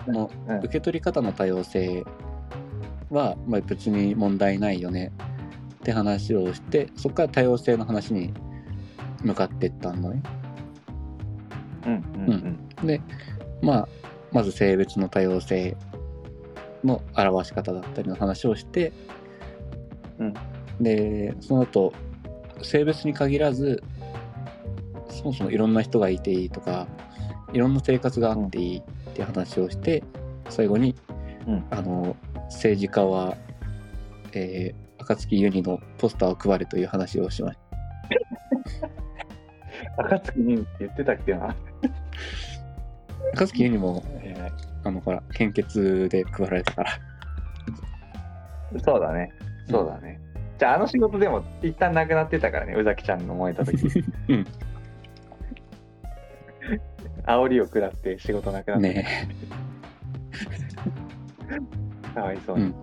[0.07, 2.03] のうん受け取り方の多様性
[3.09, 5.11] は、まあ、別に問題ないよね
[5.75, 8.33] って話をしてそこから多様性の話に
[9.21, 10.23] 向かっていったのね。
[11.85, 11.97] うんう
[12.27, 12.87] んうん。
[12.87, 13.01] で、
[13.61, 13.87] まあ、
[14.31, 15.77] まず性別の多様性
[16.83, 18.91] の表し方だったりの話をして、
[20.19, 20.33] うん
[20.81, 21.93] でその後
[22.63, 23.83] 性別に限らず
[25.09, 26.87] そもそもいろんな人がいていいとか
[27.53, 28.81] いろんな生活があっていいっ
[29.13, 30.03] ていう話をして
[30.49, 30.95] 最後に、
[31.47, 32.15] うんあの
[32.49, 33.35] 政治家は、
[34.33, 37.59] えー、暁ユニのポスターを配れという話をしまし
[39.97, 40.03] た。
[40.03, 41.55] 暁にって言ってたっけな？
[43.33, 46.91] 暁ユニも、えーあのほら献血で配られたから。
[48.83, 49.31] そうだね。
[49.69, 50.19] そうだね。
[50.59, 53.77] じゃあ、あの仕事でも一旦なくなってたからね、宇崎ちゃんの燃えた時。
[54.29, 54.45] うん。
[57.25, 59.07] 煽りを食らって仕事なくなって、ね
[62.13, 62.65] かわいそうに。
[62.65, 62.75] うん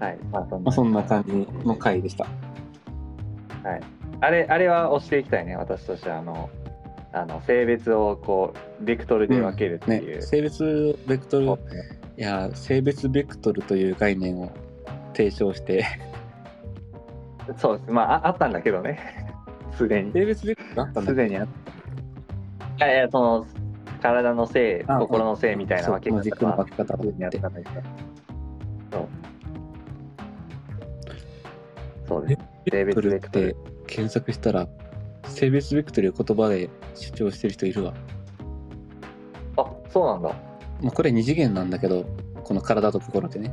[0.00, 0.18] はい。
[0.30, 1.32] まあ、そんまあ、そんな感じ
[1.64, 2.26] の回でした。
[4.20, 6.18] あれ、あれは押していきたいね、私としては。
[6.18, 6.50] あの、
[7.12, 10.22] あの性別をこう、ベクトルで分けるってねいう。
[10.22, 11.50] 性別ベクトル、い
[12.16, 14.50] や、性別ベクトルという概念を
[15.14, 15.84] 提唱して、
[17.56, 17.90] そうです。
[17.90, 18.98] まあ、ああったんだけどね。
[19.76, 20.12] すでに。
[20.12, 21.63] 性別ベクトルあったんだすでにあった。
[22.78, 23.46] いやいや、その、
[24.02, 27.82] 体のせい、あ心のせいみたいな分けそう軸の分け方をすでにあったんだけど。
[28.92, 29.08] そう。
[32.06, 32.40] そうです。
[32.70, 34.68] 性ベクトルっ別ベクトルて検索したら、
[35.26, 37.94] 性別ベクトルを言葉で主張してる人いるわ。
[39.56, 40.28] あ、そうなんだ。
[40.82, 42.04] まあ、これ二次元なんだけど、
[42.42, 43.52] この体と心でね。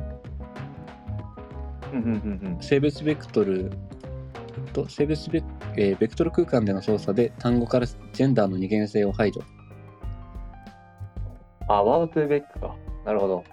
[1.92, 3.70] うんうんうん性別ベクトル
[4.72, 5.42] と性別ベ,、
[5.76, 9.42] えーベクトル空間での操作で単語からジェンダーの二元性を排除。
[11.68, 12.74] あ、ワードトゥーベックか。
[13.04, 13.44] なるほど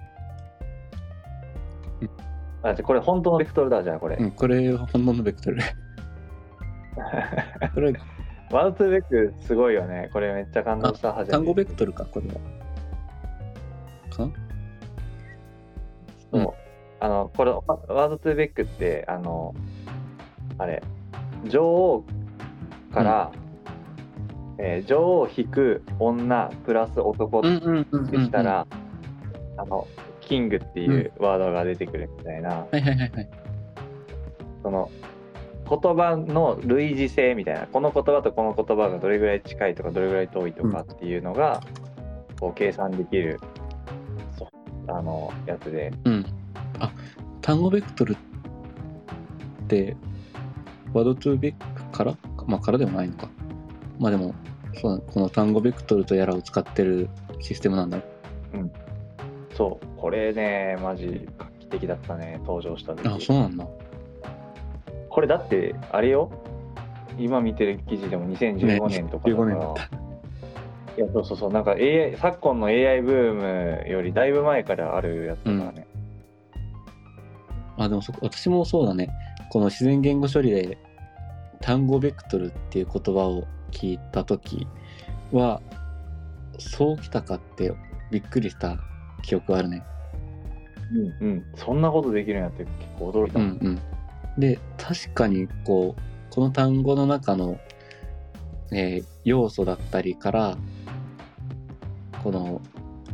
[2.01, 2.09] うん。
[2.63, 4.17] あ、じゃあこれ本当のベクトルだ、じゃあこれ。
[4.17, 5.57] うん、これ本物のベクトル。
[7.73, 7.93] これ
[8.51, 10.09] ワードトゥーベックすごいよね。
[10.11, 11.13] これめっちゃ感動した。
[11.13, 12.33] 初めて単語ベクトルか、これは。
[14.09, 14.25] か？
[14.25, 14.31] なそう、
[16.39, 16.47] うん
[17.01, 19.55] あの、これ、ワワードトゥーベックって、あの、
[20.57, 20.83] あれ、
[21.45, 22.03] 女王
[22.93, 23.31] から、
[24.57, 28.67] えー女王引く女プラス男ってうんうんしたら、
[29.57, 29.87] あの、
[30.21, 33.29] キングっていうワードが出てくるみたいな、はいはいはいはい。
[34.63, 34.91] その、
[35.69, 41.61] 言葉の類似性みたいな、この言葉とこの言葉がどれぐらい近いとか、どれぐらい遠いとかっていうのが、
[42.39, 43.39] こう計算できる、
[44.87, 46.25] あの、やつで、うん。
[46.79, 46.91] あ、
[47.41, 48.15] 単語ベクトルっ
[49.67, 49.95] て、
[50.93, 52.15] ワードトゥーベックから？
[52.47, 53.29] まあ、からでもないのか。
[53.99, 54.33] まあでも、
[54.81, 57.09] そうだこの単語ベクトルとやらを使ってる
[57.39, 57.99] システムなんだ。
[59.55, 63.67] そう、これね、マジ画期的だったね、登場した時あ、そうなんだ。
[65.09, 66.31] これだって、あれよ、
[67.17, 69.83] 今見てる記事でも2015年とかだから、15年だった。
[69.83, 69.87] い
[71.01, 75.87] や、そうそうそう、なんか AI、昨今の AI ブームよりだいぶ前からあるやつだからね。
[77.77, 79.09] あ、でもそこ、私もそうだね。
[79.49, 80.77] この自然言語処理で
[81.61, 84.67] 単語ベクトルっていう言葉を聞いたとき
[85.31, 85.61] は、
[86.57, 87.73] そうきたかって
[88.11, 88.77] びっくりした
[89.21, 89.83] 記憶があるね。
[91.19, 93.39] うん、うん、そんなことできるんやって結構驚いた。
[93.39, 93.79] うんうん。
[94.39, 97.59] で、確かにこう、この単語の中の、
[98.71, 100.57] えー要素だったりから、
[102.23, 102.61] この、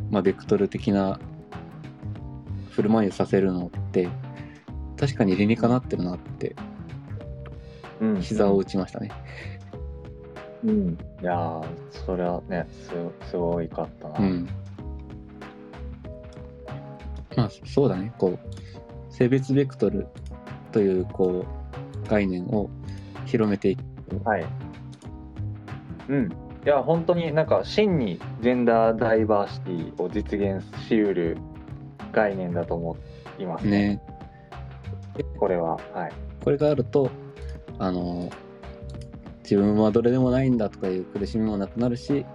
[0.09, 1.19] まあ、ベクトル的な
[2.71, 4.07] 振る舞いをさせるのって、
[4.97, 6.55] 確かに理にかなってるなって、
[7.99, 9.11] うん、膝を打ちましたね。
[10.63, 10.97] うん。
[11.21, 14.19] いやー、それはね、すすごいかったな。
[14.19, 14.49] うん。
[17.35, 18.13] まあ、そうだね。
[18.17, 20.07] こう、性別ベクトル
[20.71, 22.69] という、こう、概念を
[23.25, 23.81] 広めていく。
[24.23, 24.45] はい。
[26.09, 26.31] うん。
[26.65, 31.37] いや、本当になんか、真にジェンダーダイバーシティを実現しうる
[32.11, 32.97] 概念だと思
[33.37, 34.01] いますね。
[35.37, 35.77] これは。
[35.93, 36.13] はい。
[36.43, 37.09] これがあると、
[37.79, 38.29] あの、
[39.43, 42.25] 自分はどれでもないんだとかいう苦しみもなくなるし、うん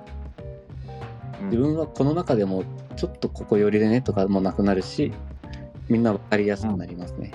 [1.46, 2.64] 自分はこの中でも
[2.96, 5.12] ちょっとここ寄りでねとかもなくなるし、
[5.88, 7.32] みんな分かりやすくなりますね。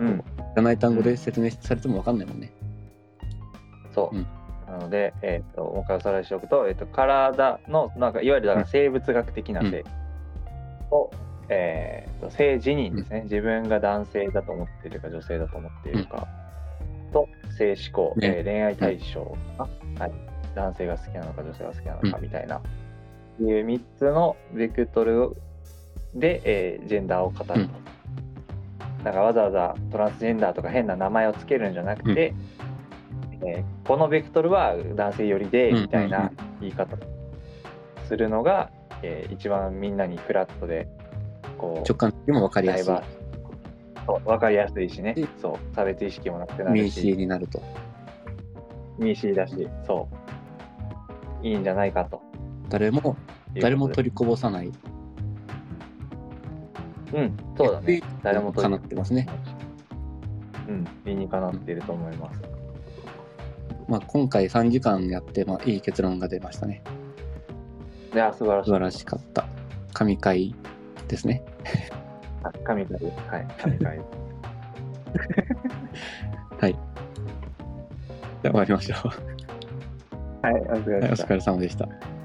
[0.00, 0.18] うん。
[0.18, 0.24] 知
[0.56, 2.50] らない単語で説明されても分かんないもんね。
[3.94, 4.16] そう。
[4.16, 4.26] うん
[4.68, 9.84] あのので、えー、ともう一回おさらいしておくと,、えー、と体のなんかいわゆるだから生物学的な性
[10.90, 11.10] と,、
[11.48, 16.26] えー、と性自認ですね、自分が男性だと思っているか女性だと思っているか、
[17.12, 18.34] と性思考、ね。
[18.38, 20.12] えー恋愛対象、はい、
[20.54, 22.60] 男性が好きなのか女性が好きなのかみたいな、
[23.40, 25.30] いう3つのベクトル
[26.14, 27.54] で、えージェンダーを語ると。
[27.54, 29.04] うん。
[29.04, 32.34] だからわざわざトランスジェンダーとか変な名前をつけるんじゃなくて、
[33.46, 35.82] えーこのベクトルは男性寄りでうん。
[35.82, 36.96] みたいな言い方
[38.08, 38.70] するのが、
[39.02, 40.88] えー一番みんなにフラットで
[41.58, 42.84] こう直感的にも分かりやすい。
[42.84, 44.50] 分か。
[44.50, 45.14] りやすいしね。
[45.14, 45.74] でそう。
[45.74, 47.12] 差別意識もなくなるし。
[47.12, 47.62] になると。
[48.98, 50.08] 民主だしそ
[51.42, 51.46] う。
[51.46, 52.20] いいんじゃないかと。
[52.68, 53.16] 誰も
[53.60, 54.72] 誰も取りこぼさない。
[57.12, 58.02] うんそうだね。
[58.22, 59.28] 誰もかなってますね。
[60.68, 62.40] うん理にかなっていると思います。
[63.88, 66.82] まあ、今回3時間やって、まあ、いい結論が出ましたね。
[68.12, 68.66] いや素晴らしい。
[68.66, 69.46] 素晴らしかった。
[69.92, 70.54] 神回
[71.08, 71.42] ですね。
[72.42, 72.98] あ神回。
[72.98, 73.98] ですはい神回。
[76.60, 76.72] はい。
[76.72, 79.08] じゃあ終わりましょう。
[80.46, 81.24] はいお疲れ様でした。
[81.24, 82.15] 疲れ様でした